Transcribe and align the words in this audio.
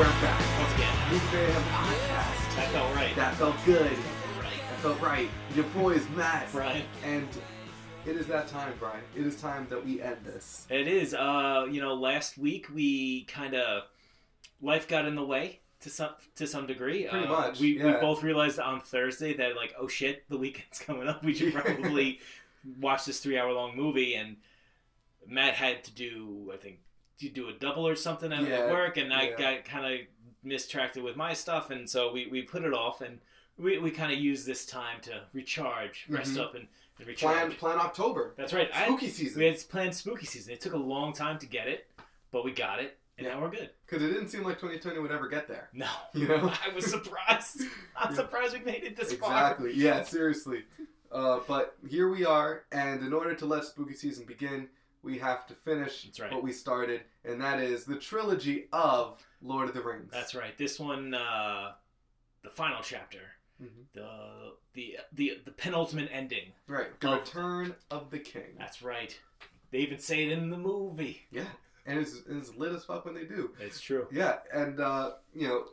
We're 0.00 0.06
back. 0.06 0.58
Once 0.58 0.74
again, 0.76 0.94
Movie 1.10 1.36
Mayhem 1.36 1.62
Podcast. 1.64 2.56
that 2.56 2.68
felt 2.72 2.94
right. 2.94 3.14
That 3.16 3.34
felt 3.34 3.56
good. 3.66 3.90
right. 3.90 4.60
That 4.70 4.78
felt 4.80 4.98
right. 5.02 5.28
Your 5.54 5.64
boy 5.66 5.90
is 5.90 6.08
Matt. 6.16 6.48
Brian. 6.52 6.84
And 7.04 7.28
it 8.06 8.16
is 8.16 8.26
that 8.28 8.48
time, 8.48 8.72
Brian. 8.78 9.02
It 9.14 9.26
is 9.26 9.38
time 9.38 9.66
that 9.68 9.84
we 9.84 10.00
end 10.00 10.16
this. 10.24 10.66
It 10.70 10.88
is. 10.88 11.12
Uh, 11.12 11.66
you 11.70 11.82
know, 11.82 11.92
last 11.92 12.38
week 12.38 12.68
we 12.74 13.24
kind 13.24 13.54
of 13.54 13.82
life 14.62 14.88
got 14.88 15.04
in 15.04 15.16
the 15.16 15.22
way 15.24 15.60
to 15.82 15.90
some 15.90 16.12
to 16.36 16.46
some 16.46 16.66
degree. 16.66 17.06
Pretty 17.06 17.26
Uh, 17.26 17.28
much, 17.28 17.60
We, 17.60 17.76
we 17.84 17.92
both 17.92 18.22
realized 18.22 18.58
on 18.58 18.80
Thursday 18.80 19.34
that 19.36 19.54
like, 19.54 19.74
oh 19.78 19.86
shit, 19.86 20.26
the 20.30 20.38
weekend's 20.38 20.78
coming 20.86 21.08
up. 21.08 21.22
We 21.22 21.34
should 21.34 21.52
probably 21.52 22.20
watch 22.80 23.04
this 23.04 23.20
three 23.20 23.38
hour 23.38 23.52
long 23.52 23.76
movie. 23.76 24.14
And 24.14 24.36
Matt 25.28 25.54
had 25.54 25.84
to 25.84 25.90
do, 25.92 26.50
I 26.54 26.56
think, 26.56 26.78
to 27.20 27.28
do 27.28 27.48
a 27.48 27.52
double 27.52 27.86
or 27.86 27.94
something 27.96 28.32
at 28.32 28.42
Yeah, 28.46 28.70
work, 28.70 28.96
and 28.96 29.12
I 29.12 29.30
yeah. 29.30 29.36
got 29.36 29.64
kind 29.64 29.94
of 29.94 30.00
mistracted 30.42 31.02
with 31.02 31.16
my 31.16 31.34
stuff, 31.34 31.70
and 31.70 31.88
so 31.88 32.12
we, 32.12 32.26
we 32.26 32.42
put 32.42 32.64
it 32.64 32.72
off 32.74 33.00
and. 33.00 33.18
We, 33.58 33.76
we 33.76 33.90
kind 33.90 34.10
of 34.10 34.18
used 34.18 34.46
this 34.46 34.64
time 34.64 35.02
to 35.02 35.20
recharge, 35.34 36.06
rest 36.08 36.32
Mhm. 36.32 36.40
up, 36.40 36.54
and, 36.54 36.66
and 36.98 37.06
recharge. 37.06 37.36
Plan, 37.36 37.76
plan 37.76 37.78
October. 37.78 38.32
That's 38.38 38.54
right. 38.54 38.70
I- 38.72 38.86
Spooky 38.86 39.10
season. 39.10 39.38
we 39.38 39.44
had 39.44 39.58
planned 39.68 39.94
spooky 39.94 40.24
season. 40.24 40.54
It 40.54 40.62
took 40.62 40.72
a 40.72 40.78
long 40.78 41.12
time 41.12 41.38
to 41.40 41.46
get 41.46 41.68
it, 41.68 41.86
but 42.30 42.42
we 42.42 42.52
got 42.52 42.78
it, 42.78 42.96
and 43.18 43.26
Yeah. 43.26 43.34
now 43.34 43.42
we're 43.42 43.50
good. 43.50 43.68
Because 43.86 44.02
it 44.02 44.06
didn't 44.14 44.28
seem 44.28 44.44
like 44.44 44.58
2020 44.58 44.98
would 45.00 45.10
ever 45.12 45.28
get 45.28 45.46
there. 45.46 45.68
No, 45.74 45.88
You 46.14 46.28
know? 46.28 46.50
I 46.66 46.74
was 46.74 46.86
surprised. 46.86 47.64
I'm 47.96 48.14
surprised 48.14 48.54
we 48.54 48.60
made 48.60 48.82
it 48.82 48.96
this 48.96 49.12
far. 49.12 49.30
Exactly. 49.30 49.72
Yeah, 49.74 50.04
seriously. 50.04 50.64
Uh, 51.12 51.40
but 51.46 51.76
here 51.86 52.08
we 52.08 52.24
are, 52.24 52.62
and 52.72 53.02
in 53.04 53.12
order 53.12 53.34
to 53.34 53.44
let 53.44 53.64
spooky 53.64 53.92
season 53.94 54.24
begin, 54.24 54.68
we 55.02 55.18
have 55.18 55.46
to 55.46 55.54
finish 55.54 56.08
right. 56.20 56.32
what 56.32 56.42
we 56.42 56.52
started, 56.52 57.02
and 57.24 57.40
that 57.40 57.60
is 57.60 57.84
the 57.84 57.96
trilogy 57.96 58.68
of 58.72 59.18
Lord 59.42 59.68
of 59.68 59.74
the 59.74 59.82
Rings. 59.82 60.10
That's 60.12 60.34
right. 60.34 60.56
This 60.58 60.78
one, 60.78 61.14
uh, 61.14 61.72
the 62.42 62.50
final 62.50 62.80
chapter, 62.82 63.20
Mhm. 63.62 63.68
the 63.92 64.52
the 64.74 64.96
the 65.12 65.40
the 65.44 65.50
penultimate 65.52 66.08
ending. 66.12 66.52
Right. 66.66 66.98
The 67.00 67.12
Of- 67.12 67.20
Return 67.20 67.74
of 67.90 68.10
the 68.10 68.18
King. 68.18 68.54
That's 68.58 68.82
right. 68.82 69.18
They 69.70 69.78
even 69.78 69.98
say 69.98 70.24
it 70.24 70.32
in 70.32 70.50
the 70.50 70.58
movie. 70.58 71.26
Yeah. 71.30 71.44
And 71.86 71.98
it's, 71.98 72.20
it's 72.28 72.54
lit 72.56 72.72
as 72.72 72.84
fuck 72.84 73.04
when 73.04 73.14
they 73.14 73.24
do. 73.24 73.54
It's 73.58 73.80
true. 73.80 74.06
Yeah, 74.12 74.38
and 74.52 74.80
uh, 74.80 75.12
you 75.34 75.48
know, 75.48 75.64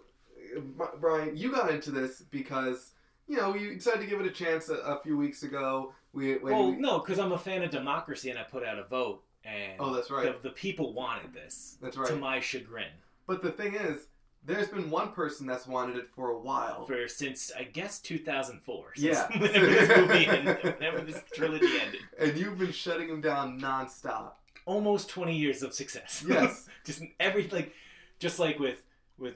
Brian, 1.00 1.36
you 1.36 1.52
got 1.52 1.70
into 1.72 1.92
this 1.92 2.22
because 2.22 2.92
you 3.28 3.38
know 3.38 3.56
you 3.56 3.76
decided 3.76 4.02
to 4.02 4.08
give 4.08 4.20
it 4.22 4.26
a 4.28 4.32
chance 4.32 4.70
a, 4.70 4.76
a 4.76 5.00
few 5.02 5.18
weeks 5.18 5.44
ago. 5.44 5.94
We 6.18 6.36
Well, 6.40 6.72
we, 6.72 6.78
no, 6.78 6.98
because 6.98 7.20
I'm 7.20 7.32
a 7.32 7.38
fan 7.38 7.62
of 7.64 7.70
democracy, 7.70 8.32
and 8.32 8.40
I 8.40 8.44
put 8.44 8.66
out 8.66 8.80
a 8.80 8.84
vote, 8.86 9.24
and 9.46 9.74
oh, 9.80 9.94
that's 9.94 10.10
right. 10.10 10.42
the, 10.42 10.50
the 10.50 10.54
people 10.56 10.94
wanted 10.94 11.32
this. 11.32 11.78
That's 11.80 11.96
To 11.96 12.16
my 12.16 12.40
chagrin, 12.40 12.90
But 13.28 13.44
the 13.44 13.52
thing 13.52 13.76
is, 13.76 14.08
there's 14.44 14.68
been 14.68 14.90
one 14.90 15.12
person 15.12 15.46
that's 15.46 15.68
wanted 15.68 15.96
it 15.98 16.08
for 16.16 16.30
a 16.32 16.40
while. 16.40 16.88
for 16.88 17.08
since 17.08 17.52
I 17.56 17.64
guess 17.64 18.00
2004. 18.00 18.86
Since 18.96 19.06
Yeah. 19.06 19.28
whenever 19.40 19.66
this 19.68 19.98
movie 19.98 20.26
ended, 20.26 20.64
whenever 20.64 21.02
this 21.02 21.22
trilogy 21.36 21.80
ended. 21.80 22.02
and 22.20 22.36
you've 22.36 22.58
been 22.58 22.72
shutting 22.72 23.10
him 23.10 23.22
down 23.22 23.60
nonstop. 23.62 24.32
almost 24.66 25.10
20 25.10 25.36
years 25.38 25.62
of 25.62 25.74
success. 25.74 26.26
Yes. 26.28 26.68
just 26.84 27.04
every 27.20 27.48
like 27.50 27.74
just 28.20 28.40
like 28.40 28.58
with 28.58 28.82
with 29.20 29.36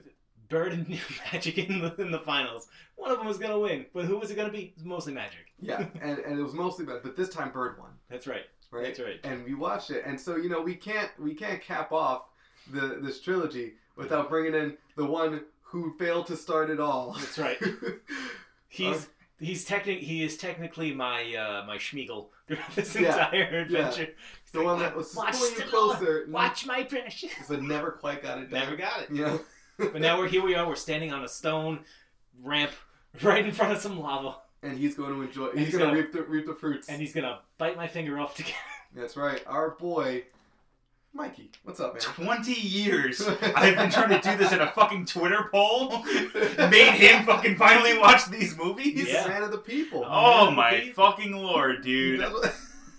Bird 0.51 0.73
and 0.73 0.87
Magic 1.33 1.57
in 1.57 1.79
the, 1.81 1.95
in 1.95 2.11
the 2.11 2.19
finals. 2.19 2.67
One 2.97 3.09
of 3.09 3.17
them 3.17 3.25
was 3.25 3.39
going 3.39 3.51
to 3.51 3.57
win, 3.57 3.87
but 3.93 4.05
who 4.05 4.17
was 4.19 4.29
it 4.29 4.35
going 4.35 4.47
to 4.47 4.51
be? 4.55 4.65
It 4.65 4.73
was 4.75 4.85
mostly 4.85 5.13
Magic. 5.13 5.39
Yeah, 5.63 5.85
and, 6.01 6.17
and 6.19 6.39
it 6.39 6.41
was 6.43 6.53
mostly 6.53 6.85
bad, 6.85 7.01
but 7.03 7.15
this 7.15 7.29
time 7.29 7.51
Bird 7.51 7.77
won, 7.79 7.89
That's 8.09 8.25
right. 8.27 8.45
right? 8.71 8.83
That's 8.85 8.99
right. 8.99 9.19
And 9.23 9.45
we 9.45 9.53
watched 9.53 9.91
it, 9.91 10.03
and 10.07 10.19
so 10.19 10.35
you 10.37 10.49
know 10.49 10.59
we 10.61 10.73
can't 10.75 11.09
we 11.19 11.33
can't 11.35 11.61
cap 11.61 11.91
off 11.91 12.23
the 12.71 12.97
this 13.01 13.21
trilogy 13.21 13.73
without 13.95 14.27
bringing 14.29 14.55
in 14.55 14.75
the 14.95 15.05
one 15.05 15.43
who 15.61 15.93
failed 15.99 16.25
to 16.27 16.35
start 16.35 16.69
it 16.71 16.79
all. 16.79 17.13
That's 17.19 17.37
right. 17.37 17.57
He's 18.69 19.07
he's 19.39 19.65
technic 19.65 19.99
he 19.99 20.23
is 20.23 20.37
technically 20.37 20.93
my 20.93 21.35
uh 21.35 21.63
my 21.67 21.77
Smeagol 21.77 22.27
throughout 22.47 22.73
this 22.75 22.95
Yeah. 22.95 23.25
entire 23.25 23.59
adventure. 23.61 24.05
He's 24.43 24.51
the 24.53 24.59
like, 24.59 24.65
one 24.67 24.79
that 24.79 24.95
was 24.95 25.15
watch 25.15 25.35
closer, 25.69 26.25
Watch 26.29 26.65
my 26.65 26.83
precious. 26.83 27.31
but 27.49 27.61
never 27.61 27.91
quite 27.91 28.23
got 28.23 28.37
it 28.39 28.49
done. 28.49 28.59
Never 28.61 28.75
got 28.75 29.01
it. 29.03 29.09
Yeah. 29.11 29.37
But 29.77 30.01
now 30.01 30.17
we're 30.19 30.27
here 30.27 30.43
we 30.43 30.55
are, 30.55 30.67
we're 30.67 30.75
standing 30.75 31.11
on 31.11 31.23
a 31.23 31.27
stone 31.27 31.79
ramp 32.41 32.71
right 33.23 33.43
in 33.45 33.51
front 33.51 33.71
of 33.73 33.79
some 33.79 33.99
lava. 33.99 34.35
and 34.63 34.77
he's 34.77 34.95
going 34.95 35.13
to 35.13 35.21
enjoy. 35.21 35.51
He's, 35.51 35.67
he's 35.67 35.77
going 35.77 35.85
to 35.85 35.85
gonna- 35.87 35.97
reap 36.01 36.11
the 36.13 36.23
reap 36.23 36.45
the 36.45 36.55
fruits. 36.55 36.87
And 36.89 37.01
he's 37.01 37.13
gonna 37.13 37.39
bite 37.57 37.75
my 37.77 37.87
finger 37.87 38.19
off 38.19 38.35
to 38.35 38.43
get 38.43 38.53
That's 38.95 39.15
right. 39.17 39.41
Our 39.47 39.71
boy, 39.71 40.23
Mikey. 41.13 41.51
What's 41.63 41.79
up, 41.79 41.93
man? 41.93 42.01
20 42.01 42.53
years 42.53 43.21
I've 43.55 43.75
been 43.75 43.89
trying 43.89 44.09
to 44.09 44.19
do 44.19 44.37
this 44.37 44.51
in 44.51 44.59
a 44.61 44.69
fucking 44.71 45.05
Twitter 45.05 45.47
poll. 45.51 46.03
Made 46.03 46.91
him 46.93 47.25
fucking 47.25 47.55
finally 47.57 47.97
watch 47.97 48.25
these 48.27 48.41
He's 48.51 48.57
movies. 48.57 49.07
Yeah. 49.09 49.25
a 49.25 49.29
man 49.29 49.43
of 49.43 49.51
the 49.51 49.57
people. 49.57 50.03
Oh 50.05 50.45
Man, 50.47 50.55
my 50.55 50.79
people. 50.79 51.05
fucking 51.05 51.33
lord, 51.35 51.83
dude. 51.83 52.19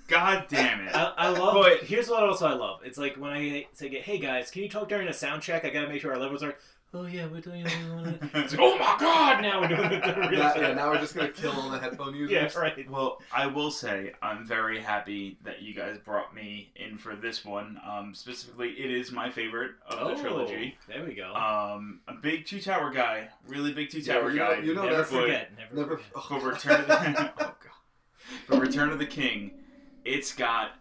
Does 0.09 0.21
what- 0.21 0.21
God 0.21 0.47
damn 0.49 0.81
it. 0.87 0.95
I, 0.95 1.13
I 1.17 1.29
love. 1.31 1.55
But- 1.55 1.81
here's 1.85 2.09
what 2.09 2.23
also 2.23 2.47
I 2.47 2.55
love. 2.55 2.81
It's 2.85 2.99
like 2.99 3.17
when 3.17 3.33
I 3.33 3.67
say, 3.73 3.89
"Hey 3.89 4.19
guys, 4.19 4.51
can 4.51 4.63
you 4.63 4.69
talk 4.69 4.89
during 4.89 5.09
a 5.09 5.13
sound 5.13 5.43
check? 5.43 5.65
I 5.65 5.71
gotta 5.71 5.89
make 5.89 6.01
sure 6.01 6.13
our 6.13 6.19
levels 6.19 6.43
are." 6.43 6.55
Oh 6.95 7.07
yeah, 7.07 7.27
we're 7.27 7.41
doing. 7.41 7.65
It's 8.35 8.53
like, 8.53 8.61
oh 8.61 8.77
my 8.79 8.97
god! 9.01 9.41
Now 9.41 9.63
we're 9.63 9.69
doing 9.69 9.81
the 9.89 10.29
real 10.31 10.41
Now- 10.41 10.55
yeah, 10.57 10.75
now 10.75 10.91
we're 10.91 10.99
just 10.99 11.15
gonna 11.15 11.31
kill 11.31 11.53
all 11.53 11.71
the 11.71 11.79
headphone 11.79 12.15
users. 12.15 12.53
Yeah, 12.55 12.61
right. 12.61 12.91
Well, 12.91 13.19
I 13.33 13.47
will 13.47 13.71
say 13.71 14.13
I'm 14.21 14.45
very 14.45 14.79
happy 14.79 15.39
that 15.43 15.63
you 15.63 15.73
guys 15.75 15.97
brought 16.05 16.35
me 16.35 16.71
in 16.77 16.99
for 16.99 17.17
this 17.17 17.47
one. 17.47 17.81
Um, 17.89 18.13
specifically, 18.15 18.73
it 18.73 18.91
is 18.91 19.11
my 19.11 19.31
favorite 19.31 19.71
of 19.89 20.07
the 20.19 20.23
trilogy. 20.23 20.77
Oh, 20.79 20.93
There 20.93 21.05
we 21.07 21.15
go. 21.15 21.33
Um, 21.35 22.01
a 22.09 22.13
big 22.13 22.45
two 22.45 22.61
tower 22.61 22.91
guy, 22.93 23.29
really 23.49 23.73
big 23.73 23.89
two 23.89 24.01
Yeah, 24.01 24.13
tower 24.21 24.31
you 24.31 24.39
know- 24.41 24.55
guy. 24.55 24.61
you 24.61 24.75
know 24.75 24.83
never 24.83 24.97
that's- 24.97 25.11
forget. 25.11 25.51
Never, 25.57 25.75
Never. 25.75 25.97
forget. 25.97 26.29
But 26.29 26.43
Return 26.43 26.81
of 26.83 26.87
the 26.89 27.33
oh 27.41 27.55
god. 27.55 27.57
But 28.51 28.61
Return 28.61 28.91
of 28.91 28.99
the 28.99 29.07
King, 29.07 29.53
it's 30.05 30.33
got 30.35 30.73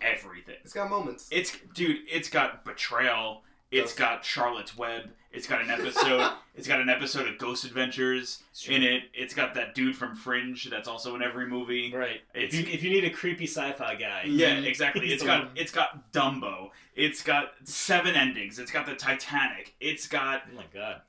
everything. 0.00 0.56
It's 0.64 0.72
got 0.72 0.90
moments. 0.90 1.28
It's 1.30 1.56
dude, 1.74 1.98
it's 2.08 2.28
got 2.28 2.64
betrayal. 2.64 3.42
It's 3.70 3.90
Yes. 3.92 3.98
got 3.98 4.24
Charlotte's 4.24 4.76
Web. 4.76 5.10
It's 5.32 5.48
got 5.48 5.60
an 5.60 5.68
episode. 5.68 6.30
it's 6.54 6.68
got 6.68 6.80
an 6.80 6.88
episode 6.88 7.26
of 7.26 7.38
Ghost 7.38 7.64
Adventures 7.64 8.40
in 8.68 8.84
it. 8.84 9.04
It's 9.12 9.34
got 9.34 9.54
that 9.54 9.74
dude 9.74 9.96
from 9.96 10.14
Fringe 10.14 10.68
that's 10.70 10.86
also 10.86 11.16
in 11.16 11.22
every 11.22 11.48
movie. 11.48 11.92
Right. 11.92 12.20
If 12.34 12.54
you, 12.54 12.60
if 12.72 12.84
you 12.84 12.90
need 12.90 13.04
a 13.04 13.10
creepy 13.10 13.46
sci-fi 13.48 13.96
guy, 13.96 14.24
Yeah, 14.26 14.58
exactly. 14.60 15.06
He's 15.06 15.14
It's 15.14 15.22
the 15.22 15.26
got 15.26 15.44
one. 15.46 15.52
it's 15.56 15.72
got 15.72 16.12
Dumbo. 16.12 16.70
It's 16.94 17.22
got 17.24 17.52
seven 17.64 18.14
endings. 18.14 18.60
It's 18.60 18.70
got 18.70 18.86
the 18.86 18.94
Titanic. 18.94 19.74
It's 19.80 20.06
got 20.06 20.42
Oh 20.52 20.56
my 20.56 20.64
god. 20.72 21.00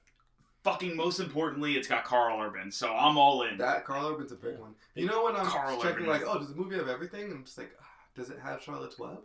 Fucking 0.65 0.95
most 0.97 1.19
importantly, 1.19 1.77
it's 1.77 1.87
got 1.87 2.03
Karl 2.05 2.41
Urban. 2.41 2.71
So 2.71 2.91
I'm 2.91 3.19
all 3.19 3.43
in. 3.43 3.55
That 3.59 3.85
Karl 3.85 4.07
Urban's 4.07 4.31
a 4.31 4.35
big 4.35 4.57
one. 4.57 4.73
You 4.95 5.05
know 5.05 5.23
when 5.23 5.35
I'm 5.35 5.45
Karl 5.45 5.77
checking 5.79 5.97
Urban 5.97 6.07
like, 6.07 6.21
is- 6.23 6.27
oh, 6.27 6.39
does 6.39 6.49
the 6.49 6.55
movie 6.55 6.75
have 6.75 6.89
everything? 6.89 7.31
I'm 7.31 7.43
just 7.43 7.59
like, 7.59 7.69
ah, 7.79 7.85
does 8.15 8.31
it 8.31 8.39
have 8.43 8.63
Charlotte's 8.63 8.97
Web? 8.97 9.19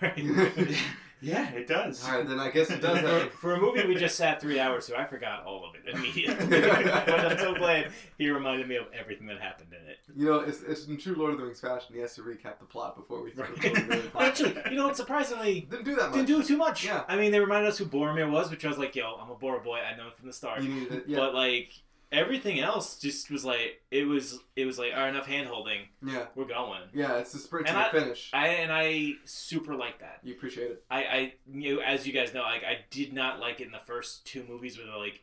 Right. 0.00 0.16
yeah, 1.20 1.50
it 1.50 1.66
does. 1.68 2.04
All 2.04 2.16
right, 2.16 2.26
then 2.26 2.40
I 2.40 2.50
guess 2.50 2.70
it 2.70 2.80
does 2.80 3.00
for, 3.00 3.06
have. 3.06 3.32
for 3.32 3.54
a 3.54 3.60
movie 3.60 3.86
we 3.86 3.94
just 3.94 4.16
sat 4.16 4.40
three 4.40 4.58
hours 4.58 4.86
through, 4.86 4.96
I 4.96 5.04
forgot 5.04 5.44
all 5.44 5.64
of 5.64 5.74
it 5.74 5.94
immediately. 5.94 6.60
but 6.60 7.08
I'm 7.08 7.38
so 7.38 7.54
glad 7.54 7.90
he 8.16 8.30
reminded 8.30 8.66
me 8.66 8.76
of 8.76 8.86
everything 8.98 9.26
that 9.26 9.40
happened 9.40 9.72
in 9.72 9.88
it. 9.88 9.98
You 10.16 10.26
know, 10.26 10.40
it's, 10.40 10.62
it's 10.62 10.86
in 10.86 10.96
true 10.96 11.14
Lord 11.14 11.32
of 11.32 11.38
the 11.38 11.44
Rings 11.44 11.60
fashion. 11.60 11.94
He 11.94 12.00
has 12.00 12.14
to 12.14 12.22
recap 12.22 12.58
the 12.58 12.64
plot 12.64 12.96
before 12.96 13.22
we 13.22 13.32
start. 13.32 13.50
Right. 13.62 14.02
Actually, 14.18 14.56
you 14.70 14.76
know 14.76 14.86
what? 14.86 14.96
Surprisingly, 14.96 15.66
didn't 15.70 15.84
do 15.84 15.94
that 15.96 16.10
much. 16.10 16.14
didn't 16.14 16.28
do 16.28 16.42
too 16.42 16.56
much. 16.56 16.84
Yeah. 16.84 17.04
I 17.08 17.16
mean, 17.16 17.30
they 17.30 17.40
reminded 17.40 17.68
us 17.68 17.78
who 17.78 17.84
Boromir 17.84 18.30
was, 18.30 18.50
which 18.50 18.64
I 18.64 18.68
was 18.68 18.78
like, 18.78 18.96
yo, 18.96 19.18
I'm 19.20 19.30
a 19.30 19.34
Boromir 19.34 19.64
boy. 19.64 19.80
I 19.80 19.96
know 19.96 20.08
it 20.08 20.16
from 20.16 20.26
the 20.26 20.32
start. 20.32 20.62
You 20.62 20.68
needed 20.72 20.92
it. 20.92 21.04
Yeah, 21.08 21.18
But 21.18 21.34
like 21.34 21.72
everything 22.14 22.60
else, 22.60 22.98
just 22.98 23.30
was 23.30 23.44
like 23.44 23.82
it 23.90 24.04
was. 24.04 24.38
It 24.56 24.64
was 24.64 24.78
like, 24.78 24.92
all 24.94 25.00
right, 25.00 25.08
enough 25.08 25.26
hand 25.26 25.48
holding. 25.48 25.80
yeah, 26.06 26.26
We're 26.34 26.44
going. 26.46 26.80
yeah. 26.94 27.18
It's 27.18 27.32
the 27.32 27.38
sprint 27.38 27.66
to 27.66 27.72
And 27.76 27.94
the 27.94 28.00
finish. 28.00 28.30
I 28.32 28.48
and 28.48 28.72
I 28.72 29.12
super 29.24 29.74
like 29.74 29.98
that. 30.00 30.20
you 30.22 30.34
appreciate 30.34 30.70
it. 30.70 30.84
I, 30.90 30.98
I 31.04 31.34
you 31.52 31.76
know, 31.76 31.82
as 31.82 32.06
you 32.06 32.12
guys 32.12 32.32
know, 32.32 32.42
like 32.42 32.64
I 32.64 32.78
did 32.90 33.12
not 33.12 33.40
like 33.40 33.60
it 33.60 33.66
in 33.66 33.72
the 33.72 33.78
first 33.86 34.24
two 34.24 34.44
movies 34.48 34.78
where 34.78 34.86
they're 34.86 34.96
like 34.96 35.20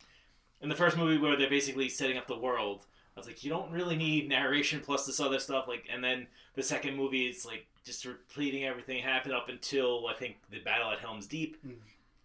in 0.62 0.70
the 0.70 0.76
first 0.76 0.98
movie 0.98 1.18
where 1.18 1.36
they're 1.38 1.50
basically 1.50 1.90
setting 1.90 2.18
up 2.18 2.28
the 2.28 2.38
world. 2.38 2.86
I 3.16 3.20
was 3.20 3.28
like, 3.28 3.44
you 3.44 3.50
don't 3.50 3.72
really 3.72 3.98
need 3.98 4.30
narration 4.30 4.80
plus 4.80 5.06
this 5.06 5.20
other 5.20 5.40
stuff. 5.40 5.68
Like, 5.68 5.86
and 5.92 6.02
then 6.04 6.28
the 6.56 6.64
second 6.64 6.96
movie 6.96 7.26
is 7.28 7.46
like 7.46 7.66
just 7.84 8.06
repeating 8.06 8.64
everything 8.64 9.02
happened 9.04 9.34
up 9.34 9.50
until 9.50 10.08
I 10.08 10.14
think 10.14 10.38
the 10.50 10.60
battle 10.60 10.90
at 10.92 11.00
Helm's 11.00 11.28
Deep. 11.28 11.58
Mm. 11.66 11.74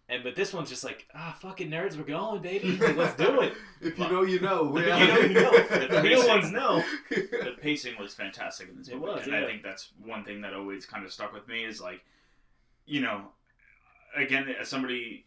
And 0.09 0.23
but 0.23 0.35
this 0.37 0.53
one's 0.53 0.69
just 0.69 0.85
like, 0.85 1.05
ah, 1.13 1.35
fucking 1.41 1.69
nerds, 1.69 1.97
we're 1.97 2.03
going, 2.03 2.41
baby. 2.41 2.77
Like, 2.77 2.95
let's 2.95 3.15
do 3.17 3.41
it. 3.41 3.53
if 3.81 3.99
you 3.99 4.07
know, 4.09 4.21
you 4.23 4.39
know. 4.39 4.77
If 4.77 4.85
Yeah. 4.87 4.99
you 4.99 5.07
know, 5.07 5.19
you 5.19 5.33
know. 5.33 5.51
The 5.67 5.87
The 5.95 6.01
real 6.01 6.27
ones 6.27 6.49
know. 6.51 6.81
the 7.09 7.55
pacing 7.61 7.95
was 7.99 8.13
fantastic 8.13 8.69
in 8.69 8.77
this 8.77 8.87
It 8.87 8.95
movie, 8.95 9.05
was, 9.07 9.23
and 9.23 9.33
yeah. 9.33 9.41
I 9.41 9.45
think 9.45 9.63
that's 9.63 9.89
one 10.05 10.23
thing 10.23 10.39
that 10.41 10.53
always 10.53 10.85
kind 10.85 11.03
of 11.05 11.11
stuck 11.11 11.33
with 11.33 11.45
me 11.49 11.65
is 11.65 11.81
like, 11.81 11.99
you 12.85 13.01
know, 13.01 13.23
again, 14.15 14.47
as 14.61 14.69
somebody, 14.69 15.25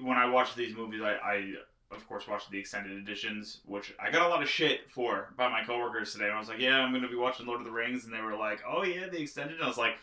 when 0.00 0.16
I 0.16 0.24
watch 0.24 0.54
these 0.54 0.74
movies, 0.74 1.02
I, 1.02 1.12
I 1.16 1.52
of 1.94 2.08
course 2.08 2.26
watch 2.26 2.48
the 2.48 2.58
extended 2.58 2.92
editions, 2.92 3.60
which 3.66 3.92
I 4.02 4.10
got 4.10 4.24
a 4.26 4.28
lot 4.30 4.42
of 4.42 4.48
shit 4.48 4.90
for 4.90 5.34
by 5.36 5.50
my 5.50 5.62
coworkers 5.64 6.14
today. 6.14 6.24
And 6.24 6.32
I 6.34 6.38
was 6.38 6.48
like, 6.48 6.58
yeah, 6.60 6.78
I'm 6.80 6.92
going 6.92 7.02
to 7.02 7.08
be 7.10 7.14
watching 7.16 7.44
Lord 7.44 7.60
of 7.60 7.66
the 7.66 7.72
Rings, 7.72 8.06
and 8.06 8.14
they 8.14 8.22
were 8.22 8.36
like, 8.36 8.62
oh 8.66 8.84
yeah, 8.84 9.08
the 9.10 9.20
extended. 9.20 9.56
And 9.56 9.64
I 9.64 9.68
was 9.68 9.76
like, 9.76 9.96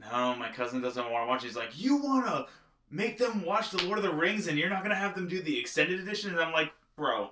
no, 0.00 0.36
my 0.36 0.48
cousin 0.52 0.80
doesn't 0.80 1.10
want 1.10 1.24
to 1.24 1.28
watch. 1.28 1.42
He's 1.42 1.56
like, 1.56 1.76
you 1.76 1.96
want 1.96 2.24
to 2.26 2.46
make 2.90 3.18
them 3.18 3.44
watch 3.44 3.70
the 3.70 3.82
Lord 3.84 3.98
of 3.98 4.04
the 4.04 4.12
Rings, 4.12 4.46
and 4.46 4.58
you're 4.58 4.70
not 4.70 4.80
going 4.80 4.90
to 4.90 4.96
have 4.96 5.14
them 5.14 5.28
do 5.28 5.40
the 5.40 5.58
extended 5.58 6.00
edition? 6.00 6.30
And 6.30 6.40
I'm 6.40 6.52
like, 6.52 6.72
bro. 6.96 7.30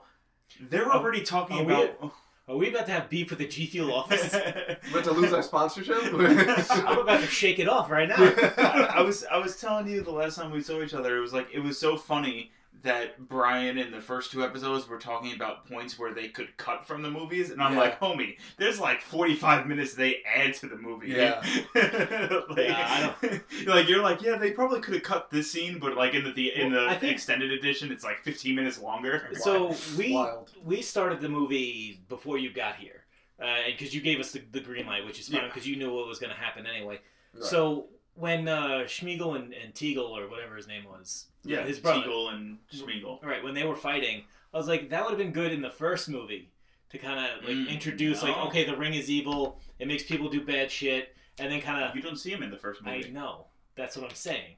They're 0.61 0.91
already 0.91 1.23
talking 1.23 1.59
are 1.59 1.65
we 1.65 1.75
about. 1.75 2.13
Are 2.49 2.57
we 2.57 2.71
about 2.71 2.87
to 2.87 2.93
have 2.93 3.11
beef 3.11 3.29
with 3.29 3.41
the 3.41 3.47
G 3.47 3.67
Fuel 3.67 3.93
office? 3.93 4.33
about 4.91 5.05
to 5.05 5.13
lose 5.13 5.35
our 5.35 5.43
sponsorship? 5.43 6.03
I'm 6.05 6.99
about 6.99 7.21
to 7.21 7.27
shake 7.27 7.59
it 7.59 7.69
off 7.69 7.91
right 7.91 8.09
now. 8.09 8.17
I, 8.17 8.93
I 8.97 9.01
was 9.03 9.25
I 9.27 9.37
was 9.37 9.61
telling 9.61 9.87
you 9.87 10.01
the 10.01 10.11
last 10.11 10.37
time 10.37 10.51
we 10.51 10.63
saw 10.63 10.83
each 10.83 10.95
other, 10.95 11.19
it 11.19 11.21
was 11.21 11.35
like 11.35 11.49
it 11.53 11.59
was 11.59 11.79
so 11.79 11.99
funny 11.99 12.51
that 12.83 13.29
Brian 13.29 13.77
in 13.77 13.91
the 13.91 14.01
first 14.01 14.31
two 14.31 14.45
episodes 14.45 14.87
were 14.89 14.99
talking 14.99 15.33
about 15.35 15.67
points 15.69 15.99
where 15.99 16.15
they 16.15 16.29
could 16.29 16.57
cut 16.57 16.87
from 16.87 17.03
the 17.03 17.11
movies, 17.11 17.51
and 17.51 17.61
I'm 17.61 17.73
Yeah. 17.75 17.81
like, 17.81 18.01
homie, 18.01 18.37
there's 18.57 18.79
like 18.79 19.01
45 19.03 19.67
minutes 19.67 19.95
they 19.95 20.23
add 20.25 20.55
to 20.55 20.69
the 20.69 20.77
movie. 20.77 21.09
Yeah. 21.09 21.43
like, 21.75 22.69
Yeah, 22.69 23.15
you're 23.23 23.41
like 23.75 23.89
you're 23.89 24.03
like, 24.03 24.23
yeah, 24.23 24.37
they 24.37 24.53
probably 24.53 24.81
could 24.81 24.95
have 24.95 25.03
cut 25.03 25.31
this 25.31 25.51
scene, 25.51 25.79
but 25.79 25.97
like 25.97 26.15
in 26.15 26.25
the, 26.25 26.33
the 26.33 26.55
in 26.55 26.73
Well, 26.73 26.89
the 26.89 26.95
think- 27.01 27.13
extended 27.13 27.53
edition, 27.53 27.91
it's 27.91 28.05
like 28.05 28.19
15 28.21 28.55
minutes 28.55 28.79
longer. 28.81 29.29
So 29.39 29.75
we 29.97 30.13
Wild. 30.15 30.53
we 30.65 30.83
started 30.83 31.21
the 31.21 31.29
movie 31.29 32.01
before 32.09 32.39
you 32.39 32.53
got 32.53 32.77
here, 32.77 33.05
uh, 33.41 33.45
and 33.45 33.77
because 33.79 33.95
you 33.95 34.01
gave 34.01 34.21
us 34.21 34.33
the, 34.33 34.43
the 34.53 34.61
green 34.61 34.87
light, 34.87 35.05
which 35.07 35.19
is 35.21 35.29
fine 35.29 35.41
Yeah. 35.43 35.47
because 35.47 35.67
you 35.67 35.77
knew 35.77 35.93
what 35.95 36.07
was 36.07 36.19
going 36.19 36.31
to 36.35 36.37
happen 36.39 36.67
anyway. 36.67 37.01
Right. 37.35 37.45
So 37.45 37.87
when 38.15 38.49
uh, 38.49 38.81
Smeagol 38.87 39.37
and, 39.37 39.55
and 39.55 39.73
Teagle 39.75 40.11
or 40.11 40.29
whatever 40.29 40.57
his 40.57 40.67
name 40.67 40.85
was, 40.85 41.27
yeah, 41.49 41.65
his 41.65 41.79
brother, 41.79 42.07
Teagle 42.07 42.33
and 42.35 42.59
Smeagol. 42.73 43.23
right? 43.25 43.43
When 43.43 43.55
they 43.55 43.65
were 43.65 43.77
fighting, 43.77 44.25
I 44.53 44.57
was 44.57 44.69
like, 44.69 44.91
that 44.91 45.03
would 45.03 45.11
have 45.11 45.19
been 45.19 45.33
good 45.33 45.53
in 45.53 45.61
the 45.63 45.71
first 45.71 46.09
movie 46.09 46.51
to 46.91 46.99
kind 46.99 47.19
of 47.19 47.45
like 47.45 47.55
Mm, 47.57 47.69
introduce, 47.69 48.23
like, 48.23 48.37
okay, 48.47 48.65
the 48.65 48.77
ring 48.77 48.95
is 48.95 49.11
evil, 49.11 49.61
it 49.79 49.87
makes 49.89 50.03
people 50.03 50.29
do 50.29 50.41
bad 50.41 50.71
shit, 50.71 51.15
and 51.39 51.53
then 51.53 51.61
kind 51.61 51.83
of, 51.85 51.95
You 51.95 52.03
don't 52.03 52.17
see 52.17 52.31
him 52.31 52.43
in 52.43 52.51
the 52.51 52.57
first 52.57 52.83
movie. 52.83 53.07
I 53.07 53.11
know, 53.11 53.47
that's 53.75 53.97
what 53.97 54.09
I'm 54.09 54.15
saying. 54.17 54.57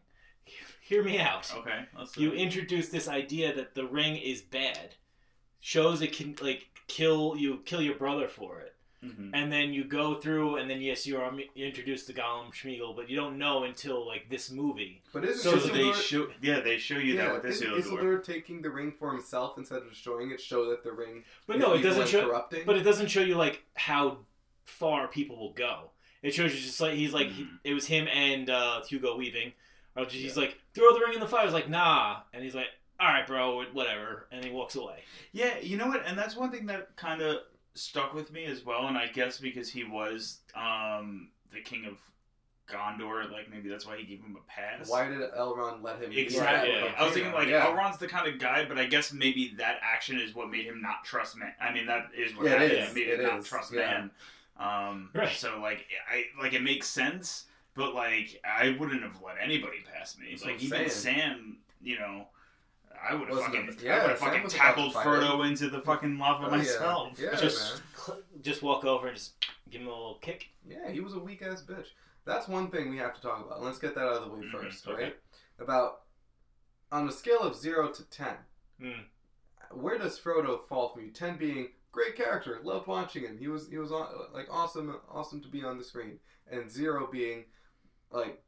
Hear 0.82 1.02
me 1.04 1.18
out. 1.18 1.52
Okay, 1.58 1.84
let's 1.96 2.16
you 2.16 2.32
introduce 2.32 2.88
this 2.88 3.06
idea 3.08 3.54
that 3.54 3.74
the 3.74 3.86
ring 3.86 4.16
is 4.16 4.42
bad 4.42 4.96
shows 5.60 6.00
it 6.02 6.12
can 6.12 6.34
like 6.42 6.66
kill 6.88 7.36
you 7.36 7.60
kill 7.64 7.80
your 7.82 7.94
brother 7.94 8.26
for 8.26 8.60
it 8.60 8.69
Mhm. 9.02 9.30
and 9.32 9.50
then 9.50 9.72
you 9.72 9.84
go 9.84 10.16
through 10.16 10.56
and 10.56 10.68
then 10.68 10.82
yes 10.82 11.06
you're 11.06 11.24
um, 11.24 11.40
introduced 11.56 12.06
to 12.08 12.12
Gollum 12.12 12.52
Smeagol 12.52 12.94
but 12.94 13.08
you 13.08 13.16
don't 13.16 13.38
know 13.38 13.64
until 13.64 14.06
like 14.06 14.28
this 14.28 14.50
movie 14.50 15.00
But 15.14 15.24
isn't 15.24 15.42
So 15.42 15.56
Isildur, 15.56 15.72
they 15.72 15.92
show, 16.02 16.28
yeah, 16.42 16.60
they 16.60 16.76
show 16.76 16.98
you 16.98 17.16
that 17.16 17.22
yeah, 17.28 17.32
with 17.32 17.42
this 17.42 17.62
isn't 17.62 17.72
Isildur. 17.72 17.98
Isildur 18.02 18.24
taking 18.24 18.60
the 18.60 18.68
ring 18.68 18.92
for 18.98 19.10
himself 19.10 19.56
instead 19.56 19.78
of 19.78 19.88
destroying 19.88 20.32
it 20.32 20.40
show 20.40 20.68
that 20.68 20.84
the 20.84 20.92
ring 20.92 21.24
but 21.46 21.56
is 21.56 21.62
no 21.62 21.72
it 21.72 21.80
doesn't 21.82 22.08
show 22.08 22.26
corrupting? 22.28 22.64
but 22.66 22.76
it 22.76 22.82
doesn't 22.82 23.06
show 23.08 23.22
you 23.22 23.36
like 23.36 23.62
how 23.74 24.18
far 24.66 25.08
people 25.08 25.36
will 25.38 25.52
go 25.54 25.90
it 26.22 26.34
shows 26.34 26.54
you 26.54 26.60
just 26.60 26.80
like 26.80 26.92
he's 26.92 27.14
like 27.14 27.28
he- 27.28 27.44
Mhm. 27.44 27.58
it 27.64 27.72
was 27.72 27.86
him 27.86 28.06
and 28.08 28.50
uh, 28.50 28.82
Hugo 28.84 29.16
Weaving 29.16 29.52
or 29.96 30.04
just, 30.04 30.16
he's 30.16 30.36
like 30.36 30.58
throw 30.74 30.92
the 30.92 31.00
ring 31.00 31.14
in 31.14 31.20
the 31.20 31.26
fire 31.26 31.40
I 31.40 31.44
was 31.46 31.54
like 31.54 31.70
nah 31.70 32.20
and 32.34 32.44
he's 32.44 32.54
like 32.54 32.68
all 33.00 33.08
right 33.08 33.26
bro 33.26 33.64
whatever 33.72 34.26
and 34.30 34.44
he 34.44 34.50
walks 34.50 34.76
away 34.76 35.04
Yeah, 35.32 35.58
you 35.58 35.78
know 35.78 35.86
what? 35.86 36.04
And 36.06 36.18
that's 36.18 36.36
one 36.36 36.50
thing 36.50 36.66
that 36.66 36.96
kind 36.96 37.22
of 37.22 37.38
stuck 37.74 38.14
with 38.14 38.32
me 38.32 38.44
as 38.44 38.64
well. 38.64 38.86
And 38.86 38.96
I 38.98 39.06
guess 39.08 39.38
because 39.38 39.70
he 39.70 39.84
was 39.84 40.38
um, 40.54 41.28
the 41.52 41.60
king 41.60 41.86
of 41.86 41.94
Gondor, 42.68 43.30
like 43.32 43.50
maybe 43.50 43.68
that's 43.68 43.86
why 43.86 43.96
he 43.96 44.04
gave 44.04 44.20
him 44.20 44.36
a 44.36 44.50
pass. 44.50 44.88
Why 44.88 45.08
did 45.08 45.18
Elrond 45.32 45.82
let 45.82 46.00
him? 46.00 46.10
be 46.10 46.20
Exactly. 46.20 46.72
that 46.72 46.82
way? 46.84 46.94
I 46.96 47.04
was 47.04 47.12
thinking 47.14 47.32
like 47.32 47.48
yeah. 47.48 47.66
Elrond's 47.66 47.98
the 47.98 48.06
kind 48.06 48.28
of 48.32 48.38
guy, 48.38 48.64
but 48.64 48.78
I 48.78 48.86
guess 48.86 49.12
maybe 49.12 49.54
that 49.58 49.78
action 49.82 50.18
is 50.20 50.34
what 50.34 50.50
made 50.50 50.66
him 50.66 50.80
not 50.80 51.04
trust 51.04 51.36
man. 51.36 51.52
I 51.60 51.72
mean, 51.72 51.86
that 51.86 52.10
is 52.16 52.36
what 52.36 52.46
Yeah, 52.46 52.62
it 52.62 52.70
happened. 52.70 52.88
is. 52.90 52.94
made 52.94 53.08
It 53.08 53.20
him 53.20 53.26
not 53.26 53.44
trust 53.44 53.72
Yeah. 53.72 53.80
man. 53.80 54.10
Um, 54.58 55.10
Right. 55.14 55.34
So 55.34 55.58
like, 55.60 55.86
I 56.10 56.24
like 56.40 56.52
it 56.52 56.62
makes 56.62 56.86
sense, 56.86 57.46
but 57.74 57.92
like 57.94 58.40
I 58.44 58.76
wouldn't 58.78 59.02
have 59.02 59.20
let 59.24 59.36
anybody 59.42 59.78
pass 59.92 60.16
me. 60.16 60.26
That's 60.30 60.44
like 60.44 60.62
even 60.62 60.88
saying. 60.88 61.16
Sam, 61.16 61.56
you 61.82 61.98
know. 61.98 62.26
I 63.08 63.14
would 63.14 63.28
have 63.28 63.38
fucking, 63.40 63.68
a- 63.80 63.82
yeah, 63.84 63.96
I 63.96 64.00
would 64.02 64.10
have 64.10 64.18
fucking 64.18 64.42
was 64.42 64.54
about 64.54 64.62
to 64.62 64.68
tackled 64.74 64.92
fight 64.92 65.06
Frodo 65.06 65.46
into 65.46 65.68
the 65.70 65.80
fucking 65.80 66.18
lava 66.18 66.46
Oh, 66.46 66.50
myself. 66.50 67.18
Yeah, 67.18 67.34
just 67.34 67.74
man. 67.74 67.82
cl- 67.96 68.22
just 68.42 68.62
walk 68.62 68.84
over 68.84 69.08
and 69.08 69.16
just 69.16 69.34
give 69.70 69.80
him 69.82 69.86
a 69.88 69.90
little 69.90 70.18
kick 70.20 70.48
Yeah, 70.66 70.90
he 70.90 71.00
was 71.00 71.14
a 71.14 71.18
weak 71.18 71.42
ass 71.42 71.62
bitch. 71.62 71.86
That's 72.24 72.46
one 72.48 72.70
thing 72.70 72.90
we 72.90 72.98
have 72.98 73.14
to 73.14 73.20
talk 73.22 73.44
about. 73.46 73.62
Let's 73.62 73.78
get 73.78 73.94
that 73.94 74.04
out 74.04 74.16
of 74.22 74.24
the 74.24 74.30
way 74.36 74.40
Mhm, 74.42 74.50
first, 74.50 74.86
okay. 74.86 75.02
right? 75.04 75.16
About 75.58 76.02
on 76.92 77.08
a 77.08 77.12
scale 77.12 77.40
of 77.40 77.54
zero 77.56 77.88
to 77.90 78.04
ten, 78.10 78.36
Hmm. 78.80 79.02
where 79.70 79.96
does 79.98 80.18
Frodo 80.18 80.66
fall 80.68 80.90
for 80.90 81.00
you? 81.00 81.10
Ten 81.10 81.36
being 81.36 81.72
great 81.92 82.16
character, 82.16 82.60
loved 82.62 82.86
watching 82.86 83.24
him. 83.24 83.38
He 83.38 83.48
was 83.48 83.68
he 83.68 83.78
was 83.78 83.90
like 84.32 84.48
awesome, 84.50 85.00
awesome 85.08 85.40
to 85.42 85.48
be 85.48 85.64
on 85.64 85.78
the 85.78 85.84
screen, 85.84 86.18
and 86.50 86.70
zero 86.70 87.06
being 87.10 87.46
like, 88.10 88.42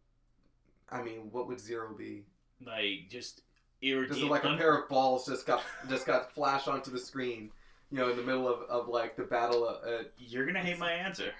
I 0.91 1.03
mean, 1.03 1.31
what 1.33 1.47
would 1.49 1.61
zero 1.61 1.95
be? 1.95 2.27
like 2.65 3.09
just 3.09 3.43
Just 3.82 3.94
irradiate. 4.20 4.31
like 4.31 4.44
a 4.44 4.56
pair 4.56 4.76
of 4.76 4.88
balls 4.88 5.26
just 5.26 5.46
got 5.46 5.62
just 5.88 6.06
got 6.06 6.32
flashed 6.32 6.69
onto 6.69 6.90
the 6.90 6.99
screen, 6.99 7.50
you 7.90 7.99
know, 7.99 8.11
in 8.11 8.17
the 8.17 8.23
middle 8.23 8.46
of, 8.49 8.62
of 8.70 8.88
like 8.88 9.17
the 9.17 9.25
battle. 9.25 9.69
uh, 9.69 10.05
You're 10.19 10.46
gonna 10.46 10.61
hate 10.62 10.79
my 10.79 10.93
answer. 10.93 11.32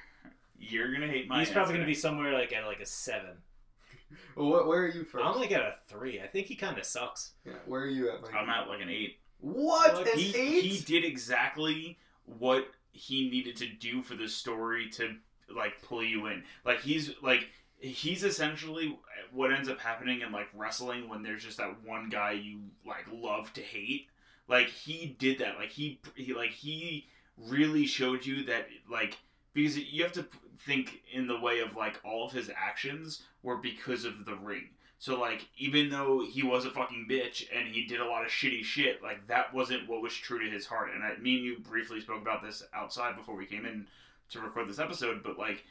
You're 0.59 0.93
gonna 0.93 1.07
hate 1.09 1.29
my 1.29 1.37
answer. 1.37 1.41
He's 1.41 1.49
answer. 1.49 1.55
probably 1.55 1.75
gonna 1.75 1.87
be 1.87 1.95
somewhere 1.95 2.33
like 2.33 2.53
at 2.53 2.67
like 2.67 2.81
a 2.81 2.87
seven. 2.87 3.37
well, 4.37 4.49
what, 4.51 4.67
where 4.67 4.81
are 4.83 4.89
you 4.89 5.05
from? 5.05 5.23
I'm 5.27 5.37
like 5.37 5.53
at 5.53 5.61
a 5.61 5.75
three. 5.89 6.21
I 6.21 6.27
think 6.27 6.47
he 6.47 6.55
kind 6.57 6.77
of 6.79 6.85
sucks. 6.85 7.33
yeah, 7.45 7.53
where 7.67 7.83
are 7.83 7.87
you 7.89 8.11
at, 8.11 8.23
Mike? 8.23 8.35
I'm 8.35 8.49
at 8.51 8.69
like 8.69 8.81
an 8.81 8.89
eight. 8.89 9.19
What? 9.41 9.95
What? 9.95 10.09
An 10.13 10.19
he, 10.19 10.37
eight? 10.37 10.65
he 10.65 10.79
did 10.85 11.05
exactly 11.05 11.99
what 12.27 12.69
he 12.93 13.29
needed 13.31 13.57
to 13.57 13.67
do 13.67 14.03
for 14.03 14.15
the 14.15 14.29
story 14.29 14.89
to 14.91 15.15
like 15.55 15.81
pull 15.83 16.03
you 16.05 16.27
in. 16.27 16.43
Like 16.65 16.81
he's 16.81 17.13
like 17.23 17.49
he's 17.83 18.23
essentially 18.23 18.97
what 19.33 19.53
ends 19.53 19.69
up 19.69 19.81
happening 19.81 20.21
in 20.21 20.31
like 20.31 20.47
wrestling 20.55 21.09
when 21.09 21.23
there's 21.23 21.43
just 21.43 21.59
that 21.59 21.83
one 21.85 22.09
guy 22.09 22.33
you 22.33 22.61
like 22.87 23.05
love 23.13 23.53
to 23.55 23.61
hate. 23.61 24.07
Like 24.49 24.69
he 24.69 25.17
did 25.19 25.39
that. 25.39 25.57
Like 25.59 25.71
he 25.71 26.01
he 26.15 26.33
like 26.33 26.53
he 26.53 27.09
really 27.37 27.87
showed 27.87 28.25
you 28.25 28.45
that 28.45 28.69
like 28.91 29.19
because 29.53 29.77
you 29.77 30.03
have 30.05 30.13
to 30.13 30.27
think 30.65 31.03
in 31.13 31.27
the 31.27 31.41
way 31.41 31.59
of 31.59 31.75
like 31.75 32.01
all 32.05 32.25
of 32.25 32.33
his 32.33 32.51
actions 32.57 33.23
were 33.43 33.57
because 33.57 34.05
of 34.05 34.25
the 34.25 34.37
ring. 34.37 34.69
So 35.01 35.19
like 35.19 35.49
even 35.59 35.91
though 35.91 36.25
he 36.25 36.45
was 36.45 36.65
a 36.65 36.71
fucking 36.71 37.09
bitch 37.11 37.47
and 37.53 37.67
he 37.67 37.85
did 37.85 38.01
a 38.01 38.07
lot 38.07 38.25
of 38.25 38.31
shitty 38.31 38.63
shit, 38.63 39.03
like 39.03 39.27
that 39.27 39.53
wasn't 39.53 39.89
what 39.89 40.03
was 40.03 40.15
true 40.15 40.39
to 40.39 40.49
his 40.49 40.67
heart. 40.67 40.91
And 40.95 41.03
I, 41.03 41.17
me 41.17 41.37
and 41.37 41.45
you 41.45 41.59
briefly 41.59 42.01
spoke 42.01 42.23
about 42.23 42.45
this 42.45 42.63
outside 42.73 43.17
before 43.17 43.35
we 43.35 43.47
came 43.47 43.67
in 43.67 43.89
to 44.31 44.41
record 44.41 44.69
this 44.69 44.79
episode, 44.79 45.25
but 45.25 45.37
like 45.37 45.65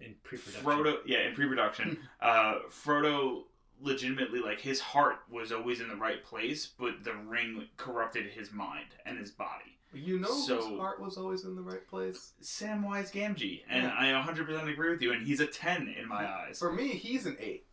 In 0.00 0.14
pre-production. 0.24 0.64
Frodo, 0.64 0.96
yeah, 1.06 1.20
in 1.28 1.34
pre-production, 1.34 1.98
uh, 2.20 2.60
Frodo 2.70 3.44
legitimately 3.80 4.40
like 4.40 4.60
his 4.60 4.80
heart 4.80 5.18
was 5.30 5.52
always 5.52 5.80
in 5.80 5.88
the 5.88 5.96
right 5.96 6.24
place, 6.24 6.66
but 6.66 7.04
the 7.04 7.14
ring 7.14 7.68
corrupted 7.76 8.26
his 8.32 8.52
mind 8.52 8.86
and 9.06 9.18
his 9.18 9.30
body. 9.30 9.78
You 9.92 10.18
know 10.20 10.28
So- 10.32 10.56
whose 10.68 10.78
heart 10.78 11.00
was 11.00 11.16
always 11.18 11.44
in 11.44 11.54
the 11.54 11.62
right 11.62 11.86
place? 11.86 12.32
Samwise 12.42 13.12
Gamgee, 13.12 13.62
and 13.68 13.84
Yeah. 13.84 13.94
I 13.96 14.12
100% 14.12 14.68
agree 14.68 14.90
with 14.90 15.02
you, 15.02 15.12
and 15.12 15.26
he's 15.26 15.40
a 15.40 15.46
10 15.46 15.88
in 15.88 16.08
my 16.08 16.26
eyes. 16.26 16.58
For 16.58 16.72
me, 16.72 16.88
he's 16.94 17.26
an 17.26 17.36
eight. 17.38 17.66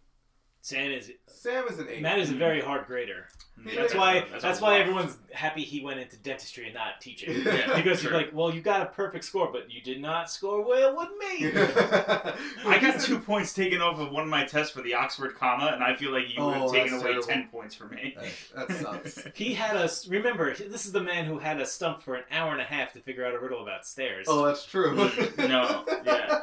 Sam 0.62 0.92
is 0.92 1.12
Sam 1.28 1.68
is 1.70 1.80
an 1.80 1.88
eight. 1.90 2.02
Matt 2.02 2.20
is 2.20 2.30
a 2.32 2.36
very 2.36 2.60
hard 2.62 2.86
grader. 2.86 3.28
Yeah, 3.66 3.82
That's 3.82 3.94
why. 3.96 4.16
a 4.34 4.40
That's 4.40 4.62
why 4.62 4.72
rough- 4.74 4.82
everyone's 4.82 5.18
happy 5.34 5.64
he 5.64 5.82
went 5.82 6.00
into 6.00 6.16
dentistry 6.18 6.66
and 6.66 6.74
not 6.74 7.02
teaching. 7.02 7.34
Yeah, 7.46 7.76
because 7.76 8.02
sure. 8.02 8.12
you're 8.12 8.20
like, 8.22 8.32
well, 8.34 8.54
you 8.54 8.62
got 8.62 8.82
a 8.82 8.86
perfect 8.88 9.26
score, 9.26 9.50
but 9.52 9.70
you 9.72 9.82
did 9.82 10.02
not 10.02 10.30
score 10.30 10.66
well 10.66 10.96
with 10.96 11.10
me. 11.20 11.52
I 12.66 12.78
got 12.82 13.02
two 13.02 13.20
points 13.20 13.54
taken 13.54 13.82
off 13.82 14.00
of 14.00 14.12
one 14.12 14.24
of 14.24 14.30
my 14.30 14.46
tests 14.46 14.72
for 14.74 14.82
the 14.82 14.94
Oxford 14.94 15.36
comma, 15.36 15.72
and 15.74 15.84
I 15.84 15.96
feel 15.96 16.12
like 16.12 16.34
you 16.34 16.42
would 16.44 16.54
have 16.54 16.64
Oh, 16.64 16.72
taken 16.72 16.94
away 16.94 17.04
terrible. 17.12 17.24
10 17.24 17.48
points 17.50 17.76
from 17.76 17.90
me. 17.92 18.16
That, 18.56 18.68
that 18.68 18.78
sucks. 18.80 19.28
He 19.34 19.54
had 19.54 19.76
us. 19.76 20.08
Remember, 20.08 20.54
this 20.56 20.86
is 20.86 20.92
the 20.94 21.04
man 21.04 21.26
who 21.26 21.38
had 21.40 21.60
us 21.62 21.72
stumped 21.72 22.04
for 22.04 22.16
an 22.16 22.24
hour 22.32 22.52
and 22.54 22.62
a 22.62 22.66
half 22.66 22.94
to 22.94 23.00
figure 23.00 23.26
out 23.26 23.34
a 23.34 23.40
riddle 23.40 23.62
about 23.62 23.86
stairs. 23.86 24.26
Oh, 24.30 24.46
that's 24.46 24.66
true. 24.66 24.96
No, 25.38 25.84
yeah. 26.06 26.42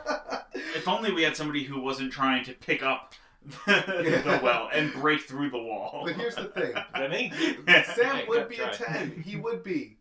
If 0.74 0.86
only 0.88 1.12
we 1.12 1.22
had 1.22 1.36
somebody 1.36 1.64
who 1.64 1.80
wasn't 1.80 2.12
trying 2.12 2.44
to 2.44 2.52
pick 2.52 2.82
up 2.82 3.14
the 3.66 4.40
well 4.42 4.68
and 4.72 4.92
break 4.94 5.22
through 5.22 5.50
the 5.50 5.58
wall. 5.58 6.02
But 6.04 6.14
here's 6.16 6.34
the 6.34 6.44
thing. 6.44 6.70
Is 6.70 6.74
that 6.94 7.10
me? 7.10 7.32
Sam 7.94 8.16
Hey, 8.16 8.24
would 8.28 8.48
be 8.48 8.56
a 8.56 8.72
try. 8.72 8.86
ten. 8.86 9.22
He 9.24 9.36
would 9.36 9.62
be. 9.62 9.96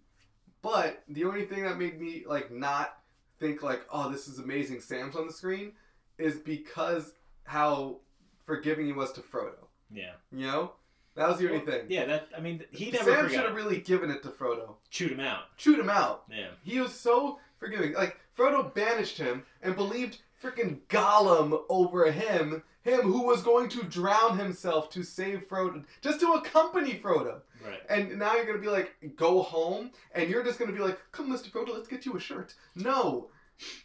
But 0.62 1.04
the 1.08 1.26
only 1.26 1.46
thing 1.46 1.64
that 1.64 1.78
made 1.78 2.00
me 2.00 2.24
like 2.28 2.52
not 2.52 2.98
think 3.40 3.62
like, 3.62 3.82
oh, 3.92 4.12
this 4.12 4.28
is 4.28 4.40
amazing. 4.40 4.82
Sam's 4.82 5.16
on 5.16 5.28
the 5.28 5.34
screen, 5.34 5.74
is 6.18 6.38
because 6.38 7.14
how 7.44 7.98
forgiving 8.46 8.86
he 8.88 8.94
was 8.94 9.12
to 9.14 9.22
Frodo. 9.22 9.68
Yeah. 9.92 10.14
You 10.32 10.48
know, 10.48 10.72
that 11.16 11.28
was 11.28 11.38
the 11.38 11.52
only 11.52 11.66
thing. 11.66 11.86
Yeah, 11.90 12.06
that 12.06 12.30
I 12.36 12.40
mean, 12.42 12.64
he 12.72 12.90
never 12.90 13.12
Sam 13.12 13.16
forgot. 13.26 13.32
should 13.32 13.46
have 13.46 13.56
really 13.56 13.80
given 13.80 14.10
it 14.10 14.24
to 14.24 14.30
Frodo. 14.30 14.76
Chewed 14.90 15.12
him 15.12 15.20
out. 15.20 15.44
Shoot 15.58 15.80
him 15.80 15.90
out. 15.90 16.24
Yeah. 16.32 16.48
He 16.64 16.80
was 16.80 16.94
so 16.94 17.40
forgiving. 17.60 17.94
Like 17.94 18.18
Frodo 18.38 18.74
banished 18.74 19.18
him 19.18 19.44
and 19.62 19.76
believed 19.76 20.18
freaking 20.44 20.80
Gollum 20.90 21.62
over 21.70 22.12
him, 22.12 22.64
him 22.86 23.02
who 23.02 23.24
was 23.24 23.42
going 23.42 23.68
to 23.70 23.84
drown 23.84 24.38
himself 24.40 24.90
to 24.92 25.04
save 25.04 25.50
Frodo, 25.50 25.84
just 26.02 26.22
to 26.22 26.32
accompany 26.34 26.94
Frodo. 26.94 27.42
Right. 27.66 27.82
And 27.90 28.18
now 28.20 28.36
you're 28.36 28.46
gonna 28.46 28.60
be 28.60 28.68
like, 28.70 28.94
go 29.18 29.42
home, 29.42 29.92
and 30.14 30.30
you're 30.30 30.44
just 30.44 30.60
gonna 30.60 30.72
be 30.72 30.80
like, 30.80 31.00
come, 31.12 31.30
Mr. 31.32 31.50
Frodo, 31.52 31.74
let's 31.74 31.88
get 31.90 32.06
you 32.06 32.16
a 32.16 32.20
shirt. 32.20 32.54
No, 32.76 33.30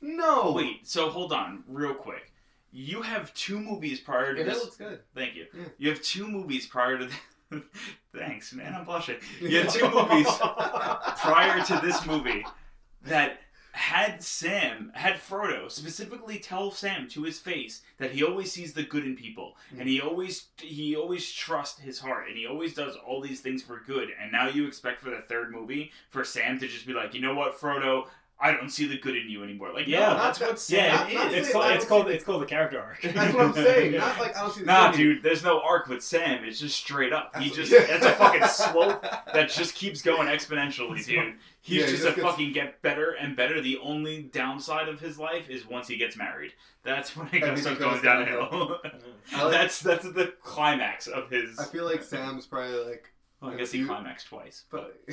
no. 0.02 0.52
Wait, 0.52 0.87
so 0.87 1.09
hold 1.11 1.33
on, 1.33 1.64
real 1.66 1.95
quick. 1.95 2.30
You 2.73 3.02
have 3.02 3.33
two 3.35 3.59
movies 3.59 3.99
prior 4.00 4.35
to 4.35 4.38
Yeah, 4.40 4.45
that 4.47 4.54
this. 4.54 4.62
looks 4.64 4.76
good. 4.76 5.00
Thank 5.14 5.35
you. 5.35 5.47
Yeah. 5.52 5.64
You 5.78 5.88
have 5.90 6.02
two 6.02 6.28
movies 6.28 6.66
prior 6.66 6.99
to. 6.99 7.09
Th- 7.50 7.62
Thanks, 8.16 8.52
man. 8.52 8.75
I'm 8.75 8.85
blushing. 8.85 9.16
You 9.40 9.62
have 9.62 9.73
two 9.73 9.90
movies 9.95 10.26
prior 11.21 11.64
to 11.64 11.80
this 11.83 12.07
movie 12.07 12.45
that 13.07 13.40
had 13.73 14.23
Sam, 14.23 14.91
had 14.95 15.15
Frodo 15.15 15.71
specifically 15.71 16.39
tell 16.39 16.71
Sam 16.71 17.09
to 17.09 17.23
his 17.23 17.39
face 17.39 17.83
that 17.99 18.11
he 18.11 18.25
always 18.25 18.53
sees 18.53 18.73
the 18.73 18.83
good 18.83 19.05
in 19.05 19.17
people, 19.17 19.57
hmm. 19.71 19.81
and 19.81 19.89
he 19.89 20.00
always 20.00 20.47
he 20.59 20.97
always 20.97 21.31
trusts 21.31 21.81
his 21.81 21.99
heart, 21.99 22.29
and 22.29 22.37
he 22.37 22.47
always 22.47 22.75
does 22.75 22.97
all 22.97 23.21
these 23.21 23.41
things 23.41 23.62
for 23.62 23.83
good. 23.87 24.09
And 24.21 24.33
now 24.33 24.49
you 24.49 24.67
expect 24.67 25.03
for 25.03 25.11
the 25.11 25.21
third 25.21 25.53
movie 25.53 25.93
for 26.09 26.25
Sam 26.25 26.59
to 26.59 26.69
just 26.69 26.87
be 26.87 26.93
like, 26.93 27.15
you 27.15 27.21
know 27.21 27.35
what, 27.35 27.59
Frodo, 27.59 28.07
I 28.42 28.52
don't 28.52 28.70
see 28.70 28.87
the 28.87 28.97
good 28.99 29.16
in 29.16 29.28
you 29.28 29.44
anymore. 29.44 29.73
Like, 29.75 29.87
Yeah, 29.87 30.00
no, 30.00 30.14
that's 30.14 30.40
not 30.40 30.49
what 30.50 30.59
Sam 30.59 30.78
Yeah, 30.78 30.97
not- 30.97 31.12
not 31.12 31.32
is. 31.32 31.38
it's 31.47 31.52
called 31.52 31.70
it's 31.73 31.85
called 31.85 32.06
see- 32.06 32.12
it's 32.14 32.25
called 32.25 32.42
the 32.42 32.47
character 32.47 32.80
arc. 32.80 33.02
That's 33.02 33.35
what 33.35 33.44
I'm 33.47 33.52
saying. 33.52 33.92
Not 33.99 34.18
like 34.18 34.37
I 34.37 34.40
don't 34.40 34.52
see 34.54 34.61
the 34.61 34.66
Nah, 34.66 34.90
good. 34.90 34.97
dude, 34.97 35.23
there's 35.23 35.42
no 35.44 35.61
arc 35.61 35.88
with 35.88 36.02
Sam. 36.02 36.42
It's 36.44 36.59
just 36.59 36.76
straight 36.76 37.12
up. 37.12 37.37
He 37.37 37.50
just 37.50 37.70
it's 37.73 38.04
a 38.06 38.12
fucking 38.12 38.44
slope 38.49 39.02
that 39.35 39.50
just 39.50 39.75
keeps 39.75 40.00
going 40.02 40.28
exponentially, 40.28 41.04
dude. 41.04 41.35
He's 41.62 41.76
Yeah, 41.80 41.85
he 41.87 41.90
just, 41.90 42.02
just 42.02 42.04
a 42.04 42.16
gets- 42.16 42.23
fucking 42.23 42.52
get 42.52 42.80
better 42.80 43.11
and 43.12 43.37
better. 43.37 43.61
The 43.61 43.76
only 43.78 44.23
downside 44.23 44.88
of 44.88 45.00
his 45.00 45.18
life 45.18 45.50
is 45.50 45.66
once 45.66 45.88
he 45.88 45.97
gets 45.99 46.16
married. 46.16 46.54
That's 46.82 47.14
when 47.14 47.26
it 47.28 47.42
Everything 47.42 47.59
starts 47.59 47.78
going 47.78 47.94
goes 47.97 48.02
downhill. 48.02 48.78
I 49.35 49.42
like- 49.42 49.52
that's 49.52 49.80
that's 49.80 50.04
the 50.04 50.32
climax 50.42 51.06
of 51.09 51.28
his. 51.28 51.59
I 51.59 51.64
feel 51.66 51.85
like 51.85 52.02
Sam's 52.02 52.47
probably 52.47 52.85
like, 52.85 53.12
well, 53.42 53.50
I 53.50 53.56
guess 53.56 53.70
he 53.73 53.80
you- 53.80 53.87
climaxed 53.87 54.28
twice. 54.28 54.64
but 54.70 54.99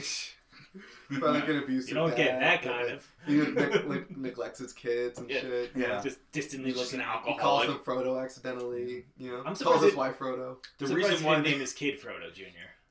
probably 1.20 1.40
like 1.40 1.50
an 1.50 1.58
abusive. 1.60 1.90
you 1.90 1.96
don't 1.96 2.16
get 2.16 2.40
that 2.40 2.62
kind 2.62 2.90
of 2.92 3.08
He 3.26 3.36
neg- 3.36 3.88
neg- 3.90 4.18
neglects 4.18 4.60
his 4.60 4.74
kids 4.74 5.20
and 5.20 5.30
Yeah. 5.30 5.42
shit. 5.42 5.72
Yeah. 5.76 6.02
just 6.02 6.20
distantly 6.32 6.72
He's 6.72 6.80
just 6.80 6.94
an 6.94 7.00
looking 7.00 7.12
out. 7.14 7.26
He 7.28 7.38
calls 7.38 7.66
him 7.66 7.80
Frodo 7.80 8.22
accidentally. 8.24 9.06
You 9.18 9.32
know, 9.32 9.38
I'm 9.40 9.44
calls 9.46 9.58
surprised 9.60 9.84
his 9.84 9.94
it- 9.94 9.98
wife 9.98 10.20
Frodo. 10.20 10.58
The 10.80 10.88
reason 10.88 11.18
he 11.18 11.26
why 11.26 11.36
didn't 11.36 11.52
name 11.52 11.62
is 11.62 11.74
kid 11.74 12.02
Frodo 12.02 12.34
Jr. 12.34 12.44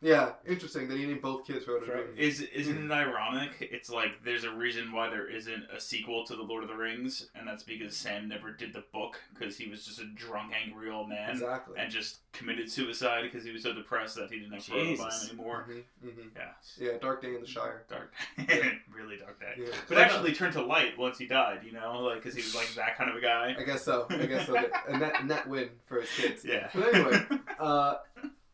Yeah, 0.03 0.33
interesting 0.47 0.89
that 0.89 0.99
he 0.99 1.07
named 1.07 1.23
both 1.23 1.47
kids 1.47 1.65
Frodo. 1.65 1.85
Frodo. 1.85 2.15
Jr. 2.15 2.21
Is 2.21 2.41
isn't 2.43 2.91
it 2.91 2.95
ironic? 2.95 3.53
It's 3.61 3.89
like 3.89 4.23
there's 4.25 4.45
a 4.45 4.51
reason 4.51 4.93
why 4.93 5.09
there 5.09 5.27
isn't 5.29 5.65
a 5.75 5.81
sequel 5.81 6.25
to 6.27 6.37
the 6.37 6.43
Lord 6.43 6.63
of 6.63 6.69
the 6.69 6.77
Rings, 6.77 7.29
and 7.35 7.49
that's 7.49 7.63
because 7.63 7.97
Sam 7.97 8.29
never 8.29 8.51
did 8.51 8.73
the 8.75 8.85
book 8.93 9.19
because 9.33 9.57
he 9.57 9.69
was 9.69 9.87
just 9.87 9.99
a 10.01 10.05
drunk, 10.05 10.53
angry 10.55 10.91
old 10.91 11.09
man 11.09 11.31
exactly. 11.31 11.77
and 11.79 11.91
just 11.91 12.19
committed 12.33 12.71
suicide 12.71 13.23
because 13.23 13.45
he 13.45 13.53
was 13.53 13.63
so 13.63 13.73
depressed 13.73 14.17
that 14.17 14.31
he 14.31 14.39
didn't 14.39 14.53
have 14.53 14.63
Frodo 14.65 14.99
by 14.99 15.05
Jesus. 15.09 15.23
him 15.31 15.39
anymore. 15.39 15.67
hmm 16.03 16.09
hmm 16.09 16.29
Yeah, 16.37 16.51
Yeah, 16.79 16.99
Dark 17.01 17.23
Day 17.23 17.35
in 17.35 17.41
the 17.41 17.47
Shire. 17.47 17.85
dark, 17.89 18.13
Day 18.47 18.73
really 18.95 19.17
dark 19.17 19.41
day. 19.41 19.55
Yeah. 19.59 19.69
But 19.89 19.97
actually 19.99 20.35
turned 20.35 20.53
to 20.55 20.63
light 20.63 20.99
once 20.99 21.17
he 21.19 21.27
died. 21.27 21.61
You 21.65 21.73
know, 21.73 22.01
like 22.03 22.17
because 22.23 22.35
he 22.35 22.43
was 22.43 22.55
like 22.55 22.69
that 22.75 22.99
kind 22.99 23.09
of 23.11 23.17
a 23.17 23.21
guy. 23.21 23.57
I 23.59 23.63
guess 23.63 23.83
so. 23.83 24.07
I 24.11 24.27
guess 24.27 24.47
so. 24.47 24.57
A 24.89 24.99
net, 24.99 25.27
net 25.27 25.49
win 25.49 25.71
for 25.87 26.03
his 26.03 26.11
kids. 26.17 26.45
Yeah. 26.45 26.69
But 26.75 26.95
anyway, 26.95 27.23
uh, 27.59 27.95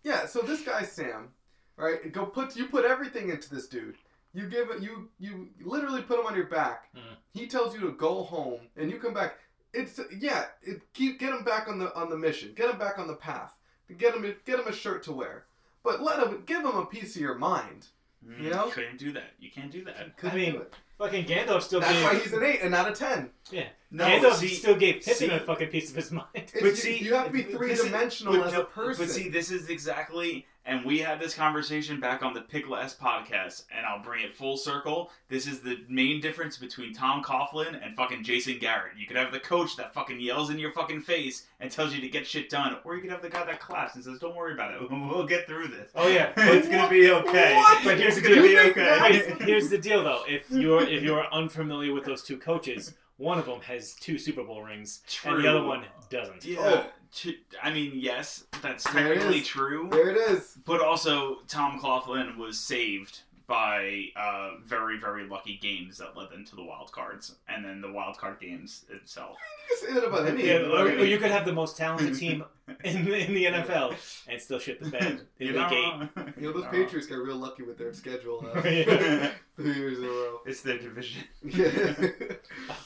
yeah. 0.03 0.27
So 0.27 0.41
this 0.41 0.63
guy 0.63 0.83
Sam, 0.83 1.29
right? 1.77 2.13
Go 2.13 2.27
put 2.27 2.57
you 2.57 2.67
put 2.67 2.85
everything 2.85 3.31
into 3.31 3.53
this 3.55 3.69
dude. 3.69 3.97
You 4.35 4.49
give 4.49 4.71
it. 4.71 4.83
You 4.83 5.09
you 5.19 5.49
literally 5.63 6.03
put 6.03 6.19
him 6.19 6.27
on 6.27 6.35
your 6.35 6.47
back. 6.47 6.89
Mhm. 6.95 7.17
He 7.33 7.47
tells 7.47 7.75
you 7.75 7.81
to 7.81 7.93
go 7.93 8.23
home, 8.23 8.61
and 8.77 8.91
you 8.91 8.99
come 8.99 9.15
back. 9.15 9.39
It's 9.75 10.01
yeah. 10.19 10.47
It, 10.63 10.83
keep 10.93 11.19
get 11.19 11.35
him 11.35 11.45
back 11.45 11.69
on 11.69 11.79
the 11.79 11.95
on 11.95 12.11
the 12.11 12.17
mission. 12.17 12.53
Get 12.55 12.71
him 12.71 12.79
back 12.79 12.99
on 12.99 13.07
the 13.07 13.15
path. 13.15 13.55
Get 13.99 14.15
him 14.15 14.23
get 14.45 14.59
him 14.59 14.67
a 14.67 14.73
shirt 14.73 15.03
to 15.05 15.13
wear. 15.13 15.45
But 15.83 16.03
let 16.03 16.25
him 16.25 16.45
give 16.47 16.61
him 16.65 16.77
a 16.77 16.87
piece 16.87 17.17
of 17.17 17.23
your 17.23 17.35
mind. 17.35 17.89
Mm, 18.27 18.43
You 18.45 18.51
know? 18.51 18.69
couldn't 18.71 18.99
do 18.99 19.13
that. 19.13 19.31
You 19.41 19.51
can't 19.51 19.71
do 19.71 19.85
that. 19.85 20.17
Couldn't 20.17 20.37
I 20.39 20.41
mean, 20.41 20.55
it. 20.57 20.75
Fucking 20.99 21.25
Gandalf 21.25 21.63
still 21.63 21.81
That's 21.81 21.93
gave 21.93 22.05
why 22.05 22.15
he's 22.19 22.33
an 22.33 22.45
eight 22.45 22.61
and 22.63 22.71
not 22.71 22.89
a 22.89 22.93
ten. 22.93 23.31
Yeah. 23.51 23.65
No, 23.91 24.05
Gandalf 24.05 24.35
see, 24.35 24.49
still 24.49 24.77
gave 24.77 24.97
Pippin 24.97 25.15
see- 25.15 25.29
a 25.31 25.41
fucking 25.41 25.69
piece 25.69 25.91
of 25.91 25.97
his 25.97 26.13
mind. 26.13 26.27
But 26.35 26.63
you, 26.63 26.75
see, 26.77 26.99
you 26.99 27.15
have 27.15 27.27
to 27.27 27.33
be 27.33 27.43
three 27.43 27.75
dimensional 27.75 28.43
as 28.45 28.53
no- 28.53 28.61
a 28.63 28.65
person. 28.65 29.05
But 29.07 29.13
see, 29.13 29.29
this 29.29 29.51
is 29.51 29.69
exactly, 29.69 30.47
and 30.65 30.85
we 30.85 30.99
had 31.01 31.19
this 31.19 31.35
conversation 31.35 31.99
back 31.99 32.23
on 32.23 32.35
the 32.35 32.41
Pick 32.41 32.69
Less 32.69 32.97
podcast, 32.97 33.65
and 33.77 33.85
I'll 33.85 34.03
bring 34.03 34.25
it 34.25 34.35
full 34.35 34.57
circle. 34.57 35.11
This 35.29 35.47
is 35.47 35.61
the 35.61 35.79
main 35.89 36.21
difference 36.21 36.57
between 36.57 36.95
Tom 36.95 37.23
Coughlin 37.23 37.85
and 37.85 37.97
fucking 37.97 38.23
Jason 38.23 38.59
Garrett. 38.61 38.93
You 38.97 39.07
could 39.07 39.17
have 39.17 39.33
the 39.33 39.41
coach 39.41 39.77
that 39.77 39.93
fucking 39.93 40.21
yells 40.21 40.51
in 40.51 40.59
your 40.59 40.71
fucking 40.73 41.03
face 41.03 41.47
and 41.59 41.71
tells 41.71 41.93
you 41.93 42.01
to 42.01 42.09
get 42.09 42.27
shit 42.27 42.49
done, 42.49 42.77
or 42.85 42.95
you 42.95 43.03
could 43.03 43.11
have 43.11 43.23
the 43.23 43.29
guy 43.29 43.45
that 43.45 43.61
claps 43.61 43.97
and 43.97 44.05
says, 44.05 44.19
"Don't 44.21 44.37
worry 44.37 44.53
about 44.55 44.75
it, 44.75 44.81
we'll 44.91 45.27
get 45.27 45.47
through 45.47 45.69
this." 45.69 45.91
Oh 45.97 46.07
yeah, 46.09 46.33
it's 46.37 46.69
gonna 46.69 46.89
be 46.89 47.11
okay. 47.11 47.57
What? 47.57 47.85
But 47.85 47.99
here's 47.99 48.17
it's 48.19 48.27
the 48.27 48.35
gonna 48.35 48.49
deal. 48.49 48.65
be 48.65 48.71
okay. 48.71 48.99
Wait, 49.03 49.43
here's 49.43 49.69
the 49.69 49.79
deal 49.79 50.05
though. 50.05 50.23
If 50.29 50.51
you're 50.51 50.83
if 50.83 51.03
you're 51.03 51.27
unfamiliar 51.33 51.93
with 51.93 52.05
those 52.05 52.23
two 52.23 52.37
coaches, 52.39 52.95
one 53.17 53.39
of 53.39 53.47
them 53.47 53.61
has 53.63 53.95
two 53.95 54.17
Super 54.19 54.45
Bowl 54.45 54.63
rings, 54.63 55.03
and 55.25 55.43
the 55.43 55.49
other 55.49 55.65
one 55.65 55.85
doesn't. 56.09 56.45
Yeah. 56.45 56.59
Oh. 56.61 56.87
To- 57.17 57.37
I 57.63 57.73
mean, 57.73 57.93
yes, 57.95 58.45
that's 58.63 58.85
There 58.93 59.15
technically 59.15 59.43
true. 59.43 59.89
there 59.91 60.11
it 60.11 60.17
is. 60.31 60.57
But 60.65 60.81
also, 60.81 61.39
Tom 61.49 61.79
Coughlin 61.81 62.37
was 62.37 62.59
saved 62.59 63.21
by 63.49 64.05
uh, 64.17 64.53
very, 64.65 64.99
very 64.99 65.29
lucky 65.29 65.59
games 65.61 65.99
that 65.99 66.17
led 66.17 66.31
them 66.31 66.45
to 66.47 66.57
the 66.57 66.63
wild 66.63 66.91
cards, 66.93 67.35
and 67.49 67.63
then 67.65 67.81
the 67.83 67.91
wild 67.93 68.17
card 68.17 68.41
games 68.41 68.87
itself. 68.89 69.37
You 69.69 69.77
can 69.77 69.89
say 69.89 69.95
that 70.01 70.07
about 70.09 70.27
any. 70.29 70.47
Yeah, 70.47 70.55
or, 70.71 70.87
or 70.87 71.05
you 71.05 71.19
could 71.19 71.31
have 71.31 71.45
the 71.45 71.53
most 71.53 71.77
talented 71.77 72.17
team 72.17 72.45
in 72.85 73.05
the, 73.05 73.15
in 73.27 73.35
the 73.35 73.45
NFL 73.47 73.95
and 74.29 74.41
still 74.41 74.59
shit 74.59 74.81
the 74.83 74.89
bed 74.89 75.03
in 75.39 75.47
You're 75.49 75.53
the 75.55 75.59
not 75.59 75.71
gate. 75.71 76.33
You 76.41 76.47
know, 76.47 76.53
those 76.53 76.63
You're 76.73 76.85
Patriots 76.85 77.09
got 77.09 77.17
real 77.19 77.37
lucky 77.37 77.63
with 77.65 77.77
their 77.77 77.93
schedule 77.93 78.47
uh, 78.55 78.61
three 78.63 79.75
years 79.75 79.99
in 79.99 80.05
a 80.05 80.09
row. 80.09 80.39
It's 80.47 80.63
their 80.63 80.79
division. 80.79 81.25
Yeah. 81.45 81.95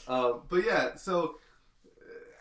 um, 0.07 0.41
but 0.49 0.65
yeah, 0.65 0.95
so 0.95 1.23
uh, 1.25 1.29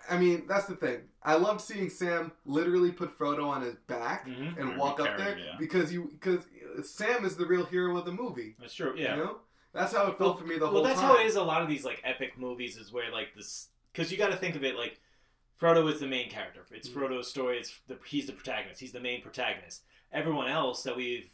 I 0.09 0.17
mean, 0.19 0.47
that's 0.47 0.67
the 0.67 0.77
thing. 0.77 1.01
I 1.23 1.35
loved 1.35 1.61
seeing 1.61 1.91
Sam 1.91 2.33
literally 2.45 2.93
put 2.93 3.17
Frodo 3.19 3.47
on 3.49 3.63
his 3.63 3.75
back 3.87 4.27
Mhm. 4.27 4.59
and 4.59 4.77
walk 4.79 5.01
up 5.01 5.07
carried, 5.17 5.21
there 5.21 5.39
yeah. 5.39 5.57
because 5.59 5.93
you 5.93 6.11
because 6.21 6.45
Sam 6.89 7.25
is 7.25 7.37
the 7.37 7.47
real 7.47 7.65
hero 7.65 7.97
of 7.97 8.05
the 8.05 8.13
movie. 8.13 8.55
That's 8.61 8.75
true. 8.75 8.95
Yeah. 8.97 9.17
You 9.17 9.23
know, 9.25 9.41
that's 9.73 9.93
how 9.93 10.07
it 10.09 10.19
felt 10.19 10.39
for 10.39 10.47
me 10.47 10.59
the 10.59 10.67
whole 10.67 10.75
time. 10.77 10.83
well, 10.83 10.85
that's 10.85 11.01
time. 11.01 11.11
how 11.17 11.21
it 11.21 11.27
is. 11.27 11.37
A 11.37 11.43
lot 11.43 11.63
of 11.63 11.69
these 11.69 11.85
like 11.85 12.01
epic 12.05 12.39
movies 12.39 12.77
is 12.77 12.93
where 12.93 13.11
like 13.11 13.35
this 13.35 13.69
because 13.93 14.11
you 14.13 14.19
got 14.19 14.31
to 14.31 14.37
think 14.37 14.55
of 14.57 14.65
it 14.65 14.77
like 14.77 15.01
Frodo 15.61 15.91
is 15.93 16.01
the 16.01 16.07
main 16.07 16.29
character. 16.31 16.65
It's 16.71 16.89
Mhm. 16.89 16.95
Frodo's 16.95 17.29
story. 17.31 17.59
It's 17.59 17.79
the 17.89 17.99
he's 18.07 18.27
the 18.27 18.33
protagonist. 18.33 18.81
He's 18.81 18.93
the 18.93 19.01
main 19.01 19.23
protagonist. 19.23 19.83
Everyone 20.13 20.49
else 20.49 20.83
that 20.85 20.97
we've 20.97 21.31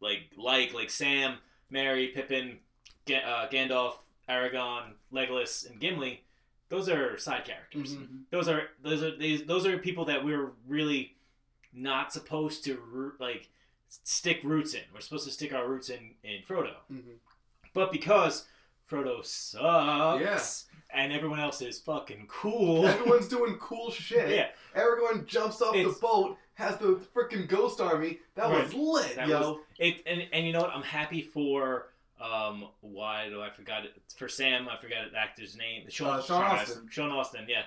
like 0.00 0.30
like 0.36 0.72
like 0.74 0.90
Sam, 0.90 1.38
Merry, 1.70 2.08
Pippin, 2.08 2.60
Ga- 3.06 3.22
uh, 3.22 3.48
Gandalf, 3.48 3.94
Aragorn, 4.28 4.92
Legolas, 5.12 5.68
and 5.70 5.80
Gimli. 5.80 6.22
Those 6.68 6.88
are 6.88 7.16
side 7.18 7.44
characters. 7.44 7.94
Mhm. 7.94 8.22
Those 8.30 8.48
are 8.48 8.68
those 8.82 9.02
are 9.02 9.16
these 9.16 9.44
those 9.44 9.66
are 9.66 9.78
people 9.78 10.04
that 10.06 10.24
we're 10.24 10.52
really 10.66 11.16
not 11.72 12.12
supposed 12.12 12.64
to 12.64 13.12
like 13.20 13.48
stick 13.88 14.40
roots 14.42 14.74
in. 14.74 14.82
We're 14.92 15.00
supposed 15.00 15.26
to 15.26 15.32
stick 15.32 15.52
our 15.54 15.68
roots 15.68 15.88
in 15.90 16.14
in 16.24 16.42
Frodo. 16.42 16.74
Mhm. 16.92 17.18
But 17.72 17.92
because 17.92 18.46
Frodo 18.90 19.24
sucks 19.24 20.66
and 20.90 21.12
everyone 21.12 21.40
else 21.40 21.60
is 21.60 21.78
fucking 21.80 22.26
cool. 22.28 22.86
Everyone's 22.86 23.28
doing 23.36 23.56
cool 23.58 23.90
shit. 23.90 24.30
yeah, 24.30 24.48
Everyone 24.74 25.26
jumps 25.26 25.60
off 25.60 25.74
the 25.74 25.96
boat, 26.00 26.36
has 26.54 26.78
the 26.78 26.94
freaking 27.14 27.48
ghost 27.48 27.80
army. 27.80 28.20
That 28.36 28.50
was 28.50 28.72
lit, 28.74 29.16
that 29.16 29.28
yo. 29.28 29.38
was 29.52 29.60
it. 29.78 30.02
And, 30.06 30.26
and 30.32 30.46
you 30.46 30.52
know 30.52 30.60
what? 30.60 30.70
I'm 30.70 30.82
happy 30.82 31.22
for 31.22 31.88
um 32.20 32.68
why 32.80 33.28
do 33.28 33.42
I 33.42 33.50
forgot 33.50 33.84
it 33.84 33.94
for 34.16 34.28
Sam? 34.28 34.68
I 34.68 34.76
forgot 34.80 35.10
the 35.12 35.18
actor's 35.18 35.56
name. 35.56 35.84
Sean 35.88 36.18
Uh, 36.18 36.22
Sean 36.22 36.42
Sean 36.42 36.58
Astin. 36.58 36.88
Sean 36.90 37.12
Astin, 37.12 37.44
yeah. 37.48 37.62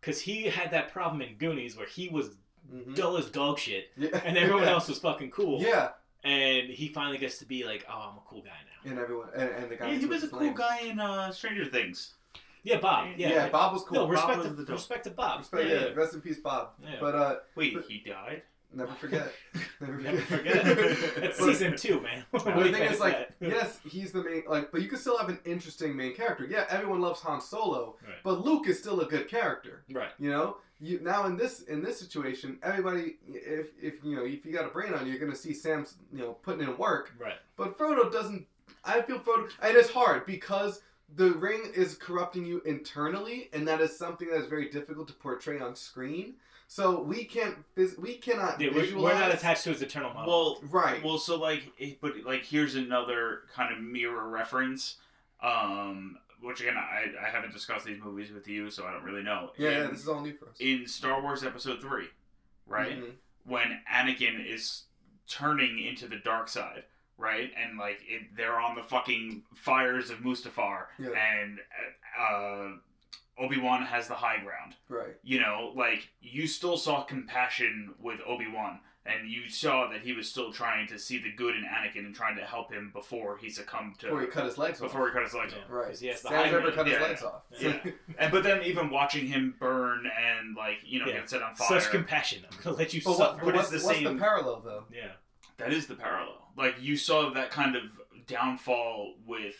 Because 0.00 0.20
he 0.20 0.44
had 0.44 0.70
that 0.70 0.92
problem 0.92 1.20
in 1.22 1.34
Goonies 1.36 1.76
where 1.76 1.86
he 1.86 2.08
was 2.08 2.30
Mhm. 2.72 2.94
dull 2.94 3.16
as 3.16 3.26
dog 3.30 3.58
shit, 3.58 3.90
Yeah. 3.96 4.20
and 4.24 4.36
everyone 4.38 4.64
else 4.74 4.88
was 4.88 4.98
fucking 4.98 5.30
cool. 5.30 5.60
Yeah, 5.62 5.90
And 6.22 6.68
he 6.68 6.88
finally 6.88 7.16
gets 7.18 7.38
to 7.38 7.46
be 7.46 7.64
like, 7.64 7.84
oh, 7.88 8.10
I'm 8.12 8.18
a 8.18 8.20
cool 8.26 8.42
guy 8.42 8.50
now. 8.50 8.90
and 8.90 8.98
everyone 8.98 9.28
and, 9.34 9.48
and 9.50 9.70
the 9.70 9.76
guy. 9.76 9.90
Yeah, 9.92 9.98
he 9.98 10.06
was 10.06 10.22
a 10.22 10.28
cool 10.28 10.52
guy 10.52 10.80
in 10.80 11.00
uh, 11.00 11.32
Stranger 11.32 11.64
Things. 11.64 12.14
Yeah, 12.62 12.78
Bob. 12.78 13.08
Yeah, 13.16 13.30
Yeah, 13.30 13.48
Bob 13.48 13.72
was 13.72 13.82
cool. 13.84 13.96
no, 13.96 14.02
Bob 14.02 14.10
respect 14.12 14.38
was 14.38 14.46
to, 14.48 14.52
the 14.52 14.64
dope. 14.64 14.76
respect 14.76 15.04
to 15.04 15.10
Bob. 15.10 15.38
Respect, 15.40 15.66
yeah, 15.68 15.74
yeah, 15.86 15.94
rest 15.94 16.12
in 16.14 16.20
peace, 16.20 16.38
Bob. 16.38 16.72
yeah. 16.82 16.96
But 17.00 17.14
uh, 17.14 17.36
Wait, 17.54 17.74
But- 17.74 17.86
he 17.86 17.98
died? 18.00 18.42
Never 18.72 18.92
forget. 18.94 19.32
Never 19.80 19.98
Never 20.00 20.18
forget. 20.20 20.66
forget. 20.66 20.86
It's 21.24 21.38
But- 21.38 21.46
season 21.46 21.76
two, 21.76 22.00
man. 22.00 22.24
But 22.30 22.44
the 22.44 22.52
thing 22.70 22.82
is, 22.82 23.00
like, 23.00 23.30
yes, 23.40 23.80
he's 23.84 24.12
the 24.12 24.22
main, 24.22 24.44
like, 24.48 24.70
but 24.70 24.80
you 24.82 24.88
can 24.88 24.98
still 24.98 25.18
have 25.18 25.28
an 25.28 25.40
interesting 25.44 25.96
main 25.96 26.14
character. 26.14 26.46
Yeah, 26.48 26.66
everyone 26.70 27.00
loves 27.00 27.20
Han 27.22 27.40
Solo, 27.40 27.96
Right. 28.06 28.14
but 28.22 28.44
Luke 28.44 28.68
is 28.68 28.78
still 28.78 29.00
a 29.00 29.06
good 29.06 29.28
character. 29.28 29.82
right. 29.92 30.10
You 30.18 30.30
know, 30.30 30.58
you 30.78 31.00
now 31.00 31.26
in 31.26 31.36
this 31.36 31.62
in 31.62 31.82
this 31.82 31.98
situation, 31.98 32.58
everybody, 32.62 33.18
if 33.28 33.68
if 33.82 34.04
you 34.04 34.14
know, 34.16 34.24
if 34.24 34.46
you 34.46 34.52
got 34.52 34.64
a 34.66 34.70
brain 34.70 34.94
on 34.94 35.04
you, 35.04 35.12
you're 35.12 35.20
gonna 35.20 35.34
see 35.36 35.52
Sam's, 35.52 35.96
you 36.12 36.20
know, 36.20 36.34
putting 36.42 36.62
in 36.66 36.76
work. 36.78 37.12
Right. 37.18 37.34
But 37.56 37.76
Frodo 37.76 38.10
doesn't. 38.10 38.46
I 38.84 39.02
feel 39.02 39.18
Frodo, 39.18 39.48
and 39.62 39.76
it's 39.76 39.90
hard 39.90 40.24
because 40.26 40.80
the 41.16 41.32
ring 41.32 41.72
is 41.74 41.94
corrupting 41.96 42.44
you 42.46 42.60
internally, 42.64 43.50
and 43.52 43.66
that 43.68 43.80
is 43.80 43.96
something 43.98 44.28
that 44.30 44.36
is 44.38 44.46
very 44.46 44.68
difficult 44.70 45.08
to 45.08 45.14
portray 45.14 45.58
on 45.60 45.74
screen. 45.74 46.34
So 46.68 47.02
we 47.02 47.24
can't, 47.24 47.56
we 47.98 48.14
cannot 48.18 48.60
Yeah, 48.60 48.68
we're, 48.72 48.82
visualize. 48.82 49.14
we're 49.14 49.18
not 49.20 49.34
attached 49.34 49.64
to 49.64 49.70
his 49.70 49.82
eternal 49.82 50.14
model. 50.14 50.32
Well, 50.60 50.60
Right. 50.70 51.02
Well, 51.02 51.18
so 51.18 51.36
like, 51.36 51.64
it- 51.78 52.00
but 52.00 52.12
like, 52.24 52.44
here's 52.44 52.76
another 52.76 53.40
kind 53.52 53.74
of 53.74 53.82
mirror 53.82 54.28
reference. 54.28 54.96
Um, 55.42 56.18
which 56.42 56.60
again, 56.60 56.76
I, 56.76 57.06
I 57.26 57.28
haven't 57.28 57.52
discussed 57.52 57.84
these 57.86 58.00
movies 58.02 58.30
with 58.30 58.46
you, 58.48 58.70
so 58.70 58.86
I 58.86 58.92
don't 58.92 59.02
really 59.04 59.22
know. 59.22 59.50
yeah, 59.58 59.70
yeah, 59.70 59.86
this 59.88 60.00
is 60.00 60.08
all 60.08 60.20
new 60.22 60.32
for 60.34 60.48
us. 60.48 60.56
in 60.60 60.86
Star 60.86 61.20
Wars 61.20 61.42
Episode 61.44 61.80
Three, 61.82 62.06
right 62.66 62.98
Mhm. 62.98 63.12
when 63.44 63.80
Anakin 63.92 64.46
is 64.46 64.84
turning 65.28 65.78
into 65.84 66.08
the 66.08 66.16
dark 66.16 66.48
side, 66.48 66.84
right, 67.20 67.50
and 67.62 67.78
like 67.78 67.98
it, 68.08 68.22
they're 68.36 68.58
on 68.60 68.74
the 68.74 68.82
fucking 68.82 69.42
fires 69.54 70.10
of 70.10 70.18
Mustafar, 70.18 70.86
Yeah. 70.98 71.10
and 71.10 71.58
uh, 72.18 72.68
Obi 73.38 73.58
Wan 73.58 73.82
has 73.82 74.08
the 74.08 74.14
high 74.14 74.38
ground. 74.42 74.74
Right. 74.88 75.14
you 75.22 75.40
know, 75.40 75.72
like 75.76 76.08
you 76.20 76.46
still 76.46 76.76
saw 76.76 77.02
compassion 77.02 77.94
with 78.00 78.20
Obi 78.26 78.46
Wan, 78.52 78.80
and 79.06 79.30
you 79.30 79.48
saw 79.48 79.88
that 79.88 80.00
he 80.02 80.12
was 80.12 80.28
still 80.28 80.52
trying 80.52 80.86
to 80.88 80.98
see 80.98 81.16
the 81.22 81.32
good 81.32 81.54
in 81.54 81.62
Anakin 81.64 82.04
and 82.04 82.14
trying 82.14 82.36
to 82.36 82.44
help 82.44 82.70
him 82.72 82.90
before 82.92 83.38
he 83.38 83.48
succumbed 83.48 83.98
to 84.00 84.06
Before 84.06 84.20
he 84.20 84.26
cut 84.26 84.44
his 84.44 84.58
legs 84.58 84.80
off. 84.82 84.88
before 84.92 85.06
he 85.08 85.12
cut 85.14 85.22
his 85.22 85.32
legs 85.34 85.54
Yeah. 85.56 85.62
off. 85.64 85.70
right? 85.70 85.98
he 85.98 86.06
has 86.08 86.20
the 86.22 86.28
Sam's 86.28 86.44
high 86.44 86.50
never 86.50 86.60
ground. 86.60 86.74
cut 86.76 86.86
his 86.86 86.96
Yeah. 86.96 87.02
legs 87.02 87.22
off. 87.22 87.42
Yeah. 87.58 87.78
And 88.18 88.30
but 88.30 88.42
then 88.42 88.62
even 88.64 88.90
watching 88.90 89.26
him 89.26 89.54
burn 89.58 90.04
and 90.06 90.54
like 90.54 90.78
you 90.84 90.98
know 91.00 91.06
Yeah. 91.06 91.14
get 91.20 91.30
set 91.30 91.42
on 91.42 91.54
fire, 91.54 91.80
Such 91.80 91.90
compassion. 91.90 92.44
I'm 92.52 92.58
gonna 92.62 92.76
let 92.76 92.92
you 92.92 93.00
But, 93.02 93.14
suffer. 93.16 93.22
what, 93.22 93.36
but 93.38 93.44
But 93.46 93.54
what's, 93.54 93.72
it's 93.72 93.82
the 93.82 93.86
what's 93.88 93.98
same- 94.00 94.16
the 94.18 94.20
parallel 94.22 94.60
though? 94.60 94.84
Yeah. 94.94 95.12
That 95.60 95.72
is 95.72 95.86
the 95.86 95.94
parallel. 95.94 96.48
Like 96.56 96.76
you 96.80 96.96
saw 96.96 97.30
that 97.30 97.50
kind 97.50 97.76
of 97.76 97.82
downfall 98.26 99.14
with 99.26 99.54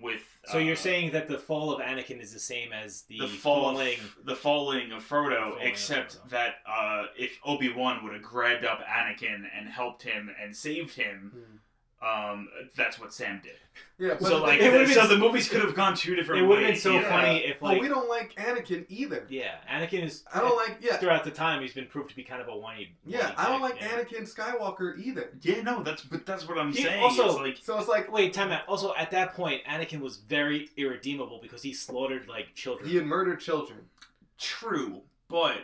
with. 0.00 0.22
So 0.46 0.58
you're 0.58 0.72
uh, 0.72 0.76
saying 0.76 1.12
that 1.12 1.28
the 1.28 1.38
fall 1.38 1.72
of 1.72 1.80
Anakin 1.80 2.20
is 2.20 2.32
the 2.32 2.38
same 2.38 2.72
as 2.72 3.02
the, 3.02 3.18
the 3.20 3.28
fall 3.28 3.72
falling. 3.72 3.98
the 4.24 4.36
falling 4.36 4.92
of 4.92 5.02
Frodo, 5.02 5.38
falling 5.38 5.52
of 5.52 5.62
except 5.62 6.16
Frodo. 6.16 6.30
that 6.30 6.54
uh, 6.66 7.04
if 7.18 7.38
Obi 7.44 7.72
Wan 7.72 8.02
would 8.04 8.12
have 8.14 8.22
grabbed 8.22 8.64
up 8.64 8.80
Anakin 8.86 9.44
and 9.56 9.68
helped 9.68 10.02
him 10.02 10.30
and 10.42 10.56
saved 10.56 10.94
him, 10.94 11.60
um, 12.02 12.48
that's 12.76 12.98
what 12.98 13.12
Sam 13.14 13.40
did. 13.42 13.52
Yeah, 13.98 14.14
but 14.20 14.28
so 14.28 14.42
like, 14.42 14.60
it 14.60 14.72
would've 14.72 14.88
is- 14.88 14.94
so 14.94 15.02
been- 15.08 15.10
the 15.20 15.24
movies 15.24 15.48
could 15.48 15.60
have 15.62 15.74
gone 15.74 15.94
two 15.94 16.14
different. 16.16 16.42
Ways. 16.42 16.44
It 16.44 16.48
would 16.48 16.58
have 16.62 16.72
been 16.72 16.80
so 16.80 16.92
yeah. 16.94 17.08
funny 17.08 17.38
if 17.44 17.60
but 17.60 17.66
like 17.66 17.80
we 17.80 17.88
don't 17.88 18.08
like 18.08 18.34
Anakin 18.34 18.84
either. 18.88 19.24
yeah, 19.30 19.54
Anakin 19.70 20.02
is. 20.04 20.24
I 20.34 20.40
don't 20.40 20.56
like. 20.56 20.78
Yeah, 20.80 20.96
Throughout 20.96 21.24
the 21.24 21.30
time, 21.30 21.62
he's 21.62 21.72
been 21.72 21.86
proved 21.86 22.10
to 22.10 22.16
be 22.16 22.24
kind 22.24 22.42
of 22.42 22.48
a 22.48 22.56
whiny. 22.56 22.92
yeah. 23.06 23.20
whiny 23.26 23.34
I 23.38 23.48
don't 23.48 23.62
like 23.62 23.80
yeah. 23.80 23.88
Anakin 23.88 24.34
Skywalker 24.34 24.98
either. 24.98 25.30
Yeah, 25.42 25.62
no, 25.62 25.82
that's 25.82 26.02
but 26.02 26.26
that's 26.26 26.46
what 26.48 26.58
I'm 26.58 26.72
He 26.72 26.82
saying. 26.82 27.02
also- 27.02 27.26
It's 27.28 27.38
like 27.38 27.58
So 27.62 27.78
it's 27.78 27.88
like 27.88 28.10
Wait, 28.12 28.32
time 28.34 28.50
out. 28.50 28.66
Also, 28.66 28.92
at 28.98 29.10
that 29.12 29.34
point, 29.34 29.62
Anakin 29.64 30.00
was 30.00 30.16
very 30.16 30.68
irredeemable 30.76 31.38
because 31.40 31.62
he 31.62 31.72
slaughtered 31.72 32.26
like 32.28 32.54
children. 32.54 32.88
he 32.88 32.96
had 32.96 33.06
murdered 33.06 33.38
children. 33.40 33.78
true, 34.38 35.02
but 35.28 35.58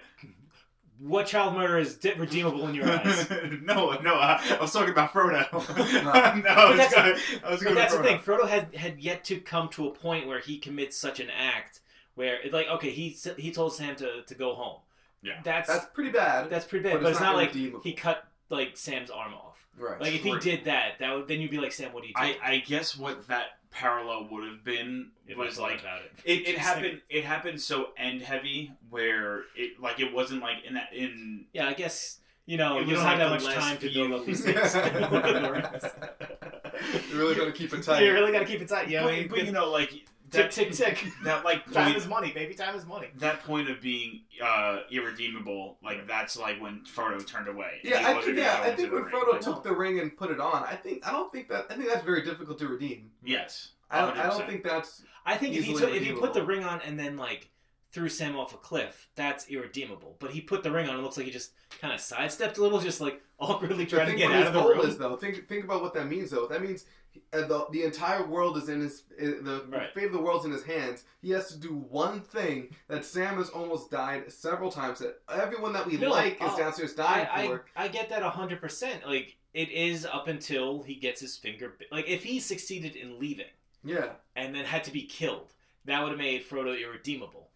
What 1.00 1.26
child 1.26 1.54
murder 1.54 1.78
is 1.78 1.94
de- 1.96 2.14
redeemable 2.14 2.66
in 2.68 2.74
your 2.74 2.90
eyes? 2.90 3.30
no, 3.62 3.92
no, 4.00 4.14
I, 4.14 4.42
I 4.58 4.60
was 4.60 4.72
talking 4.72 4.90
about 4.90 5.12
Frodo. 5.12 5.46
no, 5.52 6.40
No. 6.42 6.48
I 6.50 6.68
was 6.70 6.78
that's- 6.78 6.94
going. 6.94 7.42
I 7.44 7.50
was 7.50 7.58
But 7.60 7.64
going. 7.64 7.74
that's 7.76 7.92
to 7.94 7.98
the 7.98 8.04
thing. 8.04 8.18
Frodo. 8.18 8.40
Frodo 8.40 8.48
had 8.48 8.74
had 8.74 8.98
yet 9.00 9.24
to 9.24 9.38
come 9.40 9.68
to 9.70 9.86
a 9.86 9.90
point 9.92 10.26
where 10.26 10.40
he 10.40 10.58
commits 10.58 10.96
such 10.96 11.20
an 11.20 11.28
act 11.30 11.80
where 12.16 12.40
it's 12.42 12.52
like, 12.52 12.66
okay, 12.68 12.90
he 12.90 13.16
he 13.36 13.52
told 13.52 13.74
Sam 13.74 13.94
to, 13.96 14.22
to 14.22 14.34
go 14.34 14.54
home. 14.54 14.80
Yeah. 15.22 15.40
that's 15.44 15.68
That's 15.68 15.86
pretty 15.86 16.10
bad. 16.10 16.48
that's 16.50 16.64
pretty 16.64 16.82
bad. 16.84 16.94
but 16.94 17.02
But, 17.02 17.08
it's 17.10 17.18
it's 17.18 17.20
not 17.24 17.32
not, 17.32 17.38
like 17.38 17.82
he 17.84 17.92
cut 17.92 18.24
like 18.50 18.76
Sam's 18.76 19.10
arm 19.10 19.34
off. 19.34 19.66
right. 19.78 20.00
Like 20.00 20.14
if 20.14 20.22
he 20.22 20.36
did 20.38 20.64
that, 20.64 20.98
that 21.00 21.14
would, 21.14 21.28
then 21.28 21.40
you'd 21.40 21.50
be 21.50 21.58
like, 21.58 21.72
Sam, 21.72 21.92
what 21.92 22.02
are 22.02 22.06
you 22.06 22.14
doing? 22.14 22.34
I, 22.42 22.52
I 22.54 22.58
guess 22.58 22.96
what 22.96 23.26
that 23.28 23.57
parallel 23.70 24.28
would 24.30 24.48
have 24.48 24.64
been 24.64 25.10
If 25.26 25.36
was 25.36 25.58
like 25.58 25.80
about 25.80 26.02
it. 26.02 26.12
it, 26.24 26.48
it 26.48 26.56
Just 26.56 26.58
happened. 26.58 27.00
It 27.08 27.24
happened 27.24 27.60
so 27.60 27.88
end 27.96 28.22
heavy 28.22 28.72
where 28.90 29.44
it 29.56 29.80
like 29.80 30.00
it 30.00 30.12
wasn't 30.12 30.42
like 30.42 30.64
in 30.64 30.74
that 30.74 30.92
in 30.92 31.46
Yeah, 31.52 31.68
I 31.68 31.74
guess 31.74 32.18
you 32.46 32.56
know 32.56 32.80
you 32.80 32.86
was 32.86 32.96
don't 32.96 33.06
have 33.06 33.18
that 33.18 33.30
much 33.30 33.44
last 33.44 33.56
time 33.56 33.78
to 33.78 33.92
build 33.92 34.12
up 34.12 34.26
these 34.26 34.42
things. 34.42 34.74
you 37.10 37.18
really 37.18 37.34
gotta 37.34 37.52
keep 37.52 37.72
it 37.72 37.82
tight. 37.82 38.02
you 38.02 38.12
really 38.12 38.32
got 38.32 38.40
to 38.40 38.44
keep 38.44 38.60
it 38.60 38.68
tight. 38.68 38.88
Yeah, 38.88 39.00
know, 39.00 39.06
but, 39.06 39.16
you 39.16 39.28
but 39.28 39.46
you 39.46 39.52
know 39.52 39.70
like 39.70 39.90
tick 39.90 40.04
that 40.30 40.50
tick 40.50 40.72
tick. 40.72 41.04
that 41.24 41.44
like 41.44 41.70
Time 41.72 41.94
is 41.96 42.06
money, 42.06 42.32
baby. 42.32 42.54
Time 42.54 42.74
is 42.74 42.86
money. 42.86 43.08
that 43.16 43.42
point 43.44 43.68
of 43.70 43.80
being 43.80 44.22
uh, 44.42 44.80
irredeemable 44.90 45.78
like 45.82 46.06
that's 46.06 46.36
like 46.38 46.60
when 46.60 46.82
Frodo 46.84 47.24
turned 47.26 47.48
away. 47.48 47.80
Yeah, 47.82 48.08
I 48.08 48.20
think, 48.20 48.38
yeah, 48.38 48.60
I 48.62 48.72
think 48.72 48.90
the 48.90 48.94
when 48.94 49.04
ring. 49.04 49.14
Frodo 49.14 49.32
Like, 49.32 49.40
took 49.40 49.62
the 49.62 49.74
ring 49.74 50.00
and 50.00 50.16
put 50.16 50.30
it 50.30 50.40
on, 50.40 50.64
I 50.64 50.74
think 50.74 51.06
I 51.06 51.12
don't 51.12 51.32
think 51.32 51.48
that 51.48 51.66
I 51.70 51.74
think 51.74 51.88
that's 51.88 52.04
very 52.04 52.22
difficult 52.22 52.58
to 52.58 52.68
redeem. 52.68 53.10
yes, 53.24 53.70
I 53.90 54.02
don't, 54.02 54.18
I 54.18 54.28
don't 54.28 54.46
think 54.46 54.64
that's 54.64 55.02
I 55.24 55.36
think 55.36 55.54
if 55.54 55.64
he 55.64 55.74
took, 55.74 55.90
if 55.90 56.02
he 56.02 56.12
put 56.12 56.32
the 56.34 56.44
ring 56.44 56.64
on 56.64 56.80
and 56.82 56.98
then 56.98 57.16
like 57.16 57.50
threw 57.92 58.08
Sam 58.08 58.36
off 58.36 58.54
a 58.54 58.58
cliff, 58.58 59.08
that's 59.14 59.48
irredeemable. 59.48 60.16
But 60.18 60.30
he 60.30 60.40
put 60.40 60.62
the 60.62 60.70
ring 60.70 60.88
on. 60.88 60.98
It 60.98 61.02
looks 61.02 61.16
like 61.16 61.26
he 61.26 61.32
just 61.32 61.52
kind 61.80 61.92
of 61.94 62.00
sidestepped 62.00 62.58
a 62.58 62.62
little, 62.62 62.80
just 62.80 63.00
like 63.00 63.22
awkwardly 63.38 63.86
trying 63.86 64.10
to 64.10 64.16
get 64.16 64.30
out 64.30 64.46
of 64.48 64.52
the 64.52 64.62
room. 64.62 64.80
is 64.86 64.98
though. 64.98 65.16
Think 65.16 65.48
think 65.48 65.64
about 65.64 65.82
what 65.82 65.94
that 65.94 66.06
means 66.08 66.30
though. 66.30 66.46
That 66.46 66.62
means 66.62 66.84
uh, 67.32 67.46
the 67.46 67.66
the 67.72 67.82
entire 67.84 68.24
world 68.26 68.56
is 68.56 68.68
in 68.68 68.80
his 68.80 69.04
uh, 69.20 69.24
the 69.42 69.64
Right. 69.68 69.92
fate 69.94 70.04
of 70.06 70.12
the 70.12 70.20
world's 70.20 70.44
in 70.44 70.52
his 70.52 70.64
hands. 70.64 71.04
He 71.22 71.30
has 71.30 71.48
to 71.48 71.58
do 71.58 71.74
one 71.74 72.20
thing 72.20 72.68
that 72.88 73.04
Sam 73.04 73.36
has 73.36 73.48
almost 73.48 73.90
died 73.90 74.30
several 74.32 74.70
times. 74.70 74.98
That 75.00 75.20
everyone 75.32 75.72
that 75.72 75.86
we 75.86 75.96
No, 75.96 76.10
like 76.10 76.34
is 76.42 76.50
uh, 76.50 76.56
downstairs 76.56 76.94
dying 76.94 77.26
I, 77.32 77.46
for. 77.46 77.64
I 77.76 77.88
get 77.88 78.08
that 78.10 78.22
hundred 78.22 78.60
percent. 78.60 79.06
Like 79.06 79.36
it 79.54 79.70
is 79.70 80.04
up 80.04 80.28
until 80.28 80.82
he 80.82 80.94
gets 80.96 81.20
his 81.20 81.36
finger. 81.36 81.74
Like 81.90 82.08
if 82.08 82.22
he 82.24 82.40
succeeded 82.40 82.96
in 82.96 83.18
leaving 83.18 83.46
Yeah, 83.84 84.10
and 84.36 84.54
then 84.54 84.64
had 84.64 84.84
to 84.84 84.92
be 84.92 85.02
killed, 85.02 85.52
that 85.86 86.02
would 86.02 86.10
have 86.10 86.18
made 86.18 86.46
Frodo 86.46 86.78
irredeemable. 86.80 87.47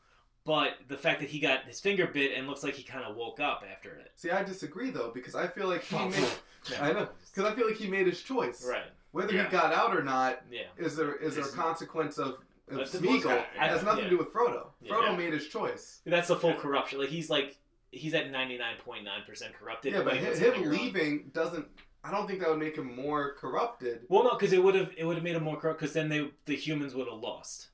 But 0.44 0.72
the 0.88 0.96
fact 0.96 1.20
that 1.20 1.28
he 1.28 1.38
got 1.38 1.64
his 1.64 1.80
finger 1.80 2.06
bit 2.06 2.36
and 2.36 2.48
looks 2.48 2.64
like 2.64 2.74
he 2.74 2.82
kind 2.82 3.04
of 3.04 3.14
woke 3.16 3.38
up 3.38 3.62
after 3.70 3.90
it. 3.90 4.10
see, 4.16 4.30
I 4.30 4.42
disagree 4.42 4.90
though 4.90 5.10
because 5.14 5.34
I 5.36 5.46
feel 5.46 5.68
like 5.68 5.84
he 5.84 5.94
Oh, 5.96 6.08
made. 6.08 6.28
I 6.80 6.92
know 6.92 7.08
because 7.34 7.50
I 7.50 7.54
feel 7.54 7.66
like 7.68 7.76
he 7.76 7.86
made 7.88 8.06
his 8.06 8.20
choice. 8.22 8.64
Right. 8.68 8.82
Whether 9.12 9.34
Yeah. 9.34 9.44
he 9.44 9.50
got 9.50 9.72
out 9.72 9.96
or 9.96 10.02
not 10.02 10.42
Yeah. 10.50 10.62
is 10.76 10.96
there 10.96 11.14
is 11.16 11.36
there 11.36 11.44
a 11.44 11.48
consequence 11.52 12.18
of, 12.18 12.38
of 12.70 12.78
Smeagol? 12.90 13.36
It 13.36 13.44
has 13.56 13.84
nothing 13.84 14.04
yeah. 14.04 14.10
to 14.10 14.10
do 14.10 14.18
with 14.18 14.32
Frodo. 14.32 14.66
Frodo 14.84 15.16
made 15.16 15.32
his 15.32 15.46
choice. 15.48 16.00
That's 16.04 16.28
the 16.28 16.36
full 16.36 16.54
corruption. 16.54 16.98
Like 16.98 17.10
he's 17.10 17.30
like 17.30 17.56
he's 17.92 18.14
at 18.14 18.30
ninety 18.32 18.58
nine 18.58 18.76
point 18.84 19.04
nine 19.04 19.22
percent 19.26 19.54
corrupted. 19.54 19.92
Yeah, 19.92 20.02
but 20.02 20.16
him, 20.16 20.24
him 20.34 20.52
finger 20.54 20.70
on. 20.70 20.76
leaving 20.76 21.30
doesn't. 21.32 21.66
I 22.04 22.10
don't 22.10 22.26
think 22.26 22.40
that 22.40 22.48
would 22.48 22.58
make 22.58 22.76
him 22.76 22.96
more 22.96 23.34
corrupted. 23.34 24.06
Well, 24.08 24.24
no, 24.24 24.30
because 24.30 24.52
it 24.52 24.60
would 24.64 24.74
have 24.74 24.90
it 24.96 25.04
would 25.04 25.14
have 25.14 25.22
made 25.22 25.36
him 25.36 25.44
more 25.44 25.56
corrupt. 25.56 25.78
Because 25.78 25.92
then 25.94 26.08
they 26.08 26.28
the 26.46 26.56
humans 26.56 26.96
would 26.96 27.06
have 27.06 27.20
lost. 27.20 27.68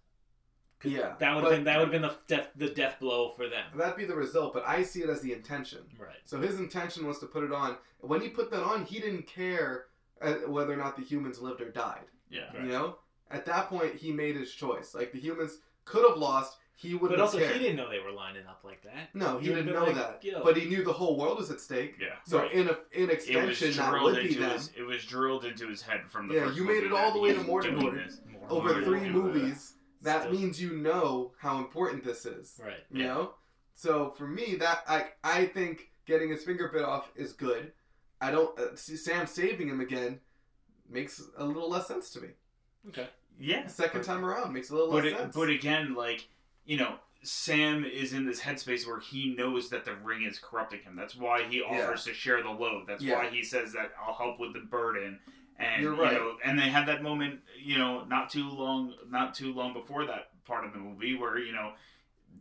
'Cause 0.80 0.92
Yeah, 0.92 1.14
that 1.18 1.34
would 1.34 1.44
have 1.44 1.52
been 1.52 1.64
that 1.64 1.78
would 1.78 1.92
have 1.92 1.92
been 1.92 2.02
the 2.02 2.16
death 2.28 2.50
the 2.54 2.68
death 2.68 3.00
blow 3.00 3.30
for 3.30 3.48
them. 3.48 3.64
That'd 3.76 3.96
be 3.96 4.04
the 4.04 4.14
result, 4.14 4.54
but 4.54 4.64
I 4.66 4.82
see 4.84 5.02
it 5.02 5.08
as 5.10 5.20
the 5.20 5.32
intention. 5.32 5.80
Right. 5.98 6.16
So 6.24 6.38
his 6.40 6.60
intention 6.60 7.06
was 7.06 7.18
to 7.18 7.26
put 7.26 7.42
it 7.44 7.52
on. 7.52 7.76
When 8.00 8.20
he 8.20 8.28
put 8.28 8.50
that 8.52 8.62
on, 8.62 8.84
he 8.84 9.00
didn't 9.00 9.26
care 9.26 9.86
uh, 10.22 10.34
whether 10.46 10.72
or 10.72 10.76
not 10.76 10.96
the 10.96 11.02
humans 11.02 11.40
lived 11.40 11.60
or 11.60 11.70
died. 11.70 12.04
yeah. 12.30 12.52
Right. 12.54 12.62
You 12.64 12.68
know, 12.68 12.98
at 13.30 13.44
that 13.46 13.68
point, 13.68 13.94
he 13.96 14.12
made 14.12 14.36
his 14.36 14.52
choice. 14.52 14.94
Like 14.94 15.12
the 15.12 15.20
humans 15.20 15.58
could 15.84 16.04
have 16.08 16.18
lost, 16.18 16.56
he 16.74 16.94
wouldn't 16.94 17.18
But 17.18 17.20
also, 17.24 17.38
have 17.38 17.48
cared. 17.48 17.60
he 17.60 17.66
didn't 17.66 17.76
know 17.76 17.88
they 17.90 17.98
were 18.00 18.10
lining 18.12 18.46
up 18.46 18.60
like 18.64 18.82
that. 18.82 19.14
No, 19.14 19.38
he, 19.38 19.48
He 19.48 19.54
didn't 19.54 19.72
know 19.72 19.84
like, 19.84 19.94
that. 19.96 20.22
yo. 20.22 20.42
But 20.44 20.56
he 20.56 20.68
knew 20.68 20.84
the 20.84 20.92
whole 20.92 21.16
world 21.18 21.38
was 21.38 21.50
at 21.50 21.60
stake. 21.60 21.96
Yeah. 22.00 22.14
So 22.24 22.38
Right. 22.38 22.52
in 22.52 22.68
a, 22.68 22.76
in 22.92 23.10
extension, 23.10 23.76
that 23.76 24.00
would 24.02 24.14
be 24.16 24.28
into 24.28 24.40
them. 24.40 24.50
his. 24.52 24.70
It 24.76 24.82
was 24.82 25.04
drilled 25.04 25.44
into 25.44 25.66
his 25.68 25.82
head 25.82 26.02
from 26.10 26.28
the 26.28 26.34
Yeah, 26.34 26.44
first 26.46 26.56
you 26.56 26.64
made 26.64 26.74
movie 26.82 26.86
it 26.86 26.92
all 26.92 27.12
the 27.12 27.18
way 27.20 27.32
to 27.34 27.40
Mordor. 27.40 27.78
doing 27.80 28.08
Over 28.48 28.82
three 28.82 29.02
Yeah. 29.02 29.08
movies, 29.12 29.74
that 30.02 30.22
Still. 30.22 30.32
means 30.32 30.60
you 30.62 30.76
know 30.76 31.32
how 31.38 31.58
important 31.58 32.04
this 32.04 32.24
is. 32.26 32.60
Right. 32.62 32.84
You 32.90 33.02
Yeah. 33.02 33.08
know? 33.14 33.34
So 33.74 34.10
for 34.10 34.26
me, 34.26 34.56
that 34.56 34.82
I 34.88 35.06
I 35.22 35.46
think 35.46 35.90
getting 36.06 36.30
his 36.30 36.44
finger 36.44 36.68
bit 36.72 36.82
off 36.84 37.10
is 37.16 37.32
good. 37.32 37.72
I 38.20 38.30
don't 38.30 38.58
uh, 38.58 38.74
see 38.76 38.96
Sam 38.96 39.26
saving 39.26 39.68
him 39.68 39.80
again 39.80 40.20
makes 40.88 41.22
a 41.36 41.44
little 41.44 41.68
less 41.70 41.86
sense 41.86 42.10
to 42.10 42.20
me. 42.20 42.28
Okay. 42.88 43.08
Yeah. 43.38 43.66
Second 43.66 44.00
but- 44.00 44.06
time 44.06 44.24
around 44.24 44.52
makes 44.52 44.70
a 44.70 44.74
little 44.74 44.90
But 44.90 45.04
less 45.04 45.12
it, 45.12 45.18
sense. 45.18 45.34
but 45.36 45.48
again, 45.50 45.94
like 45.94 46.26
you 46.64 46.76
know, 46.76 46.96
Sam 47.22 47.84
is 47.84 48.12
in 48.12 48.26
this 48.26 48.40
headspace 48.40 48.86
where 48.86 49.00
he 49.00 49.34
knows 49.34 49.70
that 49.70 49.84
the 49.84 49.94
ring 49.96 50.22
is 50.24 50.38
corrupting 50.38 50.80
him. 50.82 50.96
That's 50.96 51.16
why 51.16 51.44
he 51.44 51.58
Yeah. 51.58 51.82
offers 51.84 52.04
to 52.04 52.14
share 52.14 52.42
the 52.42 52.50
load. 52.50 52.86
That's 52.86 53.02
Yeah. 53.02 53.16
why 53.16 53.30
he 53.30 53.42
says 53.42 53.72
that 53.72 53.92
I'll 54.00 54.14
help 54.14 54.38
with 54.40 54.52
the 54.54 54.60
burden. 54.60 55.18
And 55.58 55.82
You're 55.82 55.94
right. 55.94 56.12
you 56.12 56.18
know, 56.18 56.36
and 56.44 56.58
they 56.58 56.68
had 56.68 56.86
that 56.86 57.02
moment, 57.02 57.40
you 57.60 57.78
know, 57.78 58.04
not 58.04 58.30
too 58.30 58.48
long, 58.48 58.94
not 59.10 59.34
too 59.34 59.52
long 59.52 59.72
before 59.72 60.04
that 60.06 60.30
part 60.46 60.64
of 60.64 60.72
the 60.72 60.78
movie 60.78 61.16
where 61.16 61.36
you 61.38 61.52
know, 61.52 61.72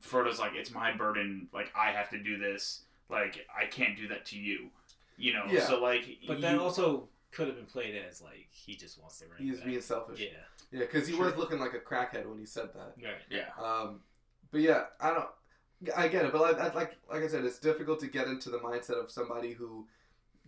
Frodo's 0.02 0.40
like, 0.40 0.52
"It's 0.56 0.72
my 0.72 0.92
burden. 0.96 1.48
Like 1.54 1.72
I 1.76 1.92
have 1.92 2.10
to 2.12 2.20
do 2.22 2.38
this. 2.38 2.82
Like 3.10 3.46
I 3.56 3.66
can't 3.66 3.98
do 3.98 4.08
that 4.10 4.26
to 4.28 4.38
you." 4.38 4.70
You 5.18 5.34
know, 5.34 5.46
Yeah. 5.50 5.66
so 5.66 5.82
like, 5.82 6.06
But 6.28 6.36
you, 6.38 6.42
that 6.44 6.60
also 6.60 7.10
could 7.32 7.48
have 7.48 7.56
been 7.56 7.66
played 7.66 7.96
as 8.08 8.22
like 8.22 8.48
he 8.52 8.76
just 8.76 9.00
wants 9.02 9.18
the 9.20 9.26
ring. 9.26 9.48
He's 9.48 9.58
back. 9.58 9.66
being 9.66 9.82
selfish. 9.82 10.20
Yeah. 10.20 10.28
Yeah, 10.72 10.80
because 10.82 11.08
he 11.08 11.16
Sure. 11.16 11.26
was 11.26 11.38
looking 11.38 11.60
like 11.60 11.74
a 11.74 11.80
crackhead 11.80 12.28
when 12.28 12.38
he 12.38 12.46
said 12.46 12.70
that. 12.76 12.94
Right. 13.04 13.16
yeah, 13.32 13.46
Um, 13.58 14.02
but 14.52 14.62
yeah, 14.62 14.84
I 15.00 15.10
don't. 15.14 15.30
I 15.96 16.08
get 16.08 16.26
it, 16.26 16.32
but 16.34 16.42
like, 16.42 16.76
like 16.76 16.98
like 17.10 17.24
I 17.24 17.28
said, 17.28 17.46
it's 17.46 17.58
difficult 17.60 18.00
to 18.02 18.08
get 18.08 18.28
into 18.28 18.50
the 18.50 18.58
mindset 18.60 19.02
of 19.04 19.10
somebody 19.10 19.54
who 19.54 19.88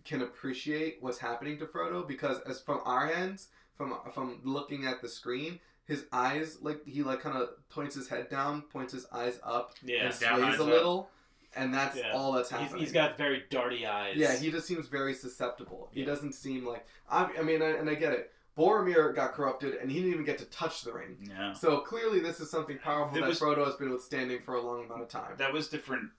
can 0.04 0.22
appreciate 0.22 0.98
what's 1.00 1.18
happening 1.18 1.58
to 1.58 1.66
Frodo 1.66 2.06
because, 2.06 2.40
as 2.40 2.60
from 2.60 2.80
our 2.84 3.10
ends, 3.10 3.48
from 3.76 3.94
from 4.12 4.40
looking 4.44 4.86
at 4.86 5.00
the 5.02 5.08
screen, 5.08 5.58
his 5.84 6.06
eyes 6.12 6.58
like 6.62 6.84
he 6.86 7.02
like 7.02 7.20
kind 7.20 7.36
of 7.36 7.48
points 7.68 7.94
his 7.94 8.08
head 8.08 8.28
down, 8.28 8.62
points 8.62 8.92
his 8.92 9.06
eyes 9.12 9.38
up, 9.42 9.74
Yeah. 9.82 10.06
and 10.06 10.14
sways 10.14 10.28
a 10.58 10.62
up. 10.62 10.68
little, 10.68 11.10
and 11.56 11.72
that's 11.74 11.96
Yeah. 11.96 12.12
all 12.12 12.32
that's 12.32 12.50
He's, 12.50 12.58
happening. 12.58 12.80
he's 12.82 12.92
got 12.92 13.16
very 13.18 13.44
darty 13.50 13.86
eyes. 13.88 14.16
Yeah, 14.16 14.36
he 14.36 14.50
just 14.50 14.66
seems 14.66 14.86
very 14.88 15.14
susceptible. 15.14 15.88
He 15.92 16.00
Yeah. 16.00 16.06
doesn't 16.06 16.32
seem 16.34 16.66
like 16.66 16.86
I, 17.08 17.24
I 17.38 17.42
mean, 17.42 17.60
I, 17.62 17.70
and 17.70 17.88
I 17.90 17.94
get 17.94 18.12
it. 18.12 18.32
Boromir 18.58 19.14
got 19.14 19.32
corrupted, 19.32 19.74
and 19.76 19.90
he 19.90 19.98
didn't 19.98 20.12
even 20.12 20.24
get 20.24 20.36
to 20.38 20.44
touch 20.46 20.82
the 20.82 20.92
ring. 20.92 21.16
yeah. 21.22 21.52
So 21.54 21.80
clearly, 21.80 22.20
this 22.20 22.40
is 22.40 22.50
something 22.50 22.78
powerful 22.78 23.14
There 23.14 23.22
that 23.22 23.28
was- 23.28 23.40
Frodo 23.40 23.64
has 23.64 23.76
been 23.76 23.90
withstanding 23.90 24.42
for 24.42 24.54
a 24.54 24.60
long 24.60 24.84
amount 24.84 25.02
of 25.02 25.08
time. 25.08 25.36
That 25.38 25.52
was 25.52 25.68
different 25.68 26.10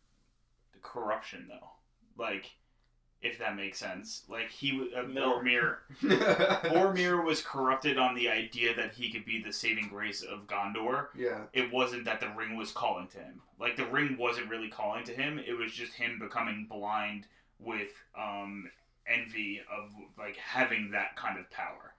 corruption, 0.82 1.48
though. 1.50 1.70
Like, 2.18 2.52
if 3.22 3.38
that 3.40 3.56
makes 3.56 3.78
sense. 3.80 4.24
Like 4.28 4.50
he, 4.50 4.72
w- 4.72 4.92
uh, 4.96 5.04
No. 5.04 5.40
Boromir, 5.40 5.76
Boromir 6.02 7.24
was 7.24 7.42
corrupted 7.42 7.98
on 7.98 8.16
the 8.16 8.30
idea 8.30 8.76
that 8.76 8.94
he 8.94 9.12
could 9.12 9.26
be 9.26 9.42
the 9.42 9.54
saving 9.54 9.88
grace 9.90 10.22
of 10.24 10.48
Gondor. 10.48 11.08
yeah, 11.16 11.42
It 11.54 11.72
wasn't 11.72 12.06
that 12.06 12.20
the 12.20 12.30
ring 12.30 12.56
was 12.58 12.72
calling 12.72 13.08
to 13.10 13.18
him. 13.20 13.42
Like 13.60 13.76
the 13.78 13.86
ring 13.86 14.18
wasn't 14.18 14.50
really 14.50 14.70
calling 14.70 15.04
to 15.06 15.14
him. 15.14 15.40
It 15.40 15.54
was 15.54 15.72
just 15.72 15.94
him 15.94 16.18
becoming 16.20 16.68
blind 16.70 17.28
with 17.60 17.90
um, 18.18 18.70
envy 19.08 19.62
of 19.72 19.92
like 20.18 20.36
having 20.38 20.92
that 20.92 21.16
kind 21.16 21.40
of 21.40 21.50
power. 21.52 21.94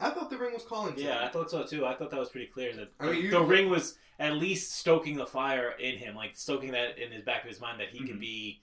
I 0.00 0.10
thought 0.10 0.28
the 0.30 0.38
ring 0.38 0.52
was 0.54 0.64
calling. 0.64 0.94
To 0.94 1.00
him. 1.00 1.06
Yeah, 1.08 1.24
I 1.24 1.28
thought 1.28 1.50
so 1.50 1.64
too. 1.64 1.86
I 1.86 1.94
thought 1.94 2.10
that 2.10 2.18
was 2.18 2.30
pretty 2.30 2.46
clear 2.48 2.74
that 2.74 2.90
I 2.98 3.10
mean, 3.12 3.22
you- 3.24 3.30
the 3.30 3.42
ring 3.42 3.68
was 3.70 3.96
at 4.18 4.32
least 4.34 4.72
stoking 4.76 5.16
the 5.16 5.26
fire 5.26 5.70
in 5.78 5.98
him, 5.98 6.14
like 6.14 6.32
stoking 6.34 6.72
that 6.72 6.98
in 6.98 7.12
his 7.12 7.22
back 7.24 7.42
of 7.42 7.48
his 7.48 7.60
mind 7.60 7.80
that 7.80 7.88
he 7.90 7.98
Mm-hmm. 7.98 8.06
could 8.08 8.20
be 8.20 8.60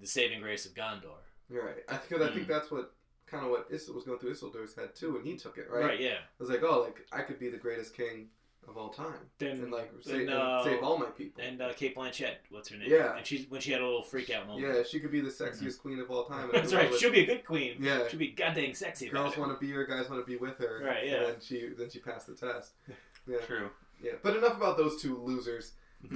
the 0.00 0.06
saving 0.06 0.40
grace 0.40 0.66
of 0.66 0.74
Gondor. 0.74 1.20
Right. 1.50 1.84
I 1.88 1.96
think 1.96 2.20
I 2.20 2.26
Hmm. 2.28 2.34
think 2.34 2.48
that's 2.48 2.70
what 2.70 2.92
kind 3.26 3.44
of 3.44 3.50
what 3.50 3.70
Isil 3.70 3.94
was 3.94 4.04
going 4.04 4.18
through 4.18 4.32
Isildur's 4.34 4.74
head 4.74 4.94
too, 4.94 5.16
and 5.16 5.26
he 5.26 5.36
took 5.36 5.58
it 5.58 5.68
right. 5.70 5.84
Right. 5.84 6.00
yeah. 6.00 6.18
I 6.18 6.42
was 6.42 6.50
like, 6.50 6.62
oh, 6.62 6.82
like 6.82 7.06
I 7.12 7.22
could 7.22 7.38
be 7.38 7.48
the 7.48 7.56
greatest 7.56 7.94
king 7.96 8.28
of 8.68 8.76
all 8.76 8.88
time, 8.88 9.14
Then 9.38 9.60
and 9.62 9.70
like 9.70 9.92
save, 10.02 10.26
then, 10.26 10.36
uh, 10.36 10.56
and 10.56 10.64
save 10.64 10.82
all 10.82 10.98
my 10.98 11.06
people. 11.06 11.40
and 11.40 11.62
uh, 11.62 11.72
Cate 11.74 11.94
Blanchett, 11.94 12.34
what's 12.50 12.68
her 12.70 12.76
name? 12.76 12.90
Yeah. 12.90 13.16
And 13.16 13.24
she's 13.24 13.48
when 13.48 13.60
she 13.60 13.70
had 13.70 13.80
a 13.80 13.84
little 13.84 14.02
freak 14.02 14.28
out 14.30 14.48
moment. 14.48 14.74
yeah, 14.74 14.82
she 14.82 14.98
could 14.98 15.12
be 15.12 15.20
the 15.20 15.30
sexiest 15.30 15.78
queen 15.78 16.00
of 16.00 16.10
all 16.10 16.24
time. 16.24 16.50
That's 16.52 16.74
right. 16.74 16.92
She'll 16.94 17.12
be 17.12 17.20
a 17.20 17.26
good 17.26 17.44
queen. 17.44 17.76
Yeah. 17.78 18.08
She'll 18.08 18.18
be 18.18 18.32
goddamn 18.32 18.74
sexy. 18.74 19.08
Girls 19.08 19.36
want 19.36 19.52
to 19.52 19.64
be 19.64 19.70
her, 19.72 19.84
guys 19.86 20.10
want 20.10 20.20
to 20.24 20.28
be 20.28 20.36
with 20.36 20.58
her. 20.58 20.82
Right, 20.84 21.06
yeah. 21.06 21.14
And 21.14 21.26
then 21.26 21.36
she 21.40 21.68
then 21.78 21.90
she 21.90 22.00
passed 22.00 22.26
the 22.26 22.34
test. 22.34 22.72
Yeah. 23.28 23.38
True. 23.38 23.70
Yeah. 24.00 24.12
But 24.22 24.36
enough 24.36 24.56
about 24.56 24.76
those 24.76 25.02
two 25.02 25.16
losers. 25.20 25.72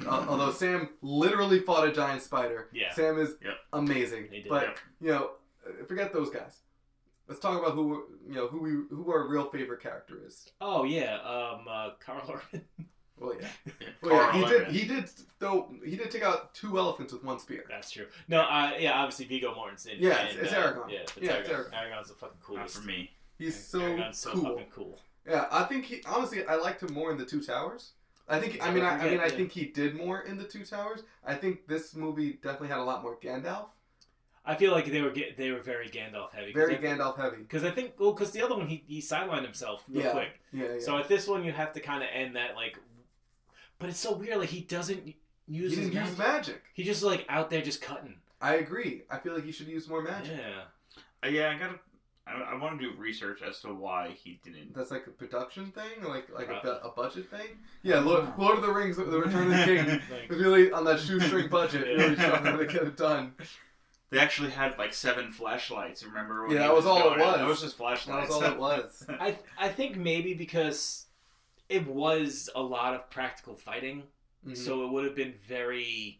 Uh, 0.06 0.26
although 0.28 0.52
Sam 0.52 0.90
literally 1.02 1.60
fought 1.60 1.88
a 1.88 1.92
giant 1.92 2.22
spider. 2.22 2.68
Yeah. 2.72 2.92
Sam 2.92 3.18
is 3.18 3.34
Yep. 3.42 3.54
amazing. 3.72 4.28
They 4.30 4.40
did. 4.40 4.48
But 4.48 4.62
Yep. 4.62 4.78
you 5.00 5.08
know, 5.08 5.30
uh, 5.66 5.84
forget 5.86 6.12
those 6.12 6.30
guys. 6.30 6.60
Let's 7.28 7.40
talk 7.40 7.58
about 7.60 7.74
who 7.74 8.04
you 8.28 8.34
know 8.34 8.46
who 8.48 8.60
we 8.60 8.70
who 8.96 9.10
our 9.12 9.26
real 9.28 9.48
favorite 9.50 9.80
character 9.82 10.18
is. 10.24 10.50
Oh 10.60 10.84
yeah. 10.84 11.16
Um. 11.20 11.66
Uh, 11.68 11.90
Karl 12.00 12.22
Urban. 12.52 12.64
Well, 13.20 13.34
yeah. 13.38 13.48
Yeah. 13.66 13.88
Well, 14.02 14.14
yeah. 14.14 14.32
He 14.32 14.40
Karl 14.40 14.50
did. 14.50 14.68
He 14.68 14.86
did. 14.88 15.10
Though 15.40 15.74
he 15.84 15.94
did 15.96 16.10
take 16.10 16.22
out 16.22 16.54
two 16.54 16.78
elephants 16.78 17.12
with 17.12 17.22
one 17.22 17.38
spear. 17.38 17.64
That's 17.68 17.90
true. 17.90 18.06
No. 18.28 18.40
Uh. 18.40 18.72
Yeah. 18.78 18.92
Obviously, 18.98 19.26
Viggo 19.26 19.52
Mortensen. 19.54 19.96
Yeah, 19.98 20.20
and, 20.20 20.28
it's- 20.30 20.44
it's 20.46 20.52
uh, 20.54 20.72
Aragorn. 20.72 20.90
Yeah. 20.90 20.98
It's 21.00 21.16
Yeah, 21.18 21.32
it's 21.34 21.48
Aragorn. 21.50 21.70
Aragorn. 21.70 21.90
Aragorn's 21.98 22.08
the 22.08 22.14
fucking 22.14 22.36
Not 22.38 22.46
coolest. 22.46 22.76
for 22.78 22.86
me. 22.86 23.10
He's 23.38 23.62
so 23.66 23.80
Aragorn's 23.80 24.18
so 24.18 24.32
cool. 24.32 24.42
fucking 24.44 24.66
cool. 24.74 25.00
Yeah, 25.28 25.46
I 25.52 25.64
think 25.64 25.84
he 25.84 26.02
honestly 26.06 26.46
I 26.46 26.54
liked 26.56 26.82
him 26.82 26.94
more 26.94 27.12
in 27.12 27.18
the 27.18 27.26
Two 27.26 27.42
Towers. 27.42 27.92
I 28.28 28.38
think 28.40 28.58
I 28.64 28.70
mean 28.72 28.84
I, 28.84 28.98
I 28.98 29.10
mean 29.10 29.20
I 29.20 29.28
think 29.28 29.50
he 29.52 29.66
did 29.66 29.96
more 29.96 30.20
in 30.20 30.36
the 30.38 30.44
Two 30.44 30.64
Towers. 30.64 31.02
I 31.24 31.34
think 31.34 31.66
this 31.66 31.94
movie 31.94 32.34
definitely 32.42 32.68
had 32.68 32.78
a 32.78 32.84
lot 32.84 33.02
more 33.02 33.16
Gandalf. 33.16 33.66
I 34.44 34.54
feel 34.54 34.72
like 34.72 34.86
they 34.86 35.02
were 35.02 35.10
get, 35.10 35.36
they 35.36 35.50
were 35.50 35.60
very 35.60 35.88
Gandalf 35.88 36.32
heavy. 36.32 36.52
Very 36.52 36.76
I, 36.76 36.80
Gandalf 36.80 37.16
heavy. 37.18 37.36
Because 37.38 37.62
I 37.64 37.70
think 37.70 37.92
well, 37.98 38.12
because 38.12 38.30
the 38.32 38.42
other 38.42 38.56
one 38.56 38.66
he 38.68 38.82
he 38.86 39.00
sidelined 39.00 39.42
himself 39.44 39.82
real 39.88 40.04
Yeah. 40.04 40.12
quick. 40.12 40.40
Yeah, 40.52 40.64
yeah. 40.74 40.80
So 40.80 40.96
at 40.98 41.08
this 41.08 41.26
one 41.28 41.44
you 41.44 41.52
have 41.52 41.72
to 41.74 41.80
kind 41.80 42.02
of 42.02 42.08
end 42.12 42.36
that 42.36 42.54
like, 42.54 42.78
but 43.78 43.88
it's 43.90 43.98
so 44.00 44.14
weird. 44.14 44.38
Like 44.38 44.48
he 44.48 44.60
doesn't 44.62 45.14
use 45.46 45.76
his 45.76 45.88
didn't 45.90 46.06
use 46.06 46.18
magic. 46.18 46.18
magic. 46.18 46.62
He 46.74 46.84
just 46.84 47.02
like 47.02 47.26
out 47.28 47.50
there 47.50 47.62
just 47.62 47.82
cutting. 47.82 48.14
I 48.40 48.54
agree. 48.56 49.02
I 49.10 49.18
feel 49.18 49.34
like 49.34 49.44
he 49.44 49.52
should 49.52 49.68
use 49.68 49.88
more 49.88 50.02
magic. 50.02 50.38
Yeah. 50.38 50.62
Uh, 51.22 51.28
yeah, 51.28 51.50
I 51.50 51.58
gotta. 51.58 51.78
I, 52.26 52.52
I 52.52 52.54
want 52.58 52.78
to 52.78 52.84
do 52.90 52.96
research 52.98 53.40
as 53.42 53.60
to 53.62 53.74
why 53.74 54.10
he 54.22 54.40
didn't. 54.44 54.74
That's 54.74 54.90
like 54.90 55.06
a 55.06 55.10
production 55.10 55.72
thing, 55.72 56.04
or 56.04 56.08
like 56.08 56.28
like 56.32 56.48
a, 56.48 56.80
a 56.84 56.90
budget 56.94 57.30
thing. 57.30 57.58
Yeah, 57.82 58.00
Lord, 58.00 58.26
Lord 58.38 58.56
of 58.56 58.62
the 58.62 58.72
Rings, 58.72 58.96
The 58.96 59.04
Return 59.04 59.50
of 59.52 59.58
the 59.58 59.64
King, 59.64 59.86
Like, 60.10 60.28
was 60.28 60.38
really 60.38 60.70
on 60.70 60.84
that 60.84 61.00
shoestring 61.00 61.48
budget. 61.48 61.86
Yeah. 61.86 61.94
Really 62.04 62.16
struggling 62.16 62.58
to 62.58 62.66
get 62.66 62.82
it 62.82 62.96
done. 62.96 63.34
They 64.10 64.18
actually 64.18 64.50
had 64.50 64.76
like 64.78 64.92
seven 64.92 65.30
flashlights. 65.32 66.04
Remember? 66.04 66.46
when 66.46 66.56
Yeah, 66.56 66.62
that 66.68 66.74
was 66.74 66.86
all 66.86 67.12
it 67.12 67.18
was. 67.18 67.36
That 67.36 67.46
was 67.46 67.60
just 67.60 67.76
That 67.78 67.82
flashlights. 67.82 68.28
was 68.30 68.42
all 68.42 68.52
it 68.52 68.58
was. 68.58 69.06
I 69.20 69.38
I 69.58 69.68
think 69.68 69.96
maybe 69.96 70.34
because 70.34 71.06
it 71.68 71.86
was 71.86 72.50
a 72.54 72.60
lot 72.62 72.94
of 72.94 73.08
practical 73.10 73.54
fighting, 73.56 74.02
Mhm. 74.46 74.56
so 74.56 74.84
it 74.84 74.92
would 74.92 75.04
have 75.04 75.14
been 75.14 75.34
very 75.46 76.19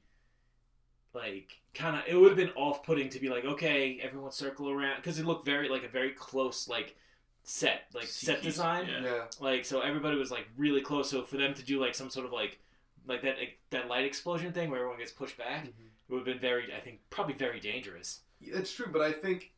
like 1.14 1.60
kind 1.74 1.96
of 1.96 2.02
it 2.06 2.14
would 2.14 2.28
have 2.28 2.36
been 2.36 2.50
off 2.56 2.84
putting 2.84 3.08
to 3.08 3.18
be 3.18 3.28
like 3.28 3.44
okay 3.44 3.98
everyone 4.02 4.30
circle 4.32 4.70
around 4.70 4.96
because 4.96 5.18
it 5.18 5.26
looked 5.26 5.44
very 5.44 5.68
like 5.68 5.82
a 5.84 5.88
very 5.88 6.10
close 6.10 6.68
like 6.68 6.96
set 7.42 7.82
like 7.94 8.06
set 8.06 8.42
design 8.42 8.86
yeah. 8.88 9.02
yeah. 9.02 9.24
like 9.40 9.64
so 9.64 9.80
everybody 9.80 10.16
was 10.16 10.30
like 10.30 10.46
really 10.56 10.80
close 10.80 11.10
so 11.10 11.22
for 11.22 11.36
them 11.36 11.54
to 11.54 11.62
do 11.62 11.80
like 11.80 11.94
some 11.94 12.10
sort 12.10 12.26
of 12.26 12.32
like 12.32 12.58
like 13.06 13.22
that 13.22 13.38
like, 13.38 13.58
that 13.70 13.88
light 13.88 14.04
explosion 14.04 14.52
thing 14.52 14.70
where 14.70 14.80
everyone 14.80 14.98
gets 14.98 15.10
pushed 15.12 15.36
back 15.38 15.64
Mhm. 15.64 15.68
it 15.68 16.12
would 16.12 16.18
have 16.18 16.26
been 16.26 16.38
very 16.38 16.72
i 16.74 16.80
think 16.80 17.00
probably 17.10 17.34
very 17.34 17.58
dangerous 17.60 18.20
It's 18.40 18.72
true, 18.72 18.86
but 18.92 19.02
I 19.02 19.12
think 19.12 19.52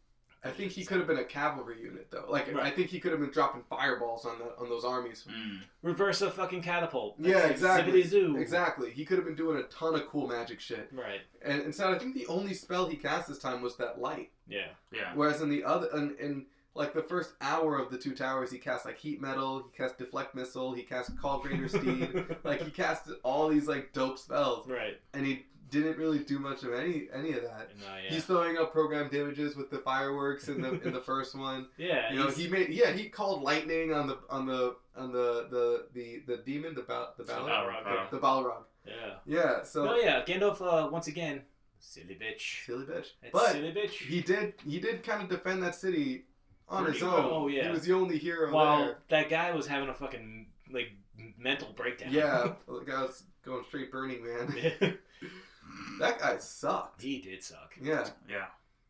I 0.45 0.51
think 0.51 0.73
he 0.73 0.85
could 0.85 0.99
have 0.99 1.07
been 1.07 1.19
a 1.19 1.25
cavalry 1.25 1.81
unit 1.81 2.09
though. 2.11 2.27
Like 2.29 2.53
I 2.57 2.71
think 2.71 2.89
he 2.89 2.99
could 2.99 3.13
have 3.13 3.21
been 3.21 3.31
dropping 3.31 3.63
fireballs 3.71 4.25
on 4.27 4.39
the 4.39 4.47
on 4.61 4.69
those 4.69 4.85
armies. 4.85 5.25
Mm. 5.31 5.61
reverse 5.83 6.21
a 6.23 6.31
fucking 6.31 6.63
catapult 6.63 7.15
Yeah, 7.19 7.47
exactly. 7.47 8.03
zippity-zoo. 8.03 8.37
Exactly. 8.39 8.91
He 8.91 9.05
could 9.05 9.19
have 9.19 9.25
been 9.27 9.37
doing 9.37 9.59
a 9.59 9.63
ton 9.65 9.95
of 9.95 10.07
cool 10.09 10.27
magic 10.27 10.61
shit. 10.61 10.89
right 10.93 11.21
And 11.45 11.63
instead, 11.63 11.89
I 11.95 11.99
think 11.99 12.15
the 12.15 12.27
only 12.27 12.55
spell 12.55 12.87
he 12.89 12.97
cast 12.97 13.29
this 13.29 13.39
time 13.39 13.63
was 13.63 13.77
that 13.77 14.01
light. 14.01 14.31
yeah 14.49 14.69
Yeah. 14.93 15.13
Whereas 15.15 15.41
in 15.43 15.49
the 15.49 15.63
other, 15.65 15.89
in, 15.95 16.17
in 16.19 16.47
like 16.75 16.95
the 16.95 17.03
first 17.03 17.35
hour 17.43 17.79
of 17.79 17.91
the 17.91 17.99
two 17.99 18.15
towers, 18.15 18.51
he 18.51 18.59
cast 18.59 18.85
like 18.87 18.99
heat 18.99 19.21
metal, 19.21 19.63
he 19.71 19.77
cast 19.77 19.99
deflect 19.99 20.35
missile, 20.35 20.73
he 20.73 20.83
cast 20.83 21.17
call 21.21 21.39
greater 21.41 21.69
steed. 21.69 22.25
like 22.45 22.63
he 22.63 22.71
cast 22.71 23.11
all 23.23 23.49
these 23.49 23.69
like 23.69 23.93
dope 23.93 24.19
spells, 24.19 24.67
right 24.67 24.99
and 25.15 25.25
he 25.27 25.45
didn't 25.73 25.97
really 25.99 26.21
do 26.21 26.39
much 26.39 26.63
of 26.63 26.73
any 26.73 27.09
any 27.13 27.33
of 27.33 27.43
that. 27.43 27.71
uh, 27.83 27.97
yeah. 28.05 28.11
He's 28.11 28.25
throwing 28.25 28.57
up 28.59 28.73
program 28.73 29.09
damages 29.11 29.57
with 29.57 29.71
the 29.71 29.79
fireworks 29.79 30.47
in 30.49 30.61
the 30.63 30.81
in 30.83 30.93
the 30.93 31.01
first 31.01 31.35
one. 31.35 31.67
yeah 31.79 32.13
You 32.13 32.19
know, 32.21 32.27
he's- 32.27 32.37
he 32.37 32.47
made 32.49 32.69
yeah 32.69 32.93
he 32.93 33.09
called 33.09 33.43
lightning 33.43 33.93
on 33.93 34.07
the 34.07 34.19
on 34.31 34.47
the 34.47 34.77
on 34.95 35.11
the 35.13 35.49
the 35.51 35.87
the, 35.95 36.23
the 36.27 36.37
demon 36.43 36.75
the 36.75 36.83
ba- 36.83 37.09
the 37.17 37.25
Balrog 37.25 37.49
Balrog, 37.49 37.85
yeah. 37.87 38.07
the 38.11 38.19
Balrog 38.19 38.63
yeah 38.87 38.93
yeah 39.27 39.63
so 39.63 39.89
oh 39.89 39.97
yeah 39.97 40.23
Gandalf 40.25 40.61
uh, 40.61 40.89
once 40.91 41.07
again 41.07 41.43
silly 41.79 42.15
bitch 42.21 42.65
silly 42.67 42.85
bitch 42.85 43.07
That's 43.23 43.33
but 43.33 43.53
silly 43.53 43.73
bitch 43.73 43.91
he 43.91 44.21
did 44.21 44.55
he 44.67 44.79
did 44.81 45.03
kind 45.03 45.23
of 45.23 45.29
defend 45.31 45.63
that 45.63 45.75
city 45.75 46.25
on 46.69 46.85
Pretty 46.85 46.99
his 46.99 47.07
well, 47.09 47.17
own 47.17 47.31
oh, 47.33 47.49
yeah. 47.49 47.65
he 47.65 47.71
was 47.71 47.83
the 47.83 47.93
only 47.95 48.19
hero 48.19 48.53
while 48.53 48.95
that 49.09 49.29
guy 49.31 49.53
was 49.53 49.67
having 49.67 49.89
a 49.89 49.95
fucking 49.95 50.47
like 50.71 50.91
mental 51.39 51.73
breakdown 51.75 52.13
yeah 52.13 52.53
the 52.69 52.81
guy 52.85 53.03
was 53.03 53.23
going 53.45 53.65
straight 53.69 53.91
Burning 53.91 54.23
Man 54.25 54.55
yeah 54.81 54.91
that 56.01 56.19
guy 56.19 56.37
sucked 56.39 57.03
he 57.03 57.21
did 57.21 57.43
suck 57.43 57.75
yeah 57.81 58.07
Yeah. 58.29 58.47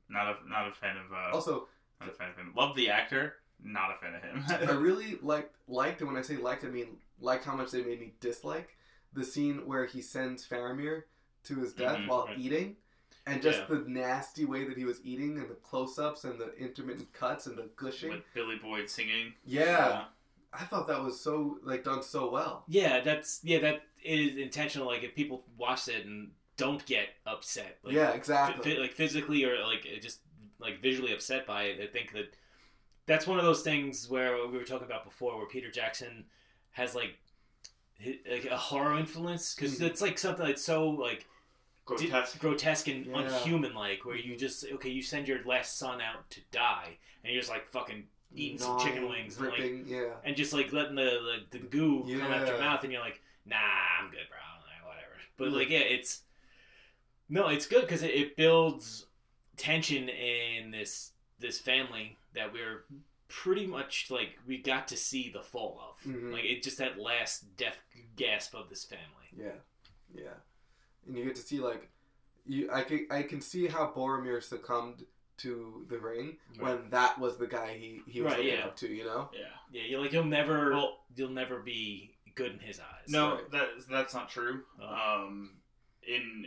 Not 0.08 0.26
a 0.44 0.48
not 0.48 0.68
a 0.68 0.72
fan 0.72 0.96
of. 0.98 1.10
Uh, 1.12 1.34
also 1.34 1.68
not 2.00 2.10
a 2.10 2.12
fan 2.12 2.28
of 2.30 2.36
him. 2.36 2.52
Love 2.56 2.76
the 2.76 2.90
actor. 2.90 3.34
Not 3.64 3.92
a 3.92 3.98
fan 3.98 4.14
of 4.14 4.22
him. 4.22 4.68
I 4.68 4.72
really 4.78 5.16
liked 5.22 5.56
liked 5.68 6.00
and 6.00 6.10
when 6.10 6.18
I 6.18 6.22
say 6.22 6.36
liked 6.36 6.64
I 6.64 6.68
mean 6.68 6.98
liked 7.20 7.44
how 7.44 7.54
much 7.56 7.70
they 7.70 7.82
made 7.82 8.00
me 8.00 8.12
dislike 8.20 8.76
the 9.14 9.24
scene 9.24 9.66
where 9.66 9.86
he 9.86 10.02
sends 10.02 10.46
Faramir 10.46 11.04
to 11.44 11.54
his 11.60 11.72
death 11.72 11.98
Mhm, 11.98 12.08
while 12.08 12.28
eating 12.36 12.76
and 13.26 13.40
just 13.40 13.60
Yeah. 13.60 13.64
the 13.76 13.84
nasty 13.88 14.44
way 14.44 14.64
that 14.64 14.76
he 14.76 14.84
was 14.84 15.00
eating 15.04 15.38
and 15.38 15.48
the 15.48 15.54
close-ups 15.54 16.24
and 16.24 16.38
the 16.40 16.52
intermittent 16.58 17.12
cuts 17.12 17.46
and 17.46 17.56
the 17.56 17.68
gushing 17.76 18.10
With 18.10 18.24
Billy 18.34 18.56
Boyd 18.56 18.90
singing. 18.90 19.32
yeah 19.46 20.04
I 20.52 20.64
thought 20.64 20.88
that 20.88 21.02
was 21.02 21.18
so 21.18 21.58
like 21.62 21.84
done 21.84 22.02
so 22.02 22.30
well 22.30 22.64
yeah 22.68 23.00
that's 23.00 23.40
yeah 23.44 23.60
that 23.60 23.82
is 24.04 24.36
intentional 24.36 24.86
like 24.88 25.04
if 25.04 25.14
people 25.14 25.44
watch 25.56 25.88
it 25.88 26.04
and 26.04 26.32
don't 26.56 26.84
get 26.86 27.08
upset 27.26 27.78
like, 27.82 27.94
yeah 27.94 28.10
exactly 28.12 28.74
phy- 28.74 28.80
like 28.80 28.92
physically 28.92 29.44
or 29.44 29.64
like 29.66 29.86
just 30.00 30.20
like 30.58 30.80
visually 30.80 31.12
upset 31.12 31.46
by 31.46 31.64
it. 31.64 31.80
I 31.82 31.86
think 31.86 32.12
that 32.12 32.34
that's 33.06 33.26
one 33.26 33.38
of 33.38 33.44
those 33.44 33.62
things 33.62 34.08
where 34.08 34.46
we 34.46 34.56
were 34.56 34.64
talking 34.64 34.86
about 34.86 35.04
before, 35.04 35.36
where 35.36 35.46
Peter 35.46 35.70
Jackson 35.70 36.24
has 36.70 36.94
like 36.94 37.18
hi- 38.02 38.20
like 38.30 38.44
a 38.44 38.56
horror 38.56 38.96
influence 38.98 39.54
because 39.54 39.78
Mhm. 39.80 39.86
it's 39.86 40.00
like 40.00 40.18
something 40.18 40.46
that's 40.46 40.62
so 40.62 40.88
like 40.88 41.26
grotesque. 41.84 42.38
grotesque 42.38 42.88
and 42.88 43.06
Yeah. 43.06 43.18
unhuman 43.22 43.74
like, 43.74 44.04
where 44.04 44.16
you 44.16 44.36
just 44.36 44.64
okay, 44.72 44.88
you 44.90 45.02
send 45.02 45.26
your 45.26 45.42
last 45.44 45.78
son 45.78 46.00
out 46.00 46.30
to 46.30 46.40
die, 46.52 46.98
and 47.24 47.32
you're 47.32 47.40
just 47.42 47.50
like 47.50 47.66
fucking 47.68 48.06
eating 48.34 48.58
some 48.58 48.78
chicken 48.78 49.02
Gnawing, 49.02 49.22
wings 49.24 49.38
and 49.38 49.48
like 49.48 49.72
yeah. 49.86 50.14
and 50.24 50.36
just 50.36 50.52
like 50.52 50.72
letting 50.72 50.94
the 50.94 51.44
the, 51.50 51.58
the 51.58 51.64
goo 51.66 52.02
come 52.20 52.30
out 52.32 52.46
your 52.46 52.58
mouth, 52.58 52.84
and 52.84 52.92
you're 52.92 53.02
like, 53.02 53.20
nah, 53.44 53.56
I'm 54.00 54.10
good, 54.10 54.28
bro, 54.28 54.38
like, 54.68 54.86
whatever. 54.86 55.14
But 55.36 55.48
Mm. 55.48 55.52
like, 55.56 55.70
yeah, 55.70 55.80
it's 55.80 56.22
no, 57.32 57.48
it's 57.48 57.66
good 57.66 57.80
because 57.82 58.02
it, 58.02 58.10
it 58.14 58.36
builds 58.36 59.06
tension 59.56 60.08
in 60.08 60.70
this 60.70 61.12
this 61.38 61.58
family 61.58 62.16
that 62.34 62.52
we're 62.52 62.84
pretty 63.28 63.66
much 63.66 64.08
like 64.10 64.38
we 64.46 64.58
got 64.58 64.86
to 64.88 64.96
see 64.96 65.30
the 65.32 65.42
fall 65.42 65.80
of. 65.90 66.04
Mhm. 66.06 66.32
Like 66.32 66.44
it 66.44 66.62
just 66.62 66.78
that 66.78 66.98
last 66.98 67.56
death 67.56 67.78
gasp 68.16 68.54
of 68.54 68.68
this 68.68 68.84
family. 68.84 69.28
Yeah, 69.36 69.58
yeah, 70.14 70.34
and 71.06 71.16
you 71.16 71.24
get 71.24 71.34
to 71.36 71.42
see 71.42 71.58
like, 71.60 71.88
you 72.46 72.70
I 72.70 72.82
can 72.82 73.06
I 73.10 73.22
can 73.22 73.40
see 73.40 73.66
how 73.66 73.90
Boromir 73.96 74.42
succumbed 74.42 75.04
to 75.38 75.86
the 75.88 75.98
ring 75.98 76.36
when 76.60 76.78
that 76.90 77.18
was 77.18 77.38
the 77.38 77.46
guy 77.46 77.74
he 77.78 78.02
he 78.06 78.20
was 78.20 78.32
Right, 78.34 78.40
looking 78.44 78.58
yeah. 78.58 78.64
up 78.66 78.76
to, 78.76 78.88
you 78.88 79.04
know. 79.04 79.30
Yeah. 79.32 79.46
Yeah, 79.72 79.82
you're 79.88 80.00
like 80.00 80.12
you'll 80.12 80.24
never 80.24 80.70
Well- 80.72 80.98
you'll 81.16 81.30
never 81.30 81.60
be 81.60 82.14
good 82.34 82.52
in 82.52 82.58
his 82.60 82.78
eyes. 82.78 83.08
No, 83.08 83.34
Right. 83.36 83.50
that 83.52 83.68
that's 83.90 84.14
not 84.14 84.28
true. 84.28 84.64
Oh. 84.80 85.24
Um, 85.26 85.56
in 86.06 86.46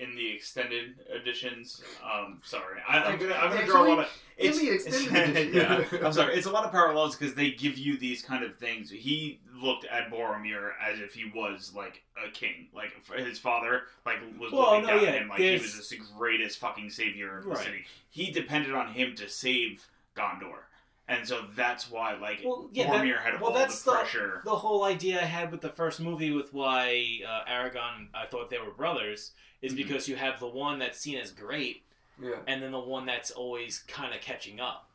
in 0.00 0.16
the 0.16 0.30
extended 0.30 0.94
editions, 1.14 1.82
um, 2.02 2.40
sorry, 2.42 2.78
I, 2.88 2.98
I'm 3.00 3.18
gonna 3.18 3.34
I'm 3.34 3.50
gonna 3.52 3.66
draw 3.66 3.84
a 3.84 3.88
lot 3.88 3.98
of. 4.00 4.06
in 4.38 4.48
It's, 4.48 4.58
the 4.58 4.70
extended 4.70 5.36
edition. 5.36 5.54
yeah, 5.54 6.06
I'm 6.06 6.12
sorry. 6.12 6.34
It's 6.36 6.46
a 6.46 6.50
lot 6.50 6.64
of 6.64 6.70
parallels 6.72 7.16
because 7.16 7.34
they 7.34 7.50
give 7.50 7.76
you 7.78 7.98
these 7.98 8.22
kind 8.22 8.42
of 8.42 8.56
things. 8.56 8.90
He 8.90 9.40
looked 9.62 9.84
at 9.84 10.10
Boromir 10.10 10.70
as 10.82 10.98
if 11.00 11.12
he 11.14 11.30
was 11.34 11.72
like 11.76 12.02
a 12.26 12.30
king, 12.30 12.68
like 12.74 12.92
his 13.16 13.38
father, 13.38 13.82
like 14.06 14.16
was 14.38 14.50
Well, 14.52 14.70
looking 14.72 14.86
no, 14.86 14.94
down 14.94 15.02
yeah, 15.02 15.08
at 15.10 15.14
him, 15.22 15.28
like 15.28 15.38
he 15.40 15.52
was 15.52 15.88
the 15.90 15.98
greatest 16.16 16.58
fucking 16.58 16.88
savior 16.90 17.38
of 17.38 17.44
the 17.44 17.50
Right. 17.50 17.58
city. 17.58 17.84
He 18.08 18.30
depended 18.30 18.72
on 18.72 18.92
him 18.94 19.14
to 19.16 19.28
save 19.28 19.86
Gondor, 20.16 20.62
and 21.10 21.26
so 21.26 21.44
that's 21.56 21.90
why, 21.90 22.14
like, 22.14 22.40
Well, 22.44 22.68
yeah, 22.72 22.90
that- 22.90 23.02
Boromir 23.04 23.20
had 23.20 23.40
well, 23.40 23.50
all 23.50 23.58
that's 23.58 23.82
the 23.82 23.90
the- 23.90 23.96
pressure. 23.98 24.42
The 24.44 24.56
whole 24.56 24.84
idea 24.84 25.20
I 25.20 25.24
had 25.26 25.50
with 25.50 25.60
the 25.60 25.68
first 25.70 26.00
movie 26.00 26.30
with 26.30 26.52
why 26.54 27.20
uh, 27.26 27.50
Aragorn 27.50 28.08
I 28.14 28.26
thought 28.26 28.50
they 28.50 28.58
were 28.58 28.70
brothers 28.70 29.32
is 29.62 29.72
Mhm. 29.72 29.76
because 29.76 30.08
you 30.08 30.16
have 30.16 30.40
the 30.40 30.48
one 30.48 30.78
that's 30.78 30.98
seen 30.98 31.18
as 31.18 31.30
great 31.30 31.82
yeah. 32.22 32.36
and 32.46 32.62
then 32.62 32.72
the 32.72 32.80
one 32.80 33.06
that's 33.06 33.30
always 33.30 33.78
kind 33.80 34.14
of 34.14 34.20
catching 34.20 34.60
up. 34.60 34.89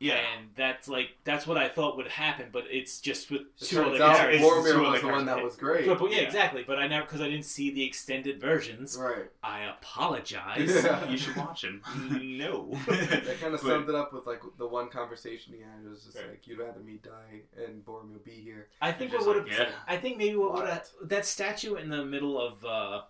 Yeah, 0.00 0.14
And 0.36 0.48
that's 0.56 0.88
like 0.88 1.10
that's 1.24 1.46
what 1.46 1.56
I 1.56 1.68
thought 1.68 1.96
would 1.96 2.08
happen, 2.08 2.46
but 2.52 2.64
it's 2.70 3.00
just 3.00 3.30
with 3.30 3.42
It 3.42 3.46
two 3.60 3.76
turns 3.76 3.94
other 4.00 4.04
out 4.04 4.16
characters. 4.16 4.40
It's 4.42 4.50
Boromir 4.50 4.72
two 4.72 4.80
was 4.80 4.88
other 4.88 5.00
the 5.00 5.06
one 5.12 5.26
that 5.26 5.42
was 5.42 5.56
great. 5.56 5.86
But, 5.86 5.98
but 5.98 6.10
yeah, 6.10 6.18
Yeah. 6.18 6.22
exactly. 6.24 6.64
But 6.66 6.78
I 6.78 6.86
never 6.88 7.06
because 7.06 7.20
I 7.20 7.28
didn't 7.28 7.44
see 7.46 7.70
the 7.70 7.84
extended 7.84 8.40
versions. 8.40 8.98
right. 9.00 9.30
I 9.42 9.64
apologize. 9.64 10.82
Yeah. 10.84 11.08
you 11.08 11.16
should 11.16 11.36
watch 11.36 11.64
him. 11.64 11.80
no. 12.20 12.70
That 12.86 13.36
kind 13.40 13.54
of 13.54 13.60
summed 13.60 13.88
it 13.88 13.94
up 13.94 14.12
with 14.12 14.26
like 14.26 14.42
the 14.58 14.66
one 14.66 14.88
conversation 14.88 15.54
he 15.54 15.60
had. 15.60 15.84
It 15.86 15.88
was 15.90 16.04
just 16.04 16.16
Right. 16.18 16.30
like, 16.30 16.46
"You'd 16.46 16.58
rather 16.58 16.80
me 16.80 16.98
die 17.02 17.42
and 17.64 17.84
Boromir 17.84 18.22
be 18.24 18.32
here." 18.32 18.68
I 18.82 18.92
think 18.92 19.12
Just 19.12 19.26
what 19.26 19.36
would 19.36 19.44
like, 19.48 19.52
have. 19.58 19.68
yeah. 19.68 19.74
I 19.86 19.96
think 19.96 20.18
maybe 20.18 20.36
what 20.36 20.52
would 20.52 20.62
What? 20.64 20.70
have 20.72 20.88
that 21.02 21.24
statue 21.24 21.76
in 21.76 21.88
the 21.88 22.04
middle 22.04 22.38
of 22.40 22.64
uh, 22.64 23.02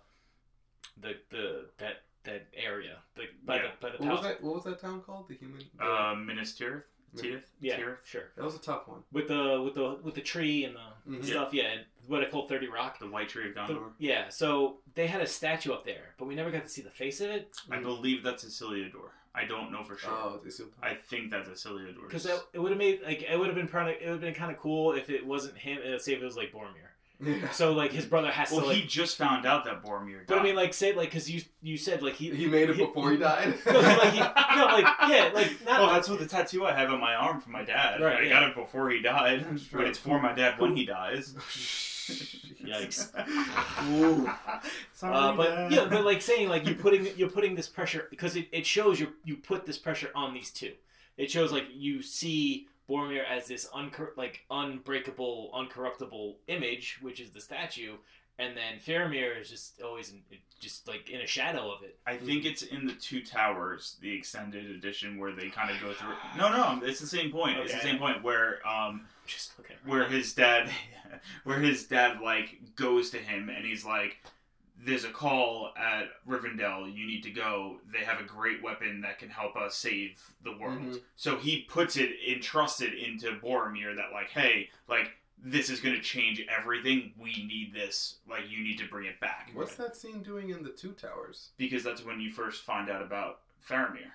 the 1.01 1.15
the 1.29 1.65
that 1.79 2.03
that 2.25 2.47
area 2.53 2.97
the, 3.15 3.23
by 3.45 3.55
Yeah. 3.57 3.61
the 3.63 3.69
by 3.79 3.89
the 3.95 4.03
What 4.03 4.11
was 4.11 4.21
that? 4.23 4.43
What 4.43 4.55
was 4.55 4.63
that 4.65 4.79
town 4.79 5.01
called? 5.01 5.27
The 5.29 5.35
human. 5.35 5.61
the- 5.77 5.83
Uh, 5.83 6.15
Minas 6.15 6.57
Tirith. 6.57 6.83
Tirith. 7.15 7.43
Yeah, 7.61 7.77
Tirith? 7.79 7.97
sure. 8.03 8.31
that 8.35 8.43
was 8.43 8.55
a 8.55 8.59
tough 8.61 8.87
one. 8.87 9.03
With 9.11 9.29
the 9.29 9.61
with 9.63 9.75
the 9.75 9.99
with 10.03 10.15
the 10.15 10.21
tree 10.21 10.65
and 10.65 10.75
the 10.75 11.11
Mhm. 11.11 11.23
stuff. 11.25 11.53
Yeah, 11.53 11.65
and 11.71 11.85
what 12.07 12.21
I 12.21 12.29
call 12.29 12.47
Thirty 12.47 12.67
Rock. 12.67 12.99
The 12.99 13.07
White 13.09 13.29
Tree 13.29 13.47
of 13.49 13.55
The- 13.55 13.91
yeah, 13.99 14.29
so 14.29 14.81
they 14.95 15.07
had 15.07 15.21
a 15.21 15.27
statue 15.27 15.71
up 15.71 15.85
there, 15.85 16.13
but 16.17 16.25
we 16.25 16.35
never 16.35 16.51
got 16.51 16.63
to 16.63 16.69
see 16.69 16.81
the 16.81 16.91
face 16.91 17.21
of 17.21 17.29
it 17.29 17.55
I 17.71 17.79
believe 17.79 18.21
that's 18.23 18.43
Isiliador. 18.43 19.09
I 19.33 19.43
don't 19.45 19.69
know 19.71 19.83
for 19.83 19.97
sure. 19.97 20.11
Oh, 20.11 20.41
they. 20.43 20.49
I 20.81 20.93
think 20.95 21.29
that's 21.31 21.49
Isiliador. 21.49 22.03
because 22.07 22.25
it 22.25 22.57
would 22.59 22.71
have 22.71 22.77
made 22.77 23.01
like 23.01 23.21
it 23.23 23.37
would 23.37 23.47
have 23.47 23.55
been 23.55 23.67
probably 23.67 23.93
it 23.93 24.05
would 24.05 24.11
have 24.13 24.21
been 24.21 24.33
kind 24.33 24.51
of 24.51 24.57
cool 24.57 24.91
if 24.93 25.09
it 25.09 25.25
wasn't 25.25 25.57
him. 25.57 25.79
uh, 25.85 25.97
Say 25.99 26.13
if 26.13 26.21
it 26.21 26.25
was 26.25 26.35
like 26.37 26.51
Boromir. 26.51 26.89
Yeah. 27.21 27.49
So 27.51 27.71
like 27.71 27.91
his 27.91 28.05
brother 28.05 28.29
has 28.29 28.51
well, 28.51 28.61
to 28.61 28.67
like. 28.67 28.75
he 28.77 28.83
just 28.85 29.17
found 29.17 29.45
out 29.45 29.63
that 29.65 29.83
Boromir 29.83 30.17
died. 30.17 30.27
but 30.27 30.39
I 30.39 30.43
mean, 30.43 30.55
like 30.55 30.73
say 30.73 30.93
like 30.93 31.09
because 31.09 31.29
you 31.31 31.41
you 31.61 31.77
said 31.77 32.01
like 32.03 32.13
he 32.15 32.29
He 32.35 32.45
made 32.47 32.69
it 32.69 32.77
before 32.77 33.11
he 33.11 33.17
died. 33.17 33.53
No, 33.65 33.79
like 33.79 34.11
he, 34.13 34.19
no, 34.19 34.65
like 34.65 34.85
yeah, 35.09 35.31
like 35.33 35.53
not 35.65 35.81
oh, 35.81 35.93
that's 35.93 36.09
what 36.09 36.19
the 36.19 36.25
tattoo 36.25 36.65
I 36.65 36.73
have 36.73 36.91
on 36.91 36.99
my 36.99 37.15
arm 37.15 37.39
from 37.41 37.53
my 37.53 37.63
dad. 37.63 38.01
Right, 38.01 38.17
I 38.17 38.21
yeah. 38.23 38.29
got 38.29 38.43
it 38.49 38.55
before 38.55 38.89
he 38.89 39.01
died, 39.01 39.45
but 39.71 39.85
it's 39.85 39.97
for 39.99 40.19
my 40.21 40.33
dad 40.33 40.59
when 40.59 40.75
he 40.75 40.85
dies. 40.85 41.33
Yikes. 42.63 43.09
Ooh. 43.99 44.29
Sorry, 44.93 45.13
Uh, 45.15 45.35
but 45.35 45.49
Dad. 45.49 45.71
yeah, 45.71 45.85
but 45.85 46.05
like 46.05 46.21
saying 46.21 46.49
like 46.49 46.65
you're 46.65 46.75
putting 46.75 47.07
you're 47.17 47.29
putting 47.29 47.55
this 47.55 47.67
pressure 47.67 48.07
because 48.09 48.35
it, 48.35 48.47
it 48.51 48.65
shows 48.65 48.99
you 48.99 49.13
you 49.23 49.37
put 49.37 49.65
this 49.65 49.77
pressure 49.77 50.11
on 50.15 50.33
these 50.33 50.51
two. 50.51 50.73
It 51.17 51.31
shows 51.31 51.51
like 51.51 51.65
you 51.73 52.01
see 52.01 52.67
Boromir 52.89 53.23
as 53.29 53.47
this 53.47 53.67
uncor- 53.75 54.15
like 54.15 54.45
unbreakable, 54.51 55.51
uncorruptible 55.53 56.35
image, 56.47 56.99
which 57.01 57.19
is 57.19 57.31
the 57.31 57.41
statue, 57.41 57.93
and 58.37 58.55
then 58.55 58.79
Faramir 58.85 59.39
is 59.39 59.49
just 59.49 59.81
always 59.81 60.09
in, 60.11 60.21
just 60.59 60.87
like 60.87 61.09
in 61.09 61.21
a 61.21 61.27
shadow 61.27 61.71
of 61.71 61.83
it. 61.83 61.97
I 62.05 62.17
think 62.17 62.45
it's 62.45 62.63
in 62.63 62.85
the 62.85 62.93
Two 62.93 63.21
Towers, 63.23 63.97
the 64.01 64.13
extended 64.13 64.69
edition, 64.69 65.17
where 65.17 65.31
they 65.31 65.49
kind 65.49 65.71
of 65.71 65.79
go 65.81 65.93
through. 65.93 66.13
No, 66.37 66.49
no, 66.49 66.85
it's 66.85 66.99
the 66.99 67.07
same 67.07 67.31
point. 67.31 67.57
It's 67.59 67.73
the 67.73 67.79
same 67.79 67.97
point 67.97 68.23
where 68.23 68.59
um, 68.67 69.07
Just 69.25 69.53
where 69.85 70.05
his 70.07 70.33
dad 70.33 70.69
where 71.43 71.59
his 71.59 71.85
dad 71.85 72.19
like 72.21 72.59
goes 72.75 73.09
to 73.11 73.17
him 73.17 73.49
and 73.49 73.65
he's 73.65 73.85
like 73.85 74.17
there's 74.83 75.05
a 75.05 75.09
call 75.11 75.71
at 75.77 76.05
Rivendell 76.27 76.93
you 76.93 77.07
need 77.07 77.23
to 77.23 77.31
go 77.31 77.77
they 77.91 78.03
have 78.05 78.19
a 78.19 78.23
great 78.23 78.61
weapon 78.61 79.01
that 79.01 79.19
can 79.19 79.29
help 79.29 79.55
us 79.55 79.75
save 79.75 80.21
the 80.43 80.55
world 80.57 80.79
Mhm. 80.79 81.01
so 81.15 81.37
he 81.37 81.61
puts 81.63 81.95
it 81.97 82.11
entrusted 82.27 82.93
into 82.93 83.31
Boromir 83.39 83.95
that 83.95 84.11
like 84.11 84.29
hey 84.29 84.69
like 84.87 85.11
this 85.37 85.69
is 85.69 85.79
going 85.79 85.95
to 85.95 86.01
change 86.01 86.41
everything 86.49 87.13
we 87.17 87.31
need 87.45 87.73
this 87.73 88.17
like 88.29 88.49
you 88.49 88.63
need 88.63 88.77
to 88.79 88.87
bring 88.87 89.05
it 89.05 89.19
back 89.19 89.51
What's 89.53 89.75
that 89.75 89.95
scene 89.95 90.21
doing 90.23 90.49
in 90.49 90.63
the 90.63 90.69
Two 90.71 90.91
Towers? 90.93 91.49
because 91.57 91.83
that's 91.83 92.03
when 92.03 92.19
you 92.19 92.31
first 92.31 92.63
find 92.63 92.89
out 92.89 93.01
about 93.01 93.41
Faramir 93.67 94.11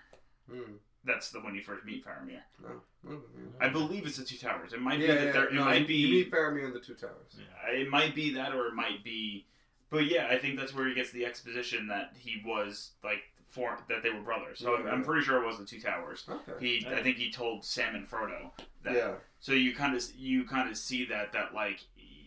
Hmm. 0.51 0.75
that's 1.05 1.31
the 1.31 1.40
when 1.40 1.55
you 1.55 1.62
first 1.62 1.85
meet 1.87 2.05
Faramir 2.05 2.40
No. 2.62 2.83
Oh, 3.09 3.23
I 3.61 3.68
believe 3.70 4.07
it's 4.07 4.18
the 4.18 4.25
two 4.25 4.37
towers 4.37 4.75
it 4.75 4.81
might 4.83 5.01
yeah, 5.01 5.07
be 5.07 5.12
yeah, 5.14 5.25
the 5.25 5.33
third, 5.33 5.55
no, 5.55 5.62
it 5.62 5.64
might 5.64 5.88
be 5.88 5.94
You 5.94 6.16
meet 6.25 6.31
Faramir 6.31 6.66
in 6.66 6.75
the 6.75 6.81
Two 6.81 6.94
Towers. 6.94 7.38
Yeah, 7.38 7.70
it 7.73 7.88
might 7.88 8.14
be 8.14 8.35
that, 8.35 8.55
or 8.55 8.66
it 8.66 8.75
might 8.75 9.03
be. 9.03 9.46
But 9.90 10.07
yeah, 10.07 10.29
I 10.31 10.38
think 10.38 10.59
that's 10.59 10.74
where 10.74 10.87
he 10.88 10.94
gets 10.94 11.11
the 11.11 11.24
exposition 11.26 11.88
that 11.88 12.12
he 12.18 12.42
was 12.44 12.90
like 13.03 13.22
for 13.48 13.79
that 13.88 14.03
they 14.03 14.11
were 14.11 14.20
brothers. 14.20 14.61
So 14.61 14.79
Yeah. 14.79 14.90
I'm 14.90 15.03
pretty 15.03 15.24
sure 15.24 15.42
it 15.42 15.46
was 15.46 15.59
the 15.59 15.64
two 15.64 15.81
towers. 15.81 16.24
Okay. 16.29 16.53
He, 16.81 16.87
I 16.87 17.03
think 17.03 17.16
he 17.16 17.31
told 17.33 17.64
Sam 17.64 17.94
and 17.96 18.09
Frodo 18.09 18.50
that. 18.85 18.94
yeah. 18.94 19.12
So 19.40 19.53
you 19.53 19.74
kind 19.74 19.96
of 19.96 20.03
you 20.16 20.44
kind 20.44 20.70
of 20.70 20.76
see 20.76 21.05
that 21.07 21.33
that 21.33 21.53
like 21.55 21.81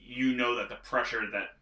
you 0.06 0.34
know 0.34 0.56
that 0.56 0.68
the 0.70 0.76
pressure 0.76 1.22
that 1.32 1.56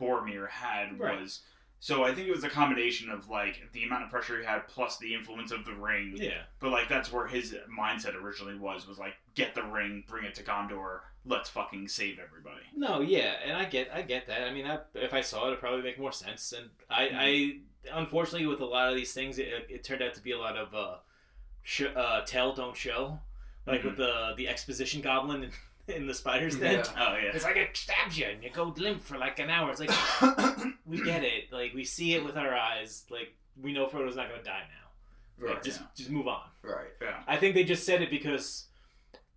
Boromir 0.00 0.48
had 0.48 0.98
Right. 0.98 1.20
was. 1.20 1.40
So 1.80 2.02
I 2.04 2.12
think 2.12 2.26
it 2.26 2.32
was 2.32 2.42
a 2.44 2.48
combination 2.50 3.08
of 3.08 3.28
like 3.28 3.60
the 3.72 3.84
amount 3.84 4.02
of 4.04 4.10
pressure 4.10 4.38
he 4.40 4.44
had 4.44 4.66
plus 4.66 4.98
the 4.98 5.14
influence 5.14 5.52
of 5.52 5.64
the 5.64 5.74
ring. 5.74 6.14
Yeah, 6.16 6.42
But 6.58 6.70
like 6.72 6.88
that's 6.88 7.12
where 7.12 7.26
his 7.26 7.54
mindset 7.78 8.14
originally 8.20 8.56
was 8.58 8.86
was 8.88 8.98
like 8.98 9.14
get 9.34 9.54
the 9.54 9.62
ring, 9.62 10.02
bring 10.08 10.24
it 10.24 10.34
to 10.36 10.42
Gondor, 10.42 11.00
let's 11.24 11.48
fucking 11.50 11.86
save 11.88 12.18
everybody. 12.18 12.62
no, 12.74 13.00
yeah, 13.00 13.34
and 13.46 13.56
I 13.56 13.64
get 13.64 13.90
I 13.94 14.02
get 14.02 14.26
that. 14.26 14.42
I 14.42 14.52
mean, 14.52 14.66
I, 14.66 14.78
if 14.94 15.14
I 15.14 15.20
saw 15.20 15.44
it, 15.44 15.48
it'd 15.48 15.60
probably 15.60 15.82
make 15.82 15.98
more 16.00 16.12
sense. 16.12 16.52
And 16.52 16.68
I, 16.90 17.10
I 17.12 17.96
unfortunately 18.00 18.46
with 18.48 18.60
a 18.60 18.66
lot 18.66 18.88
of 18.90 18.96
these 18.96 19.12
things, 19.12 19.38
it, 19.38 19.48
it 19.68 19.84
turned 19.84 20.02
out 20.02 20.14
to 20.14 20.22
be 20.22 20.32
a 20.32 20.38
lot 20.38 20.56
of 20.56 20.74
uh, 20.74 20.96
sh- 21.62 21.82
uh, 21.94 22.22
tell 22.22 22.54
don't 22.54 22.76
show, 22.76 23.20
like 23.68 23.84
with 23.84 23.96
the 23.96 24.34
the 24.36 24.48
exposition 24.48 25.00
goblin 25.00 25.44
in, 25.44 25.50
in 25.96 26.06
the 26.06 26.14
spider's 26.14 26.56
den. 26.56 26.74
Yeah. 26.74 26.84
Oh 26.98 27.14
yeah. 27.16 27.30
It's 27.34 27.44
like 27.44 27.56
it 27.56 27.76
stabs 27.76 28.18
you 28.18 28.26
and 28.26 28.42
you 28.42 28.50
go 28.50 28.74
limp 28.76 29.02
for 29.02 29.18
like 29.18 29.38
an 29.38 29.50
hour. 29.50 29.70
It's 29.70 29.80
like 29.80 29.90
we 30.86 31.02
get 31.02 31.24
it, 31.24 31.52
like 31.52 31.72
we 31.74 31.84
see 31.84 32.14
it 32.14 32.24
with 32.24 32.36
our 32.36 32.54
eyes. 32.54 33.04
Like 33.10 33.34
we 33.60 33.72
know 33.72 33.86
Frodo's 33.88 34.16
not 34.16 34.28
gonna 34.30 34.42
die 34.42 34.62
now. 34.68 35.46
Like, 35.46 35.54
Right. 35.54 35.62
just 35.62 35.80
yeah. 35.80 35.86
just 35.94 36.10
move 36.10 36.26
on. 36.28 36.42
Right. 36.62 36.88
Yeah. 37.00 37.22
I 37.26 37.36
think 37.36 37.54
they 37.54 37.64
just 37.64 37.84
said 37.86 38.02
it 38.02 38.10
because 38.10 38.66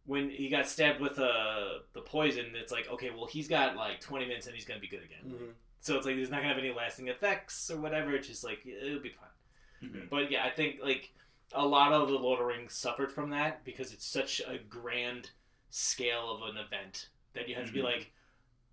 when 0.06 0.30
he 0.32 0.50
got 0.50 0.68
stabbed 0.68 1.00
with 1.00 1.20
uh, 1.20 1.80
the 1.94 2.02
poison, 2.02 2.48
it's 2.56 2.72
like 2.72 2.90
okay, 2.92 3.10
well 3.12 3.28
he's 3.28 3.48
got 3.48 3.76
like 3.76 4.00
20 4.02 4.26
minutes 4.26 4.48
and 4.48 4.56
he's 4.56 4.66
gonna 4.66 4.80
be 4.80 4.88
good 4.88 5.04
again. 5.04 5.32
Mhm. 5.36 5.50
So 5.82 5.96
it's 5.98 6.06
like 6.06 6.16
he's 6.16 6.30
not 6.30 6.38
gonna 6.38 6.50
have 6.50 6.58
any 6.58 6.74
lasting 6.74 7.08
effects 7.08 7.70
or 7.72 7.80
whatever. 7.80 8.16
It's 8.16 8.28
just 8.28 8.44
like 8.44 8.66
it'll 8.66 9.00
be 9.00 9.10
fine. 9.10 9.90
Mhm. 9.90 10.10
But 10.10 10.32
yeah, 10.32 10.44
I 10.46 10.50
think 10.50 10.80
like 10.84 11.12
a 11.54 11.66
lot 11.66 11.92
of 11.92 12.08
the 12.08 12.16
Lord 12.16 12.40
of 12.40 12.48
the 12.48 12.54
Rings 12.54 12.74
suffered 12.74 13.12
from 13.12 13.30
that 13.32 13.64
because 13.66 13.92
it's 13.94 14.06
such 14.06 14.40
a 14.48 14.58
grand 14.58 15.32
scale 15.72 16.30
of 16.36 16.42
an 16.56 16.58
event 16.58 17.10
that 17.34 17.50
you 17.50 17.56
have 17.56 17.66
to 17.66 17.72
be 17.74 17.80
Mhm. 17.80 17.84
like, 17.86 18.12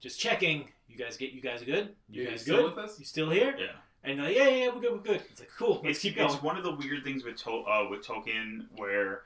just 0.00 0.20
checking. 0.20 0.70
You 0.88 0.96
guys 0.96 1.16
get 1.16 1.32
you 1.32 1.40
guys 1.40 1.62
good? 1.62 1.96
You 2.10 2.22
You 2.24 2.28
guys 2.30 2.42
still 2.42 2.56
good? 2.68 2.76
with 2.76 2.84
us? 2.84 2.98
You 2.98 3.04
still 3.04 3.30
here? 3.30 3.56
Yeah. 3.58 3.72
And 4.04 4.16
you're 4.18 4.26
like, 4.26 4.36
yeah, 4.36 4.48
yeah, 4.48 4.56
yeah, 4.64 4.68
we're 4.74 4.80
good, 4.80 4.92
we're 4.92 4.98
good. 4.98 5.22
It's 5.30 5.40
like 5.40 5.50
cool. 5.56 5.76
Let's 5.84 5.88
It's, 5.90 5.98
keep 6.00 6.16
going. 6.16 6.30
it's 6.32 6.42
one 6.42 6.56
of 6.56 6.62
the 6.64 6.72
weird 6.74 7.02
things 7.04 7.24
with 7.24 7.36
to- 7.38 7.50
uh, 7.66 7.88
with 7.90 8.04
Tolkien 8.06 8.68
where 8.76 9.24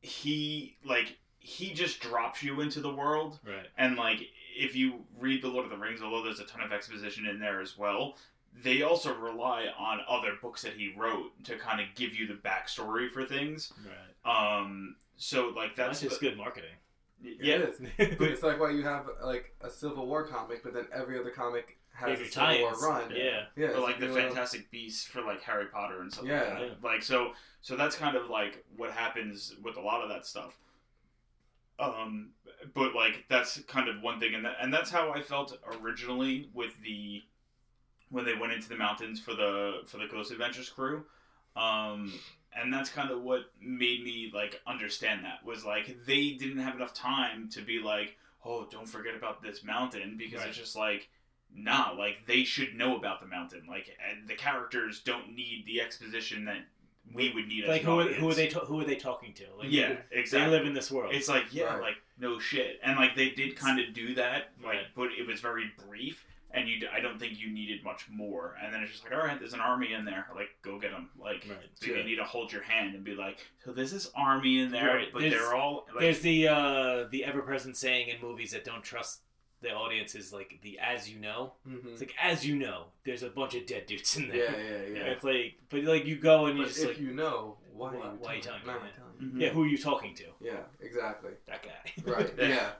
he 0.00 0.76
like 0.84 1.16
he 1.38 1.72
just 1.72 2.00
drops 2.00 2.42
you 2.42 2.60
into 2.60 2.80
the 2.80 2.92
world 2.92 3.38
right. 3.44 3.66
and 3.76 3.96
like 3.96 4.20
if 4.56 4.74
you 4.74 5.04
read 5.18 5.42
the 5.42 5.48
Lord 5.48 5.64
of 5.64 5.70
the 5.70 5.76
Rings, 5.76 6.00
although 6.00 6.22
there's 6.22 6.40
a 6.40 6.44
ton 6.44 6.62
of 6.62 6.72
exposition 6.72 7.26
in 7.26 7.38
there 7.38 7.60
as 7.60 7.76
well, 7.76 8.16
they 8.54 8.80
also 8.82 9.14
rely 9.14 9.66
on 9.78 10.00
other 10.08 10.32
books 10.40 10.62
that 10.62 10.72
he 10.74 10.94
wrote 10.96 11.32
to 11.44 11.56
kind 11.58 11.78
of 11.80 11.94
give 11.94 12.14
you 12.14 12.26
the 12.26 12.34
backstory 12.34 13.10
for 13.10 13.24
things. 13.26 13.72
Right. 14.24 14.58
Um, 14.58 14.96
so 15.16 15.48
like 15.56 15.76
That's 15.76 16.00
that's 16.00 16.10
just 16.10 16.20
good 16.20 16.36
marketing. 16.36 16.70
yeah, 17.22 17.54
It 17.56 17.60
is. 17.68 17.80
It's 18.20 18.42
like 18.42 18.60
why 18.60 18.70
you 18.70 18.82
have 18.82 19.06
like 19.24 19.54
a 19.60 19.70
Civil 19.70 20.06
War 20.06 20.26
comic, 20.26 20.62
but 20.62 20.74
then 20.74 20.86
every 20.92 21.18
other 21.18 21.30
comic 21.30 21.78
has 21.94 22.10
Maybe 22.18 22.28
a 22.28 22.32
Civil 22.32 22.60
War 22.60 22.70
tie-ins. 22.72 22.82
run. 22.82 23.12
Yeah. 23.16 23.40
yeah. 23.56 23.68
or 23.68 23.80
like 23.80 23.98
the 24.00 24.06
you 24.06 24.12
know, 24.12 24.18
Fantastic 24.20 24.70
Beasts 24.70 25.04
for 25.06 25.22
like 25.22 25.42
Harry 25.42 25.66
Potter 25.66 26.00
and 26.02 26.12
stuff 26.12 26.26
Yeah. 26.26 26.40
like 26.40 26.48
that. 26.48 26.60
Yeah. 26.62 26.68
Like 26.82 27.02
so, 27.02 27.32
so 27.62 27.76
that's 27.76 27.96
kind 27.96 28.16
of 28.16 28.28
like 28.28 28.64
what 28.76 28.90
happens 28.92 29.54
with 29.62 29.76
a 29.76 29.80
lot 29.80 30.02
of 30.02 30.08
that 30.10 30.26
stuff. 30.26 30.56
Um, 31.78 32.30
but 32.74 32.94
like 32.94 33.24
that's 33.28 33.60
kind 33.62 33.88
of 33.88 34.00
one 34.02 34.18
thing, 34.18 34.34
and 34.34 34.44
that, 34.46 34.56
and 34.62 34.72
that's 34.72 34.90
how 34.90 35.12
I 35.12 35.20
felt 35.20 35.58
originally 35.82 36.48
with 36.54 36.72
the 36.82 37.22
when 38.08 38.24
they 38.24 38.34
went 38.34 38.52
into 38.54 38.68
the 38.68 38.76
mountains 38.76 39.20
for 39.20 39.34
the 39.34 39.80
for 39.86 39.98
the 39.98 40.06
Ghost 40.06 40.30
Adventures 40.32 40.70
crew. 40.70 41.04
Um, 41.54 42.12
and 42.60 42.72
that's 42.72 42.90
kind 42.90 43.10
of 43.10 43.22
what 43.22 43.42
made 43.60 44.02
me 44.04 44.30
like 44.34 44.60
understand 44.66 45.24
that 45.24 45.44
was 45.44 45.64
like 45.64 46.04
they 46.06 46.30
didn't 46.32 46.58
have 46.58 46.74
enough 46.76 46.94
time 46.94 47.48
to 47.50 47.60
be 47.62 47.78
like, 47.80 48.16
oh, 48.44 48.66
don't 48.70 48.88
forget 48.88 49.14
about 49.14 49.42
this 49.42 49.62
mountain 49.64 50.16
because 50.18 50.40
Right. 50.40 50.48
it's 50.48 50.58
just 50.58 50.76
like 50.76 51.08
nah, 51.54 51.90
like 51.96 52.26
they 52.26 52.42
should 52.44 52.74
know 52.74 52.96
about 52.96 53.20
the 53.20 53.26
mountain. 53.26 53.62
Like 53.68 53.96
and 54.10 54.28
the 54.28 54.34
characters 54.34 55.00
don't 55.00 55.34
need 55.34 55.64
the 55.66 55.80
exposition 55.80 56.44
that 56.46 56.58
we 57.14 57.32
would 57.32 57.46
need. 57.46 57.66
like 57.68 57.82
as 57.82 57.86
who 57.86 58.00
are, 58.00 58.12
who 58.12 58.28
are 58.30 58.34
they 58.34 58.48
ta- 58.48 58.64
who 58.64 58.80
are 58.80 58.84
they 58.84 58.96
talking 58.96 59.32
to? 59.34 59.44
Like 59.58 59.68
yeah, 59.70 59.94
they 60.10 60.18
exactly. 60.18 60.50
live 60.56 60.66
in 60.66 60.74
this 60.74 60.90
world. 60.90 61.14
It's 61.14 61.28
like 61.28 61.44
yeah, 61.52 61.66
Right. 61.74 61.80
like 61.80 61.94
no 62.18 62.38
shit, 62.40 62.80
and 62.82 62.96
like 62.96 63.14
they 63.14 63.30
did 63.30 63.54
kind 63.56 63.78
of 63.78 63.94
do 63.94 64.14
that, 64.16 64.50
like, 64.62 64.72
Right. 64.74 64.86
but 64.96 65.08
it 65.18 65.26
was 65.26 65.40
very 65.40 65.70
brief, 65.86 66.24
and 66.52 66.68
you, 66.68 66.80
d- 66.80 66.86
I 66.92 67.00
don't 67.00 67.18
think 67.18 67.38
you 67.38 67.50
needed 67.50 67.82
much 67.84 68.06
more. 68.10 68.54
And 68.62 68.72
then 68.72 68.82
it's 68.82 68.92
just 68.92 69.04
like, 69.04 69.12
all 69.12 69.18
right, 69.26 69.38
there's 69.38 69.52
an 69.52 69.60
army 69.60 69.92
in 69.92 70.04
there, 70.04 70.26
like 70.34 70.48
go 70.62 70.78
get 70.78 70.92
them. 70.92 71.10
Like 71.18 71.44
Right. 71.48 71.58
do 71.80 71.90
Yeah. 71.90 71.98
you 71.98 72.04
need 72.04 72.16
to 72.16 72.24
hold 72.24 72.52
your 72.52 72.62
hand 72.62 72.94
and 72.94 73.04
be 73.04 73.14
like, 73.14 73.38
so 73.64 73.72
there's 73.72 73.92
this 73.92 74.10
army 74.14 74.60
in 74.60 74.70
there, 74.70 74.86
Right. 74.96 75.12
but 75.12 75.20
There's- 75.22 75.34
they're 75.34 75.54
all 75.54 75.86
like, 75.92 76.00
There's 76.00 76.20
the 76.20 76.48
uh, 76.48 77.04
the 77.10 77.24
ever 77.24 77.42
present 77.42 77.76
saying 77.76 78.08
in 78.08 78.20
movies 78.20 78.52
that 78.52 78.64
don't 78.64 78.82
trust 78.82 79.22
the 79.62 79.70
audience 79.72 80.14
is 80.14 80.32
like 80.32 80.58
the 80.62 80.78
as 80.78 81.08
you 81.10 81.18
know. 81.18 81.54
Mhm. 81.66 81.92
It's 81.92 82.00
like 82.00 82.14
as 82.22 82.46
you 82.46 82.56
know, 82.56 82.86
there's 83.04 83.22
a 83.22 83.30
bunch 83.30 83.54
of 83.54 83.66
dead 83.66 83.86
dudes 83.86 84.16
in 84.16 84.28
there. 84.28 84.36
Yeah, 84.36 84.50
yeah, 84.56 84.70
yeah. 84.94 84.98
And 85.00 85.08
It's 85.08 85.24
like, 85.24 85.54
but 85.70 85.82
like 85.84 86.04
you 86.06 86.16
go 86.16 86.46
and 86.46 86.58
you 86.58 86.66
just 86.66 86.78
if 86.80 86.88
like, 86.88 86.98
you 87.00 87.12
know, 87.12 87.56
why, 87.72 87.90
Why- 87.92 88.00
are 88.00 88.12
you 88.12 88.18
why 88.20 88.32
are 88.32 88.36
you 88.36 88.42
telling? 88.42 88.60
telling 88.62 88.66
Why 88.66 88.72
me 88.74 88.78
am 88.78 88.82
I 88.82 88.86
that? 88.88 88.96
telling 88.96 89.32
Mhm. 89.36 89.40
yeah, 89.40 89.48
who 89.48 89.62
are 89.64 89.66
you 89.66 89.78
talking 89.78 90.14
to? 90.14 90.24
Yeah, 90.40 90.60
exactly. 90.80 91.32
That 91.46 91.62
guy. 91.62 92.10
Right. 92.10 92.32
Yeah. 92.38 92.72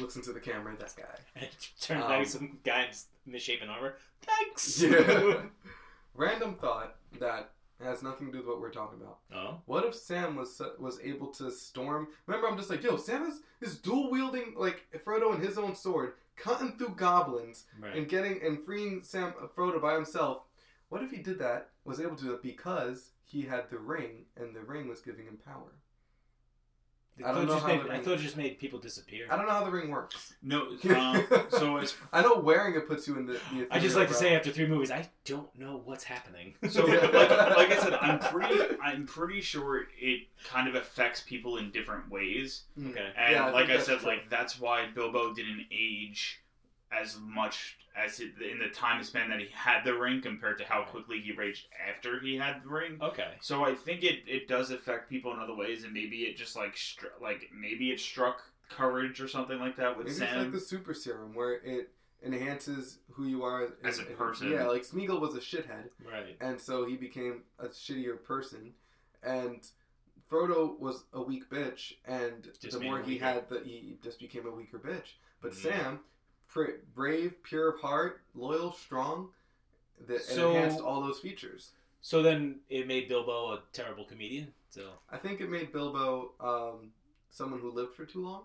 Looks 0.00 0.16
into 0.16 0.32
the 0.32 0.40
camera. 0.40 0.74
That 0.78 0.94
guy. 0.96 1.04
and 1.40 1.48
turns 1.80 2.02
Um, 2.04 2.08
back 2.08 2.24
to 2.24 2.28
some 2.30 2.58
guy 2.64 2.82
in 3.26 3.32
misshapen 3.32 3.68
armor. 3.68 3.94
Thanks. 4.22 4.82
Yeah. 4.82 5.42
Random 6.14 6.54
thought 6.56 6.96
that 7.18 7.50
has 7.82 8.02
nothing 8.02 8.26
to 8.26 8.32
do 8.32 8.38
with 8.38 8.46
what 8.48 8.60
we're 8.60 8.70
talking 8.70 9.00
about. 9.00 9.18
oh. 9.34 9.60
What 9.66 9.84
if 9.86 9.94
Sam 9.94 10.36
was 10.36 10.60
was 10.78 11.00
able 11.02 11.28
to 11.28 11.50
storm? 11.50 12.08
Remember, 12.26 12.48
I'm 12.48 12.56
just 12.58 12.68
like, 12.70 12.82
yo, 12.82 12.96
Sam 12.96 13.24
is, 13.24 13.40
is 13.60 13.78
dual 13.78 14.10
wielding 14.10 14.54
like 14.56 14.86
Frodo 15.04 15.34
and 15.34 15.42
his 15.42 15.56
own 15.56 15.74
sword, 15.74 16.14
cutting 16.36 16.76
through 16.76 16.94
goblins 16.96 17.64
Right. 17.80 17.96
and 17.96 18.08
getting 18.08 18.42
and 18.42 18.62
freeing 18.64 19.02
Sam 19.02 19.32
Frodo 19.56 19.80
by 19.80 19.94
himself. 19.94 20.42
What 20.90 21.02
if 21.02 21.10
he 21.10 21.18
did 21.18 21.38
that? 21.38 21.68
Was 21.84 22.00
able 22.00 22.16
to 22.16 22.24
do 22.24 22.30
that 22.32 22.42
because 22.42 23.10
he 23.24 23.42
had 23.42 23.70
the 23.70 23.78
ring, 23.78 24.24
and 24.36 24.54
the 24.54 24.60
ring 24.60 24.88
was 24.88 25.00
giving 25.00 25.24
him 25.26 25.38
power. 25.44 25.72
I, 27.24 27.30
I 27.30 27.32
thought 27.32 27.34
don't 27.34 27.42
it 27.44 27.46
know 27.46 27.54
just 27.54 27.66
how 27.66 27.72
made, 27.76 27.84
the 27.86 27.92
I 27.92 28.00
thought 28.00 28.12
it 28.14 28.20
just 28.20 28.36
made 28.36 28.58
people 28.58 28.78
disappear. 28.78 29.26
I 29.30 29.36
don't 29.36 29.46
know 29.46 29.52
how 29.52 29.64
the 29.64 29.70
ring 29.70 29.90
works. 29.90 30.34
no. 30.42 30.68
Um, 30.90 31.26
so 31.50 31.76
as 31.78 31.94
I 32.12 32.22
know 32.22 32.36
wearing 32.36 32.74
it 32.74 32.86
puts 32.88 33.06
you 33.08 33.16
in 33.16 33.26
the. 33.26 33.34
the 33.52 33.66
I 33.70 33.78
just 33.78 33.96
like 33.96 34.08
to 34.08 34.14
ethereal 34.14 34.32
say 34.32 34.36
after 34.36 34.50
three 34.50 34.66
movies, 34.66 34.90
I 34.90 35.08
don't 35.24 35.48
know 35.58 35.80
what's 35.84 36.04
happening. 36.04 36.54
So, 36.70 36.84
like, 36.84 37.12
like 37.12 37.72
I 37.72 37.78
said, 37.78 37.94
I'm 37.94 38.18
pretty, 38.18 38.60
I'm 38.82 39.06
pretty 39.06 39.40
sure 39.40 39.86
it 39.98 40.28
kind 40.44 40.68
of 40.68 40.74
affects 40.74 41.20
people 41.20 41.56
in 41.56 41.70
different 41.70 42.10
ways. 42.10 42.64
Mm. 42.78 42.90
okay. 42.90 43.08
And 43.16 43.32
Yeah, 43.34 43.46
I 43.46 43.50
like 43.50 43.70
I 43.70 43.78
said, 43.78 43.98
true. 44.00 44.08
like 44.08 44.28
that's 44.30 44.60
why 44.60 44.86
Bilbo 44.94 45.32
didn't 45.34 45.66
age 45.72 46.40
as 46.92 47.18
much 47.20 47.76
as 47.96 48.20
it, 48.20 48.30
in 48.40 48.58
the 48.58 48.68
time 48.68 49.02
span 49.02 49.30
that 49.30 49.40
he 49.40 49.48
had 49.52 49.84
the 49.84 49.94
ring 49.94 50.20
compared 50.22 50.58
to 50.58 50.64
how 50.64 50.82
quickly 50.82 51.20
he 51.20 51.32
raged 51.32 51.66
after 51.88 52.20
he 52.20 52.36
had 52.36 52.62
the 52.62 52.68
ring. 52.68 52.98
Okay. 53.02 53.32
So 53.40 53.64
I 53.64 53.74
think 53.74 54.02
it, 54.04 54.20
it 54.26 54.48
does 54.48 54.70
affect 54.70 55.08
people 55.10 55.32
in 55.32 55.40
other 55.40 55.54
ways, 55.54 55.84
and 55.84 55.92
maybe 55.92 56.18
it 56.22 56.36
just 56.36 56.56
like 56.56 56.76
str- 56.76 57.06
like 57.20 57.50
maybe 57.58 57.90
it 57.90 58.00
struck 58.00 58.42
courage 58.68 59.20
or 59.20 59.28
something 59.28 59.58
like 59.58 59.76
that 59.76 59.96
with 59.96 60.06
Maybe 60.06 60.18
Sam. 60.18 60.28
it's 60.28 60.36
like 60.36 60.52
the 60.52 60.60
super 60.60 60.94
serum 60.94 61.34
where 61.34 61.54
it 61.54 61.90
enhances 62.24 62.98
who 63.12 63.26
you 63.26 63.42
are 63.42 63.68
As 63.82 63.98
a 63.98 64.02
in- 64.02 64.08
in- 64.12 64.16
person. 64.16 64.50
Yeah, 64.52 64.64
like 64.66 64.82
Smeagol 64.82 65.20
was 65.20 65.34
a 65.34 65.40
shithead, 65.40 65.88
Right. 66.04 66.36
and 66.40 66.60
so 66.60 66.86
he 66.86 66.96
became 66.96 67.42
a 67.58 67.66
shittier 67.68 68.22
person, 68.22 68.72
and 69.22 69.66
Frodo 70.30 70.78
was 70.78 71.04
a 71.12 71.20
weak 71.20 71.50
bitch, 71.50 71.94
and 72.06 72.48
Just 72.60 72.78
the 72.78 72.84
more 72.84 73.02
he 73.02 73.18
had, 73.18 73.48
the 73.48 73.60
he 73.64 73.96
just 74.02 74.20
became 74.20 74.46
a 74.46 74.50
weaker 74.50 74.78
bitch. 74.78 75.14
But 75.42 75.52
Mhm. 75.52 75.56
Sam, 75.56 76.00
pr- 76.52 76.80
brave, 76.94 77.42
pure 77.42 77.70
of 77.70 77.80
heart, 77.80 78.22
loyal, 78.34 78.72
strong, 78.72 79.30
that 80.06 80.22
So- 80.22 80.50
enhanced 80.54 80.80
all 80.80 81.00
those 81.02 81.18
features. 81.20 81.72
So 82.02 82.22
then 82.22 82.60
it 82.70 82.86
made 82.86 83.08
Bilbo 83.08 83.52
a 83.52 83.62
terrible 83.72 84.04
comedian. 84.04 84.54
So 84.70 84.88
I 85.10 85.18
think 85.18 85.40
it 85.40 85.50
made 85.50 85.72
Bilbo 85.72 86.32
um, 86.40 86.92
someone 87.30 87.60
who 87.60 87.70
lived 87.70 87.94
for 87.94 88.06
too 88.06 88.24
long. 88.24 88.44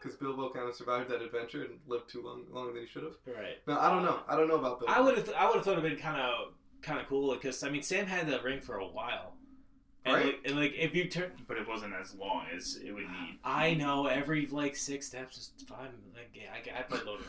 Because 0.00 0.16
Bilbo 0.16 0.50
kind 0.50 0.68
of 0.68 0.74
survived 0.74 1.10
that 1.10 1.20
adventure 1.22 1.62
and 1.64 1.80
lived 1.86 2.08
too 2.08 2.22
long 2.22 2.44
longer 2.50 2.72
than 2.72 2.82
he 2.82 2.88
should 2.88 3.02
have. 3.02 3.16
right. 3.26 3.58
No, 3.66 3.78
I 3.78 3.90
don't 3.90 4.04
know. 4.04 4.20
I 4.28 4.36
don't 4.36 4.46
know 4.48 4.56
about 4.58 4.78
Bilbo. 4.80 4.92
I 4.92 5.00
would 5.00 5.16
have. 5.16 5.24
Th- 5.26 5.36
I 5.36 5.46
would 5.46 5.56
have 5.56 5.64
thought 5.64 5.78
it'd 5.78 5.84
been 5.84 5.98
kind 5.98 6.20
of 6.20 6.52
kind 6.82 7.00
of 7.00 7.06
cool 7.08 7.34
because 7.34 7.62
I 7.62 7.70
mean 7.70 7.82
Sam 7.82 8.06
had 8.06 8.26
the 8.28 8.40
ring 8.40 8.60
for 8.60 8.76
a 8.78 8.86
while, 8.86 9.35
and, 10.06 10.14
Right. 10.14 10.26
like, 10.26 10.40
and 10.46 10.56
like 10.56 10.74
if 10.74 10.94
you 10.94 11.08
turn, 11.08 11.32
but 11.46 11.56
it 11.58 11.68
wasn't 11.68 11.92
as 12.00 12.14
long 12.14 12.46
as 12.56 12.76
it 12.84 12.92
would 12.92 13.02
need. 13.04 13.38
I 13.44 13.74
know 13.74 14.06
every 14.06 14.46
like 14.46 14.76
six 14.76 15.06
steps 15.06 15.36
is 15.36 15.52
fine. 15.66 15.88
Like 16.14 16.30
yeah, 16.34 16.52
I, 16.54 16.78
I 16.78 16.82
play 16.82 17.00
Lord 17.04 17.20
of 17.20 17.26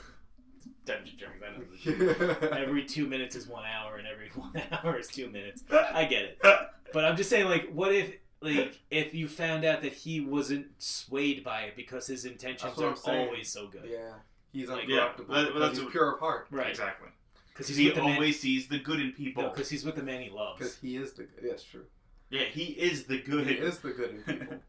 Dungeons 0.85 1.09
and 1.09 1.19
Dragons. 1.19 1.43
I 1.85 1.89
know 1.91 2.35
this. 2.37 2.51
every 2.53 2.85
two 2.85 3.07
minutes 3.07 3.35
is 3.35 3.47
one 3.47 3.65
hour, 3.65 3.97
and 3.97 4.07
every 4.07 4.29
one 4.35 4.53
hour 4.71 4.97
is 4.97 5.07
two 5.07 5.29
minutes. 5.29 5.63
I 5.71 6.05
get 6.05 6.23
it, 6.23 6.39
but 6.93 7.03
I'm 7.05 7.17
just 7.17 7.29
saying, 7.29 7.45
like, 7.49 7.69
what 7.73 7.93
if, 7.93 8.13
like, 8.41 8.79
if 8.91 9.13
you 9.13 9.27
found 9.27 9.65
out 9.65 9.81
that 9.81 9.93
he 9.93 10.21
wasn't 10.21 10.67
swayed 10.77 11.43
by 11.43 11.61
it 11.63 11.75
because 11.75 12.07
his 12.07 12.23
intentions 12.25 12.77
are 12.79 12.95
always 13.07 13.49
so 13.51 13.67
good, 13.67 13.89
yeah, 13.89 14.13
he's 14.53 14.69
Like, 14.69 14.87
yeah, 14.87 15.09
that- 15.17 15.53
that's 15.59 15.73
he's 15.75 15.83
what- 15.83 15.91
pure 15.91 16.13
of 16.13 16.19
heart. 16.19 16.47
right? 16.51 16.69
Exactly. 16.69 17.09
Because 17.33 17.65
Because 17.65 17.67
he's 17.69 17.77
he 17.77 17.85
with 17.87 17.95
the 17.95 18.01
man. 18.03 18.13
always 18.13 18.39
sees 18.39 18.67
the 18.67 18.77
good 18.77 18.99
in 18.99 19.11
people. 19.13 19.41
No, 19.41 19.49
because 19.49 19.67
he's 19.67 19.83
with 19.83 19.95
the 19.95 20.03
man 20.03 20.21
he 20.21 20.29
loves. 20.29 20.59
Because 20.59 20.75
he 20.77 20.95
is 20.95 21.13
the 21.13 21.23
good. 21.23 21.43
Yeah, 21.43 21.53
true. 21.71 21.85
Yeah, 22.29 22.43
he 22.45 22.63
is 22.65 23.03
the 23.05 23.19
good. 23.21 23.47
He 23.47 23.53
is 23.55 23.79
the 23.79 23.91
good 23.91 24.11
in 24.11 24.21
people. 24.39 24.57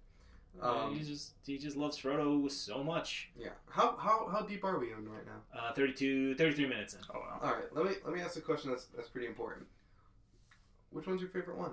Um, 0.60 0.92
he 0.98 1.04
just 1.04 1.34
he 1.46 1.56
just 1.56 1.76
loves 1.76 1.96
Frodo 1.96 2.50
so 2.50 2.82
much. 2.82 3.30
yeah. 3.38 3.50
How, 3.70 3.96
how 3.96 4.28
how 4.32 4.40
deep 4.40 4.64
are 4.64 4.76
we 4.80 4.90
in 4.92 5.08
right 5.08 5.24
now? 5.24 5.40
Uh, 5.56 5.72
32, 5.72 6.34
33 6.34 6.66
minutes 6.66 6.94
in. 6.94 7.00
Oh 7.14 7.20
wow. 7.20 7.38
All 7.40 7.52
right. 7.52 7.72
Let 7.72 7.84
me 7.84 7.92
let 8.04 8.12
me 8.12 8.20
ask 8.20 8.36
a 8.36 8.40
question 8.40 8.70
that's 8.70 8.86
that's 8.96 9.08
pretty 9.08 9.28
important. 9.28 9.66
Which 10.90 11.06
one's 11.06 11.20
your 11.20 11.30
favorite 11.30 11.58
one? 11.58 11.70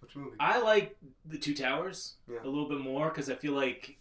Which 0.00 0.16
movie? 0.16 0.34
I 0.40 0.60
like 0.60 0.96
the 1.26 1.38
Two 1.38 1.54
Towers 1.54 2.14
Yeah. 2.28 2.38
a 2.42 2.48
little 2.48 2.68
bit 2.68 2.80
more 2.80 3.10
because 3.10 3.30
I 3.30 3.36
feel 3.36 3.52
like, 3.52 3.96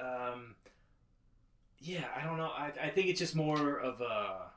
um, 0.00 0.56
yeah, 1.78 2.06
I 2.16 2.24
don't 2.24 2.36
know. 2.36 2.50
I, 2.50 2.72
I 2.82 2.88
think 2.90 3.06
it's 3.08 3.20
just 3.20 3.36
more 3.36 3.78
of 3.78 4.00
a. 4.00 4.49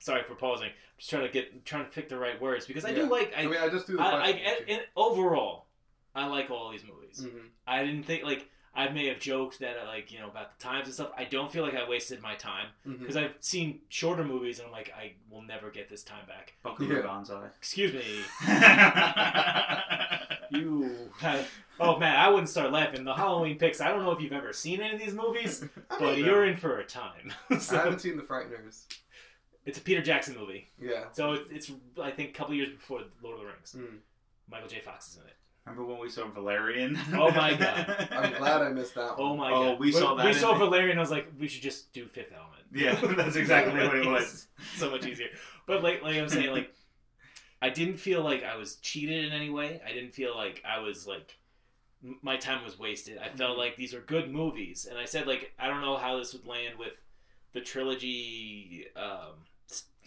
Sorry 0.00 0.22
for 0.24 0.34
pausing. 0.34 0.68
I'm 0.68 0.72
just 0.98 1.10
trying 1.10 1.22
to 1.26 1.32
get 1.32 1.64
trying 1.64 1.84
to 1.84 1.90
pick 1.90 2.08
the 2.08 2.18
right 2.18 2.40
words 2.40 2.66
because 2.66 2.84
I 2.84 2.90
Yeah. 2.90 3.04
do 3.04 3.10
like 3.10 3.32
I 3.36 3.42
I 3.42 3.46
mean, 3.46 3.60
I 3.60 3.68
just 3.68 3.86
do 3.86 3.96
the 3.96 4.02
I, 4.02 4.20
I, 4.20 4.32
question. 4.32 4.64
and 4.68 4.82
overall 4.96 5.66
I 6.14 6.26
like 6.26 6.50
all 6.50 6.70
these 6.72 6.84
movies. 6.84 7.24
Mhm. 7.24 7.48
I 7.66 7.84
didn't 7.84 8.04
think 8.04 8.24
like 8.24 8.48
I 8.74 8.88
may 8.88 9.06
have 9.08 9.18
joked 9.18 9.58
that 9.60 9.76
uh, 9.82 9.86
like 9.86 10.12
you 10.12 10.18
know 10.20 10.28
about 10.28 10.56
the 10.58 10.62
times 10.62 10.86
and 10.86 10.94
stuff. 10.94 11.10
I 11.18 11.24
don't 11.24 11.50
feel 11.52 11.64
like 11.64 11.74
I 11.74 11.88
wasted 11.88 12.22
my 12.22 12.34
time 12.36 12.68
because 12.84 13.16
I've 13.16 13.34
seen 13.40 13.80
shorter 13.88 14.24
movies 14.24 14.58
and 14.58 14.66
I'm 14.66 14.72
like 14.72 14.92
I 14.96 15.14
will 15.28 15.42
never 15.42 15.70
get 15.70 15.88
this 15.88 16.02
time 16.04 16.24
back. 16.26 16.54
Buckaroo 16.62 16.96
Yeah. 16.96 17.02
Banzai. 17.02 17.48
Excuse 17.58 17.92
me, 17.92 18.04
you. 20.50 21.10
Oh 21.82 21.98
man, 21.98 22.14
I 22.14 22.28
wouldn't 22.28 22.50
start 22.50 22.72
laughing. 22.72 23.04
The 23.04 23.14
Halloween 23.14 23.58
picks. 23.58 23.80
I 23.80 23.88
don't 23.88 24.02
know 24.02 24.10
if 24.10 24.20
you've 24.20 24.34
ever 24.34 24.52
seen 24.52 24.82
any 24.82 24.96
of 24.96 25.00
these 25.00 25.14
movies, 25.14 25.64
but 25.88 25.98
mean, 26.02 26.26
you're 26.26 26.44
in 26.44 26.58
for 26.58 26.78
a 26.78 26.84
time. 26.84 27.32
I 27.48 27.56
So, 27.56 27.78
haven't 27.78 28.00
seen 28.00 28.18
The 28.18 28.22
Frighteners. 28.22 28.84
It's 29.70 29.78
a 29.78 29.82
Peter 29.82 30.02
Jackson 30.02 30.36
movie, 30.38 30.68
Yeah. 30.80 31.04
so 31.12 31.32
it, 31.34 31.46
it's 31.50 31.70
I 32.02 32.10
think 32.10 32.30
a 32.30 32.32
couple 32.32 32.54
years 32.54 32.68
before 32.70 33.00
Lord 33.22 33.36
of 33.36 33.40
the 33.40 33.46
Rings. 33.46 33.76
Mm. 33.78 33.98
Michael 34.50 34.68
J. 34.68 34.80
Fox 34.80 35.08
is 35.10 35.16
in 35.16 35.22
it. 35.28 35.36
Remember 35.64 35.84
when 35.84 36.00
we 36.00 36.08
saw 36.08 36.26
Valerian? 36.28 36.98
Oh 37.14 37.30
my 37.30 37.54
God. 37.54 38.08
I'm 38.10 38.32
glad 38.32 38.62
I 38.62 38.70
missed 38.70 38.94
that 38.96 39.16
one. 39.16 39.18
Oh 39.18 39.36
my 39.36 39.50
god! 39.50 39.56
Oh, 39.56 39.70
god, 39.72 39.80
we 39.80 39.92
saw 39.92 40.14
that 40.14 40.26
We 40.26 40.32
saw 40.32 40.54
Valerian. 40.58 40.98
I 40.98 41.00
was 41.00 41.10
like, 41.10 41.28
we 41.38 41.46
should 41.48 41.62
just 41.62 41.92
do 41.92 42.06
Fifth 42.06 42.32
Element. 42.32 42.56
Yeah, 42.72 42.94
that's 43.16 43.36
exactly 43.36 43.74
what 43.74 43.96
it 43.96 44.06
was. 44.06 44.46
so 44.76 44.90
much 44.90 45.04
easier. 45.06 45.28
But 45.66 45.82
like, 45.82 46.02
like 46.02 46.16
I'm 46.16 46.28
saying, 46.28 46.50
like, 46.52 46.72
I 47.62 47.68
didn't 47.68 47.96
feel 47.98 48.22
like 48.22 48.42
I 48.44 48.56
was 48.56 48.76
cheated 48.76 49.24
in 49.24 49.32
any 49.32 49.50
way. 49.50 49.80
I 49.86 49.92
didn't 49.92 50.12
feel 50.14 50.34
like 50.36 50.62
I 50.64 50.78
was 50.80 51.06
like 51.06 51.36
my 52.22 52.36
time 52.36 52.64
was 52.64 52.78
wasted. 52.78 53.18
I 53.18 53.28
felt 53.28 53.56
Mhm. 53.56 53.58
like 53.58 53.76
these 53.76 53.92
are 53.94 54.00
good 54.00 54.30
movies, 54.32 54.86
and 54.88 54.98
I 54.98 55.04
said 55.04 55.26
like 55.26 55.52
I 55.58 55.66
don't 55.68 55.82
know 55.82 55.96
how 55.96 56.16
this 56.18 56.32
would 56.32 56.46
land 56.46 56.78
with 56.78 56.94
the 57.52 57.60
trilogy 57.60 58.86
um, 58.96 59.44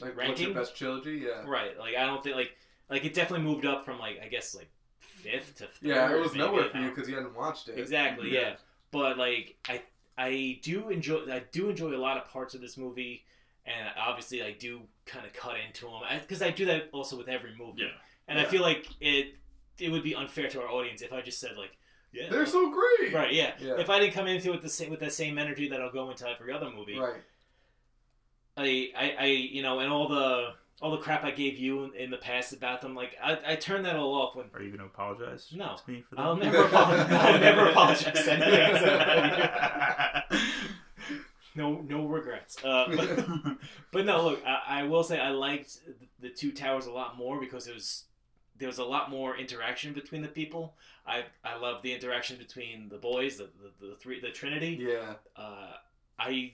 s- 0.04 0.08
Like 0.10 0.18
what's 0.18 0.28
ranking. 0.28 0.46
your 0.48 0.56
best 0.56 0.76
trilogy? 0.76 1.24
Yeah. 1.26 1.44
Right. 1.46 1.78
Like 1.78 1.96
I 1.96 2.06
don't 2.06 2.24
think 2.24 2.36
like 2.36 2.56
like 2.90 3.04
it 3.06 3.14
definitely 3.14 3.46
moved 3.46 3.66
up 3.66 3.86
from 3.86 4.00
like 4.00 4.20
I 4.24 4.28
guess 4.28 4.54
like 4.56 4.70
fifth 5.00 5.56
to 5.56 5.64
third. 5.66 5.72
Yeah, 5.82 6.14
it 6.14 6.20
was 6.20 6.32
maybe, 6.34 6.46
nowhere 6.46 6.66
I 6.66 6.70
for 6.70 6.78
you 6.78 6.90
because 6.90 7.08
you 7.10 7.16
hadn't 7.16 7.36
watched 7.36 7.70
it. 7.70 7.78
Exactly. 7.80 8.32
Yeah. 8.34 8.42
Yeah. 8.42 8.54
But 8.92 9.18
like 9.18 9.56
I 9.68 9.82
I 10.18 10.60
do 10.62 10.90
enjoy 10.90 11.22
I 11.32 11.44
do 11.52 11.70
enjoy 11.70 11.96
a 11.96 11.98
lot 11.98 12.18
of 12.18 12.28
parts 12.30 12.54
of 12.54 12.62
this 12.62 12.78
movie, 12.78 13.24
and 13.66 13.90
obviously 13.98 14.44
I 14.44 14.52
do 14.52 14.82
kind 15.06 15.26
of 15.26 15.34
cut 15.34 15.56
into 15.68 15.86
them 15.86 16.02
because 16.22 16.42
I, 16.42 16.52
do 16.52 16.66
that 16.66 16.90
also 16.94 17.18
with 17.18 17.28
every 17.28 17.56
movie. 17.58 17.82
Yeah. 17.82 17.88
And 18.28 18.40
I 18.40 18.46
feel 18.46 18.62
like 18.62 18.88
it 19.02 19.36
it 19.80 19.90
would 19.90 20.04
be 20.04 20.14
unfair 20.16 20.48
to 20.50 20.62
our 20.62 20.70
audience 20.70 21.02
if 21.02 21.12
I 21.12 21.22
just 21.22 21.40
said 21.40 21.58
like 21.58 21.72
yeah 22.12 22.30
They're 22.30 22.46
so 22.46 22.72
great. 22.72 23.12
right 23.14 23.34
yeah. 23.34 23.54
Yeah. 23.60 23.80
if 23.80 23.90
I 23.90 24.00
didn't 24.00 24.14
come 24.14 24.28
into 24.28 24.54
it 24.54 24.62
the 24.62 24.70
same 24.70 24.92
with 24.92 25.00
the 25.00 25.10
same 25.10 25.40
energy 25.40 25.68
that 25.70 25.82
I'll 25.82 25.92
go 25.92 26.12
into 26.12 26.30
every 26.30 26.54
other 26.54 26.70
movie. 26.70 26.98
Right. 27.00 27.22
I, 28.58 28.92
I, 28.96 29.16
I, 29.20 29.26
you 29.26 29.62
know, 29.64 29.80
and 29.80 29.92
all 29.92 30.08
the 30.08 30.54
all 30.82 30.92
the 30.92 30.98
crap 30.98 31.24
I 31.24 31.32
gave 31.32 31.58
you 31.58 31.86
in, 31.86 31.96
in 31.96 32.12
the 32.12 32.18
past 32.18 32.52
about 32.52 32.82
them, 32.82 32.94
like 32.94 33.16
I, 33.24 33.38
I 33.48 33.56
turned 33.56 33.86
that 33.86 33.96
all 33.96 34.14
off 34.16 34.36
when 34.36 34.48
Are 34.54 34.62
you 34.62 34.68
going 34.68 34.80
to 34.80 34.86
apologize? 34.86 35.48
No. 35.56 35.78
to 35.78 35.92
me 35.92 36.04
for 36.08 36.16
that? 36.16 36.22
I'll 36.22 36.36
never, 36.36 36.66
apologize. 36.66 37.12
I'll 37.12 37.40
never 37.40 37.70
apologize. 37.70 38.26
to 38.26 40.24
no, 41.56 41.82
no 41.88 42.06
regrets. 42.06 42.62
Uh, 42.64 42.86
but, 42.96 43.58
but 43.92 44.06
no, 44.06 44.24
look, 44.24 44.44
I, 44.46 44.82
I 44.82 44.84
will 44.84 45.04
say 45.04 45.20
I 45.20 45.30
liked 45.30 45.80
the 46.20 46.30
two 46.30 46.52
towers 46.52 46.86
a 46.86 46.92
lot 46.92 47.18
more 47.18 47.40
because 47.40 47.68
it 47.68 47.74
was 47.74 48.04
there 48.60 48.68
was 48.68 48.78
a 48.78 48.84
lot 48.84 49.10
more 49.10 49.36
interaction 49.38 49.94
between 49.94 50.22
the 50.22 50.28
people. 50.28 50.76
I 51.08 51.24
I 51.44 51.58
love 51.58 51.82
the 51.82 51.94
interaction 51.94 52.38
between 52.38 52.90
the 52.90 52.98
boys, 52.98 53.38
the 53.38 53.50
the, 53.80 53.88
the 53.88 53.96
three, 53.96 54.20
the 54.20 54.32
Trinity. 54.32 54.78
Yeah. 54.82 55.14
Uh, 55.36 55.74
I 56.20 56.54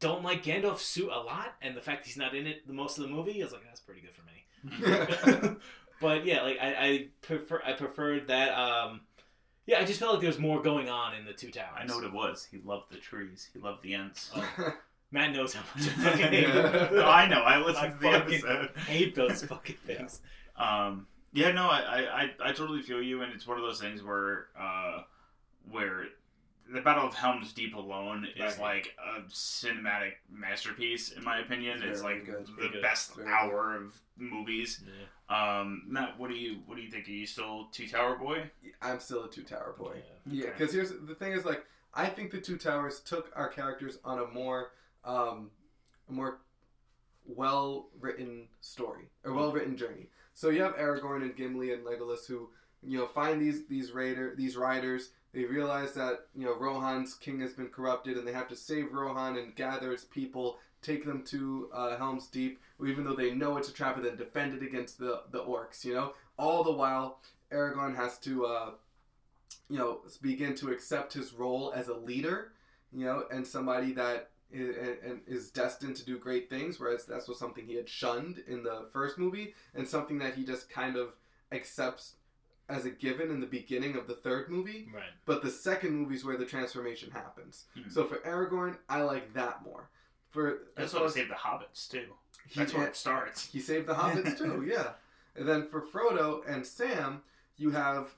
don't 0.00 0.22
like 0.22 0.44
Gandalf's 0.44 0.84
suit 0.84 1.10
a 1.12 1.20
lot, 1.20 1.54
and 1.62 1.76
the 1.76 1.80
fact 1.80 2.06
he's 2.06 2.16
not 2.16 2.34
in 2.34 2.46
it 2.46 2.66
the 2.66 2.72
most 2.72 2.98
of 2.98 3.04
the 3.04 3.10
movie 3.10 3.40
is 3.40 3.52
like 3.52 3.64
that's 3.64 3.80
pretty 3.80 4.00
good 4.00 4.14
for 4.14 4.22
me. 4.22 5.56
but 6.00 6.24
yeah, 6.24 6.42
like 6.42 6.58
I, 6.60 6.74
I 6.74 7.06
prefer 7.22 7.62
I 7.64 7.72
preferred 7.72 8.28
that. 8.28 8.52
Um, 8.58 9.00
yeah, 9.66 9.80
I 9.80 9.84
just 9.84 10.00
felt 10.00 10.12
like 10.12 10.20
there 10.22 10.30
was 10.30 10.38
more 10.38 10.62
going 10.62 10.88
on 10.88 11.14
in 11.14 11.26
the 11.26 11.32
two 11.34 11.50
towers. 11.50 11.76
I 11.78 11.84
know 11.84 11.96
what 11.96 12.04
it 12.04 12.12
was. 12.12 12.48
He 12.50 12.58
loved 12.64 12.90
the 12.90 12.96
trees. 12.96 13.50
He 13.52 13.58
loved 13.58 13.82
the 13.82 13.94
ants. 13.94 14.30
Oh. 14.34 14.74
Matt 15.10 15.32
knows 15.32 15.54
how 15.54 15.62
much 15.74 15.88
I 15.88 15.90
fucking 15.90 16.26
hate. 16.26 16.48
Yeah. 16.48 16.88
No, 16.92 17.06
I 17.06 17.26
know. 17.28 17.40
I 17.40 17.58
listened 17.58 17.76
I 17.86 17.88
to 17.88 17.98
the 17.98 18.08
episode. 18.08 18.70
hate 18.86 19.14
those 19.14 19.42
fucking 19.44 19.76
things. 19.86 20.20
Um, 20.56 21.06
yeah, 21.32 21.52
no, 21.52 21.68
I, 21.68 21.80
I, 21.80 22.00
I, 22.00 22.30
I 22.44 22.52
totally 22.52 22.82
feel 22.82 23.02
you, 23.02 23.22
and 23.22 23.32
it's 23.32 23.46
one 23.46 23.58
of 23.58 23.62
those 23.62 23.80
things 23.80 24.02
where, 24.02 24.48
uh, 24.58 25.02
where 25.70 26.06
the 26.72 26.80
Battle 26.80 27.06
of 27.06 27.14
Helm's 27.14 27.52
Deep 27.52 27.74
alone 27.74 28.26
is 28.36 28.58
Right. 28.58 28.60
like 28.60 28.96
a 28.98 29.22
cinematic 29.22 30.14
masterpiece, 30.30 31.12
in 31.12 31.24
my 31.24 31.38
opinion. 31.38 31.78
It's 31.82 31.92
It's 31.98 32.02
like 32.02 32.24
good, 32.26 32.46
the 32.46 32.52
very 32.52 32.68
good. 32.70 32.82
best 32.82 33.14
Very 33.16 33.28
hour 33.28 33.74
of 33.76 34.00
movies. 34.16 34.82
Yeah. 34.86 35.58
Um, 35.60 35.82
Matt, 35.86 36.18
what 36.18 36.30
do 36.30 36.36
you, 36.36 36.60
what 36.66 36.76
do 36.76 36.82
you 36.82 36.90
think? 36.90 37.06
Are 37.08 37.10
you 37.12 37.26
still 37.26 37.68
Two 37.72 37.86
Tower 37.88 38.16
Boy? 38.16 38.50
I'm 38.82 39.00
still 39.00 39.24
a 39.24 39.30
two 39.30 39.42
tower 39.42 39.74
boy. 39.78 39.96
Yeah. 40.26 40.32
Yeah, 40.32 40.42
Okay. 40.44 40.52
because 40.58 40.72
here's 40.74 40.90
the 40.90 41.14
thing: 41.14 41.32
is 41.32 41.44
like 41.44 41.64
I 41.94 42.06
think 42.06 42.30
the 42.30 42.40
two 42.40 42.56
towers 42.56 43.00
took 43.00 43.30
our 43.34 43.48
characters 43.48 43.98
on 44.04 44.18
a 44.20 44.26
more, 44.26 44.70
um, 45.04 45.50
a 46.08 46.12
more 46.12 46.38
well 47.26 47.88
written 48.00 48.48
story, 48.60 49.10
a 49.24 49.32
well 49.32 49.52
written 49.52 49.76
journey. 49.76 50.06
So 50.34 50.50
you 50.50 50.62
have 50.62 50.76
Aragorn 50.76 51.22
and 51.22 51.34
Gimli 51.36 51.72
and 51.72 51.84
Legolas 51.84 52.26
who 52.26 52.50
you 52.82 52.98
know 52.98 53.06
find 53.06 53.40
these 53.42 53.66
these 53.66 53.92
raider 53.92 54.34
these 54.36 54.56
riders. 54.56 55.10
They 55.32 55.44
realize 55.44 55.92
that 55.94 56.26
you 56.34 56.44
know 56.44 56.56
Rohan's 56.58 57.14
king 57.14 57.40
has 57.40 57.52
been 57.52 57.68
corrupted, 57.68 58.16
and 58.16 58.26
they 58.26 58.32
have 58.32 58.48
to 58.48 58.56
save 58.56 58.92
Rohan 58.92 59.36
and 59.36 59.54
gather 59.54 59.92
his 59.92 60.04
people, 60.04 60.58
take 60.82 61.04
them 61.04 61.22
to 61.26 61.68
uh, 61.72 61.96
Helm's 61.98 62.28
Deep, 62.28 62.60
even 62.84 63.04
though 63.04 63.14
they 63.14 63.32
know 63.32 63.56
it's 63.56 63.68
a 63.68 63.72
trap, 63.72 63.96
and 63.96 64.04
then 64.04 64.16
defend 64.16 64.54
it 64.54 64.62
against 64.62 64.98
the 64.98 65.22
the 65.30 65.42
orcs. 65.44 65.84
You 65.84 65.94
know, 65.94 66.12
all 66.38 66.64
the 66.64 66.72
while 66.72 67.20
Aragorn 67.52 67.96
has 67.96 68.18
to. 68.20 68.46
Uh, 68.46 68.70
you 69.70 69.78
know, 69.78 70.00
begin 70.22 70.54
to 70.56 70.70
accept 70.70 71.12
his 71.12 71.32
role 71.32 71.72
as 71.74 71.88
a 71.88 71.94
leader, 71.94 72.52
you 72.92 73.04
know, 73.04 73.24
and 73.30 73.46
somebody 73.46 73.92
that 73.92 74.30
is, 74.50 74.76
and 75.04 75.20
is 75.26 75.50
destined 75.50 75.96
to 75.96 76.04
do 76.04 76.18
great 76.18 76.48
things. 76.48 76.80
Whereas 76.80 77.04
that's 77.04 77.28
was 77.28 77.38
something 77.38 77.66
he 77.66 77.74
had 77.74 77.88
shunned 77.88 78.42
in 78.46 78.62
the 78.62 78.86
first 78.92 79.18
movie, 79.18 79.54
and 79.74 79.86
something 79.86 80.18
that 80.18 80.34
he 80.34 80.44
just 80.44 80.70
kind 80.70 80.96
of 80.96 81.10
accepts 81.52 82.14
as 82.68 82.84
a 82.84 82.90
given 82.90 83.30
in 83.30 83.40
the 83.40 83.46
beginning 83.46 83.96
of 83.96 84.06
the 84.06 84.14
third 84.14 84.50
movie. 84.50 84.88
Right. 84.94 85.04
But 85.24 85.42
the 85.42 85.50
second 85.50 85.94
movie 85.96 86.14
is 86.14 86.24
where 86.24 86.36
the 86.36 86.44
transformation 86.44 87.10
happens. 87.10 87.64
Mhm. 87.76 87.90
So 87.90 88.04
for 88.04 88.16
Aragorn, 88.18 88.76
I 88.88 89.02
like 89.02 89.32
that 89.34 89.62
more. 89.62 89.88
For 90.30 90.58
That's 90.76 90.92
what 90.92 91.10
saved 91.12 91.30
the 91.30 91.34
hobbits 91.34 91.88
too. 91.88 92.06
That's 92.54 92.74
where 92.74 92.86
it 92.86 92.96
starts. 92.96 93.46
he 93.46 93.60
saved 93.60 93.86
the 93.86 93.94
hobbits 93.94 94.36
too, 94.38 94.64
yeah. 94.66 94.92
And 95.34 95.48
then 95.48 95.66
for 95.68 95.80
Frodo 95.80 96.42
and 96.46 96.66
Sam, 96.66 97.22
you 97.56 97.70
have 97.70 98.14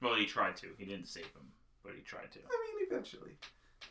Well, 0.00 0.14
he 0.14 0.26
tried 0.26 0.56
to. 0.58 0.68
He 0.78 0.84
didn't 0.84 1.08
save 1.08 1.32
them, 1.32 1.50
but 1.82 1.94
he 1.94 2.00
tried 2.02 2.30
to. 2.32 2.38
I 2.38 2.76
mean, 2.78 2.86
eventually. 2.88 3.32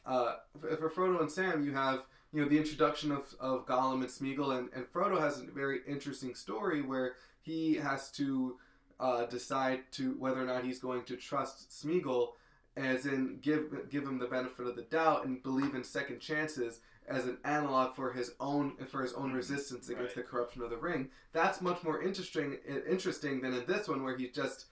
Uh, 0.06 0.36
for, 0.60 0.78
for 0.78 0.90
Frodo 0.90 1.20
and 1.22 1.32
Sam, 1.32 1.64
you 1.66 1.74
have 1.74 2.06
you 2.32 2.42
know 2.42 2.48
the 2.48 2.58
introduction 2.58 3.12
of, 3.12 3.34
of 3.40 3.66
Gollum 3.66 4.02
and 4.02 4.10
Smeagol, 4.10 4.58
and, 4.58 4.70
and 4.74 4.86
Frodo 4.94 5.20
has 5.20 5.40
a 5.40 5.44
very 5.46 5.80
interesting 5.88 6.36
story 6.36 6.82
where 6.82 7.16
he 7.42 7.76
has 7.76 8.12
to 8.12 8.58
uh, 9.00 9.26
decide 9.26 9.82
to 9.94 10.16
whether 10.20 10.42
or 10.42 10.46
not 10.46 10.64
he's 10.64 10.80
going 10.80 11.04
to 11.06 11.16
trust 11.16 11.70
Smeagol, 11.70 12.34
as 12.76 13.06
in 13.06 13.40
give 13.42 13.90
give 13.90 14.04
him 14.04 14.20
the 14.20 14.28
benefit 14.28 14.68
of 14.68 14.76
the 14.76 14.84
doubt 14.84 15.26
and 15.26 15.42
believe 15.44 15.74
in 15.76 15.84
second 15.84 16.20
chances 16.20 16.82
as 17.08 17.26
an 17.26 17.38
analog 17.44 17.96
for 17.96 18.12
his 18.14 18.34
own 18.40 18.76
for 18.88 19.02
his 19.02 19.14
own 19.14 19.32
Mhm. 19.32 19.36
resistance 19.36 19.90
against 19.90 20.16
Right. 20.16 20.26
the 20.26 20.30
corruption 20.32 20.62
of 20.62 20.70
the 20.70 20.78
ring. 20.78 21.10
That's 21.32 21.62
much 21.62 21.84
more 21.84 22.02
interesting 22.02 22.54
interesting 22.88 23.42
than 23.42 23.54
in 23.54 23.66
this 23.66 23.88
one 23.88 24.04
where 24.04 24.16
he 24.16 24.30
just 24.30 24.66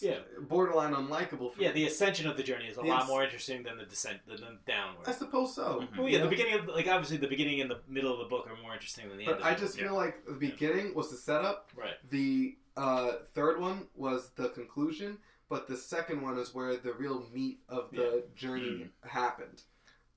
Yeah. 0.00 0.18
borderline 0.40 0.94
unlikable. 0.94 1.52
For 1.54 1.62
Yeah, 1.62 1.72
the 1.72 1.86
ascension 1.86 2.26
of 2.28 2.36
the 2.36 2.42
journey 2.42 2.66
is 2.66 2.76
a 2.78 2.80
The 2.82 2.86
lot 2.88 3.00
ins- 3.02 3.08
more 3.10 3.22
interesting 3.24 3.62
than 3.62 3.76
the 3.78 3.84
descent, 3.84 4.20
than 4.26 4.40
the 4.40 4.58
downward. 4.66 5.06
I 5.06 5.12
suppose 5.12 5.54
so. 5.54 5.80
Mhm. 5.92 5.96
Well, 5.98 6.06
yeah, 6.08 6.12
You 6.12 6.18
the 6.18 6.24
know? 6.24 6.30
beginning 6.30 6.54
of 6.54 6.66
like 6.68 6.86
obviously 6.88 7.16
the 7.18 7.28
beginning 7.28 7.60
and 7.60 7.70
the 7.70 7.80
middle 7.88 8.12
of 8.12 8.18
the 8.18 8.24
book 8.26 8.46
are 8.48 8.56
more 8.62 8.72
interesting 8.74 9.08
than 9.08 9.18
the 9.18 9.26
end. 9.26 9.38
But 9.38 9.44
I 9.44 9.52
it. 9.52 9.58
just 9.58 9.76
Yeah. 9.76 9.84
feel 9.84 9.94
like 9.94 10.24
the 10.26 10.32
beginning 10.32 10.94
was 10.94 11.10
the 11.10 11.16
setup. 11.16 11.70
right. 11.74 11.94
The 12.10 12.56
uh, 12.76 13.12
third 13.34 13.58
one 13.60 13.88
was 13.94 14.30
the 14.36 14.50
conclusion, 14.50 15.18
but 15.48 15.66
the 15.66 15.76
second 15.76 16.20
one 16.22 16.38
is 16.38 16.52
where 16.54 16.76
the 16.76 16.92
real 16.92 17.26
meat 17.32 17.60
of 17.68 17.90
the 17.90 18.24
journey 18.34 18.88
happened. 19.06 19.62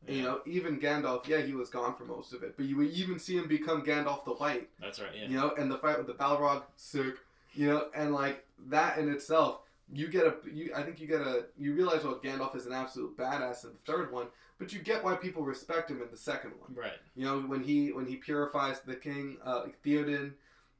You 0.07 0.22
know, 0.24 0.41
even 0.45 0.80
Gandalf, 0.80 1.28
yeah, 1.28 1.41
he 1.41 1.53
was 1.53 1.70
gone 1.70 1.93
for 1.93 2.05
most 2.05 2.32
of 2.34 2.41
it, 2.41 2.55
but 2.55 2.66
you 2.66 2.78
would 2.78 2.91
even 2.91 3.20
see 3.20 3.36
him 3.38 3.47
become 3.49 3.84
Gandalf 3.84 4.24
the 4.24 4.32
White. 4.32 4.70
That's 4.80 4.99
right. 4.99 5.14
Yeah. 5.14 5.28
You 5.28 5.36
know, 5.38 5.53
and 5.57 5.70
the 5.70 5.78
fight 5.78 5.97
with 5.97 6.07
the 6.07 6.14
Balrog, 6.14 6.64
sick. 6.78 7.16
You 7.53 7.68
know, 7.68 7.89
and 7.93 8.14
like 8.14 8.45
that 8.68 8.97
in 8.97 9.10
itself, 9.10 9.62
you 9.91 10.07
get 10.07 10.26
a, 10.28 10.36
you, 10.51 10.72
I 10.76 10.84
think 10.84 10.99
you 10.99 11.07
get 11.07 11.22
a, 11.22 11.45
you 11.57 11.74
realize 11.74 12.03
well, 12.03 12.20
Gandalf 12.24 12.55
is 12.55 12.66
an 12.68 12.74
absolute 12.74 13.18
badass 13.18 13.64
in 13.64 13.72
the 13.72 13.91
third 13.91 14.12
one, 14.12 14.28
but 14.60 14.72
you 14.72 14.80
get 14.80 15.03
why 15.03 15.16
people 15.16 15.43
respect 15.43 15.89
him 15.89 16.01
in 16.01 16.10
the 16.12 16.18
second 16.18 16.51
one. 16.60 16.76
Right. 16.76 16.93
You 17.16 17.26
know, 17.26 17.39
when 17.41 17.64
he 17.64 17.91
when 17.91 18.05
he 18.05 18.16
purifies 18.18 18.82
the 18.82 18.95
king, 18.95 19.38
uh, 19.43 19.66
Theoden, 19.86 20.34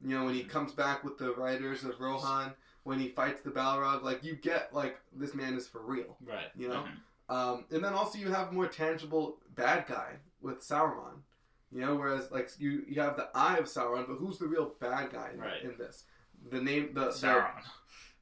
you 0.06 0.16
know, 0.18 0.26
when 0.26 0.36
he 0.36 0.44
comes 0.44 0.74
back 0.74 1.04
with 1.04 1.18
the 1.18 1.34
riders 1.34 1.84
of 1.84 2.00
Rohan, 2.00 2.54
when 2.84 3.00
he 3.00 3.08
fights 3.10 3.42
the 3.42 3.50
Balrog, 3.50 4.04
like 4.04 4.24
you 4.24 4.36
get 4.36 4.74
like 4.74 5.00
this 5.16 5.34
man 5.34 5.56
is 5.56 5.68
for 5.68 5.82
real. 5.82 6.16
Right. 6.24 6.48
You 6.56 6.68
know, 6.70 6.84
Mhm. 7.30 7.36
um, 7.36 7.66
and 7.72 7.84
then 7.84 7.94
also 7.94 8.18
you 8.20 8.30
have 8.32 8.54
more 8.54 8.68
tangible 8.68 9.40
bad 9.56 9.88
guy 9.88 10.18
with 10.42 10.60
Sauron. 10.62 11.22
You 11.72 11.82
know, 11.82 11.96
whereas 11.96 12.32
like 12.32 12.50
you 12.60 12.84
you 12.88 13.02
have 13.02 13.16
the 13.16 13.30
eye 13.34 13.58
of 13.58 13.66
Sauron, 13.66 14.08
but 14.08 14.16
who's 14.16 14.38
the 14.38 14.48
real 14.48 14.76
bad 14.80 15.12
guy 15.12 15.32
in, 15.34 15.40
Right. 15.40 15.64
in 15.64 15.78
this? 15.78 16.06
The 16.52 16.62
name 16.62 16.94
the 16.94 17.06
the- 17.06 17.12
Sauron. 17.12 17.64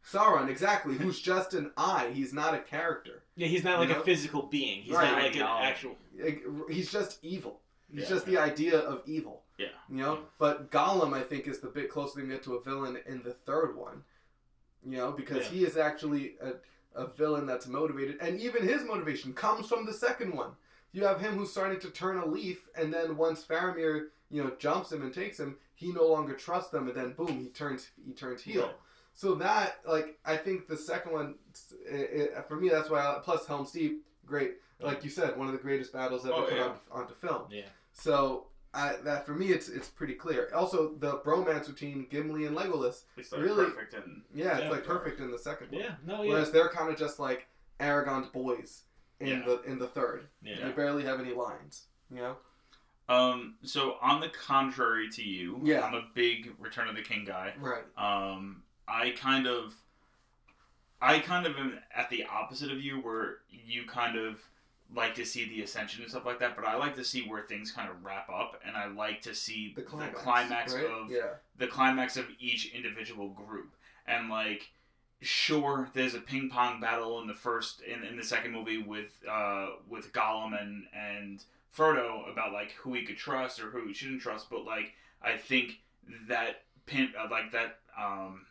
Sauron 0.10 0.48
exactly, 0.50 0.96
who's 0.96 1.20
just 1.20 1.54
an 1.54 1.72
eye. 1.76 2.12
He's 2.14 2.32
not 2.34 2.54
a 2.54 2.60
character. 2.60 3.24
Yeah, 3.36 3.48
he's 3.48 3.64
not 3.66 3.80
like 3.80 3.90
You 3.90 3.96
know? 3.96 4.02
a 4.02 4.06
physical 4.06 4.44
being. 4.44 4.82
He's 4.84 4.94
Right. 4.96 5.12
not 5.12 5.22
like 5.22 5.36
an 5.36 5.42
actual. 5.42 5.98
Like, 6.18 6.44
He's 6.70 6.90
just 6.92 7.20
evil. 7.22 7.60
He's 7.92 8.04
Yeah. 8.04 8.10
just 8.10 8.26
the 8.26 8.38
idea 8.38 8.80
of 8.80 9.04
evil. 9.06 9.44
Yeah. 9.58 9.68
You 9.90 9.98
know, 9.98 10.20
but 10.38 10.72
Gollum, 10.72 11.14
I 11.14 11.24
think, 11.24 11.48
is 11.48 11.60
the 11.60 11.68
bit 11.68 11.90
closer 11.90 12.22
to 12.22 12.26
get 12.28 12.42
to 12.44 12.56
a 12.56 12.62
villain 12.64 12.98
in 13.06 13.22
the 13.24 13.34
third 13.34 13.76
one. 13.76 14.04
You 14.86 14.98
know, 14.98 15.12
because 15.12 15.46
Yeah. 15.46 15.50
he 15.52 15.66
is 15.66 15.76
actually 15.78 16.38
a, 16.42 16.54
a 16.96 17.08
villain 17.08 17.46
that's 17.46 17.68
motivated, 17.68 18.18
and 18.22 18.40
even 18.40 18.64
his 18.66 18.84
motivation 18.84 19.34
comes 19.34 19.68
from 19.68 19.86
the 19.86 19.94
second 19.94 20.34
one. 20.34 20.56
You 20.94 21.04
have 21.04 21.20
him 21.20 21.36
who's 21.38 21.52
starting 21.52 21.80
to 21.82 21.90
turn 21.90 22.18
a 22.18 22.26
leaf, 22.26 22.70
and 22.76 22.94
then 22.94 23.18
once 23.18 23.44
Faramir, 23.44 24.08
you 24.30 24.44
know, 24.44 24.52
jumps 24.60 24.92
him 24.92 25.02
and 25.04 25.14
takes 25.14 25.40
him, 25.40 25.58
he 25.76 25.92
no 25.92 26.06
longer 26.08 26.34
trusts 26.34 26.70
them, 26.72 26.88
and 26.88 26.96
then 26.96 27.14
boom, 27.14 27.40
he 27.40 27.48
turns 27.50 27.90
he 28.06 28.14
turns 28.14 28.42
heel. 28.42 28.64
Right. 28.64 28.76
So 29.14 29.34
that, 29.36 29.78
like, 29.88 30.20
I 30.26 30.38
think 30.38 30.68
the 30.68 30.78
second 30.78 31.12
one, 31.12 31.36
it, 31.90 32.30
it, 32.36 32.46
for 32.48 32.56
me, 32.56 32.70
that's 32.70 32.90
why. 32.90 33.00
I, 33.00 33.20
plus 33.24 33.48
Helm's 33.48 33.72
Deep, 33.72 34.06
great. 34.26 34.56
Like 34.80 35.04
you 35.04 35.10
said, 35.10 35.36
one 35.38 35.48
of 35.48 35.54
the 35.54 35.60
greatest 35.60 35.92
battles 35.92 36.24
ever 36.24 36.36
Oh, 36.36 36.44
put 36.44 36.54
yeah. 36.56 36.64
on, 36.66 37.02
onto 37.02 37.16
film. 37.16 37.44
Yeah. 37.50 37.64
So 37.94 38.46
I, 38.76 38.98
that 39.06 39.26
for 39.26 39.34
me, 39.34 39.48
it's 39.48 39.70
it's 39.70 39.88
pretty 39.90 40.14
clear. 40.14 40.52
Also, 40.54 40.94
the 41.00 41.14
bromance 41.26 41.66
between 41.66 42.06
Gimli 42.12 42.46
and 42.46 42.56
Legolas, 42.56 43.06
It's 43.18 43.32
like 43.32 43.42
Really? 43.42 43.66
perfect 43.66 43.96
and 43.96 44.22
yeah, 44.36 44.58
it's 44.60 44.70
like 44.72 44.84
perfect 44.86 45.20
in 45.20 45.32
the 45.32 45.40
second 45.40 45.72
one. 45.72 45.82
Yeah. 45.82 45.96
No. 46.06 46.22
Yeah. 46.22 46.34
Whereas 46.34 46.52
they're 46.52 46.70
kind 46.70 46.92
of 46.92 46.98
just 47.00 47.18
like 47.20 47.48
Aragorn's 47.80 48.28
boys 48.28 48.84
in 49.20 49.28
Yeah. 49.30 49.46
the 49.48 49.62
in 49.64 49.80
the 49.80 49.88
third. 49.88 50.28
yeah. 50.44 50.58
They 50.64 50.72
barely 50.74 51.04
have 51.06 51.20
any 51.20 51.34
lines. 51.34 51.86
You 52.12 52.18
know. 52.18 52.36
Um, 53.10 53.56
so 53.64 53.96
on 54.02 54.20
the 54.20 54.30
contrary 54.30 55.10
to 55.12 55.24
you, 55.24 55.60
Yeah. 55.64 55.82
I'm 55.82 55.94
a 55.94 56.04
big 56.14 56.54
Return 56.60 56.88
of 56.90 56.96
the 56.96 57.02
King 57.02 57.24
guy. 57.26 57.54
Right. 57.60 57.84
Um, 57.98 58.64
I 58.88 59.12
kind 59.12 59.48
of, 59.48 59.74
I 61.02 61.20
kind 61.20 61.46
of 61.46 61.56
am 61.58 61.80
at 61.96 62.10
the 62.10 62.26
opposite 62.26 62.72
of 62.72 62.82
you, 62.82 63.00
where 63.00 63.38
you 63.50 63.86
kind 63.86 64.18
of 64.18 64.40
like 64.96 65.16
to 65.16 65.26
see 65.26 65.48
the 65.48 65.62
ascension 65.62 66.02
and 66.02 66.10
stuff 66.10 66.26
like 66.26 66.40
that. 66.40 66.56
But 66.56 66.66
I 66.66 66.76
like 66.78 66.96
to 66.96 67.04
see 67.04 67.28
where 67.28 67.42
things 67.44 67.72
kind 67.72 67.90
of 67.90 68.04
wrap 68.04 68.30
up, 68.30 68.62
and 68.66 68.76
I 68.76 68.88
like 68.88 69.22
to 69.24 69.36
see 69.36 69.74
The 69.76 69.82
climax. 69.84 70.20
climax 70.20 70.74
right? 70.74 70.86
of 70.86 71.12
yeah. 71.12 71.34
the 71.58 71.68
climax 71.68 72.18
of 72.18 72.26
each 72.40 72.74
individual 72.74 73.30
group 73.30 73.74
and 74.06 74.30
like 74.30 74.70
sure 75.20 75.90
there's 75.94 76.14
a 76.14 76.20
ping 76.20 76.50
pong 76.50 76.80
battle 76.80 77.20
in 77.22 77.28
the 77.28 77.34
first 77.34 77.82
in, 77.82 78.04
in 78.04 78.16
the 78.16 78.24
second 78.24 78.52
movie 78.52 78.78
with 78.78 79.10
uh 79.30 79.68
with 79.90 80.14
Gollum 80.14 80.60
and 80.62 80.86
and 80.96 81.44
Frodo 81.78 82.30
about 82.32 82.52
like 82.54 82.72
who 82.72 82.94
he 82.94 83.04
could 83.06 83.18
trust 83.18 83.62
or 83.62 83.70
who 83.70 83.88
he 83.88 83.94
shouldn't 83.94 84.22
trust 84.22 84.50
but 84.50 84.66
like 84.66 84.94
I 85.22 85.38
think 85.38 85.80
that 86.28 86.64
pin 86.86 87.14
uh, 87.20 87.28
like 87.30 87.52
that 87.52 87.80
um 87.98 88.46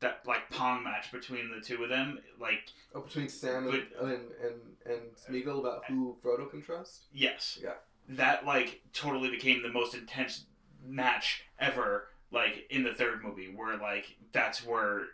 that 0.00 0.20
like 0.26 0.50
pong 0.50 0.84
match 0.84 1.10
between 1.12 1.50
the 1.50 1.60
two 1.64 1.82
of 1.82 1.88
them 1.88 2.18
like 2.40 2.60
Oh, 2.94 3.00
between 3.00 3.28
Sam 3.28 3.68
and, 3.68 3.72
But- 3.98 4.02
and 4.08 4.20
and 4.42 4.60
and 4.86 5.00
Smeagol 5.16 5.60
about 5.60 5.84
who 5.86 6.16
Frodo 6.22 6.50
can 6.50 6.62
trust. 6.62 7.04
yes 7.12 7.58
Yeah. 7.62 7.74
that 8.08 8.44
like 8.46 8.82
totally 8.92 9.30
became 9.30 9.62
the 9.62 9.72
most 9.72 9.94
intense 9.94 10.44
match 10.86 11.44
ever 11.58 12.08
like 12.30 12.66
in 12.70 12.82
the 12.82 12.92
third 12.94 13.22
movie 13.24 13.52
where 13.54 13.76
like 13.78 14.16
that's 14.32 14.64
where 14.64 15.06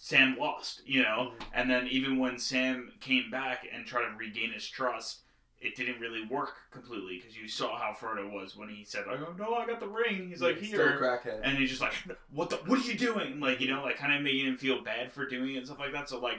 Sam 0.00 0.36
lost, 0.38 0.82
you 0.86 1.02
know? 1.02 1.32
And 1.52 1.68
then 1.68 1.88
even 1.88 2.18
when 2.20 2.38
Sam 2.38 2.92
came 3.00 3.32
back 3.32 3.66
and 3.72 3.84
tried 3.84 4.08
to 4.08 4.16
regain 4.16 4.52
his 4.52 4.68
trust, 4.68 5.22
it 5.60 5.74
didn't 5.76 6.00
really 6.00 6.24
work 6.26 6.54
completely 6.70 7.18
because 7.18 7.36
you 7.36 7.48
saw 7.48 7.76
how 7.78 7.92
Frodo 7.98 8.30
was 8.32 8.56
when 8.56 8.68
he 8.68 8.84
said, 8.84 9.04
"Oh 9.08 9.34
no, 9.38 9.54
I 9.54 9.66
got 9.66 9.80
the 9.80 9.88
ring." 9.88 10.28
He's 10.28 10.40
like, 10.40 10.58
Still 10.58 10.80
a 10.80 10.84
"Here," 10.90 10.98
crackhead. 11.00 11.40
and 11.42 11.58
he's 11.58 11.70
just 11.70 11.80
like, 11.82 11.94
"What 12.32 12.50
the? 12.50 12.56
What 12.66 12.78
are 12.78 12.82
you 12.90 12.96
doing?" 12.96 13.40
Like 13.40 13.60
you 13.60 13.68
know, 13.68 13.82
like 13.82 13.96
kind 13.96 14.14
of 14.14 14.22
making 14.22 14.46
him 14.46 14.56
feel 14.56 14.82
bad 14.82 15.12
for 15.12 15.26
doing 15.26 15.54
it 15.54 15.58
and 15.58 15.66
stuff 15.66 15.78
like 15.80 15.92
that. 15.92 16.08
So 16.08 16.20
like, 16.20 16.38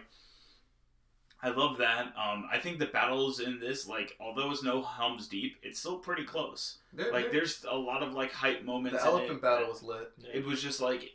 I 1.41 1.49
love 1.49 1.77
that. 1.77 2.13
Um, 2.17 2.47
I 2.51 2.59
think 2.59 2.79
the 2.79 2.85
battles 2.85 3.39
in 3.39 3.59
this, 3.61 3.87
like, 3.87 4.15
although 4.19 4.51
it's 4.51 4.61
no 4.63 4.81
Helm's 4.81 5.27
Deep, 5.27 5.55
it's 5.63 5.79
still 5.79 5.97
pretty 5.97 6.25
close. 6.25 6.79
They're- 6.91 7.11
Like, 7.13 7.25
they're- 7.31 7.41
there's 7.41 7.65
a 7.69 7.77
lot 7.77 8.03
of 8.03 8.13
like 8.13 8.31
hype 8.33 8.63
moments. 8.63 9.01
the 9.01 9.07
in 9.09 9.13
elephant 9.15 9.37
it 9.37 9.41
battle 9.41 9.67
that- 9.67 9.69
was 9.71 9.83
lit. 9.83 10.11
it 10.33 10.45
was 10.45 10.61
just 10.61 10.81
like 10.81 11.13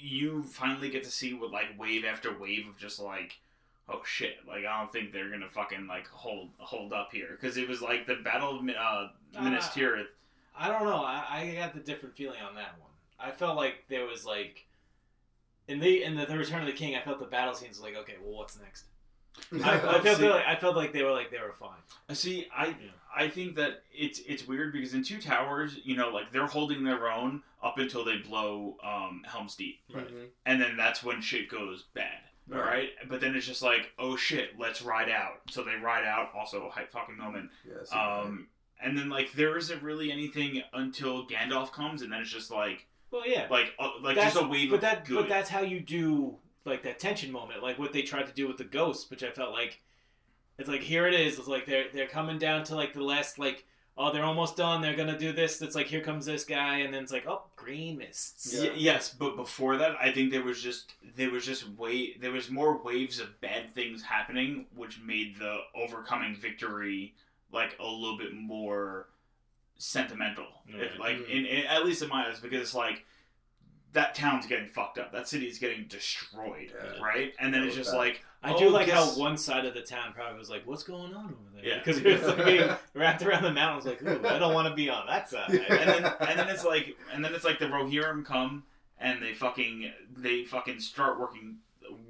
you 0.00 0.42
finally 0.42 0.90
get 0.90 1.04
to 1.04 1.10
see 1.10 1.34
what 1.34 1.50
like 1.50 1.78
wave 1.78 2.04
after 2.04 2.36
wave 2.38 2.66
of 2.68 2.76
just 2.78 2.98
like 3.00 3.38
oh 3.88 4.02
shit 4.04 4.36
like 4.48 4.64
i 4.64 4.78
don't 4.80 4.90
think 4.92 5.12
they're 5.12 5.28
gonna 5.30 5.48
fucking 5.48 5.86
like 5.86 6.06
hold 6.08 6.48
hold 6.58 6.92
up 6.92 7.10
here 7.12 7.36
because 7.38 7.56
it 7.56 7.68
was 7.68 7.82
like 7.82 8.06
the 8.06 8.16
battle 8.24 8.50
of 8.58 8.68
uh 8.68 9.08
minas 9.42 9.64
Ah. 9.68 9.72
tirith 9.74 10.06
I 10.56 10.68
don't 10.68 10.84
know. 10.84 11.02
I, 11.02 11.24
I 11.30 11.54
got 11.56 11.74
the 11.74 11.80
different 11.80 12.16
feeling 12.16 12.38
on 12.40 12.54
that 12.54 12.76
one. 12.78 12.90
I 13.18 13.32
felt 13.32 13.56
like 13.56 13.86
there 13.88 14.06
was 14.06 14.24
like 14.24 14.64
in 15.66 15.80
the 15.80 16.04
in 16.04 16.14
the, 16.14 16.26
the 16.26 16.38
Return 16.38 16.60
of 16.60 16.66
the 16.68 16.72
King. 16.72 16.94
I 16.94 17.00
felt 17.02 17.18
the 17.18 17.24
battle 17.26 17.54
scenes 17.54 17.80
like 17.80 17.96
okay, 17.96 18.14
well, 18.22 18.38
what's 18.38 18.56
next? 18.60 18.84
I, 19.64 19.96
I 19.96 20.00
felt 20.00 20.18
See- 20.18 20.28
like 20.28 20.46
I 20.46 20.54
felt 20.54 20.76
like 20.76 20.92
they 20.92 21.02
were 21.02 21.10
like 21.10 21.32
they 21.32 21.40
were 21.40 21.54
fine. 21.58 21.80
Uh, 22.08 22.14
see 22.14 22.46
i 22.56 22.66
Yeah. 22.66 22.74
i 23.16 23.26
think 23.28 23.56
that 23.56 23.82
it's 23.92 24.20
it's 24.28 24.46
weird 24.46 24.72
because 24.72 24.94
in 24.94 25.02
two 25.02 25.20
towers 25.20 25.76
you 25.82 25.96
know 25.96 26.10
like 26.10 26.30
they're 26.30 26.46
holding 26.46 26.84
their 26.84 27.10
own 27.10 27.42
up 27.60 27.78
until 27.78 28.04
they 28.04 28.18
blow 28.18 28.76
um 28.84 29.22
helm's 29.26 29.56
deep 29.56 29.80
Right. 29.92 30.06
Mhm. 30.08 30.26
and 30.46 30.60
then 30.62 30.76
that's 30.76 31.02
when 31.02 31.20
shit 31.20 31.48
goes 31.50 31.82
bad 31.94 32.20
Right. 32.46 32.60
right 32.60 32.88
but 33.08 33.20
then 33.22 33.34
it's 33.34 33.46
just 33.46 33.62
like 33.62 33.92
oh 33.98 34.16
shit 34.16 34.50
let's 34.58 34.82
ride 34.82 35.08
out 35.08 35.40
so 35.50 35.62
they 35.64 35.76
ride 35.76 36.04
out 36.04 36.28
also 36.36 36.66
a 36.66 36.70
hype 36.70 36.92
fucking 36.92 37.16
moment 37.16 37.48
Yes. 37.66 37.90
Um, 37.92 38.48
and 38.82 38.98
then 38.98 39.08
like 39.08 39.32
there 39.32 39.56
isn't 39.56 39.82
really 39.82 40.12
anything 40.12 40.60
until 40.74 41.26
Gandalf 41.26 41.72
comes, 41.72 42.02
and 42.02 42.12
then 42.12 42.20
it's 42.20 42.30
just 42.30 42.50
like 42.50 42.86
Well, 43.10 43.26
yeah, 43.26 43.46
like 43.50 43.72
uh, 43.78 43.92
like 44.02 44.16
That's- 44.16 44.34
just 44.34 44.44
a 44.44 44.48
wave 44.48 44.68
but 44.70 44.76
of 44.76 44.80
that 44.82 45.04
good. 45.06 45.16
but 45.20 45.28
that's 45.28 45.48
how 45.48 45.60
you 45.62 45.80
do 45.80 46.36
like 46.66 46.82
that 46.82 46.98
tension 46.98 47.30
moment, 47.32 47.62
like 47.62 47.78
what 47.78 47.92
they 47.94 48.02
tried 48.02 48.26
to 48.26 48.32
do 48.32 48.46
with 48.46 48.58
the 48.58 48.64
ghosts, 48.64 49.08
which 49.10 49.22
I 49.22 49.30
felt 49.30 49.52
like 49.52 49.80
it's 50.58 50.68
like 50.68 50.82
here 50.82 51.06
it 51.06 51.14
is. 51.14 51.38
It's 51.38 51.48
like 51.48 51.64
they're 51.66 51.86
they're 51.94 52.06
coming 52.08 52.38
down 52.38 52.64
to 52.64 52.74
like 52.74 52.92
the 52.92 53.02
last 53.02 53.38
like 53.38 53.64
oh 53.96 54.12
they're 54.12 54.24
almost 54.24 54.56
done. 54.56 54.80
They're 54.80 54.96
gonna 54.96 55.18
do 55.18 55.32
this. 55.32 55.60
It's 55.62 55.74
like 55.74 55.86
here 55.86 56.00
comes 56.00 56.26
this 56.26 56.44
guy, 56.44 56.78
and 56.78 56.92
then 56.92 57.02
it's 57.02 57.12
like 57.12 57.26
oh 57.26 57.42
green 57.56 57.98
mists. 57.98 58.52
Yeah. 58.54 58.70
Y- 58.70 58.76
yes, 58.76 59.10
but 59.16 59.36
before 59.36 59.76
that, 59.78 59.92
I 60.00 60.10
think 60.12 60.30
there 60.30 60.42
was 60.42 60.60
just 60.62 60.94
there 61.16 61.30
was 61.30 61.44
just 61.46 61.68
way 61.70 62.16
there 62.20 62.32
was 62.32 62.50
more 62.50 62.82
waves 62.82 63.20
of 63.20 63.40
bad 63.40 63.74
things 63.74 64.02
happening, 64.02 64.66
which 64.74 65.00
made 65.00 65.38
the 65.38 65.58
overcoming 65.74 66.36
victory 66.36 67.14
like 67.52 67.76
a 67.78 67.84
little 67.86 68.18
bit 68.18 68.34
more 68.34 69.08
sentimental. 69.76 70.46
If, 70.68 70.92
Right. 70.92 70.98
like 71.00 71.16
Mhm. 71.18 71.28
in, 71.30 71.46
in 71.46 71.66
at 71.66 71.84
least 71.84 72.02
in 72.02 72.08
my 72.08 72.26
eyes, 72.28 72.40
because 72.40 72.60
it's 72.60 72.74
like 72.74 73.04
that 73.94 74.14
town's 74.14 74.46
getting 74.46 74.68
fucked 74.68 74.98
up. 74.98 75.12
That 75.12 75.26
city 75.28 75.46
is 75.46 75.58
getting 75.58 75.86
destroyed, 75.88 76.72
Yeah. 76.74 77.02
right? 77.02 77.32
And 77.40 77.52
then 77.54 77.62
it's 77.62 77.74
just 77.76 77.92
bad. 77.92 77.98
like 77.98 78.24
I 78.42 78.52
Oh, 78.52 78.58
do 78.58 78.68
like 78.68 78.86
guess- 78.86 79.14
how 79.16 79.20
one 79.20 79.38
side 79.38 79.64
of 79.64 79.72
the 79.74 79.80
town 79.80 80.12
probably 80.12 80.38
was 80.38 80.50
like, 80.50 80.66
"What's 80.66 80.82
going 80.82 81.14
on 81.14 81.24
over 81.24 81.34
there?" 81.54 81.64
Yeah. 81.64 81.78
because 81.78 81.98
it 81.98 82.04
was 82.20 82.22
like 82.36 82.44
being 82.44 82.70
wrapped 82.92 83.22
around 83.22 83.42
the 83.42 83.52
mountains. 83.52 83.86
Like, 83.86 84.02
ooh, 84.02 84.26
I 84.28 84.38
don't 84.38 84.52
want 84.52 84.68
to 84.68 84.74
be 84.74 84.90
on 84.90 85.06
that 85.06 85.30
side. 85.30 85.48
And 85.50 85.88
then 85.88 86.04
and 86.20 86.38
then 86.38 86.48
it's 86.50 86.64
like 86.64 86.94
and 87.12 87.24
then 87.24 87.34
it's 87.34 87.44
like 87.44 87.58
the 87.58 87.66
Rohirrim 87.66 88.24
come 88.24 88.64
and 88.98 89.22
they 89.22 89.32
fucking 89.32 89.90
they 90.16 90.44
fucking 90.44 90.80
start 90.80 91.18
working 91.18 91.56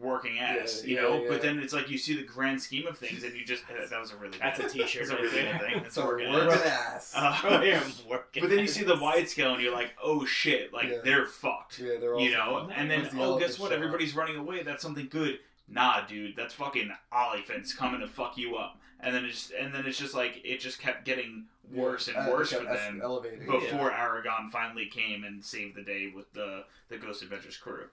working 0.01 0.39
ass, 0.39 0.83
Yeah, 0.85 0.89
you 0.91 0.97
yeah, 0.97 1.03
know. 1.03 1.23
yeah. 1.23 1.29
But 1.29 1.43
then 1.43 1.59
it's 1.59 1.73
like 1.73 1.91
you 1.91 1.99
see 1.99 2.17
the 2.17 2.23
grand 2.25 2.61
scheme 2.61 2.87
of 2.87 2.99
things, 2.99 3.23
and 3.25 3.35
you 3.35 3.45
just 3.45 3.65
that 3.69 4.01
was 4.01 4.13
a 4.13 4.17
really 4.17 4.39
That's 4.39 4.59
a 4.59 4.63
bad- 4.63 4.73
T-shirt 4.73 5.09
That's 5.09 5.19
a 5.19 5.23
really 5.23 5.35
there. 5.43 5.53
bad 5.53 5.61
thing. 5.61 5.77
It's 5.85 5.95
So 5.95 6.07
working 6.07 6.33
working 6.33 6.53
ass. 6.53 7.13
ass. 7.15 7.43
Uh, 7.45 7.61
yeah, 7.65 7.81
I'm 7.85 8.09
working. 8.09 8.41
but 8.43 8.51
then 8.51 8.59
you 8.61 8.67
see 8.67 8.85
the 8.85 8.97
wide 8.97 9.29
scale, 9.29 9.55
and 9.55 9.63
you're 9.63 9.73
like, 9.73 9.93
oh 10.03 10.25
shit, 10.25 10.73
like 10.73 10.89
Yeah. 10.91 10.99
they're 11.05 11.27
fucked. 11.27 11.79
yeah, 11.79 11.99
they're 12.01 12.15
all 12.15 12.21
You 12.21 12.33
know, 12.33 12.71
and 12.75 12.91
then 12.91 13.05
the 13.05 13.23
oh, 13.23 13.39
guess 13.39 13.59
what? 13.59 13.69
show 13.71 13.77
up. 13.77 13.81
Everybody's 13.83 14.15
running 14.15 14.37
away. 14.37 14.63
That's 14.63 14.83
something 14.83 15.09
good. 15.11 15.39
Nah, 15.69 16.07
dude, 16.07 16.37
that's 16.37 16.53
fucking 16.55 16.91
elephants 17.13 17.73
coming 17.73 18.01
to 18.01 18.07
fuck 18.07 18.37
you 18.37 18.57
up. 18.57 18.79
And 19.01 19.15
then 19.15 19.25
it's 19.25 19.51
and 19.59 19.75
then 19.75 19.87
it's 19.87 19.99
just 19.99 20.15
like 20.15 20.41
it 20.45 20.61
just 20.61 20.79
kept 20.81 21.05
getting 21.05 21.45
worse 21.73 22.09
and 22.09 22.17
Uh, 22.17 22.27
worse 22.31 22.53
it 22.53 22.59
for 22.59 22.65
them 22.65 23.01
Elevating. 23.03 23.41
before 23.47 23.91
Aragorn 23.91 24.51
finally 24.51 24.87
came 24.87 25.25
and 25.25 25.45
saved 25.45 25.75
the 25.77 25.83
day 25.83 26.11
with 26.15 26.33
the 26.33 26.65
the 26.89 26.97
Ghost 26.99 27.23
Adventures 27.23 27.57
crew. 27.57 27.87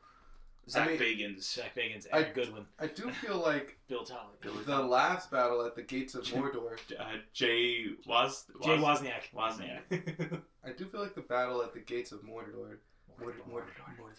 Zak 0.69 0.87
mean- 0.89 0.99
Bagans. 0.99 1.55
Jack 1.55 1.75
Bacon's 1.75 2.07
I- 2.13 2.23
Goodwin, 2.23 2.65
I 2.79 2.87
do 2.87 3.09
feel 3.11 3.37
like 3.39 3.77
Bill 3.87 4.03
Tolley, 4.03 4.37
the 4.65 4.79
last 4.81 5.31
battle 5.31 5.65
at 5.65 5.75
the 5.75 5.81
gates 5.81 6.15
of 6.15 6.23
Mordor. 6.25 6.77
Uh, 6.99 7.03
Jay 7.33 7.87
was 8.05 8.45
Jay 8.63 8.77
Wozniak. 8.77 9.31
Wozniak. 9.35 10.41
I 10.65 10.71
do 10.71 10.85
feel 10.85 11.01
like 11.01 11.15
the 11.15 11.21
battle 11.21 11.61
at 11.63 11.73
the 11.73 11.79
gates 11.79 12.11
of 12.11 12.19
Mordor, 12.21 12.77
Mordor, 13.19 13.33
Mordor, 13.51 13.65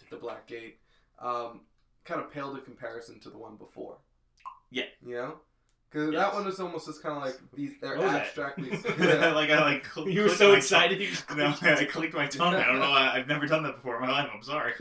the 0.09 0.17
Black 0.17 0.45
Gate, 0.47 0.77
um, 1.19 1.61
kind 2.05 2.19
of 2.21 2.29
paled 2.31 2.57
in 2.57 2.63
comparison 2.63 3.19
to 3.21 3.29
the 3.29 3.37
one 3.37 3.55
before. 3.55 3.97
Yeah. 4.69 4.83
You 5.05 5.15
know, 5.15 5.35
because 5.93 6.11
Yes. 6.11 6.21
that 6.23 6.33
one 6.33 6.45
was 6.45 6.59
almost 6.59 6.87
just 6.87 7.03
kind 7.03 7.15
of 7.17 7.23
like 7.23 7.39
these. 7.53 7.73
They're 7.79 7.97
What 7.97 8.05
was 8.07 8.15
abstractly. 8.15 8.71
like 8.97 9.49
I 9.51 9.61
like. 9.61 9.85
cl- 9.85 10.09
You 10.09 10.23
were 10.23 10.29
so 10.29 10.49
my 10.51 10.57
excited. 10.57 10.95
tongue. 10.97 11.01
You 11.01 11.09
just 11.11 11.29
No, 11.37 11.53
I 11.75 11.85
clicked 11.85 12.15
my 12.15 12.25
tongue. 12.25 12.55
I 12.55 12.65
don't 12.65 12.79
know. 12.79 12.91
I, 12.91 13.15
I've 13.15 13.27
never 13.27 13.45
done 13.45 13.61
that 13.63 13.75
before 13.75 13.95
in 13.97 14.01
my 14.01 14.09
life. 14.09 14.29
I'm 14.33 14.41
sorry. 14.41 14.73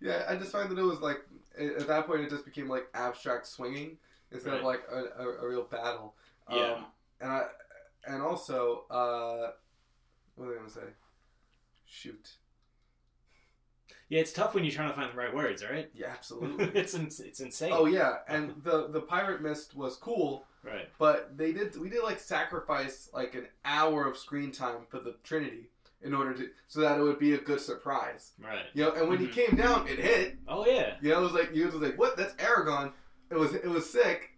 yeah, 0.00 0.24
I 0.28 0.36
just 0.36 0.52
find 0.52 0.70
that 0.70 0.78
it 0.78 0.82
was 0.82 1.00
like 1.00 1.20
at 1.58 1.66
at 1.82 1.86
that 1.86 2.06
point 2.06 2.20
it 2.20 2.30
just 2.30 2.44
became 2.44 2.68
like 2.68 2.86
abstract 2.94 3.46
swinging 3.46 3.96
instead 4.32 4.54
of 4.54 4.62
like 4.62 4.82
a, 4.92 5.22
a, 5.22 5.28
a 5.42 5.48
real 5.48 5.62
battle. 5.64 6.14
Yeah. 6.50 6.72
Um, 6.74 6.84
and 7.20 7.30
I 7.32 7.42
and 8.06 8.22
also 8.22 8.84
uh, 8.90 9.52
what 10.34 10.48
was 10.48 10.54
I 10.54 10.58
gonna 10.58 10.70
say? 10.70 10.92
Shoot. 11.86 12.30
Yeah, 14.08 14.20
it's 14.20 14.32
tough 14.32 14.54
when 14.54 14.64
you're 14.64 14.72
trying 14.72 14.90
to 14.90 14.94
find 14.94 15.10
the 15.12 15.16
right 15.16 15.34
words, 15.34 15.64
right? 15.64 15.90
Yeah, 15.94 16.06
absolutely. 16.10 16.66
it's 16.80 16.94
ins- 16.94 17.20
it's 17.20 17.40
insane. 17.40 17.72
oh 17.74 17.86
yeah, 17.86 18.18
and 18.28 18.54
the 18.62 18.88
the 18.88 19.00
pirate 19.00 19.40
mist 19.42 19.74
was 19.76 19.96
cool, 19.96 20.46
right. 20.62 20.88
but 20.98 21.36
they 21.36 21.52
did 21.52 21.76
we 21.80 21.88
did 21.88 22.02
like 22.02 22.20
sacrifice 22.20 23.08
like 23.14 23.34
an 23.34 23.46
hour 23.64 24.06
of 24.06 24.16
screen 24.16 24.52
time 24.52 24.86
for 24.88 24.98
the 25.00 25.16
Trinity 25.24 25.70
in 26.02 26.12
order 26.12 26.34
to 26.34 26.48
so 26.68 26.80
that 26.80 26.98
it 26.98 27.02
would 27.02 27.18
be 27.18 27.32
a 27.32 27.38
good 27.38 27.60
surprise. 27.60 28.32
Right. 28.38 28.66
You 28.74 28.84
know, 28.84 28.92
and 28.92 29.08
when 29.08 29.18
Mhm. 29.18 29.22
he 29.22 29.28
came 29.46 29.56
down, 29.56 29.88
it 29.88 29.98
hit. 29.98 30.36
Oh 30.46 30.66
yeah. 30.66 30.96
You 31.00 31.10
know, 31.10 31.20
it 31.20 31.22
was 31.22 31.32
like 31.32 31.54
you 31.54 31.64
was 31.66 31.74
like, 31.76 31.98
what? 31.98 32.16
That's 32.18 32.34
Aragorn. 32.34 32.92
It 33.30 33.38
was 33.38 33.54
it 33.54 33.66
was 33.66 33.88
sick, 33.88 34.32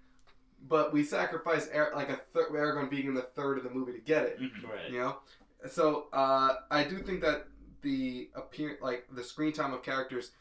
but 0.68 0.92
we 0.92 1.02
sacrificed 1.02 1.70
Ar- 1.74 1.92
like 1.94 2.08
a 2.08 2.16
third 2.32 2.50
Aragorn 2.52 2.88
being 2.88 3.06
in 3.08 3.14
the 3.14 3.22
third 3.34 3.58
of 3.58 3.64
the 3.64 3.70
movie 3.70 3.92
to 3.92 3.98
get 4.00 4.22
it. 4.24 4.40
Mhm. 4.40 4.62
Right. 4.64 4.90
You 4.90 5.00
know, 5.00 5.18
so 5.68 6.06
uh, 6.12 6.54
I 6.70 6.84
do 6.84 6.98
think 6.98 7.20
that 7.22 7.48
the 7.86 8.28
appear 8.34 8.78
like 8.82 9.06
the 9.12 9.22
screen 9.22 9.52
time 9.52 9.72
of 9.72 9.82
characters, 9.84 10.32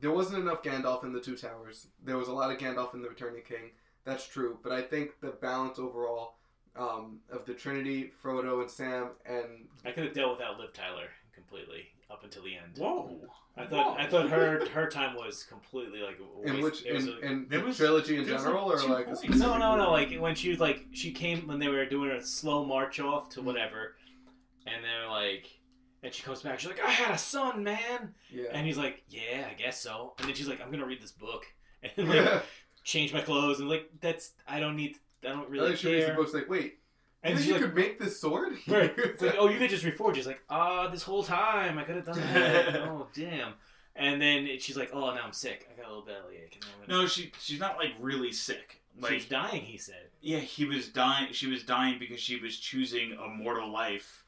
there 0.00 0.10
wasn't 0.12 0.38
enough 0.38 0.62
Gandalf 0.62 1.02
in 1.02 1.12
the 1.12 1.20
Two 1.20 1.34
Towers. 1.36 1.86
There 2.04 2.18
was 2.18 2.28
a 2.28 2.32
lot 2.32 2.50
of 2.52 2.58
Gandalf 2.58 2.92
in 2.94 3.00
the 3.02 3.08
Returning 3.08 3.42
King. 3.42 3.70
That's 4.04 4.26
true, 4.26 4.58
but 4.62 4.70
I 4.72 4.82
think 4.82 5.20
the 5.20 5.30
balance 5.30 5.78
overall 5.78 6.34
um, 6.76 7.20
of 7.32 7.44
the 7.46 7.54
Trinity, 7.54 8.12
Frodo 8.22 8.60
and 8.60 8.70
Sam, 8.70 9.10
and 9.26 9.66
I 9.84 9.90
could 9.92 10.04
have 10.04 10.14
dealt 10.14 10.32
without 10.38 10.58
Liv 10.60 10.72
Tyler 10.74 11.08
completely 11.34 11.88
up 12.10 12.22
until 12.24 12.42
the 12.42 12.54
end. 12.56 12.76
Whoa! 12.76 13.18
I 13.56 13.66
thought 13.66 13.98
I 13.98 14.06
thought 14.06 14.28
her 14.30 14.66
her 14.68 14.86
time 14.88 15.16
was 15.16 15.42
completely 15.44 16.00
like 16.00 16.18
a 16.20 16.48
In 16.48 16.60
which 16.62 16.84
It 16.84 16.92
was 16.94 17.06
in, 17.06 17.12
a- 17.14 17.18
in 17.20 17.46
There 17.48 17.60
the 17.60 17.66
was- 17.66 17.76
trilogy 17.78 18.16
in 18.18 18.24
general, 18.26 18.68
like, 18.68 18.84
or 18.84 18.88
like 18.88 19.02
a 19.02 19.06
points. 19.06 19.20
specific 19.22 19.40
no 19.46 19.56
no 19.58 19.76
no 19.76 19.90
like 19.90 20.12
when 20.18 20.34
she 20.34 20.50
was 20.50 20.60
like 20.60 20.86
she 20.92 21.12
came 21.12 21.46
when 21.48 21.58
they 21.58 21.68
were 21.68 21.84
doing 21.86 22.10
a 22.10 22.22
slow 22.22 22.64
march 22.64 23.00
off 23.00 23.28
to 23.30 23.42
whatever, 23.42 23.96
and 24.66 24.84
they're 24.84 25.08
like. 25.08 25.46
And 26.02 26.14
she 26.14 26.22
comes 26.22 26.40
back. 26.42 26.58
She's 26.60 26.70
like, 26.70 26.82
"I 26.84 26.90
had 26.90 27.14
a 27.14 27.18
son, 27.18 27.62
man," 27.62 28.14
yeah. 28.30 28.44
and 28.52 28.66
he's 28.66 28.78
like, 28.78 29.02
"Yeah, 29.08 29.46
I 29.50 29.54
guess 29.54 29.80
so." 29.80 30.14
And 30.18 30.26
then 30.28 30.34
she's 30.34 30.48
like, 30.48 30.60
"I'm 30.62 30.70
gonna 30.70 30.86
read 30.86 31.02
this 31.02 31.12
book," 31.12 31.44
and 31.96 32.08
like 32.08 32.42
change 32.84 33.12
my 33.12 33.20
clothes 33.20 33.60
and 33.60 33.68
like 33.68 33.90
that's 34.00 34.32
I 34.48 34.60
don't 34.60 34.76
need 34.76 34.96
I 35.22 35.28
don't 35.28 35.46
I 35.46 35.50
really 35.50 35.66
think 35.68 35.78
she 35.80 35.88
reads 35.92 36.04
the 36.04 36.12
care. 36.12 36.16
book's 36.16 36.32
like, 36.34 36.48
wait, 36.48 36.78
And 37.22 37.38
you 37.38 37.44
you 37.44 37.52
like, 37.52 37.62
could 37.62 37.74
make 37.74 37.98
this 38.00 38.18
sword? 38.18 38.52
right. 38.68 38.94
It's 38.96 39.20
like, 39.20 39.34
oh, 39.38 39.48
you 39.50 39.58
could 39.58 39.68
just 39.68 39.84
reforge. 39.84 40.14
She's 40.14 40.26
like, 40.26 40.40
ah, 40.48 40.88
this 40.88 41.02
whole 41.02 41.22
time 41.22 41.76
I 41.78 41.82
could 41.84 41.96
have 41.96 42.06
done 42.06 42.18
that. 42.18 42.76
oh, 42.76 43.06
damn. 43.14 43.52
And 43.94 44.22
then 44.22 44.46
it- 44.46 44.62
she's 44.62 44.78
like, 44.78 44.90
oh, 44.94 45.12
now 45.14 45.20
I'm 45.22 45.34
sick. 45.34 45.68
I 45.70 45.76
got 45.78 45.86
a 45.90 45.94
little 45.94 46.06
bellyache. 46.06 46.58
And 46.80 46.88
No, 46.88 47.06
she 47.06 47.30
she's 47.38 47.60
not 47.60 47.76
like 47.76 47.92
really 48.00 48.32
sick. 48.32 48.80
Like 48.98 49.12
she's 49.12 49.26
dying. 49.26 49.60
He 49.62 49.76
said. 49.76 50.08
yeah, 50.22 50.38
he 50.38 50.64
was 50.64 50.88
dying. 50.88 51.32
She 51.32 51.46
was 51.48 51.62
dying 51.62 51.98
because 51.98 52.18
she 52.20 52.40
was 52.40 52.56
choosing 52.58 53.12
a 53.22 53.28
mortal 53.28 53.70
life 53.70 54.19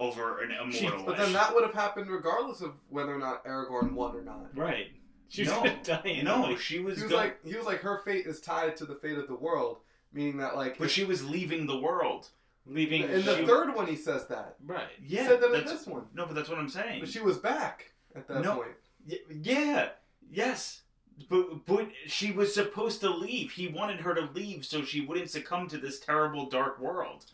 over 0.00 0.40
an 0.40 0.72
She- 0.72 0.86
immortal 0.86 1.04
But 1.06 1.18
then 1.18 1.32
that 1.34 1.54
would 1.54 1.62
have 1.62 1.74
happened 1.74 2.10
regardless 2.10 2.60
of 2.62 2.72
whether 2.88 3.14
or 3.14 3.18
not 3.18 3.44
Aragorn 3.44 3.92
won 3.92 4.16
or 4.16 4.22
not. 4.22 4.56
Right. 4.56 4.88
She's 5.28 5.46
no, 5.46 5.62
gonna 5.62 6.22
no, 6.24 6.40
like- 6.42 6.58
she 6.58 6.80
was, 6.80 6.96
He 6.96 7.02
was 7.04 7.12
go- 7.12 7.16
like, 7.18 7.44
he 7.46 7.54
was 7.54 7.66
like, 7.66 7.80
her 7.80 8.00
fate 8.04 8.26
is 8.26 8.40
tied 8.40 8.76
to 8.78 8.86
the 8.86 8.96
fate 8.96 9.16
of 9.18 9.28
the 9.28 9.36
world, 9.36 9.82
meaning 10.12 10.38
that 10.38 10.56
like, 10.56 10.78
but 10.78 10.90
she 10.90 11.04
was 11.04 11.24
leaving 11.28 11.66
the 11.68 11.78
world. 11.78 12.30
leaving. 12.66 13.02
in 13.02 13.24
the 13.24 13.36
she- 13.38 13.46
third 13.46 13.74
one 13.76 13.86
he 13.86 13.94
says 13.96 14.26
that. 14.28 14.56
Right. 14.64 14.88
He 15.02 15.14
Yeah, 15.16 15.28
said 15.28 15.40
that 15.42 15.52
in 15.54 15.64
this 15.66 15.86
one, 15.86 16.06
no, 16.14 16.26
but 16.26 16.34
that's 16.34 16.48
what 16.48 16.58
I'm 16.58 16.68
saying. 16.68 17.00
but 17.00 17.08
she 17.08 17.20
was 17.20 17.38
back 17.38 17.92
at 18.16 18.26
that 18.26 18.42
No. 18.42 18.56
point. 18.56 18.72
Y- 19.08 19.18
yeah, 19.42 19.88
yes, 20.30 20.82
but 21.28 21.64
but 21.66 21.88
she 22.06 22.32
was 22.32 22.52
supposed 22.54 23.00
to 23.02 23.10
leave. 23.10 23.52
He 23.52 23.68
wanted 23.68 24.00
her 24.00 24.14
to 24.14 24.22
leave 24.34 24.64
so 24.66 24.82
she 24.84 25.00
wouldn't 25.00 25.30
succumb 25.30 25.68
to 25.68 25.78
this 25.78 26.00
terrible 26.00 26.48
dark 26.48 26.78
world. 26.80 27.26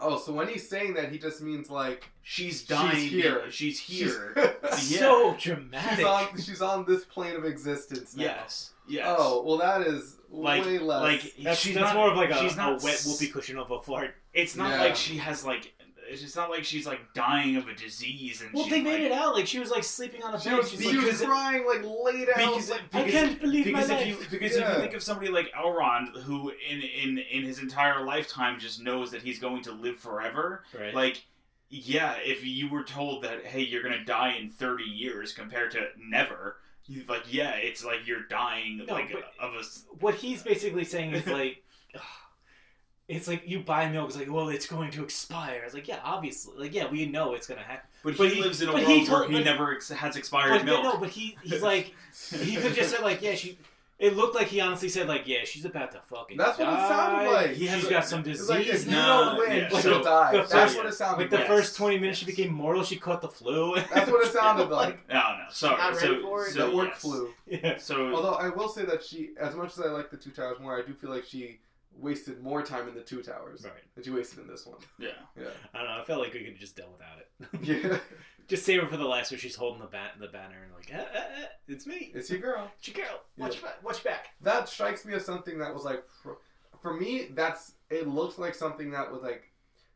Oh, 0.00 0.18
so 0.18 0.32
when 0.32 0.48
he's 0.48 0.68
saying 0.68 0.94
that, 0.94 1.10
he 1.12 1.18
just 1.18 1.42
means 1.42 1.70
like 1.70 2.10
She's 2.22 2.58
She's 2.60 2.62
dying. 2.66 2.96
here. 3.08 3.50
She's 3.50 3.78
she's- 3.80 4.12
here. 4.34 4.56
she's 4.76 4.92
Yeah. 4.92 4.98
So 4.98 5.36
dramatic. 5.38 6.06
on 6.06 6.28
she's 6.40 6.62
on 6.62 6.84
this 6.86 7.04
plane 7.04 7.34
of 7.36 7.44
existence 7.44 8.16
now. 8.16 8.24
yes. 8.24 8.70
Yes. 8.88 9.06
Oh 9.18 9.42
well, 9.42 9.58
that 9.58 9.82
is 9.86 10.16
Like- 10.30 10.64
way 10.64 10.78
less. 10.78 11.02
like 11.02 11.34
That's, 11.42 11.58
she's 11.60 11.74
that's 11.74 11.86
not- 11.92 11.96
more 11.96 12.10
of 12.10 12.16
like 12.16 12.30
a, 12.30 12.38
she's 12.38 12.54
a 12.54 12.56
not 12.56 12.82
wet 12.82 12.94
s- 12.94 13.06
whoopee 13.06 13.32
cushion 13.32 13.58
of 13.58 13.70
a 13.70 13.80
fart. 13.82 14.14
It's 14.32 14.56
not 14.56 14.70
Yeah. 14.70 14.80
like 14.82 14.96
she 14.96 15.16
has 15.18 15.44
like. 15.44 15.72
It's 16.12 16.34
not 16.36 16.50
like 16.50 16.64
she's 16.64 16.86
like 16.86 17.00
dying 17.14 17.56
of 17.56 17.68
a 17.68 17.74
disease 17.74 18.42
and 18.42 18.52
Well, 18.52 18.64
she's 18.64 18.72
they 18.72 18.80
made 18.82 18.92
like, 18.94 19.00
it 19.02 19.12
out 19.12 19.34
like 19.34 19.46
she 19.46 19.58
was 19.60 19.70
like 19.70 19.84
sleeping 19.84 20.22
on 20.22 20.34
a 20.34 20.40
she 20.40 20.48
bed. 20.48 20.58
was, 20.58 20.70
She's 20.70 20.80
she 20.82 20.96
like, 20.96 21.06
was 21.06 21.22
crying 21.22 21.66
like 21.66 21.82
laid 21.84 22.28
out. 22.30 22.36
because, 22.36 22.70
like, 22.70 22.80
I 22.92 23.10
can't 23.10 23.40
believe 23.40 23.64
because 23.66 23.88
my 23.88 23.94
if 24.00 24.00
life. 24.20 24.32
you 24.32 24.38
because 24.38 24.56
if 24.56 24.68
you 24.68 24.74
think 24.80 24.94
of 24.94 25.02
somebody 25.02 25.30
like 25.30 25.50
Elrond 25.52 26.20
who 26.22 26.50
in 26.68 26.80
in 26.82 27.18
in 27.18 27.42
his 27.44 27.58
entire 27.60 28.04
lifetime 28.04 28.58
just 28.58 28.82
knows 28.82 29.10
that 29.12 29.22
he's 29.22 29.38
going 29.38 29.62
to 29.62 29.72
live 29.72 29.98
forever 29.98 30.64
right. 30.78 30.94
like 30.94 31.24
yeah 31.68 32.14
if 32.24 32.44
you 32.44 32.68
were 32.68 32.82
told 32.82 33.22
that 33.22 33.44
hey 33.46 33.60
you're 33.60 33.82
gonna 33.82 34.04
die 34.04 34.32
in 34.40 34.50
30 34.50 34.82
years 34.84 35.32
compared 35.32 35.70
to 35.70 35.86
never 35.96 36.56
you 36.86 37.04
like 37.08 37.22
yeah 37.32 37.52
it's 37.52 37.84
like 37.84 38.04
you're 38.06 38.24
dying 38.28 38.82
No, 38.86 38.94
like 38.94 39.12
but- 39.12 39.32
of 39.40 39.54
a. 39.54 39.62
what 40.00 40.16
he's 40.16 40.42
basically 40.42 40.84
saying 40.84 41.12
is 41.12 41.26
like 41.28 41.62
it's 43.10 43.26
like 43.28 43.42
you 43.46 43.60
buy 43.60 43.88
milk 43.88 44.08
it's 44.08 44.16
like 44.18 44.30
well 44.30 44.48
it's 44.48 44.66
going 44.66 44.90
to 44.90 45.02
expire 45.02 45.62
it's 45.64 45.74
like 45.74 45.88
yeah 45.88 45.98
obviously 46.04 46.52
like 46.56 46.74
yeah 46.74 46.88
we 46.90 47.06
know 47.06 47.34
it's 47.34 47.46
going 47.46 47.58
to 47.60 47.66
happen 47.66 47.88
but, 48.02 48.16
But 48.16 48.28
he, 48.28 48.36
he- 48.36 48.42
lives 48.42 48.62
in 48.62 48.68
a 48.68 48.72
world 48.72 48.86
he 48.86 49.04
told- 49.06 49.20
where 49.20 49.28
he 49.28 49.34
but- 49.34 49.44
never 49.44 49.74
ex- 49.74 49.90
has 49.90 50.16
expired 50.16 50.50
but, 50.50 50.64
milk 50.64 50.84
no 50.84 50.96
but 50.98 51.10
he 51.10 51.36
he's 51.42 51.62
like 51.62 51.92
he 52.40 52.56
could 52.56 52.74
just 52.74 52.94
say 52.94 53.02
like 53.02 53.20
yeah 53.22 53.34
she 53.34 53.58
it 53.98 54.16
looked 54.16 54.34
like 54.34 54.46
he 54.46 54.60
honestly 54.60 54.88
said 54.88 55.06
like 55.08 55.24
yeah 55.26 55.40
she's 55.44 55.66
about 55.66 55.92
to 55.92 56.00
fucking 56.00 56.38
die. 56.38 56.44
That's 56.44 56.58
what 56.58 56.68
it 56.72 56.88
sounded 56.88 57.30
like. 57.32 57.50
He 57.50 57.66
has 57.66 57.84
got 57.86 58.06
some 58.06 58.20
It's 58.20 58.28
disease 58.46 58.48
like 58.48 58.66
if 58.66 58.84
you 58.86 58.92
now. 58.92 59.34
don't 59.34 59.38
win, 59.46 59.58
yeah. 59.58 59.68
she'll 59.68 59.80
So, 59.82 60.02
die. 60.02 60.32
the 60.32 60.38
That's 60.38 60.52
first- 60.52 60.76
what 60.78 60.86
it 60.86 60.94
sounded 60.94 61.20
like 61.20 61.30
the 61.30 61.36
like. 61.36 61.46
first 61.46 61.76
20 61.76 61.98
minutes 61.98 62.18
she 62.18 62.24
became 62.24 62.50
mortal 62.50 62.82
she 62.82 62.96
caught 62.96 63.20
the 63.20 63.28
flu 63.28 63.74
That's 63.92 64.10
what 64.10 64.26
it 64.26 64.32
sounded 64.40 64.70
like. 64.70 65.06
no 65.12 65.14
no 65.16 65.44
sorry 65.50 65.76
Not 65.76 65.96
so, 65.98 66.08
ready 66.12 66.22
for 66.22 66.46
it. 66.46 66.52
so 66.52 66.58
the 66.70 66.72
orc 66.74 66.88
yes. 66.88 67.00
flu. 67.02 67.30
yeah 67.46 67.76
so 67.76 68.14
Although 68.14 68.34
I 68.36 68.48
will 68.48 68.70
say 68.70 68.86
that 68.86 69.04
she, 69.04 69.30
as 69.38 69.54
much 69.54 69.76
as 69.76 69.80
I 69.84 69.88
like 69.90 70.10
the 70.10 70.16
Two 70.16 70.30
Towers 70.30 70.58
more, 70.60 70.78
I 70.78 70.86
do 70.86 70.94
feel 70.94 71.10
like 71.10 71.24
she 71.24 71.58
wasted 72.00 72.42
more 72.42 72.62
time 72.62 72.88
in 72.88 72.94
the 72.94 73.02
Two 73.02 73.22
Towers 73.22 73.62
right 73.64 73.72
than 73.94 74.04
she 74.04 74.10
wasted 74.10 74.38
in 74.40 74.46
this 74.48 74.66
one. 74.66 74.78
yeah 74.98 75.10
Yeah. 75.36 75.48
I 75.74 75.78
don't 75.78 75.86
know 75.88 76.00
I 76.00 76.04
felt 76.04 76.20
like 76.20 76.32
we 76.32 76.40
could 76.40 76.50
have 76.50 76.58
just 76.58 76.76
done 76.76 76.88
without 76.92 77.18
it 77.18 77.82
Yeah. 77.92 77.98
just 78.48 78.64
save 78.64 78.80
her 78.82 78.88
for 78.88 78.96
the 78.96 79.04
last 79.04 79.30
where 79.30 79.38
she's 79.38 79.54
holding 79.56 79.80
the 79.80 79.86
bat 79.86 80.12
the 80.18 80.28
banner 80.28 80.62
and 80.64 80.72
like 80.74 80.92
eh, 80.92 81.04
eh, 81.14 81.42
eh, 81.42 81.46
it's 81.68 81.86
me 81.86 82.10
It's 82.14 82.30
your 82.30 82.40
girl. 82.40 82.70
it's 82.78 82.88
your 82.88 82.96
girl 83.04 83.20
watch 83.36 83.56
Yeah. 83.56 83.62
back 83.68 83.82
watch 83.84 84.02
back 84.04 84.26
That 84.42 84.68
strikes 84.68 85.04
me 85.04 85.14
as 85.14 85.24
something 85.24 85.58
that 85.58 85.72
was 85.74 85.84
like, 85.84 86.02
for, 86.22 86.38
for 86.82 86.94
me, 86.94 87.28
that's 87.34 87.72
it 87.90 88.08
looks 88.08 88.38
like 88.38 88.54
something 88.54 88.90
that 88.92 89.10
was 89.12 89.22
like 89.22 89.42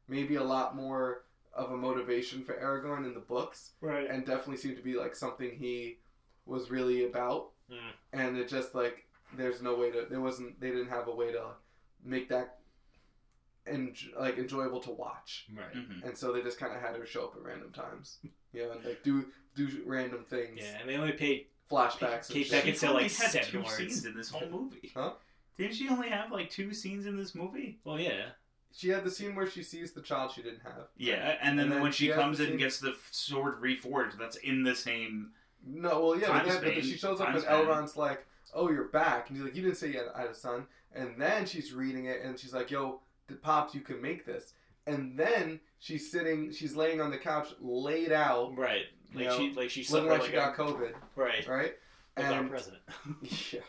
maybe 0.08 0.34
a 0.36 0.44
lot 0.44 0.76
more 0.76 1.24
of 1.54 1.70
a 1.70 1.76
motivation 1.76 2.44
for 2.44 2.54
Aragorn 2.54 3.06
in 3.06 3.14
the 3.14 3.20
books, 3.20 3.72
right 3.80 4.10
and 4.10 4.26
definitely 4.26 4.56
seemed 4.58 4.76
to 4.76 4.82
be 4.82 4.94
like 4.96 5.14
something 5.16 5.52
he 5.56 5.98
was 6.46 6.70
really 6.70 7.04
about. 7.06 7.50
Mm. 7.70 7.92
And 8.12 8.36
it 8.36 8.48
just 8.48 8.74
like 8.74 9.06
there's 9.36 9.62
no 9.62 9.74
way 9.76 9.90
to 9.90 10.06
there 10.10 10.20
wasn't 10.20 10.60
they 10.60 10.68
didn't 10.70 10.88
have 10.90 11.08
a 11.08 11.14
way 11.14 11.32
to 11.32 11.44
make 12.04 12.28
that 12.28 12.58
en- 13.66 13.94
like 14.18 14.38
enjoyable 14.38 14.80
to 14.80 14.90
watch, 14.90 15.46
right 15.56 15.72
Mhm. 15.74 16.04
and 16.04 16.16
so 16.16 16.32
they 16.32 16.42
just 16.42 16.58
kind 16.58 16.74
of 16.74 16.80
had 16.80 16.96
her 16.96 17.06
show 17.06 17.24
up 17.26 17.36
at 17.36 17.42
random 17.42 17.72
times, 17.72 18.18
you 18.52 18.62
know, 18.62 18.72
and 18.72 18.84
like 18.84 19.02
do 19.02 19.26
do 19.56 19.82
random 19.86 20.24
things, 20.24 20.58
yeah 20.60 20.78
and 20.80 20.88
they 20.88 20.96
only 20.96 21.12
paid 21.12 21.46
flashbacks. 21.70 22.28
Kate 22.30 22.46
Beckinsale 22.50 22.82
like 22.82 22.90
only 22.90 23.02
had 23.04 23.10
seven 23.12 23.48
two 23.50 23.58
words. 23.60 23.74
scenes 23.76 24.04
in 24.04 24.16
this 24.16 24.28
whole 24.30 24.48
movie. 24.48 24.90
Huh? 24.96 25.14
Didn't 25.56 25.74
she 25.76 25.88
only 25.88 26.08
have 26.08 26.30
like 26.32 26.50
two 26.50 26.74
scenes 26.74 27.06
in 27.06 27.16
this 27.16 27.34
movie? 27.34 27.78
well 27.84 27.98
yeah 27.98 28.30
She 28.72 28.88
had 28.88 29.04
the 29.04 29.10
scene 29.10 29.34
where 29.36 29.48
she 29.48 29.62
sees 29.62 29.92
the 29.92 30.02
child 30.02 30.32
she 30.32 30.42
didn't 30.42 30.62
have. 30.64 30.88
Yeah, 30.96 31.38
and 31.40 31.56
then, 31.58 31.66
And 31.66 31.72
then 31.74 31.82
when 31.82 31.92
she 31.92 32.06
she 32.08 32.12
comes 32.12 32.40
in 32.40 32.50
and 32.50 32.58
gets 32.58 32.80
the 32.80 32.96
sword 33.12 33.60
reforged, 33.62 34.18
that's 34.18 34.36
in 34.36 34.64
the 34.64 34.74
same. 34.74 35.32
No, 35.66 36.04
well, 36.06 36.18
yeah, 36.18 36.26
Time 36.26 36.38
but, 36.44 36.52
then, 36.54 36.62
but 36.64 36.74
then 36.74 36.82
she 36.82 36.96
shows 36.96 37.20
up 37.20 37.28
and 37.30 37.40
span. 37.40 37.54
Elrond's 37.64 37.96
like, 37.96 38.26
"Oh, 38.52 38.70
you're 38.70 38.88
back," 38.88 39.28
and 39.28 39.36
he's 39.38 39.44
like, 39.46 39.54
"You 39.56 39.62
didn't 39.62 39.76
say 39.78 39.86
you 39.92 39.98
had, 39.98 40.08
I 40.14 40.22
had 40.22 40.30
a 40.30 40.34
son." 40.34 40.66
And 40.94 41.20
then 41.20 41.44
she's 41.46 41.72
reading 41.72 42.06
it, 42.06 42.22
and 42.22 42.38
she's 42.38 42.54
like, 42.54 42.70
"Yo, 42.70 43.00
the 43.28 43.34
pops, 43.34 43.74
you 43.74 43.80
can 43.80 44.00
make 44.00 44.24
this." 44.24 44.52
And 44.86 45.18
then 45.18 45.60
she's 45.78 46.10
sitting, 46.10 46.52
she's 46.52 46.76
laying 46.76 47.00
on 47.00 47.10
the 47.10 47.18
couch, 47.18 47.48
laid 47.60 48.12
out, 48.12 48.56
right 48.56 48.84
like 49.14 49.26
know, 49.26 49.38
she 49.38 49.52
like 49.52 49.70
she 49.70 49.84
looking 49.92 50.10
like 50.10 50.20
like, 50.20 50.30
she 50.30 50.36
a, 50.36 50.40
got 50.40 50.56
COVID, 50.56 50.92
right 51.16 51.46
right? 51.46 51.74
like 52.16 52.26
our 52.26 52.40
And 52.40 52.50
president 52.50 52.82
yeah, 53.52 53.60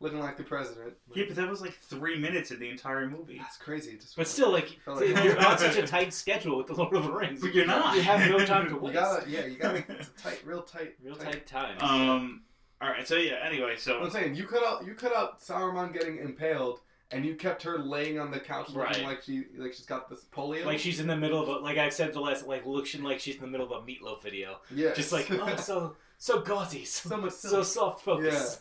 looking 0.00 0.20
like 0.20 0.36
the 0.36 0.44
president. 0.44 0.94
Yeah, 1.14 1.24
but 1.26 1.36
that 1.36 1.48
was 1.48 1.60
like 1.60 1.74
three 1.74 2.18
minutes 2.18 2.50
of 2.50 2.58
the 2.58 2.68
entire 2.68 3.08
movie. 3.08 3.38
That's 3.38 3.56
crazy. 3.56 3.92
It 3.92 4.00
just 4.00 4.16
but 4.16 4.26
still 4.26 4.50
like 4.50 4.78
like- 4.86 5.08
you're 5.08 5.38
on 5.46 5.58
such 5.58 5.76
a 5.76 5.86
tight 5.86 6.12
schedule 6.12 6.58
with 6.58 6.66
the 6.66 6.74
Lord 6.74 6.94
of 6.94 7.04
the 7.04 7.12
Rings 7.12 7.40
But 7.40 7.54
you're 7.54 7.66
not. 7.66 7.96
you 7.96 8.02
have 8.02 8.28
no 8.30 8.44
time 8.44 8.66
to 8.66 8.72
you 8.74 8.78
waste 8.78 8.94
gotta, 8.94 9.30
yeah, 9.30 9.46
you 9.46 9.56
gotta. 9.56 9.78
It's 9.88 10.08
a 10.08 10.22
tight, 10.22 10.40
real 10.44 10.62
tight, 10.62 10.94
real 11.02 11.16
tight 11.16 11.46
time 11.46 11.78
Um. 11.80 12.42
All 12.82 12.88
right. 12.88 13.06
So 13.06 13.16
yeah. 13.16 13.36
Anyway, 13.44 13.76
so 13.78 14.00
I'm 14.02 14.10
saying 14.10 14.34
you 14.34 14.46
cut 14.46 14.64
out, 14.66 14.84
you 14.84 14.94
cut 14.94 15.14
out 15.16 15.40
Saruman 15.40 15.92
getting 15.92 16.18
impaled, 16.18 16.80
and 17.12 17.24
you 17.24 17.34
kept 17.36 17.62
her 17.62 17.78
laying 17.78 18.18
on 18.18 18.30
the 18.30 18.40
couch 18.40 18.68
looking 18.70 18.80
Right. 18.80 19.04
like 19.04 19.22
she, 19.22 19.44
like 19.56 19.72
she's 19.72 19.86
got 19.86 20.10
this 20.10 20.24
polio. 20.34 20.64
like 20.64 20.78
she's 20.78 20.98
in 20.98 21.06
the 21.06 21.16
middle 21.16 21.40
of 21.40 21.48
a 21.48 21.52
like 21.64 21.78
I 21.78 21.88
said 21.90 22.12
the 22.12 22.20
last 22.20 22.46
like 22.46 22.66
looking 22.66 23.02
like 23.02 23.20
she's 23.20 23.36
in 23.36 23.42
the 23.42 23.46
middle 23.46 23.72
of 23.72 23.82
a 23.82 23.86
meatloaf 23.86 24.22
video 24.22 24.56
yeah, 24.74 24.92
just 24.94 25.12
like 25.12 25.30
oh 25.30 25.56
so 25.56 25.96
so 26.18 26.40
gauzy 26.40 26.84
so, 26.84 27.08
so 27.10 27.16
much 27.18 27.32
so 27.32 27.62
soft 27.62 28.04
focus 28.04 28.60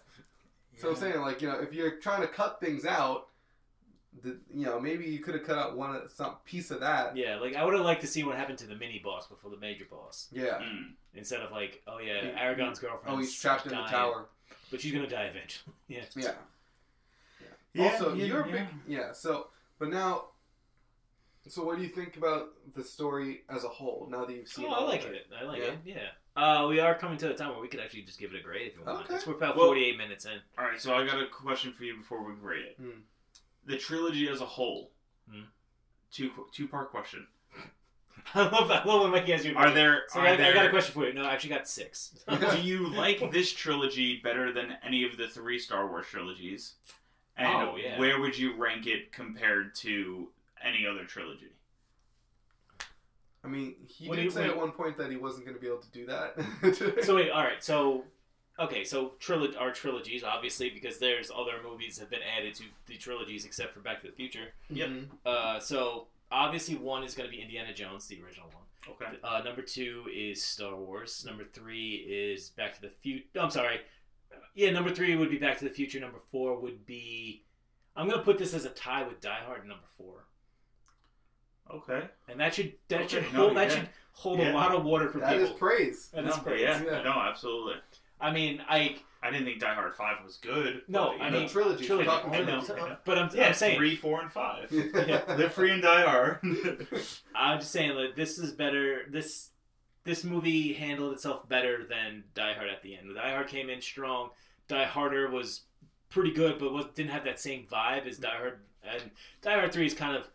So 0.77 0.89
I'm 0.89 0.95
saying, 0.95 1.21
like, 1.21 1.41
you 1.41 1.47
know, 1.47 1.59
if 1.59 1.73
you're 1.73 1.97
trying 1.99 2.21
to 2.21 2.27
cut 2.27 2.59
things 2.59 2.85
out, 2.85 3.27
the, 4.23 4.37
you 4.53 4.65
know, 4.65 4.79
maybe 4.79 5.05
you 5.05 5.19
could 5.19 5.33
have 5.35 5.45
cut 5.45 5.57
out 5.57 5.77
one 5.77 6.01
some 6.09 6.35
piece 6.45 6.69
of 6.71 6.81
that. 6.81 7.15
yeah 7.15 7.37
like 7.37 7.55
I 7.55 7.63
would 7.63 7.73
have 7.73 7.85
liked 7.85 8.01
to 8.01 8.07
see 8.07 8.23
what 8.23 8.35
happened 8.35 8.57
to 8.59 8.67
the 8.67 8.75
mini 8.75 8.99
boss 9.03 9.27
before 9.27 9.49
the 9.51 9.57
major 9.57 9.85
boss 9.89 10.27
Yeah. 10.31 10.59
mm, 10.61 10.91
instead 11.15 11.39
of 11.41 11.51
like 11.51 11.81
oh 11.87 11.99
yeah 11.99 12.21
He- 12.21 12.27
Aragorn's 12.31 12.79
girlfriend 12.79 13.15
Oh, 13.15 13.19
he's 13.19 13.33
trapped 13.39 13.65
in 13.65 13.71
the 13.71 13.83
tower. 13.83 14.27
but 14.69 14.81
she's 14.81 14.91
gonna 14.93 15.07
die 15.07 15.25
eventually 15.25 15.73
yeah 15.87 16.03
Yeah. 16.15 16.31
Yeah, 17.73 17.91
also, 17.93 18.13
yeah, 18.13 18.25
you're 18.25 18.41
a 18.41 18.47
yeah. 18.49 18.53
big 18.53 18.67
yeah. 18.85 19.11
So, 19.13 19.47
but 19.79 19.87
now, 19.89 20.25
so 21.47 21.63
what 21.63 21.77
do 21.77 21.83
you 21.83 21.87
think 21.87 22.17
about 22.17 22.49
the 22.75 22.83
story 22.83 23.43
as 23.49 23.63
a 23.63 23.69
whole? 23.69 24.09
Now 24.11 24.25
that 24.25 24.35
you've 24.35 24.49
seen, 24.49 24.65
Oh, 24.67 24.73
I 24.73 24.83
like 24.83 25.05
of 25.05 25.11
it. 25.13 25.27
I 25.39 25.45
like 25.45 25.59
Yeah. 25.59 25.65
it. 25.67 25.77
Yeah. 25.85 26.07
Uh, 26.35 26.67
we 26.67 26.81
are 26.81 26.93
coming 26.95 27.17
to 27.19 27.29
the 27.29 27.33
time 27.33 27.51
where 27.51 27.61
we 27.61 27.69
could 27.69 27.79
actually 27.79 28.01
just 28.01 28.19
give 28.19 28.33
it 28.33 28.39
a 28.41 28.43
grade 28.43 28.67
if 28.73 28.77
you 28.77 28.83
want. 28.83 29.05
Okay. 29.05 29.15
It's 29.15 29.25
we're 29.25 29.35
about 29.35 29.55
Well- 29.55 29.67
48 29.67 29.97
minutes 29.97 30.25
in. 30.25 30.39
all 30.57 30.65
right. 30.65 30.81
So 30.81 30.93
I 30.93 31.05
got 31.05 31.21
a 31.21 31.27
question 31.27 31.71
for 31.71 31.85
you 31.85 31.95
before 31.95 32.21
we 32.23 32.33
grade 32.35 32.65
it. 32.65 32.75
Hmm. 32.77 32.89
The 33.65 33.77
trilogy 33.77 34.27
as 34.29 34.41
a 34.41 34.45
whole. 34.45 34.91
Hmm. 35.29 35.41
Two 36.11 36.31
two 36.53 36.67
part 36.67 36.91
question. 36.91 37.27
I 38.35 38.43
love 38.49 38.67
that. 38.69 38.85
I 38.85 38.89
love 38.89 39.01
when 39.03 39.11
Mikey 39.11 39.31
has 39.31 39.45
you. 39.45 39.55
Are 39.55 39.71
there? 39.71 40.03
So 40.09 40.19
are 40.19 40.27
I, 40.27 40.33
I 40.33 40.53
got 40.53 40.65
a 40.65 40.69
question 40.69 40.93
for 40.93 41.05
you. 41.05 41.13
No, 41.13 41.23
I 41.23 41.33
actually 41.33 41.51
got 41.51 41.67
six. 41.67 42.17
do 42.51 42.61
you 42.61 42.87
like 42.93 43.31
this 43.31 43.51
trilogy 43.51 44.19
better 44.23 44.51
than 44.51 44.77
any 44.85 45.03
of 45.05 45.17
the 45.17 45.27
three 45.27 45.59
Star 45.59 45.87
Wars 45.87 46.07
trilogies? 46.07 46.73
And 47.37 47.47
Oh, 47.47 47.75
yeah. 47.77 47.97
where 47.99 48.19
would 48.19 48.37
you 48.37 48.55
rank 48.55 48.87
it 48.87 49.11
compared 49.11 49.73
to 49.75 50.27
any 50.63 50.85
other 50.85 51.05
trilogy? 51.05 51.53
I 53.43 53.47
mean, 53.47 53.75
he 53.87 54.07
What 54.07 54.17
did 54.17 54.25
you- 54.25 54.31
say 54.31 54.41
wait. 54.41 54.51
at 54.51 54.57
one 54.57 54.71
point 54.71 54.97
that 54.97 55.09
he 55.09 55.17
wasn't 55.17 55.45
going 55.45 55.55
to 55.55 55.61
be 55.61 55.67
able 55.67 55.79
to 55.79 55.91
do 55.91 56.05
that. 56.07 57.03
So 57.05 57.15
wait, 57.15 57.31
all 57.31 57.41
right. 57.43 57.63
So 57.63 58.03
okay, 58.59 58.83
so 58.83 59.13
trilo- 59.19 59.59
our 59.59 59.71
trilogies, 59.71 60.23
obviously, 60.23 60.69
because 60.69 60.99
there's 60.99 61.31
other 61.31 61.53
movies 61.63 61.97
have 61.99 62.09
been 62.09 62.21
added 62.37 62.53
to 62.55 62.63
the 62.87 62.97
trilogies 62.97 63.45
except 63.45 63.73
for 63.73 63.79
Back 63.79 64.01
to 64.01 64.07
the 64.07 64.13
Future. 64.13 64.53
Yep. 64.69 64.89
Mhm. 64.89 65.07
Uh, 65.25 65.59
so 65.59 66.07
obviously, 66.31 66.75
one 66.75 67.03
is 67.03 67.13
going 67.15 67.29
to 67.29 67.35
be 67.35 67.41
Indiana 67.41 67.73
Jones, 67.73 68.07
the 68.07 68.21
original 68.23 68.47
one. 68.49 68.57
Okay. 68.89 69.17
Uh, 69.23 69.41
number 69.43 69.61
two 69.61 70.07
is 70.13 70.43
Star 70.43 70.75
Wars. 70.75 71.23
Number 71.25 71.43
three 71.43 71.97
is 72.07 72.49
Back 72.49 72.73
to 72.75 72.81
the 72.81 72.89
Future. 72.89 73.25
I'm 73.39 73.51
sorry. 73.51 73.81
Yeah, 74.55 74.71
number 74.71 74.89
three 74.93 75.15
would 75.15 75.29
be 75.29 75.37
Back 75.37 75.57
to 75.59 75.65
the 75.65 75.69
Future. 75.69 75.99
Number 75.99 76.19
four 76.31 76.59
would 76.59 76.85
be. 76.85 77.43
I'm 77.95 78.09
gonna 78.09 78.23
put 78.23 78.37
this 78.37 78.53
as 78.53 78.65
a 78.65 78.69
tie 78.69 79.03
with 79.03 79.19
Die 79.21 79.43
Hard 79.45 79.67
number 79.67 79.85
four, 79.97 80.25
Okay. 81.69 82.07
and 82.27 82.39
that 82.39 82.53
should 82.55 82.73
that 82.87 83.01
Okay, 83.01 83.07
should 83.21 83.33
no, 83.33 83.39
hold 83.41 83.57
that 83.57 83.69
yeah. 83.69 83.75
should 83.75 83.89
hold 84.13 84.39
Yeah. 84.39 84.51
a 84.51 84.53
lot 84.53 84.73
of 84.73 84.83
water 84.83 85.09
for 85.09 85.19
That 85.19 85.35
is 85.37 85.49
people. 85.49 85.59
praise. 85.59 86.09
That 86.11 86.25
is 86.25 86.37
no, 86.37 86.43
praise. 86.43 86.61
Yeah, 86.61 86.83
Yeah. 86.83 87.01
No, 87.03 87.11
absolutely. 87.11 87.75
I 88.21 88.31
mean, 88.31 88.61
I 88.67 88.97
I 89.23 89.29
didn't 89.29 89.45
think 89.45 89.59
Die 89.59 89.73
Hard 89.73 89.95
Five 89.95 90.17
was 90.23 90.37
good. 90.37 90.81
No, 90.87 91.13
but, 91.17 91.23
I 91.23 91.29
mean, 91.29 91.47
trilogy. 91.47 91.85
trilogy. 91.85 92.07
Talking 92.07 92.33
I 92.33 92.41
know, 92.41 92.61
trilogy. 92.61 92.95
but 93.05 93.17
I'm, 93.17 93.29
yeah, 93.33 93.47
I'm 93.47 93.53
saying 93.53 93.77
three, 93.77 93.95
four, 93.95 94.21
and 94.21 94.31
five. 94.31 94.71
Yeah. 94.71 95.21
Live 95.35 95.53
free 95.53 95.71
and 95.71 95.81
die 95.81 96.03
hard. 96.03 96.39
I'm 97.35 97.59
just 97.59 97.71
saying 97.71 97.95
that 97.95 98.15
this 98.15 98.39
is 98.39 98.51
better. 98.51 99.03
This 99.09 99.49
this 100.03 100.23
movie 100.23 100.73
handled 100.73 101.13
itself 101.13 101.47
better 101.47 101.85
than 101.87 102.23
Die 102.33 102.53
Hard 102.53 102.69
at 102.69 102.81
the 102.81 102.95
end. 102.95 103.15
Die 103.15 103.31
Hard 103.31 103.47
came 103.47 103.69
in 103.69 103.81
strong. 103.81 104.29
Die 104.67 104.85
Harder 104.85 105.29
was 105.29 105.61
pretty 106.09 106.31
good, 106.31 106.57
but 106.57 106.73
was, 106.73 106.85
didn't 106.95 107.11
have 107.11 107.25
that 107.25 107.39
same 107.39 107.67
vibe 107.71 108.07
as 108.07 108.17
Die 108.17 108.27
Hard. 108.27 108.59
And 108.83 109.11
Die 109.43 109.53
Hard 109.53 109.71
Three 109.71 109.85
is 109.85 109.93
kind 109.93 110.15
of 110.15 110.27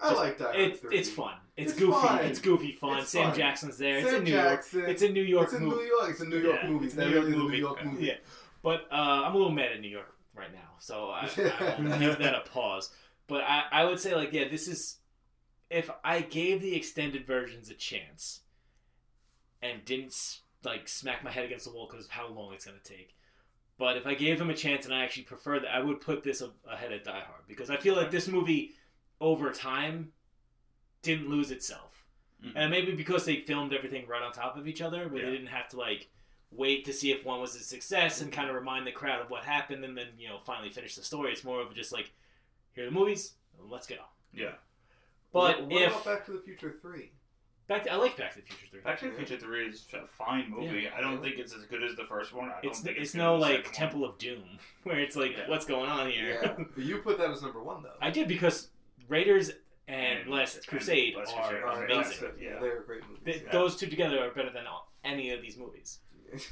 I 0.00 0.08
Just- 0.10 0.20
like 0.20 0.38
Die 0.38 0.44
Hard 0.44 0.56
it's 0.56 0.80
3. 0.80 0.96
it's 0.98 1.10
fun. 1.10 1.34
It's, 1.56 1.70
It's 1.72 1.80
goofy. 1.80 1.92
fine. 2.06 2.24
It's 2.24 2.38
goofy 2.40 2.72
fun. 2.72 2.98
It's 2.98 3.10
Sam 3.10 3.28
fun. 3.30 3.38
Jackson's 3.38 3.78
there. 3.78 3.98
it's 3.98 4.06
Sam 4.08 4.16
in 4.18 4.24
New 4.24 4.30
Jackson. 4.32 4.78
York. 4.80 4.90
It's 4.90 5.02
a 5.02 5.08
New 5.08 5.22
York 5.22 5.44
It's 5.44 5.52
a. 5.54 5.60
New 5.60 5.80
York. 5.80 6.10
It's 6.10 6.20
a 6.20 6.24
New 6.24 6.38
York 6.38 6.58
Yeah, 6.62 6.68
movie. 6.68 6.86
it's 6.86 6.94
a 6.96 6.98
New 7.04 7.10
York 7.10 7.28
movie. 7.28 7.52
New 7.56 7.58
York 7.62 7.84
movie. 7.84 8.06
Yeah, 8.06 8.14
but 8.62 8.82
uh, 8.90 9.22
I'm 9.24 9.34
a 9.34 9.36
little 9.36 9.52
mad 9.52 9.70
at 9.72 9.80
New 9.80 9.88
York 9.88 10.12
right 10.34 10.52
now, 10.52 10.70
so 10.80 11.10
I, 11.10 11.22
I 11.22 11.98
give 12.00 12.18
that 12.18 12.34
a 12.34 12.40
pause. 12.50 12.90
But 13.28 13.42
I, 13.44 13.62
I 13.70 13.84
would 13.84 14.00
say 14.00 14.14
like 14.16 14.32
yeah, 14.32 14.48
this 14.48 14.66
is 14.66 14.98
if 15.70 15.88
I 16.02 16.22
gave 16.22 16.60
the 16.60 16.74
extended 16.74 17.24
versions 17.26 17.70
a 17.70 17.74
chance 17.74 18.40
and 19.62 19.84
didn't 19.84 20.14
like 20.64 20.88
smack 20.88 21.22
my 21.22 21.30
head 21.30 21.44
against 21.44 21.66
the 21.66 21.72
wall 21.72 21.86
because 21.88 22.06
of 22.06 22.10
how 22.10 22.28
long 22.28 22.52
it's 22.52 22.64
gonna 22.66 22.78
take. 22.82 23.14
But 23.78 23.96
if 23.96 24.06
I 24.06 24.14
gave 24.14 24.38
them 24.38 24.50
a 24.50 24.54
chance 24.54 24.84
and 24.86 24.94
I 24.94 25.04
actually 25.04 25.24
prefer 25.24 25.60
that, 25.60 25.74
I 25.74 25.80
would 25.80 26.00
put 26.00 26.22
this 26.24 26.42
ahead 26.70 26.92
of 26.92 27.02
Die 27.04 27.10
Hard 27.12 27.42
because 27.48 27.70
I 27.70 27.76
feel 27.76 27.94
like 27.96 28.10
this 28.10 28.28
movie 28.28 28.72
over 29.24 29.50
time 29.50 30.12
didn't 31.02 31.28
lose 31.30 31.50
itself. 31.50 32.04
Mhm. 32.44 32.52
And 32.56 32.70
maybe 32.70 32.92
because 32.92 33.24
they 33.24 33.36
filmed 33.40 33.72
everything 33.72 34.06
right 34.06 34.22
on 34.22 34.32
top 34.32 34.56
of 34.58 34.68
each 34.68 34.82
other, 34.82 35.08
where 35.08 35.20
Yeah. 35.22 35.30
they 35.30 35.36
didn't 35.36 35.48
have 35.48 35.68
to 35.70 35.78
like 35.78 36.08
wait 36.50 36.84
to 36.84 36.92
see 36.92 37.10
if 37.10 37.24
one 37.24 37.40
was 37.40 37.54
a 37.56 37.60
success 37.60 38.20
and 38.20 38.30
kind 38.32 38.48
of 38.48 38.54
remind 38.54 38.86
the 38.86 38.92
crowd 38.92 39.20
of 39.20 39.30
what 39.30 39.44
happened 39.44 39.84
and 39.84 39.96
then, 39.98 40.08
you 40.18 40.28
know, 40.28 40.38
finally 40.44 40.70
finish 40.70 40.94
the 40.94 41.02
story. 41.02 41.32
It's 41.32 41.42
more 41.42 41.60
of 41.62 41.74
just 41.74 41.90
like, 41.92 42.12
here 42.74 42.84
are 42.84 42.86
the 42.86 42.92
movies, 42.92 43.34
let's 43.58 43.86
go. 43.86 43.96
yeah. 44.32 44.52
But 45.32 45.58
what, 45.60 45.66
what 45.66 45.82
if 45.82 45.90
about 45.90 46.04
Back 46.04 46.26
to 46.26 46.32
the 46.32 46.38
Future 46.40 46.76
Three? 46.80 47.10
back 47.66 47.82
to, 47.84 47.92
I 47.92 47.96
like 47.96 48.16
Back 48.16 48.34
to 48.34 48.40
the 48.40 48.46
Future 48.46 48.66
3. 48.70 48.80
Back 48.82 49.00
to 49.00 49.06
the 49.10 49.16
Future 49.16 49.36
Three 49.38 49.66
is 49.68 49.86
a 49.94 50.06
fine 50.06 50.48
movie. 50.50 50.86
I 50.88 51.00
don't 51.00 51.20
think 51.22 51.38
it's 51.38 51.52
as 51.54 51.64
good 51.64 51.82
as 51.82 51.96
the 51.96 52.04
first 52.04 52.32
one. 52.34 52.50
I 52.50 52.60
don't 52.60 52.66
It's, 52.70 52.80
think 52.80 52.98
it's, 52.98 53.12
good 53.12 53.18
no 53.18 53.36
like 53.36 53.50
second 53.56 53.64
one. 53.64 53.74
Temple 53.74 54.04
of 54.04 54.18
Doom 54.18 54.44
where 54.84 55.00
it's 55.00 55.16
like, 55.16 55.32
Yeah. 55.32 55.48
what's 55.48 55.64
going 55.66 55.90
on 55.90 56.08
here? 56.10 56.38
Yeah, 56.40 56.64
but 56.76 56.84
you 56.84 56.98
put 56.98 57.18
that 57.18 57.30
as 57.30 57.42
number 57.42 57.60
one 57.62 57.82
though. 57.82 57.96
I 58.00 58.10
did 58.10 58.28
because 58.28 58.68
Raiders 59.08 59.50
and, 59.88 60.20
And- 60.20 60.30
Last 60.30 60.56
and 60.56 60.66
Crusade 60.66 61.14
Last 61.16 61.34
are 61.36 61.42
Crusade 61.48 61.62
are 61.62 61.84
amazing. 61.84 62.02
that's 62.02 62.22
it. 62.22 62.34
Yeah. 62.40 62.58
they're 62.60 62.82
great 62.82 63.02
movies. 63.08 63.22
Th- 63.24 63.42
Yeah. 63.44 63.52
Those 63.52 63.76
two 63.76 63.86
together 63.88 64.18
are 64.20 64.30
better 64.30 64.50
than 64.50 64.66
all, 64.66 64.90
any 65.04 65.30
of 65.30 65.42
these 65.42 65.56
movies. 65.58 65.98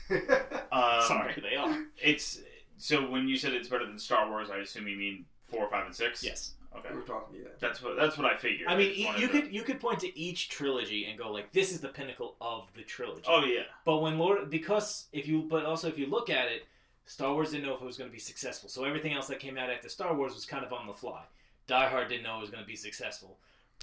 Um, 0.73 1.03
Sorry, 1.07 1.35
they 1.43 1.57
are. 1.57 1.85
It's 2.03 2.41
so 2.79 3.09
when 3.11 3.29
you 3.29 3.37
said 3.37 3.53
it's 3.53 3.69
better 3.69 3.87
than 3.87 3.99
Star 3.99 4.29
Wars, 4.31 4.49
I 4.51 4.59
assume 4.59 4.89
you 4.89 4.97
mean 4.97 5.25
four, 5.45 5.69
five, 5.71 5.87
and 5.87 5.95
six. 5.95 6.23
Yes. 6.25 6.53
Okay. 6.75 6.89
we 6.91 6.97
were 6.97 7.03
talking, 7.03 7.37
yeah. 7.39 7.49
That's 7.61 7.83
what 7.83 7.97
that's 7.97 8.17
what 8.17 8.27
I 8.27 8.37
figured. 8.37 8.67
I 8.69 8.77
mean, 8.77 8.89
just 8.89 8.99
e- 9.01 9.05
wanted 9.05 9.21
you 9.21 9.27
to- 9.29 9.33
could 9.43 9.53
you 9.55 9.63
could 9.63 9.81
point 9.81 10.01
to 10.01 10.19
each 10.19 10.49
trilogy 10.49 11.05
and 11.07 11.19
go 11.19 11.31
like, 11.31 11.53
this 11.53 11.71
is 11.73 11.81
the 11.81 11.89
pinnacle 11.89 12.37
of 12.41 12.69
the 12.75 12.83
trilogy. 12.83 13.25
Oh 13.29 13.45
yeah. 13.45 13.63
But 13.85 13.99
when 13.99 14.19
Lord, 14.19 14.49
because 14.51 15.09
if 15.13 15.27
you, 15.29 15.43
but 15.43 15.67
also 15.67 15.89
if 15.89 15.99
you 15.99 16.07
look 16.07 16.31
at 16.31 16.49
it, 16.49 16.63
Star 17.05 17.35
Wars 17.35 17.51
didn't 17.51 17.67
know 17.67 17.75
if 17.75 17.83
it 17.83 17.85
was 17.85 17.99
going 17.99 18.09
to 18.09 18.15
be 18.15 18.21
successful. 18.21 18.69
So 18.71 18.85
everything 18.85 19.13
else 19.13 19.27
that 19.27 19.39
came 19.41 19.59
out 19.59 19.69
after 19.69 19.89
Star 19.91 20.15
Wars 20.15 20.33
was 20.35 20.47
kind 20.47 20.65
of 20.65 20.73
on 20.73 20.87
the 20.87 20.95
fly. 20.95 21.25
Die 21.67 21.89
Hard 21.89 22.09
didn't 22.09 22.25
know 22.25 22.39
it 22.39 22.41
was 22.41 22.51
going 22.51 22.63
to 22.63 22.67
be 22.67 22.77
successful. 22.77 23.39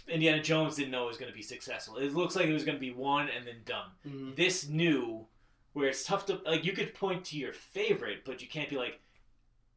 Indiana 0.07 0.41
Jones 0.41 0.75
didn't 0.75 0.91
know 0.91 1.03
it 1.05 1.07
was 1.07 1.17
going 1.17 1.31
to 1.31 1.35
be 1.35 1.43
successful. 1.43 1.97
It 1.97 2.13
looks 2.13 2.35
like 2.35 2.47
it 2.47 2.53
was 2.53 2.63
going 2.63 2.77
to 2.77 2.81
be 2.81 2.91
one 2.91 3.29
and 3.29 3.45
then 3.45 3.61
done. 3.65 3.89
Mhm. 4.07 4.35
This 4.35 4.67
new, 4.67 5.27
where 5.73 5.87
it's 5.89 6.03
tough 6.03 6.25
to 6.27 6.41
like, 6.45 6.65
you 6.65 6.71
could 6.73 6.93
point 6.93 7.25
to 7.25 7.37
your 7.37 7.53
favorite, 7.53 8.25
but 8.25 8.41
you 8.41 8.47
can't 8.47 8.69
be 8.69 8.77
like, 8.77 8.99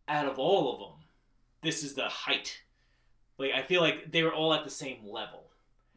out 0.09 0.26
of 0.26 0.38
all 0.38 0.72
of 0.72 0.78
them, 0.80 1.05
this 1.62 1.82
is 1.84 1.94
the 1.94 2.09
height. 2.09 2.62
Like 3.38 3.53
I 3.53 3.62
feel 3.62 3.80
like 3.80 4.11
they 4.11 4.22
were 4.22 4.32
all 4.34 4.53
at 4.55 4.64
the 4.64 4.70
same 4.70 5.07
level 5.07 5.44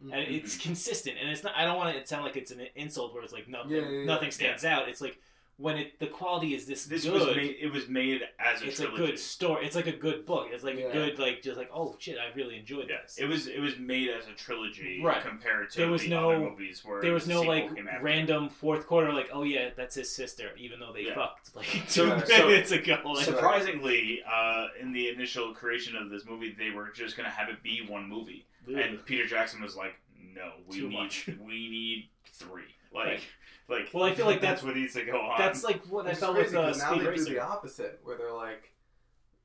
and 0.01 0.11
Mhm. 0.11 0.37
it's 0.43 0.57
consistent 0.57 1.17
and 1.19 1.29
it's 1.29 1.41
not 1.41 1.53
i 1.55 1.63
don't 1.63 1.77
want 1.77 1.95
it 1.95 2.01
to 2.01 2.05
sound 2.07 2.25
like 2.25 2.35
it's 2.35 2.51
an 2.51 2.59
insult 2.75 3.13
where 3.13 3.23
it's 3.23 3.31
like 3.31 3.47
nothing 3.47 3.71
Yeah, 3.71 3.81
yeah, 3.81 3.89
yeah. 3.99 4.05
nothing 4.05 4.29
stands 4.29 4.65
out 4.65 4.89
it's 4.89 4.99
like 4.99 5.17
when 5.57 5.77
it 5.77 5.97
the 5.99 6.07
quality 6.07 6.53
is 6.53 6.65
this, 6.65 6.85
This 6.85 7.05
good 7.05 7.13
was 7.13 7.35
made. 7.35 7.55
It 7.61 7.71
was 7.71 7.87
made 7.87 8.21
as 8.39 8.61
a 8.61 8.67
it's 8.67 8.79
a 8.81 8.87
good 8.87 9.17
story 9.17 9.65
it's 9.65 9.75
like 9.75 9.87
a 9.87 9.91
good 9.93 10.25
book 10.25 10.47
it's 10.51 10.63
like 10.65 10.77
Yeah. 10.77 10.87
a 10.87 10.91
good 10.93 11.17
like 11.19 11.41
just 11.41 11.57
like 11.57 11.69
oh 11.73 11.95
shit 11.97 12.17
i 12.19 12.35
really 12.35 12.57
enjoyed 12.57 12.87
Yeah, 12.89 12.97
this 13.03 13.17
it 13.17 13.25
was 13.25 13.47
it 13.47 13.59
was 13.61 13.77
made 13.79 14.09
as 14.09 14.27
a 14.27 14.33
trilogy 14.33 15.01
Right. 15.01 15.21
compared 15.21 15.69
to 15.71 15.77
There 15.77 15.89
was 15.89 16.01
the 16.01 16.09
no- 16.09 16.31
other 16.31 16.39
movies 16.41 16.83
where 16.83 17.01
there 17.01 17.13
was 17.13 17.25
no 17.27 17.41
like 17.41 17.69
random 18.01 18.49
fourth 18.49 18.85
quarter 18.85 19.13
like 19.13 19.29
oh 19.31 19.43
yeah 19.43 19.69
that's 19.77 19.95
his 19.95 20.11
sister 20.13 20.49
even 20.57 20.79
though 20.79 20.91
they 20.91 21.03
Yeah. 21.05 21.15
fucked 21.15 21.55
like 21.55 21.65
So- 21.87 22.19
two 22.19 22.25
so- 22.25 22.47
minutes 22.47 22.71
ago 22.71 22.97
like, 23.05 23.23
Surprisingly, 23.23 24.21
uh, 24.29 24.67
in 24.81 24.91
the 24.91 25.07
initial 25.09 25.53
creation 25.53 25.95
of 25.95 26.09
this 26.09 26.25
movie, 26.25 26.53
they 26.57 26.71
were 26.71 26.89
just 26.93 27.15
gonna 27.15 27.29
have 27.29 27.47
it 27.49 27.63
be 27.63 27.85
one 27.87 28.07
movie, 28.09 28.45
and 28.67 29.03
Peter 29.05 29.25
Jackson 29.25 29.61
was 29.61 29.75
like, 29.75 29.93
"No, 30.33 30.51
we 30.67 30.77
Too 30.79 30.89
need 30.89 30.95
much. 30.97 31.27
we 31.39 31.69
need 31.69 32.09
three. 32.33 32.63
Like, 32.93 33.05
Right. 33.05 33.19
Like 33.67 33.89
Well, 33.93 34.03
I 34.03 34.13
feel 34.13 34.25
like 34.25 34.41
that's 34.41 34.61
that's- 34.61 34.63
what 34.63 34.75
needs 34.75 34.93
to 34.93 35.05
go 35.05 35.19
on. 35.19 35.37
that's 35.39 35.63
like 35.63 35.83
what 35.87 36.05
It's 36.07 36.17
i 36.17 36.25
felt 36.25 36.35
crazy 36.35 36.55
with 36.55 36.65
uh, 36.65 36.67
'cause 36.67 36.79
now 36.79 36.87
speed 36.89 36.99
they 36.99 37.03
do 37.05 37.09
racer 37.11 37.33
the 37.33 37.39
opposite, 37.39 37.99
where 38.03 38.17
they're 38.17 38.31
like, 38.33 38.71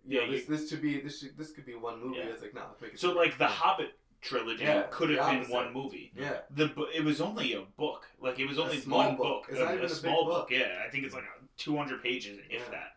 Yeah, 0.07 0.23
yeah, 0.23 0.31
this, 0.31 0.45
this 0.47 0.69
should 0.71 0.83
be 0.83 1.01
this 1.01 1.21
should 1.21 1.37
this 1.37 1.51
could 1.53 1.67
be 1.67 1.75
one 1.75 2.01
movie. 2.03 2.19
Yeah. 2.19 2.25
It's 2.27 2.43
like 2.43 2.55
no, 2.55 2.63
let's 2.81 2.95
it 2.95 2.99
so 3.01 3.13
three. 3.13 3.19
like 3.21 3.39
the 3.39 3.47
Hobbit 3.47 3.93
trilogy 4.23 4.65
Yeah, 4.65 4.83
could 4.91 5.11
have 5.11 5.31
been 5.43 5.51
one 5.51 5.73
movie. 5.73 6.13
yeah, 6.15 6.39
The 6.51 6.71
it 6.95 7.03
was 7.05 7.21
only 7.21 7.55
a 7.55 7.63
book. 7.79 8.07
Like 8.21 8.39
it 8.39 8.47
was 8.49 8.59
A 8.59 8.63
only 8.65 8.79
small 8.81 8.99
one 8.99 9.17
book. 9.17 9.47
book. 9.47 9.47
It's 9.51 9.59
a, 9.61 9.65
not 9.65 9.71
a 9.71 9.75
even 9.75 9.85
a 9.87 9.89
big 9.89 9.97
small 9.97 10.25
book. 10.27 10.49
Yeah, 10.51 10.83
I 10.87 10.91
think 10.91 11.05
it's 11.05 11.15
like 11.15 11.25
two 11.57 11.77
hundred 11.77 12.03
pages, 12.03 12.39
if 12.51 12.53
Yeah. 12.65 12.71
that. 12.73 12.97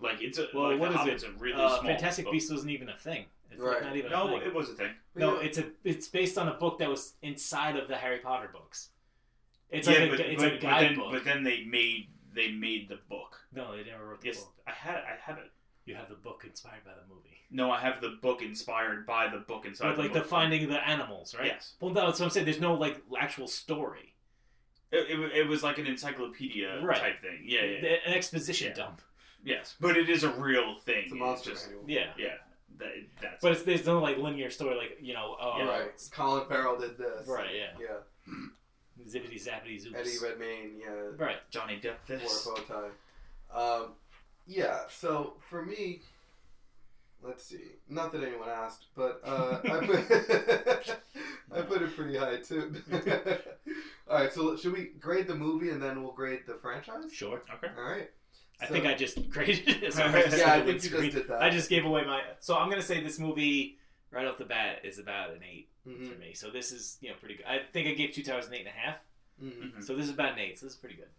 Like 0.00 0.20
it's 0.20 0.38
a 0.38 0.46
well 0.54 0.70
like 0.70 0.80
what 0.80 0.88
the 0.88 0.94
is 0.94 1.00
Hobbit's 1.00 1.22
it 1.22 1.30
a 1.30 1.32
really 1.38 1.62
uh, 1.62 1.68
small. 1.68 1.82
fantastic 1.84 2.24
book. 2.24 2.32
beasts 2.32 2.50
wasn't 2.50 2.70
even 2.72 2.88
a 2.88 2.96
thing 2.98 3.26
it's 3.50 3.62
like 3.62 3.74
Right. 3.74 3.82
not 3.84 3.96
even 3.96 4.12
a 4.12 4.16
No, 4.16 4.26
thing 4.28 4.42
it 4.48 4.52
was 4.54 4.68
a 4.70 4.74
thing. 4.74 4.90
No, 5.14 5.40
Yeah. 5.40 5.46
it's 5.46 5.58
a 5.58 5.64
it's 5.84 6.08
based 6.08 6.36
on 6.36 6.48
a 6.48 6.54
book 6.54 6.78
that 6.80 6.88
was 6.90 7.14
inside 7.22 7.76
of 7.76 7.86
the 7.88 7.96
Harry 7.96 8.18
Potter 8.18 8.50
books. 8.52 8.90
It's 9.70 9.88
yeah, 9.88 9.94
like 10.00 10.02
a, 10.04 10.10
but, 10.10 10.20
it's 10.20 10.42
but, 10.42 10.52
like 10.52 10.62
a 10.62 10.66
but 10.66 10.80
then, 10.80 10.96
but 11.12 11.24
then 11.24 11.42
they 11.44 11.64
made 11.64 12.08
they 12.34 12.52
made 12.52 12.88
the 12.88 12.98
book. 13.08 13.40
no, 13.52 13.76
they 13.76 13.84
never 13.90 14.06
wrote 14.06 14.20
the 14.20 14.28
Yes, 14.28 14.40
book. 14.40 14.54
I 14.66 14.70
had 14.72 14.96
I 14.96 15.16
have 15.22 15.38
it. 15.38 15.50
You 15.86 15.94
have 15.94 16.08
the 16.08 16.14
book 16.16 16.44
inspired 16.46 16.84
by 16.84 16.90
the 16.92 17.06
movie, 17.14 17.38
No, 17.50 17.70
I 17.70 17.80
have 17.80 18.00
the 18.00 18.18
book 18.20 18.42
inspired 18.42 19.06
by 19.06 19.28
the 19.28 19.38
book 19.38 19.66
inside. 19.66 19.90
but 19.90 19.98
like 19.98 20.08
the, 20.12 20.14
the 20.14 20.20
book. 20.20 20.28
finding 20.28 20.68
the 20.68 20.84
animals, 20.84 21.32
right? 21.38 21.46
Yes, 21.46 21.74
Well, 21.80 21.92
no, 21.92 22.06
that's 22.06 22.18
what 22.18 22.26
I'm 22.26 22.30
saying. 22.30 22.44
There's 22.46 22.60
no 22.60 22.74
like 22.74 23.00
actual 23.16 23.46
story, 23.46 24.14
it, 24.90 25.08
it, 25.10 25.32
it 25.38 25.46
was 25.48 25.62
like 25.62 25.78
an 25.78 25.86
encyclopedia 25.86 26.80
Right. 26.82 26.98
type 26.98 27.20
thing. 27.22 27.42
Yeah, 27.44 27.62
yeah, 27.64 27.80
The- 27.80 28.06
an 28.08 28.14
exposition 28.14 28.68
Yeah. 28.68 28.74
dump. 28.74 29.00
yes, 29.44 29.76
but 29.80 29.96
it 29.96 30.08
is 30.10 30.24
a 30.24 30.30
real 30.30 30.74
thing. 30.84 31.04
it's 31.04 31.12
a 31.12 31.14
monster 31.14 31.50
just, 31.50 31.66
manual. 31.68 31.84
Yeah, 31.88 32.10
yeah, 32.18 32.34
that, 32.78 32.88
that's 33.22 33.40
but 33.42 33.52
it's 33.52 33.62
there's 33.62 33.86
no 33.86 34.00
like 34.00 34.18
linear 34.18 34.50
story, 34.50 34.74
like 34.76 34.98
you 35.00 35.14
know, 35.14 35.36
oh, 35.40 35.58
Yeah. 35.58 35.68
right. 35.68 36.10
Colin 36.10 36.48
Farrell 36.48 36.78
did 36.78 36.98
this. 36.98 37.28
right, 37.28 37.54
yeah, 37.54 37.70
Yeah. 37.80 37.86
Zippity 39.08 39.34
zappity 39.42 39.82
zoops. 39.84 39.96
Eddie 39.96 40.18
Redmayne. 40.22 40.72
Yeah. 40.80 40.92
Right. 41.16 41.36
Johnny 41.50 41.80
Depp. 41.82 41.96
Wore 42.08 42.18
This. 42.18 42.46
a 42.46 42.48
bow 42.50 42.90
tie. 43.52 43.82
Um, 43.82 43.92
yeah. 44.46 44.80
So 44.88 45.34
for 45.48 45.64
me, 45.64 46.00
let's 47.22 47.44
see. 47.44 47.60
Not 47.88 48.12
that 48.12 48.22
anyone 48.22 48.48
asked, 48.48 48.86
but 48.94 49.20
uh, 49.24 49.58
I 49.64 49.68
put 49.86 49.98
I 51.54 51.60
put 51.62 51.82
it 51.82 51.96
pretty 51.96 52.16
high 52.16 52.36
too. 52.38 52.74
All 54.10 54.18
right. 54.20 54.32
So 54.32 54.56
should 54.56 54.72
we 54.72 54.90
grade 55.00 55.26
the 55.26 55.34
movie 55.34 55.70
and 55.70 55.82
then 55.82 56.02
we'll 56.02 56.12
grade 56.12 56.40
the 56.46 56.54
franchise? 56.54 57.12
Sure. 57.12 57.42
Okay. 57.54 57.72
All 57.76 57.84
right. 57.90 58.10
I 58.60 58.66
So- 58.66 58.72
think 58.72 58.86
I 58.86 58.94
just 58.94 59.28
graded 59.30 59.82
it. 59.82 59.92
So 59.92 60.00
Yeah, 60.04 60.12
I 60.16 60.22
just 60.22 60.38
yeah, 60.38 60.52
I 60.54 60.62
think 60.62 60.82
you 60.84 60.90
just 60.90 61.14
did 61.14 61.28
that. 61.28 61.42
I 61.42 61.50
just 61.50 61.68
gave 61.68 61.84
away 61.84 62.04
my. 62.04 62.22
So 62.40 62.56
I'm 62.56 62.70
gonna 62.70 62.82
say 62.82 63.02
this 63.02 63.18
movie 63.18 63.76
right 64.10 64.26
off 64.26 64.38
the 64.38 64.44
bat 64.44 64.80
is 64.84 64.98
about 64.98 65.30
an 65.30 65.42
eight 65.42 65.68
Mhm, 65.86 66.12
for 66.12 66.18
me. 66.18 66.32
So 66.34 66.50
this 66.50 66.72
is 66.72 66.98
you 67.00 67.10
know 67.10 67.16
pretty 67.18 67.36
good. 67.36 67.46
I 67.46 67.60
think 67.72 67.86
I 67.88 67.92
gave 67.92 68.12
two 68.12 68.22
towers 68.22 68.46
an 68.46 68.54
eight 68.54 68.60
and 68.60 68.68
a 68.68 68.70
half. 68.72 68.98
mhm. 69.42 69.74
Mhm. 69.74 69.84
So 69.84 69.94
this 69.94 70.06
is 70.06 70.12
about 70.12 70.32
an 70.32 70.38
eight. 70.38 70.58
So 70.58 70.66
this 70.66 70.74
is 70.74 70.78
pretty 70.80 70.96
good. 70.96 71.10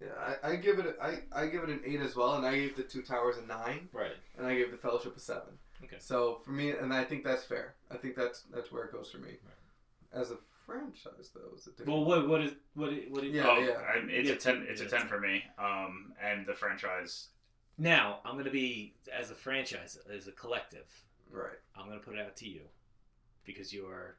Yeah, 0.00 0.14
I, 0.42 0.50
I 0.52 0.56
give 0.56 0.78
it 0.78 0.86
a, 0.86 1.02
I, 1.02 1.22
I 1.32 1.46
give 1.48 1.64
it 1.64 1.70
an 1.70 1.82
eight 1.84 2.00
as 2.00 2.14
well, 2.14 2.34
and 2.34 2.46
I 2.46 2.54
gave 2.54 2.76
the 2.76 2.84
Two 2.84 3.02
Towers 3.02 3.36
a 3.36 3.42
nine, 3.42 3.88
Right. 3.92 4.14
and 4.36 4.46
I 4.46 4.54
gave 4.54 4.70
the 4.70 4.76
Fellowship 4.76 5.16
a 5.16 5.20
seven. 5.20 5.58
Okay. 5.82 5.96
So 5.98 6.40
for 6.44 6.52
me, 6.52 6.70
and 6.70 6.94
I 6.94 7.02
think 7.04 7.24
that's 7.24 7.44
fair. 7.44 7.74
I 7.90 7.96
think 7.96 8.14
that's 8.14 8.42
that's 8.54 8.70
where 8.70 8.84
it 8.84 8.92
goes 8.92 9.10
for 9.10 9.18
me. 9.18 9.38
As 10.12 10.30
a 10.30 10.38
franchise, 10.66 11.30
though, 11.34 11.52
is 11.56 11.66
it 11.66 11.76
different? 11.76 11.88
Well, 11.98 12.04
what 12.04 12.28
what 12.28 12.40
is 12.42 12.52
what 12.74 12.92
is- 12.92 13.10
what 13.10 13.24
is, 13.24 13.32
Yeah, 13.34 13.46
oh, 13.48 13.58
yeah. 13.58 13.72
I- 13.72 13.98
it's 14.08 14.28
Yeah, 14.28 14.34
a 14.34 14.38
ten. 14.38 14.66
It's 14.68 14.80
yeah, 14.80 14.86
a 14.86 14.90
ten 14.90 15.08
for 15.08 15.18
me. 15.18 15.44
Um, 15.58 16.14
and 16.22 16.46
the 16.46 16.54
franchise. 16.54 17.28
Now 17.76 18.20
I'm 18.24 18.36
gonna 18.36 18.50
be 18.50 18.94
as 19.12 19.30
a 19.32 19.34
franchise, 19.34 19.96
as 20.08 20.28
a 20.28 20.32
collective. 20.32 21.04
Right. 21.32 21.58
I'm 21.76 21.86
gonna 21.88 22.00
put 22.00 22.14
it 22.16 22.20
out 22.20 22.36
to 22.36 22.48
you 22.48 22.62
because 23.44 23.72
you 23.72 23.86
are 23.86 24.16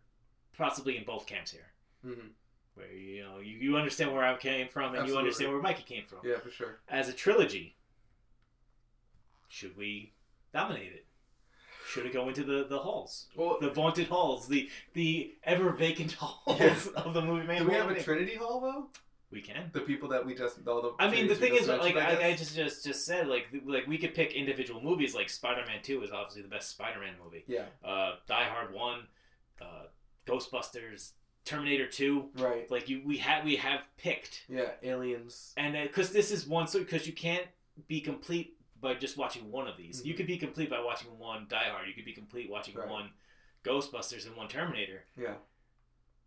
possibly 0.57 0.97
in 0.97 1.03
both 1.03 1.26
camps 1.26 1.51
here, 1.51 1.72
hmm 2.03 2.28
where 2.76 2.91
you 2.93 3.22
know 3.24 3.39
you, 3.39 3.57
you 3.57 3.78
understand 3.78 4.14
where 4.14 4.24
I 4.24 4.36
came 4.38 4.68
from 4.70 4.95
and 4.95 5.07
you 5.07 5.18
understand 5.18 5.51
where 5.51 5.62
Mikey 5.62 5.84
came 5.84 6.05
from. 6.05 6.20
Yeah, 6.24 6.38
for 6.39 6.49
sure. 6.49 6.80
As 6.88 7.10
a 7.10 7.14
trilogy, 7.14 7.76
should 9.49 9.76
we 9.78 10.14
dominate 10.53 10.91
it? 10.93 11.05
Should 11.89 12.05
it 12.05 12.14
go 12.14 12.28
into 12.30 12.43
the, 12.43 12.68
the 12.70 12.78
halls, 12.78 13.26
Well, 13.36 13.57
the 13.60 13.72
vaunted 13.72 14.07
halls, 14.07 14.47
the 14.47 14.70
the 14.93 15.34
ever 15.43 15.72
vacant 15.72 16.12
halls 16.20 16.60
Yeah. 16.60 17.01
of 17.01 17.14
the 17.16 17.22
movie 17.22 17.47
man? 17.47 17.64
do 17.64 17.68
we 17.70 17.74
have 17.74 17.89
a 17.89 18.01
Trinity 18.01 18.36
Hall 18.36 18.62
though? 18.62 18.88
We 19.32 19.41
can. 19.41 19.69
The 19.73 19.82
people 19.82 20.09
that 20.09 20.25
we 20.25 20.34
just 20.34 20.65
all 20.67 20.82
the. 20.82 20.91
I 20.97 21.09
mean, 21.09 21.27
the 21.27 21.36
thing 21.36 21.53
is, 21.53 21.67
like 21.67 21.95
I, 21.95 22.30
I 22.30 22.36
just 22.36 22.55
just 22.55 22.84
just 22.84 23.05
said, 23.05 23.27
like 23.27 23.47
like 23.65 23.86
we 23.86 23.97
could 23.99 24.15
pick 24.15 24.34
individual 24.34 24.82
movies. 24.82 25.13
Like 25.13 25.30
Spider 25.30 25.63
Man 25.67 25.84
Two 25.84 26.01
is 26.03 26.11
obviously 26.11 26.41
the 26.41 26.47
best 26.47 26.69
Spider 26.71 26.99
Man 26.99 27.13
movie. 27.23 27.43
Yeah. 27.47 27.65
Uh, 27.86 28.13
Die 28.27 28.43
Hard 28.49 28.73
One, 28.73 29.01
uh, 29.61 29.84
Ghostbusters, 30.25 31.11
Terminator 31.45 31.86
Two. 31.88 32.30
Right. 32.38 32.69
Like 32.71 32.89
you, 32.89 33.01
we 33.05 33.17
have 33.17 33.45
we 33.45 33.55
have 33.57 33.82
picked, 33.97 34.45
Yeah. 34.49 34.71
Aliens. 34.82 35.53
and 35.57 35.75
because 35.88 36.11
this 36.11 36.32
is 36.32 36.47
one, 36.47 36.67
so 36.67 36.80
because 36.80 37.05
you 37.05 37.13
can't 37.13 37.45
be 37.88 38.01
complete 38.01 38.57
by 38.82 38.95
just 38.95 39.15
watching 39.15 39.51
one 39.51 39.67
of 39.67 39.77
these. 39.77 40.03
You 40.03 40.13
Mhm. 40.13 40.17
could 40.17 40.27
be 40.27 40.38
complete 40.38 40.69
by 40.71 40.82
watching 40.82 41.17
one 41.19 41.45
Die 41.49 41.69
Hard. 41.69 41.88
You 41.88 41.93
could 41.93 42.05
be 42.05 42.13
complete 42.13 42.49
watching 42.49 42.73
Right. 42.75 42.88
one 42.89 43.11
Ghostbusters 43.63 44.25
and 44.25 44.36
one 44.36 44.47
Terminator. 44.47 45.03
Yeah. 45.15 45.36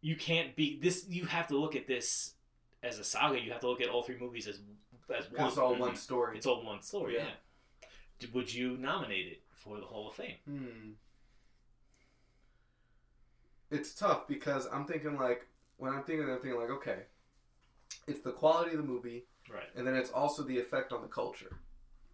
You 0.03 0.14
can't 0.16 0.55
be 0.55 0.78
this. 0.80 1.07
You 1.09 1.24
have 1.26 1.48
to 1.48 1.57
look 1.59 1.74
at 1.74 1.86
this 1.86 2.34
as 2.83 2.99
a 2.99 3.05
saga. 3.05 3.41
You 3.41 3.53
have 3.53 3.61
to 3.61 3.68
look 3.68 3.80
at 3.80 3.89
all 3.89 4.03
three 4.03 4.18
movies 4.18 4.47
as 4.47 4.61
as 5.14 5.30
one. 5.30 5.49
It's 5.49 5.59
all 5.59 5.74
one 5.76 5.97
story. 5.97 6.37
It's 6.37 6.47
all 6.47 6.64
one 6.64 6.83
story. 6.83 7.14
Yeah. 7.16 7.24
Yeah. 8.20 8.28
Would 8.33 8.53
you 8.55 8.76
nominate 8.76 9.26
it 9.26 9.43
for 9.53 9.78
the 9.78 9.87
Hall 9.87 10.09
of 10.09 10.14
Fame? 10.14 10.37
Hmm. 10.49 10.91
It's 13.70 13.95
tough 13.95 14.28
because 14.28 14.66
I'm 14.72 14.85
thinking 14.85 15.16
like 15.16 15.47
when 15.78 15.93
I'm 15.93 16.03
thinking, 16.05 16.28
I'm 16.30 16.39
thinking 16.41 16.61
like 16.61 16.70
okay, 16.70 17.01
it's 18.07 18.20
the 18.22 18.33
quality 18.33 18.72
of 18.72 18.76
the 18.78 18.83
movie, 18.85 19.24
Right. 19.51 19.68
and 19.74 19.87
then 19.87 19.95
it's 19.97 20.11
also 20.11 20.43
the 20.43 20.59
effect 20.59 20.93
on 20.93 21.03
the 21.03 21.09
culture. 21.09 21.59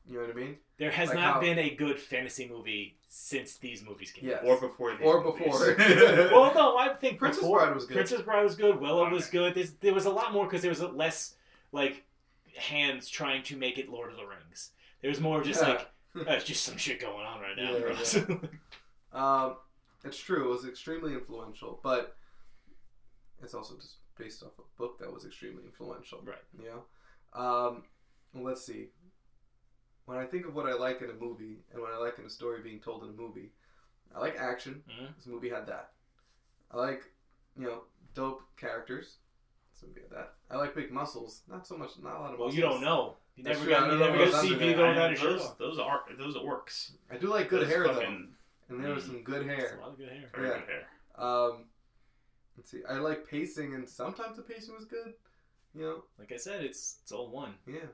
You 0.09 0.15
know 0.15 0.21
what 0.27 0.31
I 0.31 0.35
mean? 0.35 0.57
There 0.79 0.91
has 0.91 1.09
Like 1.11 1.19
not 1.19 1.35
how- 1.35 1.41
been 1.41 1.59
a 1.59 1.71
good 1.75 2.01
fantasy 2.01 2.49
movie 2.49 2.97
since 3.09 3.57
these 3.59 3.83
movies 3.85 4.11
came 4.11 4.29
Yes. 4.31 4.39
out. 4.43 4.47
Or 4.47 4.61
before. 4.61 4.93
These 4.97 5.07
Or 5.07 5.23
movies. 5.23 5.45
before. 5.45 5.77
well, 5.77 6.55
no, 6.55 6.79
I 6.79 6.95
think 6.95 7.19
Princess 7.19 7.43
before- 7.43 7.59
Bride 7.61 7.75
was 7.75 7.85
good. 7.87 7.95
Princess 7.95 8.23
Bride 8.23 8.43
was 8.45 8.55
good. 8.57 8.81
Willow 8.81 9.09
was 9.11 9.27
good. 9.29 9.55
There's, 9.55 9.73
there 9.75 9.93
was 9.95 10.07
a 10.07 10.11
lot 10.11 10.33
more 10.33 10.45
because 10.47 10.63
there 10.63 10.71
was 10.71 10.81
less 10.81 11.35
like 11.73 12.05
hands 12.57 13.09
trying 13.09 13.43
to 13.45 13.57
make 13.57 13.77
it 13.79 13.89
Lord 13.91 14.11
of 14.11 14.17
the 14.17 14.25
Rings. 14.27 14.71
There 15.03 15.11
was 15.11 15.21
more 15.21 15.43
just 15.43 15.61
Yeah. 15.63 15.69
like 15.69 15.91
oh, 16.17 16.33
it's 16.33 16.45
just 16.45 16.65
some 16.65 16.77
shit 16.79 17.01
going 17.01 17.27
on 17.27 17.41
right 17.41 17.57
now, 17.57 17.77
Yeah, 17.77 18.39
yeah. 19.13 19.45
Um, 19.45 19.57
it's 20.05 20.19
true. 20.19 20.47
It 20.47 20.49
was 20.51 20.65
extremely 20.67 21.13
influential, 21.13 21.81
but 21.83 22.17
it's 23.43 23.53
also 23.55 23.77
just 23.77 23.97
based 24.19 24.43
off 24.43 24.53
a 24.59 24.63
book 24.79 24.99
that 25.01 25.13
was 25.13 25.25
extremely 25.27 25.65
influential. 25.65 26.21
Right. 26.25 26.37
You 26.59 26.71
know. 27.35 27.41
Um, 27.41 27.83
let's 28.35 28.65
see. 28.65 28.89
When 30.09 30.17
I 30.17 30.25
think 30.25 30.47
of 30.47 30.55
what 30.55 30.65
I 30.65 30.73
like 30.73 31.03
in 31.03 31.11
a 31.11 31.13
movie 31.13 31.59
and 31.71 31.83
what 31.83 31.93
I 31.93 31.99
like 31.99 32.19
in 32.19 32.25
a 32.25 32.31
story 32.31 32.63
being 32.63 32.81
told 32.81 33.03
in 33.05 33.11
a 33.11 33.13
movie, 33.13 33.51
I 34.15 34.21
like 34.21 34.37
action. 34.39 34.83
Mhm. 34.89 35.15
This 35.17 35.27
movie 35.27 35.51
had 35.51 35.67
that. 35.67 35.93
I 36.71 36.79
like, 36.79 37.03
you 37.55 37.65
know, 37.67 37.83
dope 38.15 38.41
characters. 38.57 39.19
This 39.75 39.83
movie 39.87 40.01
had 40.01 40.11
that. 40.11 40.35
I 40.51 40.57
like 40.57 40.75
big 40.75 40.91
muscles. 40.91 41.43
Not 41.47 41.67
so 41.67 41.77
much. 41.77 41.91
Not 42.03 42.17
a 42.17 42.21
lot 42.21 42.33
of 42.33 42.39
well, 42.39 42.49
muscles. 42.49 42.55
you 42.57 42.63
don't 42.63 42.81
know. 42.81 43.19
You 43.37 43.45
never 43.45 43.67
got. 43.67 43.93
You 43.93 43.99
never 43.99 44.17
got 44.17 44.27
was 44.29 44.35
to 44.37 44.41
see 44.41 44.55
Viggo 44.55 44.89
without 44.89 45.13
a 45.13 45.17
shirt 45.17 45.39
those, 45.41 45.57
those 45.59 45.79
are 45.79 46.01
those 46.17 46.37
are 46.37 46.43
orcs. 46.43 46.93
I 47.11 47.19
do 47.19 47.27
like 47.29 47.51
good 47.51 47.63
Those 47.67 47.69
hair 47.69 47.85
though, 47.85 48.01
and 48.01 48.83
there 48.83 48.95
was 48.95 49.05
Mm. 49.05 49.09
some 49.09 49.23
good 49.25 49.45
hair. 49.45 49.77
a 49.77 49.81
lot 49.83 49.91
of 49.91 49.99
good 49.99 50.09
hair. 50.09 50.31
Very 50.35 50.49
Yeah. 50.49 50.59
good 50.61 50.69
hair. 50.71 50.89
Um, 51.17 51.65
let's 52.57 52.71
see. 52.71 52.83
I 52.89 52.95
like 52.95 53.29
pacing, 53.29 53.75
and 53.75 53.87
sometimes 53.87 54.39
the 54.39 54.43
pacing 54.43 54.75
was 54.75 54.87
good. 54.87 55.13
You 55.75 55.83
know, 55.83 56.05
Like 56.19 56.33
I 56.33 56.37
said, 56.39 56.65
it's 56.65 57.01
it's 57.03 57.13
all 57.13 57.29
one. 57.31 57.59
yeah. 57.67 57.87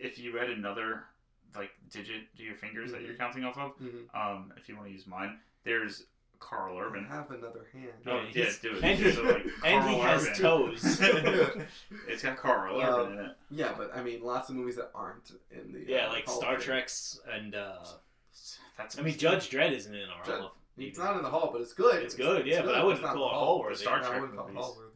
If 0.00 0.18
you 0.18 0.38
add 0.38 0.50
another 0.50 1.04
like 1.54 1.70
digit 1.90 2.34
to 2.36 2.42
your 2.42 2.54
fingers 2.56 2.92
that 2.92 3.00
Mhm. 3.00 3.06
you're 3.06 3.14
counting 3.16 3.44
off 3.44 3.56
of, 3.56 3.72
Mm-hmm. 3.78 4.16
um, 4.16 4.52
if 4.56 4.68
you 4.68 4.76
want 4.76 4.88
to 4.88 4.92
use 4.92 5.06
mine, 5.06 5.38
there's 5.64 6.04
Karl 6.38 6.76
Urban. 6.78 7.06
I 7.10 7.14
have 7.14 7.30
another 7.30 7.66
hand. 7.72 7.92
Oh, 8.06 8.16
Yeah, 8.16 8.22
yeah, 8.24 8.28
he's- 8.44 8.58
do 8.60 8.76
it. 8.76 8.84
and 8.84 8.98
he- 8.98 9.10
So, 9.12 9.22
like, 9.22 9.46
And 9.64 9.88
he 9.88 9.98
has 10.00 10.26
Urban. 10.28 10.38
toes. 10.40 10.84
it's 12.08 12.22
got 12.22 12.36
Karl 12.36 12.78
Um, 12.80 13.00
Urban 13.00 13.18
in 13.18 13.24
it. 13.26 13.36
Yeah, 13.50 13.72
but 13.76 13.96
I 13.96 14.02
mean, 14.02 14.22
lots 14.22 14.50
of 14.50 14.56
movies 14.56 14.76
that 14.76 14.90
aren't 14.94 15.30
in 15.50 15.72
the 15.72 15.84
yeah, 15.90 16.06
uh, 16.08 16.12
like 16.12 16.26
Hall 16.26 16.36
Star 16.36 16.56
Fame. 16.58 16.60
Trek's 16.62 17.20
and 17.32 17.54
uh, 17.54 17.78
That's 18.76 18.98
I 18.98 19.02
mean 19.02 19.16
Judge 19.16 19.48
Dredd 19.48 19.72
isn't 19.72 19.94
in 19.94 20.08
our 20.10 20.24
Judge- 20.24 20.40
Hall 20.40 20.46
of 20.48 20.52
It's 20.76 20.98
not 20.98 21.16
in 21.16 21.22
the 21.22 21.30
hall, 21.30 21.48
but 21.52 21.62
it's 21.62 21.72
good. 21.72 22.02
It's 22.02 22.14
good, 22.14 22.46
yeah, 22.46 22.60
but 22.60 22.74
I 22.74 22.82
wouldn't 22.84 23.00
It's 23.02 23.06
not 23.06 23.14
call 23.14 23.28
the 23.28 23.30
it 23.30 23.38
hall. 23.38 23.44
hall-worthy. 23.46 23.74
The 23.76 23.80
Star 23.80 24.02
No, 24.02 24.10
I 24.10 24.20
wouldn't 24.20 24.36
call 24.38 24.48
it 24.48 24.54
hall 24.54 24.76
worthy. 24.76 24.92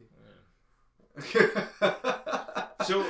So, 2.85 3.05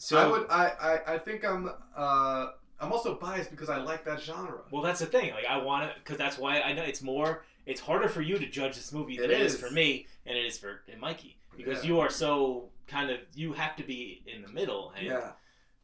so 0.00 0.16
I 0.18 0.26
would. 0.30 0.46
I, 0.50 0.72
I. 0.80 1.14
I 1.14 1.18
think 1.18 1.44
I'm. 1.44 1.70
Uh, 1.96 2.46
I'm 2.80 2.92
also 2.92 3.14
biased 3.14 3.50
because 3.50 3.68
I 3.68 3.76
like 3.76 4.04
that 4.06 4.20
genre. 4.20 4.60
Well, 4.70 4.82
that's 4.82 5.00
the 5.00 5.06
thing. 5.06 5.32
Like, 5.34 5.44
I 5.46 5.58
want 5.58 5.90
to, 5.90 5.98
because 5.98 6.16
that's 6.16 6.38
why 6.38 6.60
I 6.62 6.72
know 6.72 6.82
it's 6.82 7.02
more. 7.02 7.44
It's 7.66 7.80
harder 7.80 8.08
for 8.08 8.22
you 8.22 8.38
to 8.38 8.46
judge 8.46 8.74
this 8.76 8.92
movie 8.92 9.16
than 9.16 9.26
It 9.30 9.32
it 9.32 9.40
is. 9.42 9.60
for 9.60 9.70
me, 9.70 10.06
and 10.26 10.36
it 10.36 10.44
is 10.46 10.58
for 10.58 10.80
and 10.90 11.00
Mikey, 11.00 11.36
because 11.56 11.84
Yeah. 11.84 11.88
you 11.90 12.00
are 12.00 12.08
so 12.10 12.70
kind 12.86 13.10
of. 13.10 13.18
You 13.34 13.52
have 13.52 13.76
to 13.76 13.82
be 13.82 14.22
in 14.26 14.40
the 14.42 14.48
middle, 14.48 14.92
and 14.96 15.06
yeah. 15.06 15.32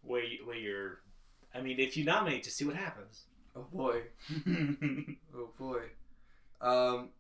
where 0.03 0.25
you, 0.25 0.39
where 0.47 0.57
you're. 0.57 1.01
I 1.55 1.61
mean, 1.61 1.79
if 1.79 1.97
you 1.97 2.05
nominate, 2.05 2.45
just 2.45 2.57
see 2.57 2.65
what 2.65 2.77
happens. 2.77 3.25
Oh 3.55 3.67
boy. 3.73 4.03
Oh 5.35 5.51
boy. 5.59 5.83
Um. 6.61 7.11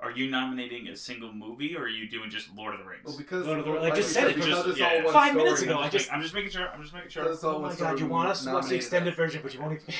Are 0.00 0.10
you 0.12 0.30
nominating 0.30 0.86
a 0.88 0.96
single 0.96 1.32
movie, 1.32 1.76
or 1.76 1.82
are 1.82 1.88
you 1.88 2.08
doing 2.08 2.30
just 2.30 2.54
Lord 2.54 2.72
of 2.74 2.80
the 2.80 2.86
Rings? 2.86 3.02
Well, 3.04 3.16
because 3.18 3.46
Lord 3.46 3.58
of 3.58 3.64
the- 3.64 3.72
like, 3.72 3.80
like 3.82 3.94
just 3.96 4.12
said 4.12 4.28
it, 4.30 4.36
just- 4.40 4.66
it's 4.68 4.78
yeah. 4.78 4.88
all 4.98 5.04
one 5.04 5.12
Five 5.12 5.34
minutes 5.34 5.62
ago, 5.62 5.74
I 5.78 5.84
I'm 5.86 5.90
just- 5.90 6.04
just, 6.06 6.12
I'm 6.14 6.22
just 6.22 6.34
making 6.34 6.50
sure. 6.50 6.68
I'm 6.68 6.80
just 6.82 6.94
making 6.94 7.10
sure. 7.10 7.24
Because 7.24 7.38
it's 7.38 7.44
all 7.44 7.56
Oh 7.56 7.60
one 7.60 7.70
my 7.70 7.76
god, 7.76 7.98
you 7.98 8.06
want 8.06 8.28
us 8.28 8.44
to 8.44 8.52
watch 8.52 8.66
the 8.68 8.76
extended 8.76 9.12
us. 9.14 9.16
version, 9.16 9.40
but 9.42 9.52
you 9.54 9.60
won't 9.60 9.80
even. 9.80 9.94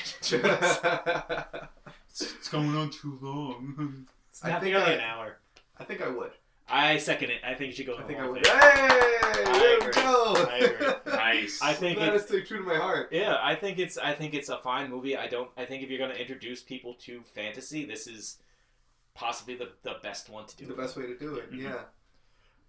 It's, 2.11 2.33
it's 2.35 2.49
going 2.49 2.75
on 2.75 2.91
too 2.91 3.19
long. 3.23 4.07
it's 4.31 4.45
I 4.45 4.51
not 4.51 4.63
think 4.63 4.75
barely 4.75 4.93
I- 4.93 4.95
an 4.95 5.01
hour. 5.01 5.39
I 5.79 5.85
think 5.85 6.03
I 6.03 6.09
would. 6.09 6.33
I 6.71 6.99
second 6.99 7.31
it. 7.31 7.41
I 7.47 7.55
think 7.55 7.71
you 7.71 7.77
should 7.77 7.87
go. 7.87 7.97
I 7.97 8.03
think 8.03 8.19
I 8.19 8.29
would. 8.29 8.41
of 8.45 8.47
Hey, 8.47 8.59
I 8.61 9.79
there 9.79 9.87
we 9.89 9.93
go. 9.93 10.35
I 10.51 10.59
agree. 10.59 11.17
nice. 11.17 11.63
I 11.63 11.73
think 11.73 11.99
that 11.99 12.09
it's- 12.09 12.23
is 12.23 12.29
stay 12.29 12.43
true 12.43 12.59
to 12.59 12.65
my 12.65 12.77
heart. 12.77 13.09
Yeah, 13.13 13.39
I 13.43 13.55
think 13.55 13.79
it's 13.79 13.97
I 13.97 14.13
think 14.13 14.35
it's 14.35 14.49
a 14.49 14.59
fine 14.59 14.91
movie. 14.91 15.17
I 15.17 15.29
don't 15.29 15.49
I 15.57 15.65
think 15.65 15.83
if 15.83 15.89
you're 15.91 15.99
going 15.99 16.11
to 16.13 16.21
introduce 16.21 16.63
people 16.63 16.95
to 17.05 17.23
fantasy, 17.35 17.85
this 17.87 18.07
is 18.07 18.39
possibly 19.19 19.55
the, 19.57 19.69
the 19.83 19.97
best 20.03 20.31
one 20.31 20.47
to 20.47 20.57
do. 20.57 20.67
The 20.67 20.75
it. 20.75 20.79
best 20.79 20.97
way 20.97 21.07
to 21.07 21.19
do 21.19 21.35
it. 21.35 21.49
Yeah. 21.53 21.75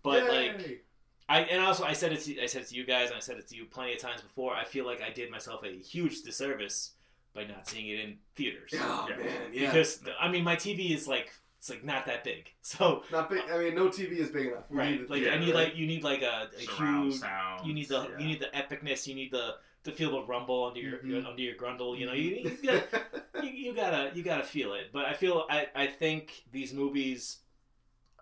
But 0.03 0.23
Yay. 0.23 0.29
like 0.29 0.85
I 1.29 1.41
and 1.41 1.63
also 1.63 1.83
I 1.83 1.93
said 1.93 2.11
it 2.11 2.21
to 2.21 2.41
I 2.41 2.47
said 2.47 2.63
it 2.63 2.69
to 2.69 2.75
you 2.75 2.85
guys 2.85 3.09
and 3.09 3.17
I 3.17 3.19
said 3.19 3.37
it 3.37 3.47
to 3.49 3.55
you 3.55 3.65
plenty 3.65 3.93
of 3.93 3.99
times 3.99 4.21
before. 4.21 4.55
I 4.55 4.63
feel 4.63 4.85
like 4.85 5.01
I 5.01 5.11
did 5.11 5.29
myself 5.29 5.63
a 5.63 5.71
huge 5.77 6.21
disservice 6.23 6.93
by 7.35 7.43
not 7.45 7.67
seeing 7.67 7.87
it 7.87 7.99
in 7.99 8.17
theaters. 8.35 8.71
Oh 8.75 9.07
Yeah. 9.09 9.17
man, 9.17 9.31
yeah. 9.53 9.65
Because 9.67 10.01
I 10.19 10.27
mean 10.29 10.43
my 10.43 10.55
TV 10.55 10.91
is 10.95 11.07
like 11.07 11.31
it's 11.59 11.69
like 11.69 11.83
not 11.83 12.05
that 12.07 12.23
big. 12.23 12.49
So 12.61 13.03
Not 13.11 13.29
big. 13.29 13.41
I 13.51 13.57
mean, 13.57 13.75
no 13.75 13.87
TV 13.89 14.13
is 14.13 14.29
big 14.29 14.47
enough. 14.47 14.63
You 14.71 14.77
right, 14.77 15.01
need- 15.01 15.09
like 15.09 15.21
yeah, 15.21 15.31
I 15.31 15.37
need 15.39 15.53
right. 15.53 15.65
like 15.67 15.75
you 15.77 15.85
need 15.85 16.03
like 16.03 16.21
a, 16.21 16.49
a 16.57 16.61
huge 16.61 17.15
sound. 17.15 17.67
you 17.67 17.73
need 17.73 17.89
the 17.89 18.01
yeah. 18.09 18.17
you 18.19 18.25
need 18.27 18.39
the 18.39 18.47
epicness, 18.57 19.05
you 19.05 19.13
need 19.15 19.31
the 19.31 19.55
to 19.83 19.91
feel 19.91 20.11
the 20.11 20.23
rumble 20.23 20.65
under 20.65 20.79
your 20.79 20.97
Mhm. 20.99 21.25
under 21.27 21.41
your 21.41 21.55
grundle. 21.55 21.97
You 21.97 22.05
know, 22.05 22.13
you, 22.13 22.29
you, 22.43 22.57
gotta, 22.63 22.83
you, 23.43 23.49
you 23.51 23.75
gotta 23.75 24.11
you 24.15 24.23
gotta 24.23 24.43
feel 24.43 24.73
it. 24.73 24.91
But 24.93 25.05
I 25.05 25.13
feel 25.13 25.45
I, 25.49 25.67
I 25.75 25.87
think 25.87 26.43
these 26.51 26.73
movies 26.73 27.39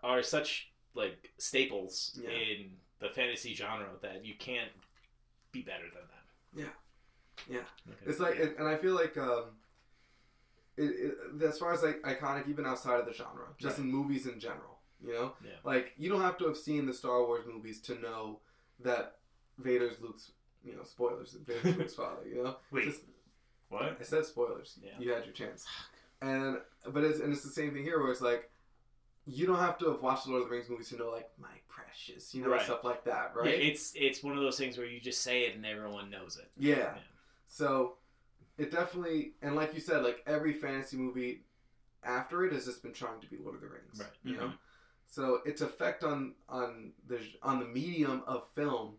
are 0.03 0.21
such 0.23 0.71
like 0.93 1.31
staples 1.37 2.19
Yeah. 2.23 2.29
in 2.29 2.71
the 2.99 3.09
fantasy 3.09 3.53
genre 3.53 3.87
that 4.01 4.25
you 4.25 4.33
can't 4.37 4.71
be 5.51 5.61
better 5.61 5.83
than 5.83 6.63
them. 6.63 6.71
Yeah. 7.49 7.53
Yeah. 7.55 7.91
Okay. 7.93 8.05
It's 8.09 8.19
like, 8.19 8.39
and 8.57 8.67
I 8.67 8.75
feel 8.77 8.95
like, 8.95 9.15
um, 9.17 9.43
it, 10.75 11.13
it, 11.39 11.43
as 11.43 11.57
far 11.57 11.73
as 11.73 11.83
like 11.83 12.01
iconic, 12.03 12.47
even 12.49 12.65
outside 12.65 12.99
of 12.99 13.05
the 13.05 13.13
genre, 13.13 13.45
just 13.59 13.77
in 13.79 13.85
movies 13.91 14.25
in 14.27 14.39
general, 14.39 14.79
you 15.03 15.13
know, 15.13 15.33
Yeah. 15.43 15.51
like 15.63 15.93
you 15.97 16.09
don't 16.09 16.21
have 16.21 16.37
to 16.39 16.45
have 16.47 16.57
seen 16.57 16.85
the 16.85 16.93
Star 16.93 17.23
Wars 17.25 17.45
movies 17.51 17.79
to 17.81 17.95
know 17.99 18.39
that 18.79 19.15
Vader's 19.59 19.99
Luke's, 20.01 20.31
you 20.63 20.75
know, 20.75 20.83
spoilers. 20.83 21.35
Vader's 21.45 21.77
Luke's 21.77 21.95
father, 21.95 22.27
you 22.27 22.43
know. 22.43 22.57
Wait. 22.71 22.85
Just- 22.85 23.01
What? 23.69 23.97
I 23.99 24.03
said 24.03 24.25
spoilers. 24.25 24.77
Yeah. 24.81 24.91
You 24.99 25.11
had 25.11 25.25
your 25.25 25.33
chance. 25.33 25.65
And 26.21 26.57
but 26.91 27.03
it's 27.03 27.19
and 27.19 27.31
it's 27.33 27.43
the 27.43 27.49
same 27.49 27.73
thing 27.73 27.83
here 27.83 28.01
where 28.01 28.11
it's 28.11 28.21
like 28.21 28.49
you 29.25 29.45
don't 29.45 29.59
have 29.59 29.77
to 29.79 29.91
have 29.91 30.01
watched 30.01 30.25
the 30.25 30.31
Lord 30.31 30.43
of 30.43 30.49
the 30.49 30.55
Rings 30.55 30.69
movies 30.69 30.89
to 30.89 30.95
know 30.97 31.09
like 31.11 31.29
my 31.37 31.49
precious, 31.67 32.33
you 32.33 32.41
know, 32.41 32.49
Right. 32.49 32.61
stuff 32.61 32.83
like 32.83 33.03
that, 33.05 33.33
right? 33.35 33.49
Yeah, 33.49 33.55
it's 33.67 33.91
it's 33.95 34.23
one 34.23 34.35
of 34.37 34.41
those 34.41 34.57
things 34.57 34.77
where 34.77 34.87
you 34.87 34.99
just 34.99 35.21
say 35.21 35.43
it 35.43 35.55
and 35.55 35.65
everyone 35.65 36.09
knows 36.09 36.37
it. 36.37 36.49
Yeah. 36.57 36.75
Yeah. 36.77 36.93
So 37.49 37.97
it 38.57 38.71
definitely 38.71 39.33
and 39.41 39.55
like 39.55 39.73
you 39.73 39.79
said, 39.81 40.03
like 40.03 40.23
every 40.25 40.53
fantasy 40.53 40.97
movie 40.97 41.43
after 42.03 42.45
it 42.45 42.53
has 42.53 42.65
just 42.65 42.81
been 42.81 42.93
trying 42.93 43.19
to 43.19 43.27
be 43.27 43.37
Lord 43.37 43.55
of 43.55 43.61
the 43.61 43.67
Rings. 43.67 43.99
Right. 43.99 44.09
You 44.23 44.35
Mhm. 44.35 44.39
know, 44.39 44.53
so 45.07 45.41
its 45.45 45.61
effect 45.61 46.03
on 46.03 46.33
on 46.49 46.93
the 47.07 47.19
on 47.43 47.59
the 47.59 47.65
medium 47.65 48.23
of 48.25 48.47
film 48.55 48.97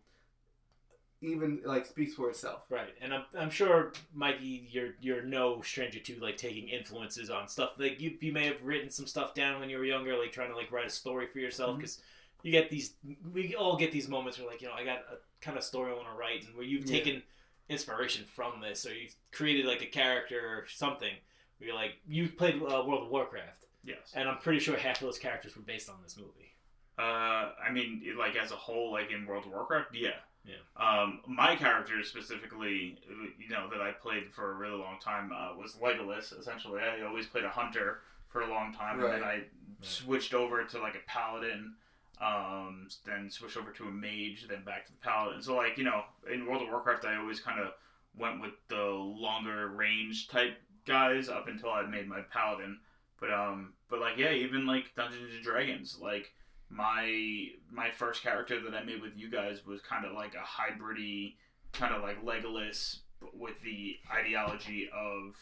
even 1.21 1.61
like 1.65 1.87
speaks 1.87 2.15
for 2.15 2.29
itself. 2.31 2.63
Right, 2.71 2.95
and 3.01 3.13
I'm, 3.13 3.25
I'm 3.39 3.51
sure 3.51 3.93
Mikey, 4.15 4.69
you're 4.71 4.91
you're 5.01 5.23
no 5.23 5.61
stranger 5.63 5.99
to 5.99 6.21
like 6.21 6.37
taking 6.37 6.69
influences 6.69 7.31
on 7.31 7.49
stuff. 7.49 7.71
Like 7.79 8.01
you, 8.01 8.17
you 8.21 8.33
may 8.33 8.47
have 8.47 8.63
written 8.63 8.91
some 8.91 9.07
stuff 9.07 9.35
down 9.35 9.61
when 9.61 9.69
you 9.71 9.79
were 9.79 9.85
younger, 9.85 10.17
like 10.17 10.33
trying 10.33 10.51
to 10.51 10.57
like 10.57 10.71
write 10.73 10.87
a 10.87 10.91
story 10.91 11.27
for 11.27 11.39
yourself. 11.39 11.77
Because 11.77 12.01
you 12.43 12.53
get 12.53 12.71
these, 12.71 12.95
we 13.33 13.55
all 13.57 13.77
get 13.77 13.91
these 13.93 14.09
moments 14.09 14.39
where 14.39 14.47
like 14.49 14.63
you 14.63 14.69
know 14.69 14.75
I 14.75 14.85
got 14.85 14.99
a 15.11 15.17
kind 15.45 15.57
of 15.59 15.65
story 15.65 15.91
I 15.93 15.95
want 15.95 16.09
to 16.09 16.15
write, 16.19 16.45
and 16.47 16.55
where 16.55 16.65
you've 16.65 16.87
Yeah. 16.87 16.97
taken 16.99 17.23
inspiration 17.69 18.25
from 18.35 18.61
this, 18.61 18.87
or 18.87 18.95
you've 18.95 19.15
created 19.33 19.67
like 19.67 19.83
a 19.83 19.87
character 19.87 20.39
or 20.41 20.67
something. 20.69 21.13
Where 21.59 21.69
you're 21.69 21.77
like 21.77 21.93
you 22.07 22.29
played 22.29 22.57
uh, 22.63 22.85
World 22.87 23.03
of 23.05 23.09
Warcraft, 23.11 23.65
Yes. 23.85 24.13
and 24.15 24.29
I'm 24.29 24.39
pretty 24.39 24.61
sure 24.61 24.77
half 24.77 25.01
of 25.01 25.07
those 25.09 25.19
characters 25.19 25.57
were 25.57 25.63
based 25.63 25.89
on 25.91 25.97
this 26.05 26.17
movie. 26.17 26.55
Uh, 26.99 27.53
I 27.65 27.71
mean, 27.73 28.03
like 28.19 28.35
as 28.37 28.51
a 28.53 28.57
whole, 28.57 28.93
like 28.93 29.11
in 29.13 29.27
World 29.27 29.47
of 29.47 29.53
Warcraft, 29.53 29.95
yeah. 29.95 30.11
Yeah. 30.45 30.55
Um, 30.77 31.21
my 31.27 31.57
character 31.57 32.03
specifically, 32.03 32.99
you 33.39 33.51
know, 33.51 33.69
that 33.71 33.81
I 33.81 33.93
played 33.93 34.33
for 34.33 34.53
a 34.53 34.55
really 34.55 34.79
long 34.79 34.99
time 35.03 35.31
uh, 35.33 35.55
was 35.57 35.75
Legolas. 35.75 36.39
Essentially, 36.39 36.81
I 36.81 37.05
always 37.07 37.27
played 37.27 37.45
a 37.45 37.51
hunter 37.51 38.01
for 38.29 38.43
a 38.43 38.49
long 38.49 38.73
time, 38.73 39.01
and 39.01 39.13
then 39.13 39.23
I 39.23 39.43
switched 39.81 40.35
over 40.35 40.65
to 40.65 40.79
like 40.81 40.95
a 40.95 41.07
paladin. 41.11 41.75
Um, 42.21 42.89
then 43.07 43.31
switched 43.31 43.57
over 43.57 43.71
to 43.71 43.85
a 43.85 43.93
mage, 43.93 44.47
then 44.49 44.65
back 44.65 44.87
to 44.87 44.93
the 44.93 44.99
paladin. 44.99 45.41
So, 45.41 45.55
like 45.55 45.79
you 45.79 45.85
know, 45.85 46.03
in 46.33 46.47
World 46.47 46.63
of 46.63 46.69
Warcraft, 46.69 47.05
I 47.05 47.17
always 47.17 47.41
kind 47.41 47.61
of 47.61 47.69
went 48.17 48.41
with 48.41 48.55
the 48.69 48.83
longer 48.83 49.69
range 49.69 50.29
type 50.29 50.57
guys 50.87 51.29
up 51.29 51.47
until 51.47 51.71
I 51.71 51.83
made 51.83 52.09
my 52.09 52.23
paladin. 52.33 52.79
But 53.21 53.33
um, 53.33 53.73
but 53.89 54.01
like 54.01 54.17
yeah, 54.17 54.33
even 54.33 54.67
like 54.67 54.95
Dungeons 54.97 55.35
and 55.35 55.45
Dragons, 55.45 55.99
like 56.01 56.33
my 56.71 57.49
my 57.71 57.91
first 57.91 58.23
character 58.23 58.61
that 58.61 58.75
I 58.75 58.83
made 58.85 59.03
with 59.03 59.13
you 59.17 59.31
guys 59.31 59.65
was 59.67 59.81
kind 59.81 60.05
of 60.05 60.13
like 60.13 60.35
a 60.35 60.39
hybridy, 60.39 61.35
kind 61.73 61.95
of 61.95 62.03
like 62.03 62.25
Legolas 62.25 62.99
with 63.35 63.61
the 63.63 63.97
ideology 64.13 64.89
of 64.95 65.35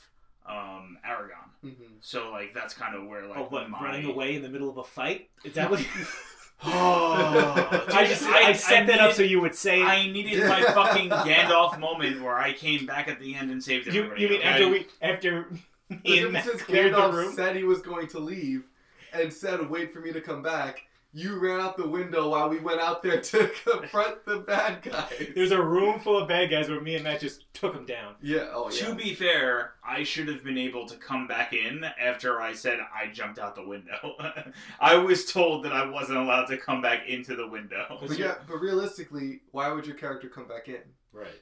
um 0.48 0.98
Aragorn. 1.06 1.50
Mm-hmm. 1.64 1.94
So 2.00 2.30
like 2.30 2.54
that's 2.54 2.74
kind 2.74 2.94
of 2.94 3.06
where 3.06 3.26
like 3.26 3.38
oh, 3.38 3.46
what 3.48 3.68
my... 3.68 3.82
running 3.82 4.06
away 4.06 4.36
in 4.36 4.42
the 4.42 4.48
middle 4.48 4.68
of 4.68 4.78
a 4.78 4.84
fight? 4.84 5.28
Is 5.44 5.54
that 5.54 5.70
what? 5.70 5.84
Oh, 6.64 7.68
I 7.92 8.06
just 8.06 8.22
I, 8.22 8.52
set 8.52 8.86
that 8.86 8.98
up 8.98 9.12
so 9.12 9.22
you 9.22 9.40
would 9.40 9.54
say 9.54 9.80
it. 9.80 9.84
I 9.84 10.10
needed 10.10 10.42
my 10.48 10.62
fucking 10.74 11.10
Gandalf 11.10 11.78
moment 11.78 12.22
where 12.22 12.38
I 12.38 12.52
came 12.52 12.86
back 12.86 13.08
at 13.08 13.20
the 13.20 13.34
end 13.34 13.50
and 13.50 13.62
saved 13.62 13.86
You, 13.86 14.04
everybody. 14.04 14.22
you 14.22 14.28
mean 14.30 14.38
okay? 14.38 14.48
after 14.48 14.68
we 14.68 14.86
after 15.02 15.48
me 16.02 16.18
and 16.22 16.32
Matt 16.32 16.44
since 16.44 16.62
cleared 16.62 16.94
the 16.94 16.98
Gandalf 16.98 17.12
room? 17.12 17.34
said 17.34 17.56
he 17.56 17.64
was 17.64 17.82
going 17.82 18.06
to 18.08 18.18
leave 18.18 18.64
and 19.12 19.32
said 19.32 19.68
wait 19.68 19.92
for 19.92 20.00
me 20.00 20.12
to 20.12 20.20
come 20.20 20.42
back, 20.42 20.85
you 21.16 21.38
ran 21.38 21.60
out 21.60 21.78
the 21.78 21.88
window 21.88 22.28
while 22.28 22.50
we 22.50 22.58
went 22.58 22.78
out 22.78 23.02
there 23.02 23.20
to 23.22 23.50
confront 23.64 24.22
the 24.26 24.40
bad 24.40 24.82
guys. 24.82 25.32
There's 25.34 25.50
a 25.50 25.62
room 25.62 25.98
full 25.98 26.18
of 26.18 26.28
bad 26.28 26.50
guys 26.50 26.68
where 26.68 26.80
me 26.80 26.94
and 26.94 27.04
Matt 27.04 27.20
just 27.20 27.52
took 27.54 27.72
them 27.72 27.86
down. 27.86 28.16
Yeah, 28.20 28.50
oh 28.52 28.70
yeah. 28.70 28.86
To 28.86 28.94
be 28.94 29.14
fair, 29.14 29.72
I 29.82 30.04
should 30.04 30.28
have 30.28 30.44
been 30.44 30.58
able 30.58 30.86
to 30.86 30.96
come 30.96 31.26
back 31.26 31.54
in 31.54 31.84
after 31.98 32.42
I 32.42 32.52
said 32.52 32.80
I 32.94 33.10
jumped 33.10 33.38
out 33.38 33.54
the 33.54 33.66
window. 33.66 34.16
I 34.80 34.96
was 34.96 35.32
told 35.32 35.64
that 35.64 35.72
I 35.72 35.88
wasn't 35.88 36.18
allowed 36.18 36.46
to 36.46 36.58
come 36.58 36.82
back 36.82 37.08
into 37.08 37.34
the 37.34 37.48
window 37.48 37.98
But 38.06 38.18
yeah, 38.18 38.34
but 38.46 38.58
realistically, 38.58 39.40
why 39.52 39.72
would 39.72 39.86
your 39.86 39.96
character 39.96 40.28
come 40.28 40.46
back 40.46 40.68
in? 40.68 40.82
Right. 41.12 41.40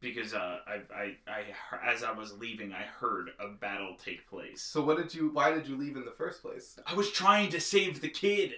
because 0.00 0.34
uh, 0.34 0.58
I, 0.66 0.80
I, 0.92 1.16
I, 1.28 1.92
as 1.92 2.02
I 2.02 2.10
was 2.10 2.32
leaving, 2.32 2.72
I 2.72 2.82
heard 2.82 3.30
a 3.38 3.48
battle 3.48 3.96
take 4.04 4.28
place. 4.28 4.62
So 4.62 4.82
what 4.82 4.96
did 4.96 5.14
you? 5.14 5.30
Why 5.32 5.52
did 5.52 5.68
you 5.68 5.76
leave 5.76 5.96
in 5.96 6.04
the 6.04 6.10
first 6.10 6.42
place? 6.42 6.76
I 6.86 6.94
was 6.94 7.12
trying 7.12 7.50
to 7.50 7.60
save 7.60 8.00
the 8.00 8.08
kid. 8.08 8.54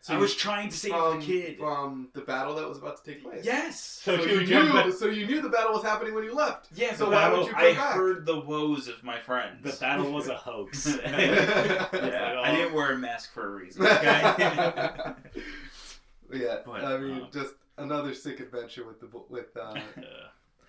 So 0.00 0.14
I 0.14 0.16
was 0.16 0.34
trying 0.36 0.68
to 0.70 0.76
save 0.76 0.92
from, 0.92 1.18
the 1.20 1.26
kid. 1.26 1.58
from 1.58 2.08
the 2.14 2.20
battle 2.22 2.54
that 2.54 2.66
was 2.68 2.78
about 2.78 3.04
to 3.04 3.10
take 3.12 3.22
place. 3.22 3.44
Yes. 3.44 3.80
So, 4.02 4.16
So 4.16 4.22
you 4.24 4.40
you 4.40 4.62
knew. 4.64 4.72
back- 4.72 4.92
So 4.92 5.06
you 5.06 5.26
knew 5.26 5.40
the 5.42 5.48
battle 5.48 5.72
was 5.72 5.82
happening 5.82 6.14
when 6.14 6.24
you 6.24 6.34
left. 6.34 6.68
Yeah, 6.74 6.94
So 6.94 7.06
the 7.06 7.10
why 7.10 7.22
battle, 7.24 7.38
would 7.40 7.46
you 7.48 7.52
come 7.54 7.64
I 7.64 7.72
back? 7.74 7.94
heard 7.94 8.24
the 8.24 8.38
woes 8.40 8.86
of 8.88 9.02
my 9.02 9.18
friends. 9.18 9.62
the 9.64 9.76
battle 9.80 10.10
was 10.12 10.28
a 10.28 10.36
hoax. 10.36 10.86
Yeah, 11.04 11.88
yeah, 11.92 12.40
I 12.42 12.54
didn't 12.54 12.74
wear 12.74 12.92
a 12.92 12.96
mask 12.96 13.32
for 13.34 13.46
a 13.48 13.50
reason. 13.56 13.82
yeah, 16.32 16.58
But, 16.64 16.84
I 16.84 16.98
mean, 16.98 17.22
um, 17.22 17.28
just 17.32 17.54
another 17.76 18.14
sick 18.14 18.40
adventure 18.40 18.86
with 18.86 19.00
the 19.00 19.08
with 19.28 19.56
uh, 19.56 19.74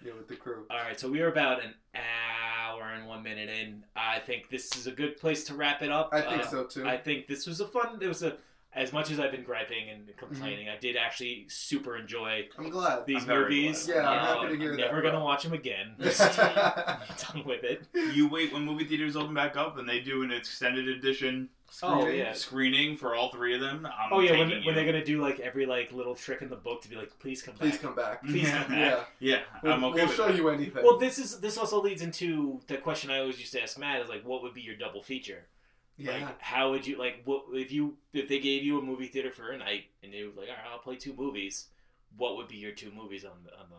you 0.03 0.09
know, 0.11 0.17
with 0.17 0.27
the 0.27 0.35
crew. 0.35 0.65
all 0.69 0.77
right, 0.77 0.99
so 0.99 1.09
we 1.09 1.21
are 1.21 1.27
about 1.29 1.63
an 1.63 1.73
hour 1.95 2.83
and 2.93 3.07
one 3.07 3.23
minute 3.23 3.49
in. 3.49 3.83
I 3.95 4.19
think 4.19 4.49
this 4.49 4.75
is 4.77 4.87
a 4.87 4.91
good 4.91 5.17
place 5.17 5.43
to 5.45 5.53
wrap 5.55 5.81
it 5.81 5.91
up. 5.91 6.09
I 6.13 6.21
think 6.21 6.43
Uh, 6.43 6.47
so 6.47 6.63
too. 6.65 6.87
I 6.87 6.97
think 6.97 7.27
this 7.27 7.45
was 7.45 7.59
a 7.61 7.67
fun. 7.67 7.99
It 8.01 8.07
was 8.07 8.23
a. 8.23 8.37
As 8.75 8.93
much 8.93 9.09
as 9.09 9.19
I've 9.19 9.31
been 9.31 9.43
griping 9.43 9.89
and 9.89 10.15
complaining, 10.15 10.69
I 10.69 10.77
did 10.77 10.95
actually 10.95 11.45
super 11.49 11.97
enjoy 11.97 12.47
I'm 12.57 12.69
glad. 12.69 13.05
these 13.07 13.23
I'm 13.27 13.39
movies. 13.39 13.87
glad. 13.87 13.95
Yeah, 13.95 14.07
I'm 14.09 14.19
Uh, 14.19 14.25
happy 14.41 14.53
to 14.53 14.61
hear 14.61 14.71
I'm 14.71 14.77
that, 14.77 14.85
never 14.85 15.01
bro. 15.01 15.11
gonna 15.11 15.23
watch 15.25 15.43
them 15.43 15.53
again. 15.53 15.95
Done 15.99 17.43
with 17.45 17.63
it. 17.63 17.83
you 18.13 18.27
wait 18.29 18.53
when 18.53 18.63
movie 18.63 18.85
theaters 18.85 19.15
open 19.15 19.33
back 19.33 19.57
up 19.57 19.77
and 19.77 19.87
they 19.89 19.99
do 19.99 20.21
an 20.23 20.31
extended 20.31 20.87
edition 20.87 21.49
Oh 21.83 22.01
Screening. 22.01 22.19
yeah. 22.19 22.33
screening 22.33 22.97
for 22.97 23.15
all 23.15 23.29
three 23.31 23.53
of 23.53 23.61
them. 23.61 23.85
I'm 23.85 24.11
Oh 24.11 24.19
yeah, 24.21 24.31
when, 24.37 24.49
when 24.63 24.73
they're 24.75 24.85
gonna 24.85 25.03
do 25.05 25.21
like 25.21 25.39
every 25.39 25.65
like 25.67 25.91
little 25.91 26.15
trick 26.15 26.41
in 26.41 26.49
the 26.49 26.55
book 26.55 26.81
to 26.83 26.89
be 26.89 26.95
like, 26.95 27.11
please 27.19 27.41
come 27.43 27.53
Please 27.55 27.73
back. 27.73 27.81
come 27.81 27.95
back. 27.95 28.23
Please 28.23 28.43
yeah, 28.49 28.63
come 28.63 28.73
Yeah, 28.77 29.03
yeah, 29.19 29.39
we'll, 29.63 29.73
I'm 29.73 29.83
okay 29.85 29.95
we'll 29.99 30.07
with 30.07 30.15
show 30.15 30.27
that. 30.27 30.35
you 30.37 30.49
anything. 30.49 30.83
Well, 30.83 30.97
this 30.97 31.19
is 31.19 31.39
this 31.39 31.57
also 31.57 31.79
leads 31.81 32.01
into 32.01 32.59
the 32.67 32.77
question 32.77 33.11
I 33.11 33.19
always 33.19 33.39
used 33.39 33.53
to 33.53 33.61
ask 33.63 33.77
Matt 33.79 34.01
is 34.01 34.09
like, 34.09 34.25
what 34.25 34.41
would 34.43 34.53
be 34.55 34.61
your 34.61 34.75
double 34.77 35.03
feature? 35.03 35.45
Yeah. 35.99 36.25
Like, 36.25 36.41
how 36.41 36.71
would 36.71 36.87
you 36.87 36.97
like 36.97 37.21
what 37.25 37.43
if 37.53 37.71
you 37.71 37.97
if 38.13 38.27
they 38.27 38.39
gave 38.39 38.63
you 38.63 38.79
a 38.79 38.81
movie 38.81 39.07
theater 39.07 39.31
for 39.31 39.51
a 39.51 39.57
night 39.57 39.85
and 40.03 40.11
they 40.13 40.23
were 40.23 40.29
like, 40.29 40.49
all 40.49 40.55
right, 40.55 40.71
I'll 40.71 40.79
play 40.79 40.95
two 40.95 41.13
movies. 41.13 41.67
What 42.17 42.37
would 42.37 42.47
be 42.47 42.57
your 42.57 42.71
two 42.71 42.91
movies 42.91 43.23
on 43.25 43.33
the 43.45 43.51
on 43.53 43.65
the? 43.69 43.75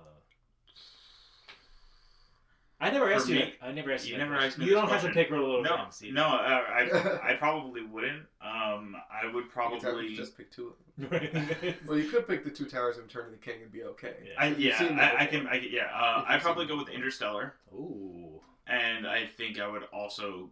I 2.82 2.90
never 2.90 3.06
For 3.08 3.12
asked 3.12 3.28
you. 3.28 3.34
me? 3.34 3.40
That. 3.60 3.66
I 3.68 3.72
never 3.72 3.92
asked 3.92 4.06
you. 4.06 4.12
You 4.14 4.18
never 4.18 4.30
question. 4.32 4.48
asked 4.48 4.58
me 4.58 4.64
You 4.66 4.72
don't 4.72 4.88
have 4.88 5.02
to 5.02 5.10
pick 5.10 5.30
Little 5.30 5.48
Little 5.48 5.62
No, 5.64 5.76
Rings. 5.82 6.02
either. 6.02 6.14
no, 6.14 6.24
uh, 6.24 6.30
I, 6.32 7.18
I 7.32 7.34
probably 7.34 7.84
wouldn't. 7.84 8.22
Um, 8.40 8.96
I 9.12 9.26
would 9.26 9.44
You 9.44 9.50
probably. 9.50 10.14
just 10.16 10.34
pick 10.36 10.50
two 10.50 10.68
of 10.68 10.74
them. 10.76 10.86
Well, 11.86 11.98
you 11.98 12.08
could 12.10 12.26
pick 12.26 12.42
the 12.44 12.50
two 12.50 12.64
towers 12.64 12.96
of 12.96 13.04
Return 13.04 13.26
of 13.26 13.32
the 13.32 13.36
King 13.38 13.62
and 13.62 13.70
be 13.72 13.82
okay. 13.84 14.14
Yeah. 14.24 14.32
I, 14.38 14.46
yeah, 14.48 14.76
I, 15.18 15.24
I 15.24 15.26
can. 15.26 15.46
I, 15.46 15.58
can- 15.58 15.68
yeah, 15.70 15.88
uh, 15.94 16.24
I'd 16.26 16.40
probably 16.40 16.66
go 16.66 16.78
with. 16.78 16.88
Interstellar, 16.88 17.54
Ooh. 17.74 18.40
and 18.66 19.06
I 19.06 19.26
think 19.26 19.60
I 19.60 19.68
would 19.68 19.84
also 19.92 20.48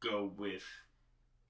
go 0.00 0.32
with 0.36 0.62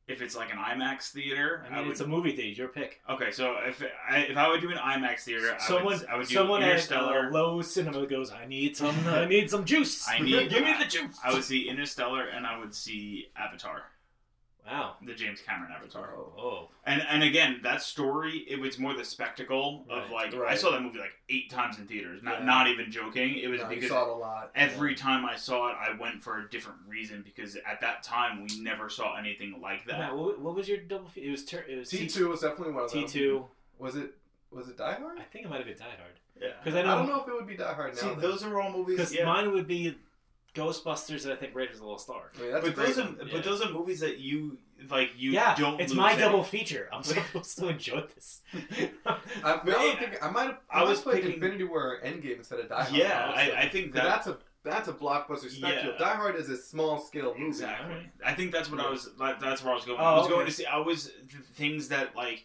if 0.08 0.20
it's 0.20 0.34
like 0.36 0.52
an 0.52 0.58
IMAX 0.58 1.10
theater. 1.10 1.64
I 1.70 1.74
mean, 1.76 1.82
would, 1.86 1.92
it's 1.92 2.00
a 2.00 2.06
movie 2.06 2.34
theater. 2.34 2.62
Your 2.62 2.68
pick. 2.68 3.00
okay. 3.08 3.30
So 3.30 3.56
if 3.64 3.82
I, 4.10 4.18
if 4.18 4.36
I 4.36 4.48
would 4.48 4.60
do 4.60 4.70
an 4.70 4.76
IMAX 4.78 5.20
theater, 5.20 5.56
Someone, 5.60 5.82
I 5.82 5.86
would, 5.98 6.06
I 6.06 6.16
would 6.16 6.28
do 6.28 6.34
someone 6.34 6.62
at 6.62 6.70
Interstellar. 6.70 7.28
uh, 7.28 7.30
Low 7.30 7.62
Cinema 7.62 8.06
goes, 8.06 8.30
"I 8.32 8.46
need 8.46 8.76
some. 8.76 8.94
I 9.08 9.24
need 9.26 9.48
some 9.50 9.64
juice. 9.64 10.08
I 10.08 10.18
need- 10.18 10.50
Give 10.50 10.64
me 10.64 10.74
the 10.78 10.86
juice." 10.86 11.16
I 11.24 11.32
would 11.32 11.44
see 11.44 11.68
Interstellar, 11.68 12.24
and 12.24 12.46
I 12.46 12.58
would 12.58 12.74
see 12.74 13.28
Avatar, 13.36 13.82
Wow. 14.66 14.96
the 15.04 15.12
James 15.14 15.40
Cameron 15.40 15.72
Avatar. 15.76 16.10
Oh. 16.16 16.32
Oh. 16.38 16.68
And 16.86 17.02
and 17.02 17.22
again, 17.22 17.60
that 17.64 17.82
story 17.82 18.44
it 18.48 18.58
was 18.60 18.78
more 18.78 18.94
the 18.94 19.04
spectacle 19.04 19.84
of 19.90 20.08
Right, 20.10 20.32
like 20.32 20.48
I 20.48 20.54
saw 20.54 20.70
that 20.70 20.82
movie 20.82 20.98
like 20.98 21.12
eight 21.28 21.50
times 21.50 21.78
in 21.78 21.86
theaters. 21.86 22.22
Not 22.22 22.40
Yeah. 22.40 22.44
not 22.46 22.68
even 22.68 22.90
joking. 22.90 23.36
It 23.38 23.48
was 23.48 23.60
No, 23.60 23.68
you 23.70 23.74
because 23.76 23.90
saw 23.90 24.02
it 24.04 24.08
a 24.08 24.12
lot. 24.14 24.50
every 24.54 24.94
time 24.94 25.24
I 25.24 25.36
saw 25.36 25.68
it, 25.70 25.76
I 25.80 25.96
went 25.98 26.22
for 26.22 26.38
a 26.38 26.48
different 26.50 26.78
reason 26.88 27.22
because 27.22 27.56
at 27.56 27.80
that 27.80 28.02
time 28.02 28.42
we 28.42 28.60
never 28.60 28.88
saw 28.88 29.16
anything 29.16 29.60
like 29.60 29.84
that. 29.86 29.98
Matt, 29.98 30.16
what, 30.16 30.38
what 30.40 30.54
was 30.54 30.68
your 30.68 30.78
double? 30.78 31.08
Fe- 31.08 31.22
it 31.22 31.30
was 31.30 31.44
ter- 31.44 31.64
it 31.68 31.76
was 31.78 31.90
T 31.90 32.06
two 32.06 32.28
was 32.28 32.40
definitely 32.40 32.72
one 32.74 32.84
of 32.84 32.92
them. 32.92 33.02
T 33.06 33.08
two. 33.08 33.46
Was 33.78 33.96
it? 33.96 34.12
Was 34.50 34.68
it 34.68 34.76
Die 34.76 34.92
Hard? 34.94 35.18
I 35.18 35.22
think 35.24 35.46
it 35.46 35.48
might 35.48 35.58
have 35.58 35.66
been 35.66 35.76
Die 35.78 35.84
Hard 35.84 36.12
Yeah. 36.40 36.48
because 36.62 36.76
I 36.76 36.80
I 36.80 36.94
don't 36.96 37.08
know 37.08 37.20
if 37.22 37.26
it 37.28 37.32
would 37.34 37.46
be 37.46 37.56
Die 37.56 37.72
Hard 37.74 37.94
now. 37.94 38.00
See, 38.00 38.06
though. 38.08 38.14
those 38.20 38.44
are 38.44 38.60
all 38.60 38.70
movies. 38.70 38.96
because 38.96 39.14
Yeah. 39.14 39.24
mine 39.24 39.50
would 39.52 39.66
be 39.66 39.96
Ghostbusters 40.54 41.24
and 41.24 41.32
I 41.32 41.36
think 41.36 41.54
Raiders 41.54 41.76
of 41.76 41.82
the 41.82 41.86
Lost 41.88 42.10
Ark. 42.10 42.34
I 42.38 42.42
mean, 42.42 42.52
that's 42.52 42.66
a 42.66 42.70
but 42.70 42.74
great 42.76 42.86
those 42.88 42.98
are. 42.98 43.08
Yeah. 43.08 43.28
but 43.32 43.44
those 43.44 43.62
are 43.62 43.70
movies 43.70 44.00
that 44.00 44.18
you 44.18 44.58
like. 44.90 45.10
You 45.16 45.32
yeah, 45.32 45.54
don't. 45.54 45.80
it's 45.80 45.92
lose 45.92 45.98
my 45.98 46.12
any- 46.12 46.20
double 46.20 46.42
feature. 46.44 46.88
I'm 46.92 47.02
supposed 47.02 47.58
to 47.60 47.68
enjoy 47.68 48.02
this. 48.14 48.42
I, 49.06 49.18
I, 49.44 49.60
don't 49.64 49.98
think, 49.98 50.22
I 50.24 50.30
might 50.30 50.44
have. 50.44 50.58
I, 50.70 50.80
I 50.80 50.82
was 50.82 50.90
was 50.90 51.00
playing 51.00 51.18
picking- 51.22 51.34
Infinity 51.34 51.64
War 51.64 51.94
or 51.94 52.06
Endgame 52.06 52.38
instead 52.38 52.60
of 52.60 52.68
Die 52.68 52.82
Hard. 52.82 52.94
Yeah, 52.94 53.32
honestly. 53.34 53.52
I, 53.54 53.60
I 53.62 53.68
think 53.68 53.92
that 53.94 54.04
that's 54.04 54.26
a 54.26 54.38
that's 54.64 54.88
a 54.88 54.92
blockbuster 54.92 55.50
spectacle. 55.50 55.92
Yeah. 55.92 55.98
Die 55.98 56.14
Hard 56.14 56.36
is 56.36 56.48
a 56.48 56.56
small 56.56 56.98
scale 57.00 57.34
movie. 57.34 57.46
Exactly. 57.48 58.10
I 58.24 58.34
think 58.34 58.52
that's 58.52 58.70
what 58.70 58.80
I 58.80 58.90
was. 58.90 59.08
Like, 59.18 59.40
that's 59.40 59.62
where 59.64 59.72
I 59.72 59.76
was 59.76 59.84
going. 59.84 59.98
Oh, 60.00 60.04
I 60.04 60.14
was 60.16 60.26
okay. 60.26 60.34
going 60.34 60.46
to 60.46 60.52
see. 60.52 60.66
I 60.66 60.78
was 60.78 61.06
th- 61.30 61.42
things 61.54 61.88
that 61.88 62.14
like 62.14 62.44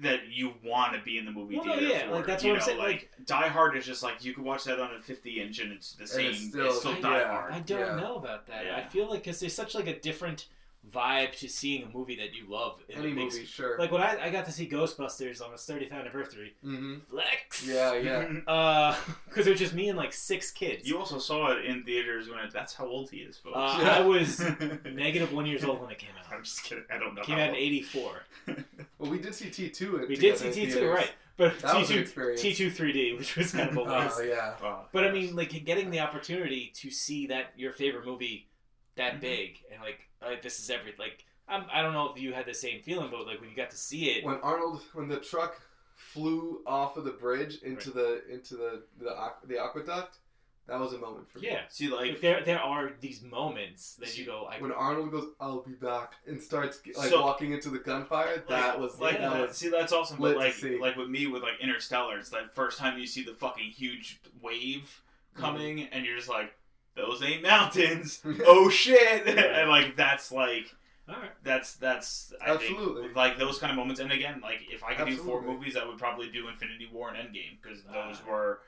that 0.00 0.28
you 0.28 0.52
want 0.64 0.92
to 0.94 1.00
be 1.02 1.18
in 1.18 1.24
the 1.24 1.30
movie 1.30 1.56
Well, 1.56 1.66
no, 1.66 1.74
yeah, 1.76 2.06
for. 2.08 2.14
like, 2.16 2.26
that's 2.26 2.42
you 2.42 2.50
what 2.50 2.58
I'm 2.60 2.64
saying, 2.64 2.78
Like 2.78 3.10
Die 3.26 3.48
Hard 3.48 3.76
is 3.76 3.86
just 3.86 4.02
like 4.02 4.24
you 4.24 4.32
could 4.34 4.44
watch 4.44 4.64
that 4.64 4.80
on 4.80 4.92
a 4.94 5.00
50 5.00 5.40
inch 5.40 5.60
and 5.60 5.72
it's 5.72 5.92
the 5.92 6.06
same. 6.06 6.30
it's 6.30 6.40
It's 6.40 6.48
still- 6.48 6.72
still, 6.72 6.94
yeah. 6.94 7.00
Die 7.00 7.26
Hard. 7.28 7.52
I 7.52 7.60
don't 7.60 7.78
Yeah. 7.78 7.96
know 7.96 8.16
about 8.16 8.46
that. 8.48 8.64
Yeah. 8.66 8.76
I 8.76 8.82
feel 8.84 9.08
like 9.08 9.22
because 9.22 9.38
there's 9.40 9.54
such 9.54 9.74
like 9.74 9.86
a 9.86 9.98
different 10.00 10.46
vibe 10.92 11.36
to 11.38 11.48
seeing 11.48 11.84
a 11.84 11.88
movie 11.96 12.16
that 12.16 12.34
you 12.34 12.44
love. 12.48 12.80
and 12.88 12.98
Any 12.98 13.12
it 13.12 13.14
makes- 13.14 13.34
movie, 13.34 13.46
sure. 13.46 13.78
Like 13.78 13.90
when 13.90 14.02
I, 14.02 14.24
I 14.26 14.30
got 14.30 14.44
to 14.46 14.52
see 14.52 14.68
Ghostbusters 14.68 15.44
on 15.44 15.52
its 15.52 15.66
30th 15.66 15.92
anniversary, 15.92 16.54
mm-hmm. 16.64 16.98
flex. 17.08 17.66
Yeah, 17.66 17.94
yeah. 17.94 18.28
Uh, 18.46 18.96
because 19.28 19.46
it 19.46 19.50
was 19.50 19.58
just 19.58 19.74
me 19.74 19.88
and 19.88 19.96
like 19.98 20.12
six 20.12 20.50
kids. 20.50 20.86
You 20.88 20.98
also 20.98 21.18
saw 21.18 21.52
it 21.52 21.64
in 21.64 21.82
theaters 21.84 22.28
when 22.28 22.38
it, 22.38 22.52
that's 22.52 22.74
how 22.74 22.86
old 22.86 23.10
he 23.10 23.18
is, 23.18 23.38
folks. 23.38 23.56
Uh, 23.56 23.78
Yeah. 23.80 23.96
I 23.96 24.00
was 24.00 24.40
negative 24.84 25.32
one 25.32 25.46
years 25.46 25.64
old 25.64 25.80
when 25.80 25.90
it 25.90 25.98
came 25.98 26.10
out. 26.18 26.32
I'm 26.32 26.44
just 26.44 26.62
kidding. 26.62 26.84
I 26.92 26.98
don't 26.98 27.14
know. 27.14 27.22
Came 27.22 27.38
how 27.38 27.44
out 27.44 27.50
in 27.50 27.56
'84. 27.56 28.12
Well, 28.98 29.10
we 29.10 29.18
did 29.18 29.34
see 29.34 29.50
T 29.50 29.68
two. 29.68 30.06
We 30.08 30.16
did 30.16 30.38
see 30.38 30.48
T2, 30.48 30.90
right? 30.94 31.10
But 31.36 31.58
That 31.60 31.76
was 31.76 31.90
an 31.90 31.98
T2. 31.98 32.34
T2 32.34 32.72
3D, 32.72 33.18
which 33.18 33.36
was 33.36 33.52
kind 33.52 33.68
of 33.68 33.76
a 33.76 33.82
waste. 33.82 34.16
Oh 34.18 34.22
yeah. 34.22 34.54
Wow. 34.62 34.86
But 34.92 35.04
I 35.04 35.10
mean, 35.10 35.34
like 35.34 35.50
getting 35.64 35.90
the 35.90 36.00
opportunity 36.00 36.72
to 36.76 36.90
see 36.90 37.26
that 37.26 37.52
your 37.56 37.72
favorite 37.72 38.06
movie 38.06 38.48
that 38.96 39.14
Mhm. 39.16 39.20
big 39.20 39.58
and 39.72 39.80
like, 39.82 40.08
like 40.22 40.42
this 40.42 40.58
is 40.58 40.70
every 40.70 40.94
like 40.98 41.24
I'm, 41.46 41.66
I 41.72 41.82
don't 41.82 41.92
know 41.92 42.10
if 42.14 42.20
you 42.20 42.32
had 42.32 42.46
the 42.46 42.54
same 42.54 42.80
feeling, 42.82 43.10
but 43.10 43.26
like 43.26 43.40
when 43.40 43.50
you 43.50 43.56
got 43.56 43.70
to 43.70 43.76
see 43.76 44.10
it, 44.12 44.24
When 44.24 44.36
Arnold, 44.40 44.80
when 44.94 45.08
the 45.08 45.20
truck 45.20 45.60
flew 45.94 46.62
off 46.66 46.96
of 46.96 47.04
the 47.04 47.10
bridge 47.12 47.62
into 47.62 47.90
the 47.90 48.22
into 48.30 48.56
the 48.56 48.82
the, 48.98 49.10
aqu- 49.10 49.46
the 49.46 49.58
aqueduct, 49.62 50.18
that 50.66 50.80
was 50.80 50.94
a 50.94 50.98
moment 50.98 51.28
for 51.30 51.38
me. 51.40 51.48
yeah, 51.48 51.62
See, 51.68 51.88
like 51.88 52.12
like, 52.12 52.20
there 52.22 52.42
there 52.42 52.60
are 52.60 52.92
these 53.00 53.22
moments 53.22 53.94
that 53.96 54.16
you 54.16 54.24
go, 54.24 54.46
I, 54.50 54.58
When 54.58 54.72
Arnold 54.72 55.10
goes, 55.10 55.28
"I'll 55.38 55.60
be 55.60 55.72
back," 55.74 56.14
and 56.26 56.42
starts 56.42 56.80
like 56.96 57.10
So- 57.10 57.20
walking 57.20 57.52
into 57.52 57.68
the 57.70 57.78
gunfire, 57.78 58.42
that 58.48 58.80
was 58.80 58.98
like 58.98 59.18
that 59.18 59.32
uh, 59.36 59.46
was 59.46 59.56
see 59.58 59.68
that's 59.68 59.92
awesome 59.92 60.18
lit 60.20 60.36
but 60.36 60.44
like 60.44 60.54
see. 60.54 60.78
like 60.78 60.96
with 60.96 61.08
me 61.10 61.26
with 61.26 61.42
like 61.42 61.60
interstellar 61.60 62.18
it's 62.18 62.30
that 62.30 62.54
first 62.54 62.78
time 62.78 62.98
you 62.98 63.06
see 63.06 63.22
the 63.22 63.34
fucking 63.34 63.70
huge 63.70 64.20
wave 64.40 65.02
coming 65.34 65.78
Mm-hmm. 65.78 65.92
and 65.94 66.06
you're 66.06 66.16
just 66.16 66.28
like 66.30 66.54
those 66.96 67.22
ain't 67.22 67.42
mountains 67.42 68.20
oh 68.46 68.68
shit 68.70 69.26
and 69.26 69.68
like 69.70 69.96
that's 69.96 70.30
like 70.32 70.74
all 71.08 71.16
right, 71.16 71.30
that's 71.42 71.74
that's 71.74 72.32
I 72.40 72.52
Absolutely. 72.52 73.02
think 73.02 73.16
like 73.16 73.38
those 73.38 73.58
kind 73.58 73.70
of 73.70 73.76
moments 73.76 74.00
and 74.00 74.10
again 74.10 74.40
like 74.42 74.60
if 74.70 74.82
i 74.84 74.94
could 74.94 75.06
do 75.06 75.16
four 75.16 75.42
movies 75.42 75.76
i 75.76 75.84
would 75.86 75.98
probably 75.98 76.30
do 76.30 76.48
infinity 76.48 76.88
war 76.92 77.10
and 77.12 77.18
endgame 77.18 77.58
because 77.62 77.82
those 77.82 78.22
Ah. 78.26 78.30
were 78.30 78.60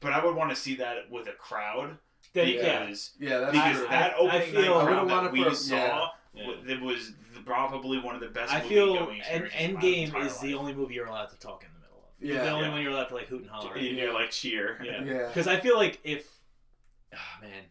but 0.00 0.12
i 0.12 0.24
would 0.24 0.36
want 0.36 0.50
to 0.50 0.56
see 0.56 0.76
that 0.76 1.10
with 1.10 1.26
a 1.26 1.32
crowd 1.32 1.98
Then, 2.32 2.48
yeah, 2.48 2.54
because 2.84 3.10
yeah, 3.18 3.38
that's 3.38 3.52
because 3.52 3.76
true. 3.78 3.86
that 3.88 4.12
I- 4.12 4.14
I 4.14 4.18
opening 4.18 4.52
feel- 4.52 4.84
night 4.84 5.06
crowd 5.08 5.24
that 5.24 5.32
we 5.32 5.42
for- 5.44 5.54
saw 5.54 5.74
yeah. 5.76 6.08
Yeah. 6.36 6.74
it 6.74 6.80
was 6.80 7.12
the, 7.34 7.40
probably 7.40 7.98
one 7.98 8.14
of 8.16 8.20
the 8.20 8.26
best 8.28 8.52
I 8.52 8.58
movie 8.62 8.74
feel 8.74 8.98
and 9.08 9.16
experiences 9.18 9.54
of 9.54 9.74
my 9.74 9.80
Endgame 9.80 10.04
entire 10.06 10.26
is 10.26 10.38
the 10.40 10.54
only 10.54 10.74
movie 10.74 10.94
you're 10.94 11.06
allowed 11.06 11.26
to 11.26 11.38
talk 11.38 11.62
in 11.64 11.68
the 11.74 11.80
middle 11.80 11.98
of. 11.98 12.04
Yeah. 12.20 12.42
the 12.44 12.50
only 12.50 12.66
Yeah. 12.66 12.72
one 12.72 12.82
you're 12.82 12.90
allowed 12.92 13.04
to 13.08 13.14
like 13.14 13.28
hoot 13.28 13.42
and 13.42 13.50
holler. 13.50 13.76
you 13.78 14.04
know, 14.06 14.12
like 14.14 14.30
cheer. 14.32 14.80
Yeah. 14.82 15.04
yeah. 15.04 15.26
Because 15.28 15.46
I 15.46 15.60
feel 15.60 15.76
like 15.76 16.00
if, 16.02 16.26
oh 17.14 17.40
man, 17.42 17.64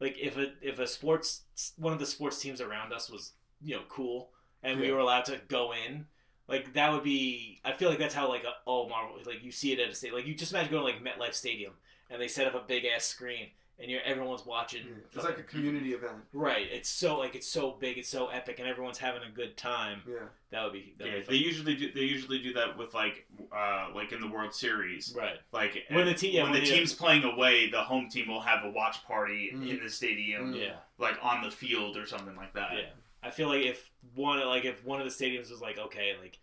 like 0.00 0.16
if 0.18 0.36
a 0.36 0.52
if 0.62 0.78
a 0.78 0.86
sports 0.86 1.42
one 1.76 1.92
of 1.92 1.98
the 1.98 2.06
sports 2.06 2.38
teams 2.38 2.60
around 2.60 2.92
us 2.92 3.10
was 3.10 3.32
you 3.60 3.76
know 3.76 3.82
cool 3.88 4.30
and 4.62 4.78
we 4.80 4.90
were 4.90 4.98
allowed 4.98 5.24
to 5.26 5.40
go 5.48 5.72
in, 5.72 6.06
like 6.48 6.74
that 6.74 6.92
would 6.92 7.04
be. 7.04 7.60
I 7.64 7.72
feel 7.72 7.88
like 7.88 7.98
that's 7.98 8.14
how 8.14 8.28
like 8.28 8.44
a, 8.44 8.52
all 8.64 8.88
Marvel 8.88 9.16
like 9.24 9.42
you 9.42 9.52
see 9.52 9.72
it 9.72 9.80
at 9.80 9.88
a 9.88 9.94
state 9.94 10.14
like 10.14 10.26
you 10.26 10.34
just 10.34 10.52
imagine 10.52 10.72
going 10.72 10.94
to 10.94 11.06
like 11.06 11.18
MetLife 11.18 11.34
Stadium 11.34 11.72
and 12.10 12.20
they 12.20 12.28
set 12.28 12.46
up 12.46 12.54
a 12.54 12.66
big 12.66 12.84
ass 12.84 13.04
screen 13.04 13.48
and 13.80 13.90
you're 13.90 14.02
everyone's 14.02 14.44
watching. 14.44 14.82
Yeah. 14.84 14.94
It's 15.14 15.24
like 15.24 15.38
a 15.38 15.42
community 15.42 15.92
event. 15.94 16.16
Right, 16.32 16.66
it's 16.70 16.88
so 16.88 17.18
like 17.18 17.34
it's 17.34 17.46
so 17.48 17.72
big, 17.80 17.98
it's 17.98 18.08
so 18.08 18.28
epic, 18.28 18.58
and 18.58 18.68
everyone's 18.68 18.98
having 18.98 19.22
a 19.22 19.30
good 19.30 19.56
time. 19.56 20.02
Yeah. 20.08 20.16
That 20.50 20.64
would 20.64 20.72
be 20.72 20.94
that 20.98 21.06
Yeah, 21.06 21.14
would 21.16 21.26
they 21.26 21.34
usually 21.36 21.74
do. 21.76 21.92
They 21.92 22.00
usually 22.02 22.40
do 22.42 22.52
that 22.54 22.76
with 22.76 22.92
like, 22.94 23.26
uh, 23.56 23.88
like 23.94 24.12
in 24.12 24.20
the 24.20 24.28
World 24.28 24.52
Series. 24.54 25.14
right. 25.16 25.36
Like 25.52 25.84
When 25.90 26.06
the 26.06 26.14
te- 26.14 26.30
yeah, 26.30 26.42
when 26.42 26.52
when 26.52 26.60
the 26.60 26.68
the- 26.68 26.74
team's 26.76 26.92
playing 26.92 27.24
away, 27.24 27.70
the 27.70 27.82
home 27.82 28.08
team 28.10 28.28
will 28.28 28.40
have 28.40 28.64
a 28.64 28.70
watch 28.70 29.02
party 29.04 29.50
Mm. 29.54 29.68
in 29.70 29.82
the 29.82 29.88
stadium. 29.90 30.54
Yeah. 30.54 30.76
like 30.98 31.16
on 31.22 31.42
the 31.42 31.50
field 31.50 31.96
or 31.96 32.04
something 32.06 32.36
like 32.36 32.52
that. 32.54 32.72
Yeah, 32.74 32.90
I 33.22 33.30
feel 33.30 33.48
like 33.48 33.62
if 33.64 33.90
one 34.14 34.38
like 34.46 34.64
if 34.66 34.84
one 34.84 35.00
of 35.00 35.06
the 35.06 35.24
stadiums 35.24 35.50
was 35.50 35.60
like 35.62 35.78
okay, 35.78 36.14
like 36.20 36.38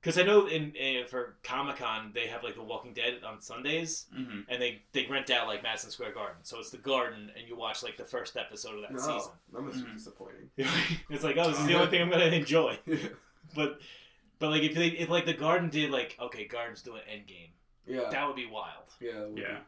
because 0.00 0.18
I 0.18 0.22
know 0.22 0.46
in, 0.46 0.72
in 0.74 1.06
for 1.06 1.36
Comic 1.42 1.76
Con 1.76 2.12
they 2.14 2.26
have 2.28 2.42
like 2.44 2.54
The 2.54 2.62
Walking 2.62 2.92
Dead 2.92 3.20
on 3.26 3.40
Sundays 3.40 4.06
hmm 4.14 4.40
and 4.48 4.60
they 4.62 4.82
they 4.92 5.06
rent 5.06 5.30
out 5.30 5.46
like 5.48 5.62
Madison 5.62 5.90
Square 5.90 6.12
Garden, 6.12 6.36
so 6.42 6.58
it's 6.58 6.70
the 6.70 6.78
Garden 6.78 7.30
and 7.36 7.48
you 7.48 7.56
watch 7.56 7.82
like 7.82 7.96
the 7.96 8.04
first 8.04 8.36
episode 8.36 8.76
of 8.76 8.82
that 8.82 8.92
No, 8.92 8.98
season. 8.98 9.32
that 9.52 9.60
must 9.62 9.84
be 9.84 9.90
Mhm. 9.90 9.94
disappointing. 9.96 10.50
it's 11.10 11.24
like 11.24 11.36
oh, 11.38 11.50
this 11.50 11.58
is 11.60 11.66
the 11.66 11.74
only 11.74 11.86
thing 11.90 12.02
I'm 12.02 12.10
gonna 12.10 12.26
enjoy. 12.26 12.78
But 13.54 13.80
but 14.38 14.50
like 14.50 14.62
if 14.62 14.74
they 14.74 14.88
if 14.88 15.08
like 15.08 15.24
the 15.26 15.32
Garden 15.34 15.68
did 15.70 15.90
like 15.90 16.16
okay, 16.20 16.46
Garden's 16.46 16.82
doing 16.82 17.02
Endgame, 17.10 17.50
Yeah. 17.86 18.08
that 18.10 18.26
would 18.26 18.36
be 18.36 18.46
wild. 18.46 18.84
Yeah. 19.00 19.22
it 19.22 19.28
would 19.30 19.38
Yeah. 19.38 19.58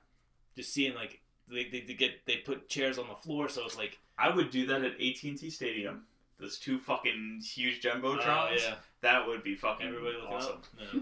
Just 0.56 0.72
seeing 0.74 0.94
like 0.94 1.20
they, 1.50 1.64
they, 1.70 1.80
they 1.80 1.94
get 1.94 2.26
they 2.26 2.36
put 2.38 2.68
chairs 2.68 2.98
on 2.98 3.08
the 3.08 3.14
floor, 3.14 3.48
so 3.48 3.64
it's 3.64 3.76
like 3.78 3.98
I 4.18 4.34
would 4.34 4.50
do 4.50 4.66
that 4.66 4.82
at 4.82 5.00
AT 5.00 5.22
and 5.24 5.38
T 5.38 5.48
Stadium. 5.48 6.02
Those 6.40 6.58
two 6.58 6.78
fucking 6.78 7.40
huge 7.44 7.82
jumbotrons. 7.82 8.24
oh 8.26 8.56
yeah, 8.56 8.74
That 9.02 9.26
would 9.26 9.42
be 9.42 9.54
fucking 9.56 9.86
everybody 9.86 10.16
looking 10.16 10.36
awesome. 10.36 10.52
up. 10.52 10.64
Yeah. 10.94 11.00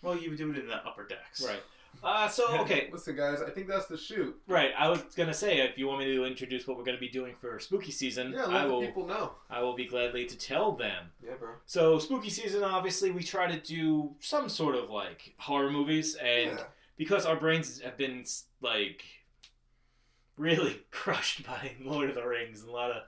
Well, 0.00 0.16
you 0.16 0.30
would 0.30 0.38
do 0.38 0.50
it 0.50 0.58
in 0.58 0.66
the 0.66 0.76
upper 0.76 1.06
decks. 1.06 1.44
Right. 1.46 1.62
Uh, 2.02 2.26
so 2.26 2.48
okay. 2.62 2.88
Listen, 2.90 3.14
guys, 3.14 3.42
I 3.42 3.50
think 3.50 3.68
that's 3.68 3.84
the 3.86 3.98
shoot. 3.98 4.34
right. 4.48 4.70
I 4.76 4.88
was 4.88 5.02
gonna 5.14 5.34
say 5.34 5.58
if 5.60 5.76
you 5.76 5.86
want 5.86 5.98
me 6.00 6.06
to 6.16 6.24
introduce 6.24 6.66
what 6.66 6.78
we're 6.78 6.84
gonna 6.84 6.96
be 6.98 7.10
doing 7.10 7.34
for 7.38 7.60
spooky 7.60 7.92
season, 7.92 8.32
Yeah, 8.32 8.44
I 8.46 8.64
let 8.64 8.66
the 8.66 8.72
will. 8.72 8.80
people 8.80 9.06
know. 9.06 9.32
I 9.50 9.60
will 9.60 9.74
be 9.74 9.84
gladly 9.86 10.24
to 10.24 10.36
tell 10.38 10.72
them. 10.72 11.04
Yeah, 11.22 11.34
bro. 11.38 11.50
So 11.66 11.98
spooky 11.98 12.30
season, 12.30 12.64
obviously, 12.64 13.10
we 13.10 13.22
try 13.22 13.46
to 13.46 13.60
do 13.60 14.14
some 14.20 14.48
sort 14.48 14.74
of 14.74 14.88
like 14.88 15.34
horror 15.38 15.70
movies, 15.70 16.14
and 16.16 16.52
yeah. 16.58 16.64
because 16.96 17.26
our 17.26 17.36
brains 17.36 17.80
have 17.82 17.98
been 17.98 18.24
like 18.62 19.04
really 20.36 20.80
crushed 20.90 21.46
by 21.46 21.72
Lord 21.84 22.08
of 22.08 22.14
the 22.16 22.24
Rings 22.26 22.60
and 22.62 22.70
a 22.70 22.72
lot 22.72 22.90
of, 22.90 23.02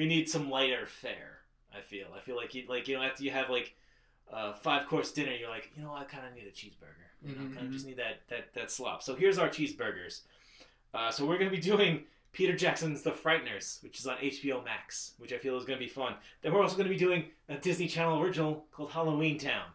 we 0.00 0.06
need 0.06 0.28
some 0.30 0.48
lighter 0.48 0.86
fare. 0.86 1.40
I 1.76 1.82
feel. 1.82 2.06
I 2.16 2.20
feel 2.20 2.36
like 2.36 2.54
you 2.54 2.64
like 2.68 2.88
you 2.88 2.96
know 2.96 3.02
after 3.02 3.22
you 3.22 3.30
have 3.30 3.50
like 3.50 3.74
a 4.32 4.54
five 4.54 4.86
course 4.88 5.12
dinner, 5.12 5.32
you're 5.32 5.50
like 5.50 5.70
you 5.76 5.82
know 5.82 5.94
I 5.94 6.04
kind 6.04 6.26
of 6.26 6.34
need 6.34 6.46
a 6.46 6.50
cheeseburger. 6.50 7.06
You 7.22 7.34
know, 7.36 7.42
Mhm. 7.42 7.54
kind 7.54 7.66
of 7.66 7.72
just 7.72 7.84
need 7.86 7.98
that 7.98 8.16
that 8.28 8.54
that 8.54 8.70
slop. 8.70 9.02
So 9.02 9.14
here's 9.14 9.38
our 9.38 9.48
cheeseburgers. 9.50 10.22
Uh, 10.94 11.10
so 11.10 11.26
we're 11.26 11.36
gonna 11.38 11.50
be 11.50 11.60
doing 11.60 12.04
Peter 12.32 12.56
Jackson's 12.56 13.02
The 13.02 13.10
Frighteners, 13.12 13.82
which 13.82 13.98
is 14.00 14.06
on 14.06 14.16
HBO 14.20 14.64
Max, 14.64 15.12
which 15.18 15.32
I 15.32 15.38
feel 15.38 15.56
is 15.58 15.64
gonna 15.64 15.78
be 15.78 15.88
fun. 15.88 16.14
Then 16.42 16.52
we're 16.54 16.62
also 16.62 16.76
gonna 16.78 16.88
be 16.88 16.96
doing 16.96 17.30
a 17.50 17.56
Disney 17.58 17.86
Channel 17.88 18.20
original 18.22 18.66
called 18.72 18.90
Halloween 18.92 19.38
Town. 19.38 19.66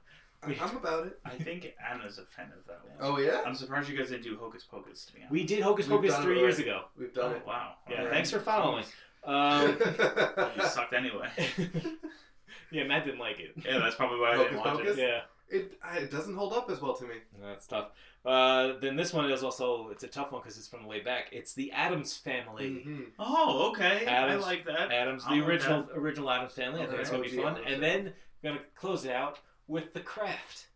I- 0.44 0.56
I'm 0.62 0.78
about 0.78 1.08
it. 1.08 1.20
I 1.26 1.32
think 1.38 1.74
Anna's 1.90 2.20
a 2.20 2.26
fan 2.26 2.52
of 2.56 2.66
that 2.68 2.84
one. 2.86 2.98
Oh 3.00 3.18
yeah. 3.20 3.42
I'm 3.46 3.56
surprised 3.56 3.90
you 3.90 3.98
guys 3.98 4.10
didn't 4.10 4.24
do 4.24 4.38
Hocus 4.38 4.64
Pocus. 4.64 5.06
To 5.06 5.14
be 5.14 5.20
honest. 5.22 5.32
We 5.32 5.44
did 5.46 5.62
Hocus 5.64 5.88
Pocus 5.88 6.16
three 6.18 6.40
years 6.40 6.60
ago. 6.60 6.86
We've 6.98 7.14
done 7.14 7.32
Oh, 7.34 7.36
it. 7.38 7.46
wow. 7.48 7.76
Yeah, 7.90 7.98
Alright. 7.98 8.12
thanks 8.14 8.32
for 8.32 8.40
following. 8.40 8.84
Jeez. 8.84 8.92
Um, 9.26 9.78
You 10.58 10.66
sucked 10.68 10.94
anyway. 10.94 11.30
yeah, 12.72 12.84
Matt 12.84 13.06
didn't 13.06 13.20
like 13.20 13.40
it. 13.40 13.54
Yeah, 13.66 13.80
that's 13.80 13.96
probably 13.96 14.20
why 14.20 14.32
I 14.34 14.38
didn't 14.38 14.58
Hocus 14.58 14.66
watch 14.66 14.78
Pocus? 14.78 14.98
it. 14.98 15.02
Yeah, 15.02 15.22
it 15.50 15.72
I- 15.84 15.98
it 16.00 16.12
doesn't 16.12 16.36
hold 16.36 16.54
up 16.54 16.70
as 16.70 16.82
well 16.82 16.94
to 16.96 17.06
me. 17.06 17.16
that's 17.42 17.68
tough. 17.68 17.90
Uh, 18.26 18.74
then 18.82 18.96
this 18.96 19.14
one 19.14 19.30
is 19.30 19.44
also 19.44 19.90
it's 19.90 20.04
a 20.04 20.08
tough 20.08 20.32
one 20.32 20.42
because 20.42 20.58
it's 20.58 20.68
from 20.68 20.86
way 20.86 21.00
back. 21.02 21.30
It's 21.32 21.54
the 21.54 21.72
Addams 21.72 22.18
Family. 22.18 22.84
Mhm. 22.86 23.06
Oh, 23.20 23.70
okay. 23.70 24.06
Addams- 24.06 24.44
I 24.44 24.48
like 24.48 24.66
that. 24.66 24.92
Addams, 24.92 25.24
I 25.28 25.36
the 25.36 25.42
like 25.42 25.50
original 25.50 25.84
that. 25.84 25.98
original 25.98 26.30
Addams 26.32 26.54
Family. 26.54 26.80
I 26.82 26.84
think 26.86 26.94
Okay. 26.94 27.02
it's 27.02 27.10
gonna 27.12 27.24
be 27.24 27.38
OG 27.38 27.44
fun. 27.44 27.52
Addams 27.58 27.72
And 27.74 27.84
then 27.84 28.14
we're 28.44 28.50
gonna 28.52 28.62
close 28.76 29.06
it 29.06 29.12
out 29.12 29.40
with 29.68 29.94
The 29.94 30.00
Craft. 30.02 30.68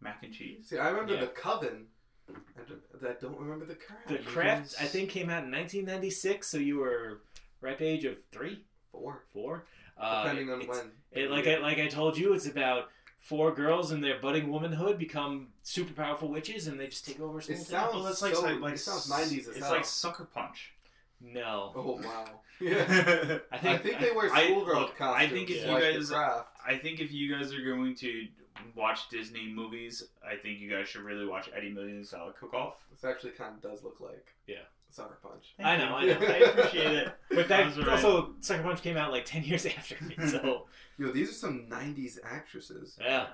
Mac 0.00 0.22
and 0.22 0.32
cheese. 0.34 0.68
See, 0.68 0.78
I 0.78 0.88
remember 0.90 1.14
Yeah. 1.14 1.20
the 1.20 1.28
Coven. 1.28 1.86
I 2.28 2.62
don't, 2.68 3.10
I 3.10 3.14
don't 3.20 3.38
remember 3.38 3.64
the 3.64 3.74
Craft. 3.74 4.08
The 4.08 4.18
Craft, 4.18 4.74
I 4.80 4.84
think, 4.86 5.10
came 5.10 5.30
out 5.30 5.44
in 5.44 5.50
1996, 5.52 6.46
so 6.48 6.58
you 6.58 6.78
were 6.78 7.20
ripe 7.60 7.80
age 7.80 8.04
of 8.04 8.16
three, 8.32 8.64
Four, 8.92 9.24
four. 9.32 9.66
Uh, 9.98 10.22
depending 10.24 10.50
on 10.50 10.60
it's- 10.62 10.76
when. 10.78 10.90
It, 11.12 11.30
like 11.30 11.46
I 11.46 11.58
like 11.58 11.78
I 11.78 11.86
told 11.86 12.18
you, 12.18 12.34
it's 12.34 12.46
about 12.46 12.90
four 13.20 13.54
girls 13.54 13.90
in 13.92 14.00
their 14.02 14.18
budding 14.20 14.50
womanhood 14.50 14.98
become 14.98 15.48
super 15.62 15.92
powerful 15.94 16.28
witches, 16.28 16.66
and 16.66 16.78
they 16.78 16.86
just 16.88 17.06
take 17.06 17.20
over. 17.20 17.38
a 17.38 17.42
small 17.42 17.56
It 17.58 17.62
sounds 17.66 17.94
Well, 17.94 18.06
it's 18.08 18.18
so. 18.18 18.26
like, 18.26 18.42
like, 18.42 18.60
like 18.60 18.74
it 18.74 18.78
sounds 18.78 19.08
nineties 19.08 19.48
as 19.48 19.56
It's 19.56 19.64
hell. 19.66 19.74
like 19.76 19.84
Sucker 19.86 20.24
Punch. 20.24 20.72
no. 21.20 21.72
oh 21.74 22.00
wow. 22.04 22.24
Yeah. 22.60 22.80
I 22.80 22.86
think 22.86 23.42
I 23.52 23.58
think, 23.58 23.82
think 23.82 24.00
they 24.00 24.10
wear 24.12 24.28
schoolgirl 24.30 24.88
costumes. 24.96 25.16
I 25.16 25.26
think 25.28 25.50
if 25.50 25.56
you 25.62 25.66
guys- 25.80 26.08
the 26.08 26.14
Craft. 26.14 26.48
I 26.66 26.76
think 26.78 27.00
if 27.00 27.12
you 27.12 27.34
guys 27.34 27.52
are 27.54 27.62
going 27.64 27.94
to 27.96 28.26
watch 28.74 29.08
Disney 29.08 29.46
movies, 29.52 30.02
I 30.26 30.36
think 30.36 30.60
you 30.60 30.70
guys 30.70 30.88
should 30.88 31.02
really 31.02 31.26
watch 31.26 31.48
Eddie 31.56 31.70
Millions 31.70 32.10
Dollar 32.10 32.32
Cook 32.32 32.54
Off. 32.54 32.84
This 32.90 33.04
actually 33.04 33.32
kind 33.32 33.54
of 33.54 33.62
does 33.62 33.82
look 33.84 34.00
like. 34.00 34.26
Yeah. 34.46 34.56
Sucker 34.90 35.18
Punch. 35.22 35.54
I 35.58 35.76
know, 35.76 35.94
I 35.96 36.04
know. 36.06 36.12
I 36.20 36.36
appreciate 36.48 36.92
it. 36.92 37.12
But 37.28 37.48
that 37.48 37.74
That's 37.74 37.78
right. 37.78 37.88
also 37.88 38.30
Sucker 38.40 38.62
Punch 38.62 38.80
came 38.82 38.96
out 38.96 39.10
like 39.12 39.24
ten 39.26 39.42
years 39.44 39.66
after 39.78 39.96
me, 40.04 40.16
so 40.28 40.66
Yo, 40.98 41.10
these 41.12 41.28
are 41.30 41.34
some 41.34 41.66
'90s 41.68 42.18
actresses. 42.24 42.96
yeah. 43.00 43.26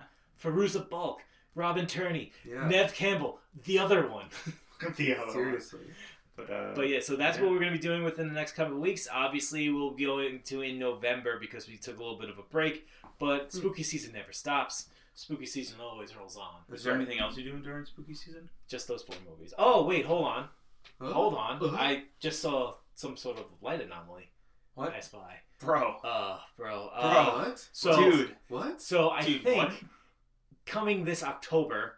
Fairuza 0.42 0.88
Balk, 0.90 1.20
Robin 1.54 1.86
Tunney, 1.86 2.30
Yeah. 2.44 2.66
Neve 2.66 2.92
Campbell, 2.94 3.38
the 3.64 3.78
other 3.78 4.08
one. 4.08 4.26
the 4.96 5.14
other 5.14 5.24
one. 5.26 5.32
Seriously. 5.32 5.80
But, 6.34 6.50
uh, 6.50 6.72
But 6.74 6.88
yeah, 6.88 6.98
so 7.00 7.14
that's 7.14 7.36
Yeah. 7.36 7.44
what 7.44 7.52
we're 7.52 7.58
going 7.60 7.72
to 7.72 7.78
be 7.78 7.82
doing 7.82 8.02
within 8.02 8.26
the 8.26 8.34
next 8.34 8.52
couple 8.52 8.74
of 8.74 8.80
weeks. 8.80 9.06
Obviously, 9.12 9.68
we'll 9.68 9.90
be 9.92 10.06
going 10.06 10.40
to 10.46 10.62
in 10.62 10.78
November 10.78 11.38
because 11.38 11.68
we 11.68 11.76
took 11.76 11.98
a 11.98 12.02
little 12.02 12.18
bit 12.18 12.30
of 12.30 12.38
a 12.38 12.42
break. 12.42 12.88
But 13.20 13.52
spooky 13.52 13.82
season 13.84 14.14
never 14.14 14.32
stops. 14.32 14.86
Spooky 15.14 15.46
season 15.46 15.76
always 15.80 16.16
rolls 16.16 16.36
on. 16.36 16.74
is 16.74 16.82
there 16.84 16.94
anything 16.94 17.18
else 17.20 17.36
you're 17.36 17.50
doing 17.50 17.62
during 17.62 17.84
spooky 17.84 18.14
season? 18.14 18.48
Just 18.68 18.88
those 18.88 19.02
four 19.02 19.16
movies. 19.28 19.52
Oh 19.58 19.84
wait, 19.84 20.06
hold 20.06 20.24
on, 20.26 20.48
Huh? 21.00 21.12
hold 21.12 21.34
on. 21.34 21.62
Uh-huh. 21.62 21.76
I 21.78 22.04
just 22.18 22.40
saw 22.40 22.74
some 22.94 23.16
sort 23.16 23.38
of 23.38 23.44
light 23.60 23.80
anomaly. 23.82 24.30
What? 24.74 24.94
I 24.94 25.00
Spy. 25.00 25.40
bro. 25.60 25.96
Uh, 26.02 26.38
bro. 26.56 26.66
Bro. 26.66 26.90
Uh, 26.94 27.32
what? 27.44 27.68
so, 27.72 27.94
Dude, 28.10 28.36
What? 28.48 28.80
So 28.80 29.10
I 29.10 29.22
Dude, 29.22 29.42
think 29.44 29.56
what? 29.58 29.72
coming 30.64 31.04
this 31.04 31.22
October, 31.22 31.96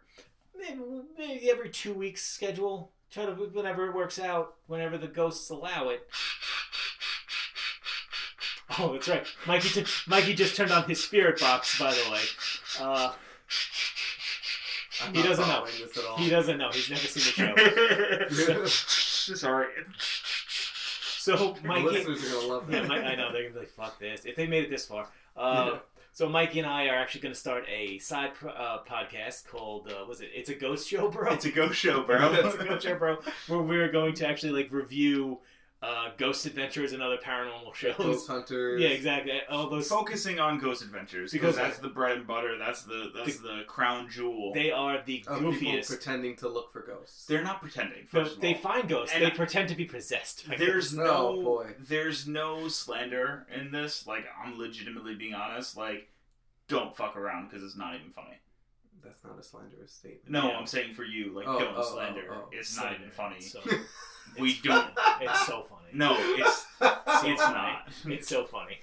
maybe, 0.57 0.81
maybe 1.17 1.49
every 1.49 1.69
two 1.69 1.93
weeks 1.93 2.21
schedule. 2.25 2.91
Try 3.11 3.25
to 3.27 3.31
whenever 3.31 3.87
it 3.87 3.95
works 3.95 4.19
out, 4.19 4.55
whenever 4.67 4.97
the 4.97 5.07
ghosts 5.07 5.49
allow 5.49 5.87
it. 5.89 6.05
Oh, 8.77 8.91
that's 8.93 9.07
right. 9.07 9.25
Mikey, 9.47 9.69
t- 9.69 9.85
Mikey 10.07 10.33
just 10.33 10.55
turned 10.55 10.71
on 10.71 10.83
his 10.89 11.01
spirit 11.01 11.39
box. 11.39 11.79
By 11.79 11.93
the 11.93 12.11
way, 12.11 12.19
uh, 12.81 13.11
He 15.13 15.21
doesn't 15.21 15.47
know. 15.47 15.65
This 15.65 15.97
at 15.97 16.05
all. 16.05 16.17
he 16.17 16.29
doesn't 16.29 16.57
know. 16.57 16.69
He's 16.71 16.89
never 16.89 17.07
seen 17.07 17.45
the 17.47 18.67
show. 18.67 19.35
Sorry. 19.35 19.67
So 19.99 21.55
The 21.61 21.67
Mikey, 21.67 21.83
listeners 21.83 22.23
are 22.23 22.35
gonna 22.35 22.47
love 22.47 22.71
yeah, 22.73 22.81
that. 22.81 22.91
I 22.91 23.15
know 23.15 23.31
they're 23.31 23.43
gonna 23.43 23.53
be 23.53 23.59
like, 23.61 23.69
"Fuck 23.69 23.99
this!" 23.99 24.25
If 24.25 24.35
they 24.35 24.45
made 24.47 24.63
it 24.65 24.69
this 24.69 24.85
far. 24.85 25.07
Uh, 25.35 25.79
So 26.13 26.29
Mikey 26.29 26.59
and 26.59 26.67
I 26.67 26.85
are 26.87 26.95
actually 26.95 27.21
going 27.21 27.33
to 27.33 27.39
start 27.39 27.65
a 27.67 27.97
side 27.99 28.35
pro- 28.35 28.51
uh, 28.53 28.83
podcast 28.85 29.47
called 29.47 29.91
uh, 29.91 30.05
was 30.05 30.21
it? 30.21 30.29
It's 30.33 30.49
a 30.49 30.53
ghost 30.55 30.87
show, 30.87 31.09
bro. 31.09 31.33
It's 31.33 31.43
a 31.43 31.51
ghost 31.51 31.75
show, 31.75 32.03
bro. 32.03 32.31
it's 32.33 32.55
a 32.55 32.63
ghost 32.63 32.85
show, 32.85 32.95
bro. 32.95 33.17
Where 33.47 33.59
we're 33.61 33.91
going 33.91 34.13
to 34.15 34.27
actually 34.27 34.53
like 34.53 34.71
review 34.71 35.39
uh, 35.83 36.09
ghost 36.17 36.45
adventures 36.47 36.93
and 36.93 37.03
other 37.03 37.17
paranormal 37.17 37.73
shows. 37.75 37.95
Ghost 37.97 38.27
hunters. 38.27 38.81
Yeah, 38.81 38.89
exactly. 38.89 39.33
All 39.49 39.69
those 39.69 39.87
Focusing 39.87 40.39
on 40.39 40.57
Ghost 40.57 40.81
Adventures 40.81 41.31
Because- 41.31 41.55
because 41.55 41.67
that's 41.69 41.79
the 41.79 41.89
bread 41.89 42.17
and 42.17 42.25
butter. 42.27 42.57
That's 42.57 42.83
the 42.83 43.11
that's 43.15 43.37
the 43.39 43.63
crown 43.67 44.09
jewel. 44.09 44.51
they 44.53 44.71
are 44.71 45.01
the 45.05 45.23
Of 45.27 45.37
people 45.39 45.53
goofiest. 45.53 45.87
pretending 45.87 46.35
to 46.37 46.49
look 46.49 46.71
for 46.73 46.81
ghosts. 46.81 47.25
They're 47.27 47.43
not 47.43 47.61
pretending. 47.61 48.07
No, 48.11 48.23
First 48.23 48.35
of 48.37 48.41
they 48.41 48.55
find 48.55 48.89
ghosts. 48.89 49.13
And 49.13 49.21
they 49.23 49.27
I- 49.27 49.35
pretend 49.35 49.69
to 49.69 49.75
be 49.75 49.85
possessed. 49.85 50.47
by 50.49 50.55
There's 50.55 50.93
ghosts. 50.93 50.93
no 50.93 51.27
Oh, 51.27 51.43
boy. 51.43 51.75
there's 51.79 52.27
no 52.27 52.67
slander 52.67 53.45
in 53.53 53.71
this. 53.71 54.07
Like 54.07 54.25
I'm 54.43 54.57
legitimately 54.57 55.15
being 55.15 55.33
honest. 55.35 55.77
Like 55.77 56.07
don't 56.67 56.97
fuck 56.97 57.15
around 57.15 57.49
because 57.49 57.63
it's 57.63 57.75
not 57.77 57.93
even 57.93 58.09
funny. 58.11 58.39
That's 59.05 59.23
not 59.23 59.39
a 59.39 59.43
slanderous 59.43 59.93
statement. 59.93 60.29
No, 60.29 60.49
Yeah. 60.49 60.57
I'm 60.57 60.65
saying 60.67 60.93
for 60.95 61.03
you. 61.03 61.33
Like 61.33 61.47
Oh, 61.47 61.59
don't 61.59 61.75
oh, 61.75 61.81
oh, 61.81 61.93
slander. 61.93 62.23
oh. 62.31 62.49
It's 62.51 62.75
not 62.75 62.93
even 62.93 63.11
funny. 63.11 63.39
So, 63.41 63.61
we 64.39 64.59
don't. 64.63 64.89
it's 65.21 65.45
so 65.47 65.63
funny. 65.69 65.81
No, 65.93 66.15
it's 66.19 66.65
So 67.21 67.27
it's 67.31 67.41
funny. 67.41 67.55
not. 67.55 67.87
It's 68.07 68.27
so 68.27 68.45
funny. 68.45 68.79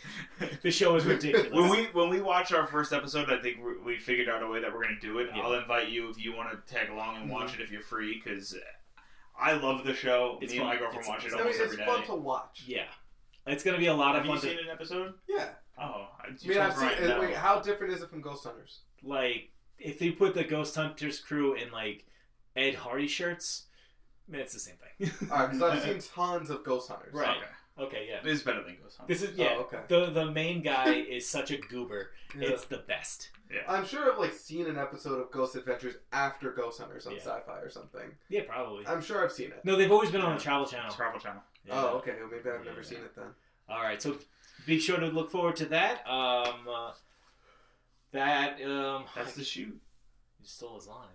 The 0.63 0.71
show 0.71 0.97
is 0.97 1.05
ridiculous. 1.05 1.53
when 1.53 1.69
we 1.69 1.85
when 1.93 2.09
we 2.09 2.21
watch 2.23 2.53
our 2.53 2.67
first 2.67 2.93
episode, 2.93 3.31
I 3.31 3.39
think 3.43 3.59
we, 3.63 3.77
we 3.95 3.99
figured 3.99 4.29
out 4.29 4.43
a 4.43 4.47
way 4.49 4.61
that 4.61 4.73
we're 4.73 4.83
gonna 4.83 4.99
do 5.01 5.19
it. 5.19 5.29
Yeah. 5.35 5.43
I'll 5.43 5.53
invite 5.55 5.89
you 5.91 6.09
if 6.09 6.23
you 6.23 6.35
want 6.35 6.49
to 6.51 6.75
tag 6.75 6.89
along 6.89 7.17
and 7.17 7.31
watch 7.31 7.53
mm-hmm. 7.53 7.61
it 7.61 7.65
if 7.65 7.71
you're 7.73 7.83
free 7.83 8.21
because 8.25 8.57
I 9.39 9.53
love 9.55 9.85
the 9.85 9.93
show. 9.95 10.39
It's 10.41 10.53
Me 10.53 10.59
and 10.59 10.67
my 10.69 10.75
fun. 10.77 10.83
girlfriend 10.85 11.05
It's- 11.05 11.09
watch 11.09 11.25
it 11.25 11.27
it's- 11.27 11.35
I 11.35 11.45
mean, 11.45 11.47
almost 11.55 11.61
it's 11.73 11.81
every 11.81 11.85
fun 12.07 12.17
to 12.17 12.23
watch. 12.23 12.65
yeah, 12.67 12.85
it's 13.47 13.63
gonna 13.65 13.79
be 13.79 13.87
a 13.87 13.95
lot 13.95 14.15
Have 14.15 14.25
of 14.25 14.27
you 14.29 14.33
fun. 14.35 14.43
seen 14.43 14.57
To, 14.57 14.63
an 14.65 14.71
episode? 14.71 15.15
Yeah. 15.29 15.49
Oh, 15.79 16.09
I 16.21 16.27
I 16.29 16.49
mean, 16.49 16.59
I've 16.59 16.75
seen 16.75 16.89
right 16.89 17.21
Wait, 17.21 17.35
how 17.35 17.61
different 17.61 17.93
is 17.95 18.03
it 18.03 18.09
from 18.11 18.21
Ghost 18.23 18.45
Hunters? 18.45 18.81
like 19.03 19.51
if 19.85 19.99
they 19.99 20.11
put 20.11 20.35
the 20.35 20.45
Ghost 20.45 20.75
Hunters 20.77 21.21
crew 21.21 21.55
in 21.55 21.71
like 21.71 22.05
Ed 22.57 22.75
Hardy 22.75 23.09
shirts, 23.09 23.65
man, 24.29 24.41
it's 24.43 24.53
the 24.55 24.61
same 24.61 24.77
thing. 24.77 25.11
Alright, 25.31 25.53
because 25.53 25.63
I've 25.63 25.83
seen 25.83 26.01
tons 26.15 26.51
of 26.51 26.65
Ghost 26.65 26.89
Hunters. 26.91 27.13
Right. 27.15 27.37
Okay, 27.79 27.87
okay, 27.99 28.07
yeah. 28.09 28.31
it's 28.31 28.43
better 28.43 28.63
than 28.63 28.77
Ghost 28.83 28.99
Hunters. 28.99 29.21
This 29.21 29.31
is 29.31 29.37
yeah. 29.39 29.55
Oh, 29.57 29.61
okay. 29.63 29.79
The 29.89 30.07
the 30.11 30.31
main 30.31 30.63
guy 30.63 30.93
is 30.95 31.29
such 31.29 31.51
a 31.51 31.57
goober. 31.59 32.11
Yeah. 32.39 32.49
It's 32.51 32.65
the 32.67 32.79
best. 32.79 33.31
Yeah. 33.51 33.61
I'm 33.69 33.85
sure 33.85 34.11
I've 34.11 34.19
like 34.19 34.33
seen 34.33 34.67
an 34.67 34.79
episode 34.79 35.21
of 35.21 35.31
Ghost 35.31 35.57
Adventures 35.57 35.97
after 36.13 36.53
Ghost 36.53 36.81
Hunters 36.81 37.07
on 37.07 37.13
Yeah. 37.15 37.21
Sci-Fi 37.21 37.59
or 37.59 37.69
something. 37.71 38.11
Yeah, 38.31 38.43
probably. 38.49 38.87
I'm 38.87 39.03
sure 39.03 39.23
I've 39.25 39.33
seen 39.33 39.49
it. 39.49 39.63
no, 39.65 39.77
they've 39.77 39.93
always 39.93 40.11
been 40.11 40.23
on 40.23 40.31
Yeah. 40.33 40.37
the 40.39 40.43
Travel 40.43 40.67
Channel. 40.67 40.91
Travel 40.95 41.21
Channel. 41.21 41.43
Yeah. 41.67 41.75
Oh, 41.77 41.87
okay. 41.99 42.15
Well, 42.19 42.29
maybe 42.31 42.49
I've 42.49 42.65
Yeah, 42.65 42.71
never 42.71 42.81
yeah. 42.83 42.87
seen 42.89 42.99
it 42.99 43.15
then. 43.15 43.27
All 43.69 43.83
right, 43.83 44.01
so 44.03 44.17
be 44.67 44.79
sure 44.79 44.99
to 44.99 45.07
look 45.07 45.31
forward 45.31 45.57
to 45.57 45.67
that. 45.67 46.07
Um, 46.09 46.67
uh, 46.69 46.93
that 48.13 48.63
um, 48.63 49.05
That's 49.15 49.35
the 49.35 49.45
shoot. 49.45 49.69
you 49.69 49.81
stole 50.45 50.77
his 50.77 50.87
line. 50.87 51.09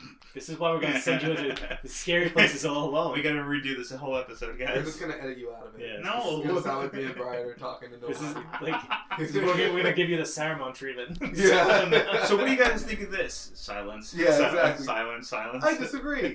This 0.32 0.48
is 0.48 0.60
why 0.60 0.70
we're 0.70 0.80
gonna 0.80 1.00
send 1.02 1.22
you 1.22 1.32
into 1.32 1.56
the 1.82 1.88
scary 1.88 2.30
places 2.30 2.64
all 2.64 2.88
alone. 2.88 3.14
We 3.14 3.20
gotta 3.22 3.40
redo 3.40 3.76
this 3.76 3.90
whole 3.90 4.16
episode, 4.16 4.50
I'm 4.52 4.58
guys. 4.58 4.84
just 4.84 5.00
gonna 5.00 5.16
edit 5.20 5.38
you 5.38 5.52
out 5.52 5.66
of 5.66 5.74
it. 5.74 5.80
Yeah. 5.84 6.00
No. 6.00 6.38
It's 6.38 6.46
gonna 6.46 6.62
sound 6.62 6.82
like 6.84 6.94
me 6.94 7.04
and 7.06 7.14
Brian 7.16 7.48
are 7.48 7.54
talking 7.54 7.90
to 7.90 7.96
nobody. 7.96 8.12
This 8.12 8.22
is 8.22 8.34
like 8.62 8.80
this 9.18 9.30
is 9.30 9.34
we're, 9.34 9.46
gonna, 9.46 9.72
we're 9.74 9.82
gonna 9.82 9.92
give 9.94 10.08
you 10.08 10.16
the 10.16 10.22
Saruman 10.22 10.72
treatment. 10.72 11.18
Yeah. 11.36 12.24
so 12.26 12.36
what 12.36 12.46
do 12.46 12.52
you 12.52 12.58
guys 12.58 12.84
think 12.84 13.00
of 13.02 13.10
this? 13.10 13.50
Silence. 13.54 14.14
Yeah, 14.14 14.30
silence, 14.30 14.80
exactly. 14.80 14.86
Silence. 14.86 15.28
Silence. 15.28 15.64
I 15.64 15.76
disagree. 15.76 16.34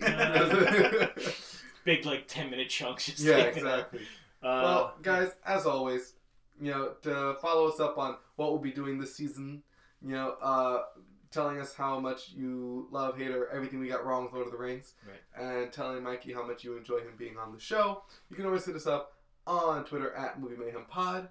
Big 1.85 2.05
like 2.05 2.27
ten 2.27 2.49
minute 2.49 2.67
chunks. 2.67 3.05
Just 3.05 3.19
yeah, 3.21 3.37
exactly. 3.37 4.01
Uh, 4.43 4.61
well, 4.61 4.93
guys, 5.01 5.31
as 5.45 5.65
always, 5.65 6.14
you 6.61 6.71
know, 6.71 6.93
to 7.03 7.35
follow 7.41 7.67
us 7.67 7.79
up 7.79 7.97
on 7.97 8.15
what 8.35 8.51
we'll 8.51 8.61
be 8.61 8.71
doing 8.71 8.99
this 8.99 9.15
season, 9.15 9.63
you 10.01 10.11
know, 10.13 10.35
uh, 10.41 10.83
telling 11.31 11.59
us 11.59 11.73
how 11.75 11.99
much 11.99 12.29
you 12.29 12.87
love, 12.91 13.17
hate, 13.17 13.31
or 13.31 13.49
everything 13.49 13.79
we 13.79 13.87
got 13.89 14.05
wrong 14.05 14.23
with 14.23 14.33
Lord 14.33 14.45
of 14.47 14.51
the 14.53 14.57
Rings, 14.57 14.93
Right. 15.05 15.21
and 15.63 15.71
telling 15.73 16.01
Mikey 16.03 16.31
how 16.33 16.45
much 16.45 16.63
you 16.63 16.77
enjoy 16.77 16.99
him 16.99 17.13
being 17.17 17.37
on 17.37 17.53
the 17.53 17.59
show. 17.59 18.03
You 18.29 18.35
can 18.35 18.45
always 18.45 18.65
hit 18.65 18.75
us 18.75 18.87
up 18.87 19.17
on 19.45 19.83
Twitter 19.85 20.13
at 20.13 20.39
Movie 20.39 20.55
Mayhem 20.55 20.85
Pod. 20.85 21.27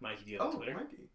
Mikey, 0.00 0.24
do 0.24 0.30
you 0.32 0.38
have 0.38 0.48
Oh, 0.48 0.56
Twitter? 0.56 0.74
Mikey, 0.74 1.08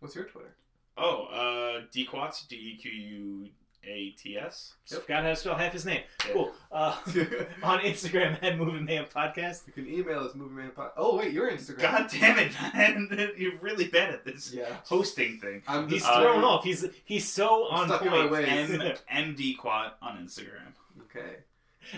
what's 0.00 0.14
your 0.14 0.24
Twitter? 0.24 0.54
Oh, 0.96 1.24
uh, 1.26 1.86
Dequats. 1.92 2.46
D 2.48 2.56
E 2.56 2.76
Q 2.76 2.90
U 2.90 3.48
A 3.84 4.10
T 4.10 4.36
S. 4.36 4.74
Just 4.86 5.02
Forgot 5.02 5.22
how 5.22 5.28
to 5.30 5.36
spell 5.36 5.54
half 5.54 5.72
his 5.72 5.84
name. 5.86 6.02
Yeah. 6.26 6.32
Cool. 6.32 6.52
Uh, 6.70 6.96
on 7.62 7.78
Instagram 7.80 8.42
at 8.42 8.58
Movie 8.58 8.80
Mayhem 8.80 9.06
Podcast. 9.06 9.66
You 9.66 9.72
can 9.72 9.88
email 9.88 10.20
us 10.20 10.34
Movie 10.34 10.54
Mayhem 10.54 10.72
Pod. 10.72 10.90
Oh 10.96 11.16
wait, 11.16 11.32
your 11.32 11.50
Instagram. 11.50 11.80
God 11.82 12.10
damn 12.10 12.38
it, 12.38 12.52
man! 12.74 13.30
You're 13.38 13.56
really 13.60 13.86
bad 13.88 14.10
at 14.14 14.24
this 14.24 14.52
Yeah. 14.52 14.66
hosting 14.84 15.38
thing. 15.38 15.62
I'm 15.68 15.88
He's 15.88 16.04
Uh, 16.04 16.20
thrown 16.20 16.44
off. 16.44 16.64
He's 16.64 16.84
he's 17.04 17.28
so 17.28 17.68
I'm 17.70 17.80
on 17.82 17.88
stuck 17.88 18.02
point. 18.06 18.30
ways. 18.30 18.70
M 18.70 18.92
M 19.08 19.36
Dequat 19.36 19.92
on 20.02 20.18
Instagram. 20.18 20.72
Okay. 21.02 21.36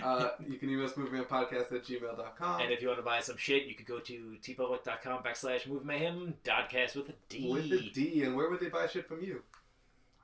Uh, 0.01 0.29
you 0.47 0.57
can 0.57 0.69
email 0.69 0.85
us 0.85 0.93
moviemayhempodcast 0.93 1.73
at 1.73 1.83
gmail.com. 1.83 2.61
And 2.61 2.71
if 2.71 2.81
you 2.81 2.87
want 2.87 2.99
to 2.99 3.03
buy 3.03 3.19
some 3.19 3.35
shit, 3.35 3.65
you 3.65 3.75
could 3.75 3.85
go 3.87 3.99
to 3.99 4.37
teepublic.com 4.41 5.21
backslash 5.23 5.67
move 5.67 5.83
mayhem 5.83 6.33
dodcast 6.45 6.95
with 6.95 7.09
a 7.09 7.13
D. 7.27 7.49
With 7.51 7.65
a 7.73 7.89
D, 7.93 8.23
and 8.23 8.33
where 8.35 8.49
would 8.49 8.61
they 8.61 8.69
buy 8.69 8.87
shit 8.87 9.05
from 9.05 9.21
you? 9.21 9.41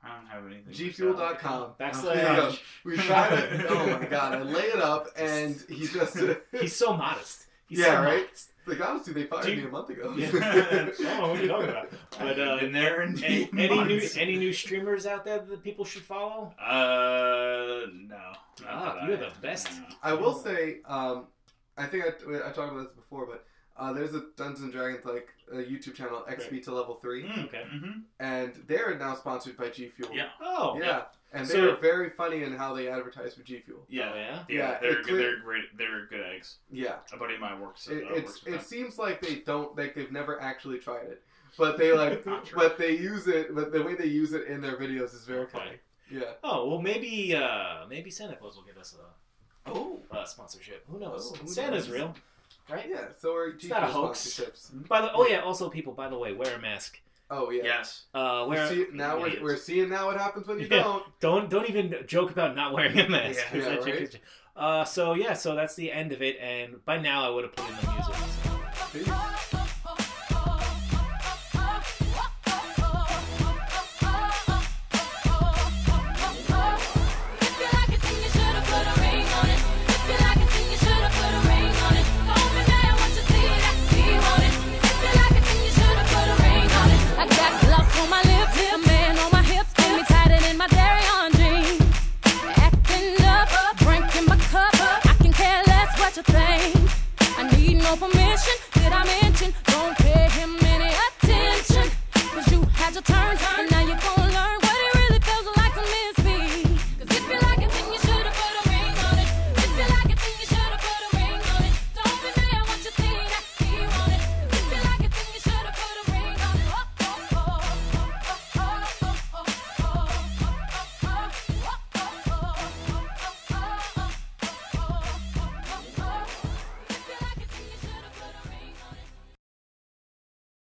I 0.08 0.16
don't 0.16 0.28
have 0.28 0.46
anything. 0.52 0.74
Gfuel.com. 0.74 1.72
Backslash- 1.80 2.14
There. 2.14 2.52
We 2.86 2.98
tried 2.98 3.34
it. 3.40 3.66
Oh 3.70 3.86
my 4.00 4.06
god, 4.06 4.36
I 4.36 4.42
lay 4.44 4.64
it 4.64 4.80
up, 4.80 5.08
and 5.18 5.62
he 5.70 5.88
just. 5.88 6.18
He's 6.62 6.76
so 6.76 6.96
modest. 6.96 7.46
He's 7.68 7.80
Yeah, 7.80 7.86
so 7.98 8.04
right? 8.04 8.22
modest. 8.26 8.52
like, 8.66 8.90
honestly, 8.90 9.14
they 9.14 9.24
fired 9.24 9.44
Do 9.46 9.52
you- 9.52 9.58
me 9.64 9.68
a 9.68 9.72
month 9.72 9.90
ago. 9.90 10.14
Yeah. 10.18 10.28
I 10.34 10.86
don't 10.86 11.00
know 11.04 11.28
what 11.30 11.40
you're 11.40 11.48
talking 11.48 11.70
about. 11.70 11.90
But 12.18 12.40
uh, 12.40 12.58
in 12.62 12.72
there 12.72 13.02
in 13.02 13.22
any, 13.24 13.50
any 13.58 13.84
new 13.84 14.02
any 14.18 14.38
new 14.38 14.54
streamers 14.54 15.06
out 15.06 15.26
there 15.26 15.40
that 15.40 15.64
people 15.64 15.84
should 15.86 16.04
follow? 16.04 16.54
Uh, 16.60 17.88
no. 17.94 18.16
Not 18.16 18.68
Ah, 18.68 19.06
you're 19.06 19.18
I- 19.18 19.20
the 19.20 19.32
best. 19.42 19.70
no. 19.72 19.86
I 20.02 20.14
will 20.14 20.34
say, 20.34 20.78
um, 20.86 21.26
I 21.78 21.86
think 21.86 22.06
I, 22.06 22.10
I 22.38 22.52
talked 22.52 22.72
about 22.72 22.84
this 22.86 22.94
before, 22.94 23.26
but 23.26 23.46
uh, 23.78 23.94
there's 23.94 24.14
a 24.16 24.24
Dungeons 24.36 24.62
and 24.64 24.72
Dragons 24.74 25.06
like 25.06 25.30
a 25.52 25.58
YouTube 25.58 25.96
channel, 25.96 26.26
XP 26.30 26.64
to 26.66 26.74
Level 26.74 26.96
Three, 26.96 27.24
Mm, 27.24 27.46
Okay. 27.46 27.64
mhm. 27.74 28.04
and 28.20 28.54
they're 28.68 28.98
now 28.98 29.16
sponsored 29.16 29.56
by 29.58 29.70
G 29.70 29.88
Fuel. 29.90 30.10
Yeah. 30.14 30.30
Oh, 30.42 30.78
yeah, 30.80 31.04
and 31.32 31.48
So- 31.48 31.54
they're 31.54 31.76
very 31.78 32.10
funny 32.10 32.44
in 32.44 32.54
how 32.56 32.74
they 32.74 32.88
advertise 32.90 33.36
for 33.36 33.44
G 33.44 33.60
Fuel. 33.62 33.86
Yeah. 33.90 34.12
Oh, 34.12 34.16
yeah? 34.16 34.44
Yeah, 34.50 34.56
Yeah, 34.74 34.80
they're 34.80 35.00
it 35.00 35.06
clear- 35.06 35.18
they're 35.18 35.40
great. 35.40 35.78
They're 35.78 36.06
good 36.08 36.22
eggs. 36.22 36.58
Yeah, 36.70 36.98
A 37.14 37.18
buddy 37.18 37.36
of 37.36 37.40
mine 37.40 37.60
works. 37.62 37.88
it, 37.88 38.04
uh, 38.04 38.14
it's 38.16 38.46
works 38.46 38.64
it 38.64 38.68
seems 38.68 38.98
like 38.98 39.22
they 39.22 39.36
don't 39.36 39.78
like 39.78 39.96
they've 39.96 40.12
never 40.12 40.42
actually 40.42 40.80
tried 40.80 41.06
it, 41.08 41.24
but 41.58 41.78
they 41.78 41.92
like 41.94 42.26
but 42.56 42.78
they 42.78 42.92
use 42.98 43.28
it. 43.28 43.54
But 43.56 43.72
the 43.72 43.84
way 43.84 43.96
they 43.96 44.08
use 44.08 44.34
it 44.34 44.48
in 44.48 44.60
their 44.62 44.76
videos 44.76 45.14
is 45.14 45.24
very 45.26 45.42
Okay. 45.42 45.58
funny. 45.58 45.78
Yeah. 46.10 46.34
Oh 46.44 46.68
well, 46.70 46.82
maybe 46.82 47.36
uh, 47.36 47.86
maybe 47.88 48.10
Santa 48.12 48.36
Claus 48.36 48.56
will 48.56 48.64
give 48.64 48.78
us 48.78 48.96
a, 48.96 49.70
Oh. 49.72 50.02
a 50.12 50.26
sponsorship. 50.26 50.86
Who 50.90 51.00
knows? 51.00 51.32
Oh, 51.34 51.38
who 51.38 51.48
Santa's 51.48 51.88
knows? 51.88 51.96
real, 51.98 52.16
right? 52.70 52.86
Yeah. 52.90 53.06
So 53.20 53.36
are 53.36 53.52
G 53.54 53.68
not 53.68 53.84
a 53.84 53.88
hoax. 53.88 54.20
sponsorships. 54.20 54.88
By 54.88 55.02
the 55.02 55.12
oh 55.14 55.26
yeah, 55.28 55.40
also 55.40 55.70
people. 55.70 55.94
By 55.94 56.10
the 56.10 56.18
way, 56.18 56.34
wear 56.34 56.56
a 56.56 56.60
mask. 56.60 57.00
Oh 57.30 57.50
yeah. 57.50 57.64
Yes. 57.64 58.04
Uh, 58.14 58.46
We 58.50 58.56
wear 58.56 58.68
see, 58.70 58.86
now 58.94 59.20
we're, 59.20 59.28
idiots. 59.28 59.44
we're 59.44 59.58
seeing 59.58 59.90
now 59.90 60.06
what 60.08 60.18
happens 60.18 60.48
when 60.48 60.60
you 60.60 60.68
Yeah. 60.70 60.84
don't. 60.84 61.04
don't 61.20 61.50
don't 61.50 61.70
even 61.70 61.96
joke 62.08 62.32
about 62.32 62.56
not 62.56 62.74
wearing 62.74 62.98
a 63.00 63.10
mask. 63.10 63.40
Yeah. 63.54 63.62
'cause 63.76 63.86
Yeah, 63.88 63.94
right? 63.94 64.20
Uh, 64.56 64.86
so 64.86 65.14
yeah, 65.14 65.34
so 65.34 65.54
that's 65.56 65.76
the 65.76 65.92
end 65.92 66.12
of 66.14 66.22
it, 66.22 66.38
and 66.40 66.84
by 66.86 66.98
now 66.98 67.26
I 67.26 67.30
would 67.30 67.44
have 67.44 67.56
put 67.56 67.70
in 67.70 67.76
the 67.76 67.92
music. 67.92 69.52
so. 69.52 69.57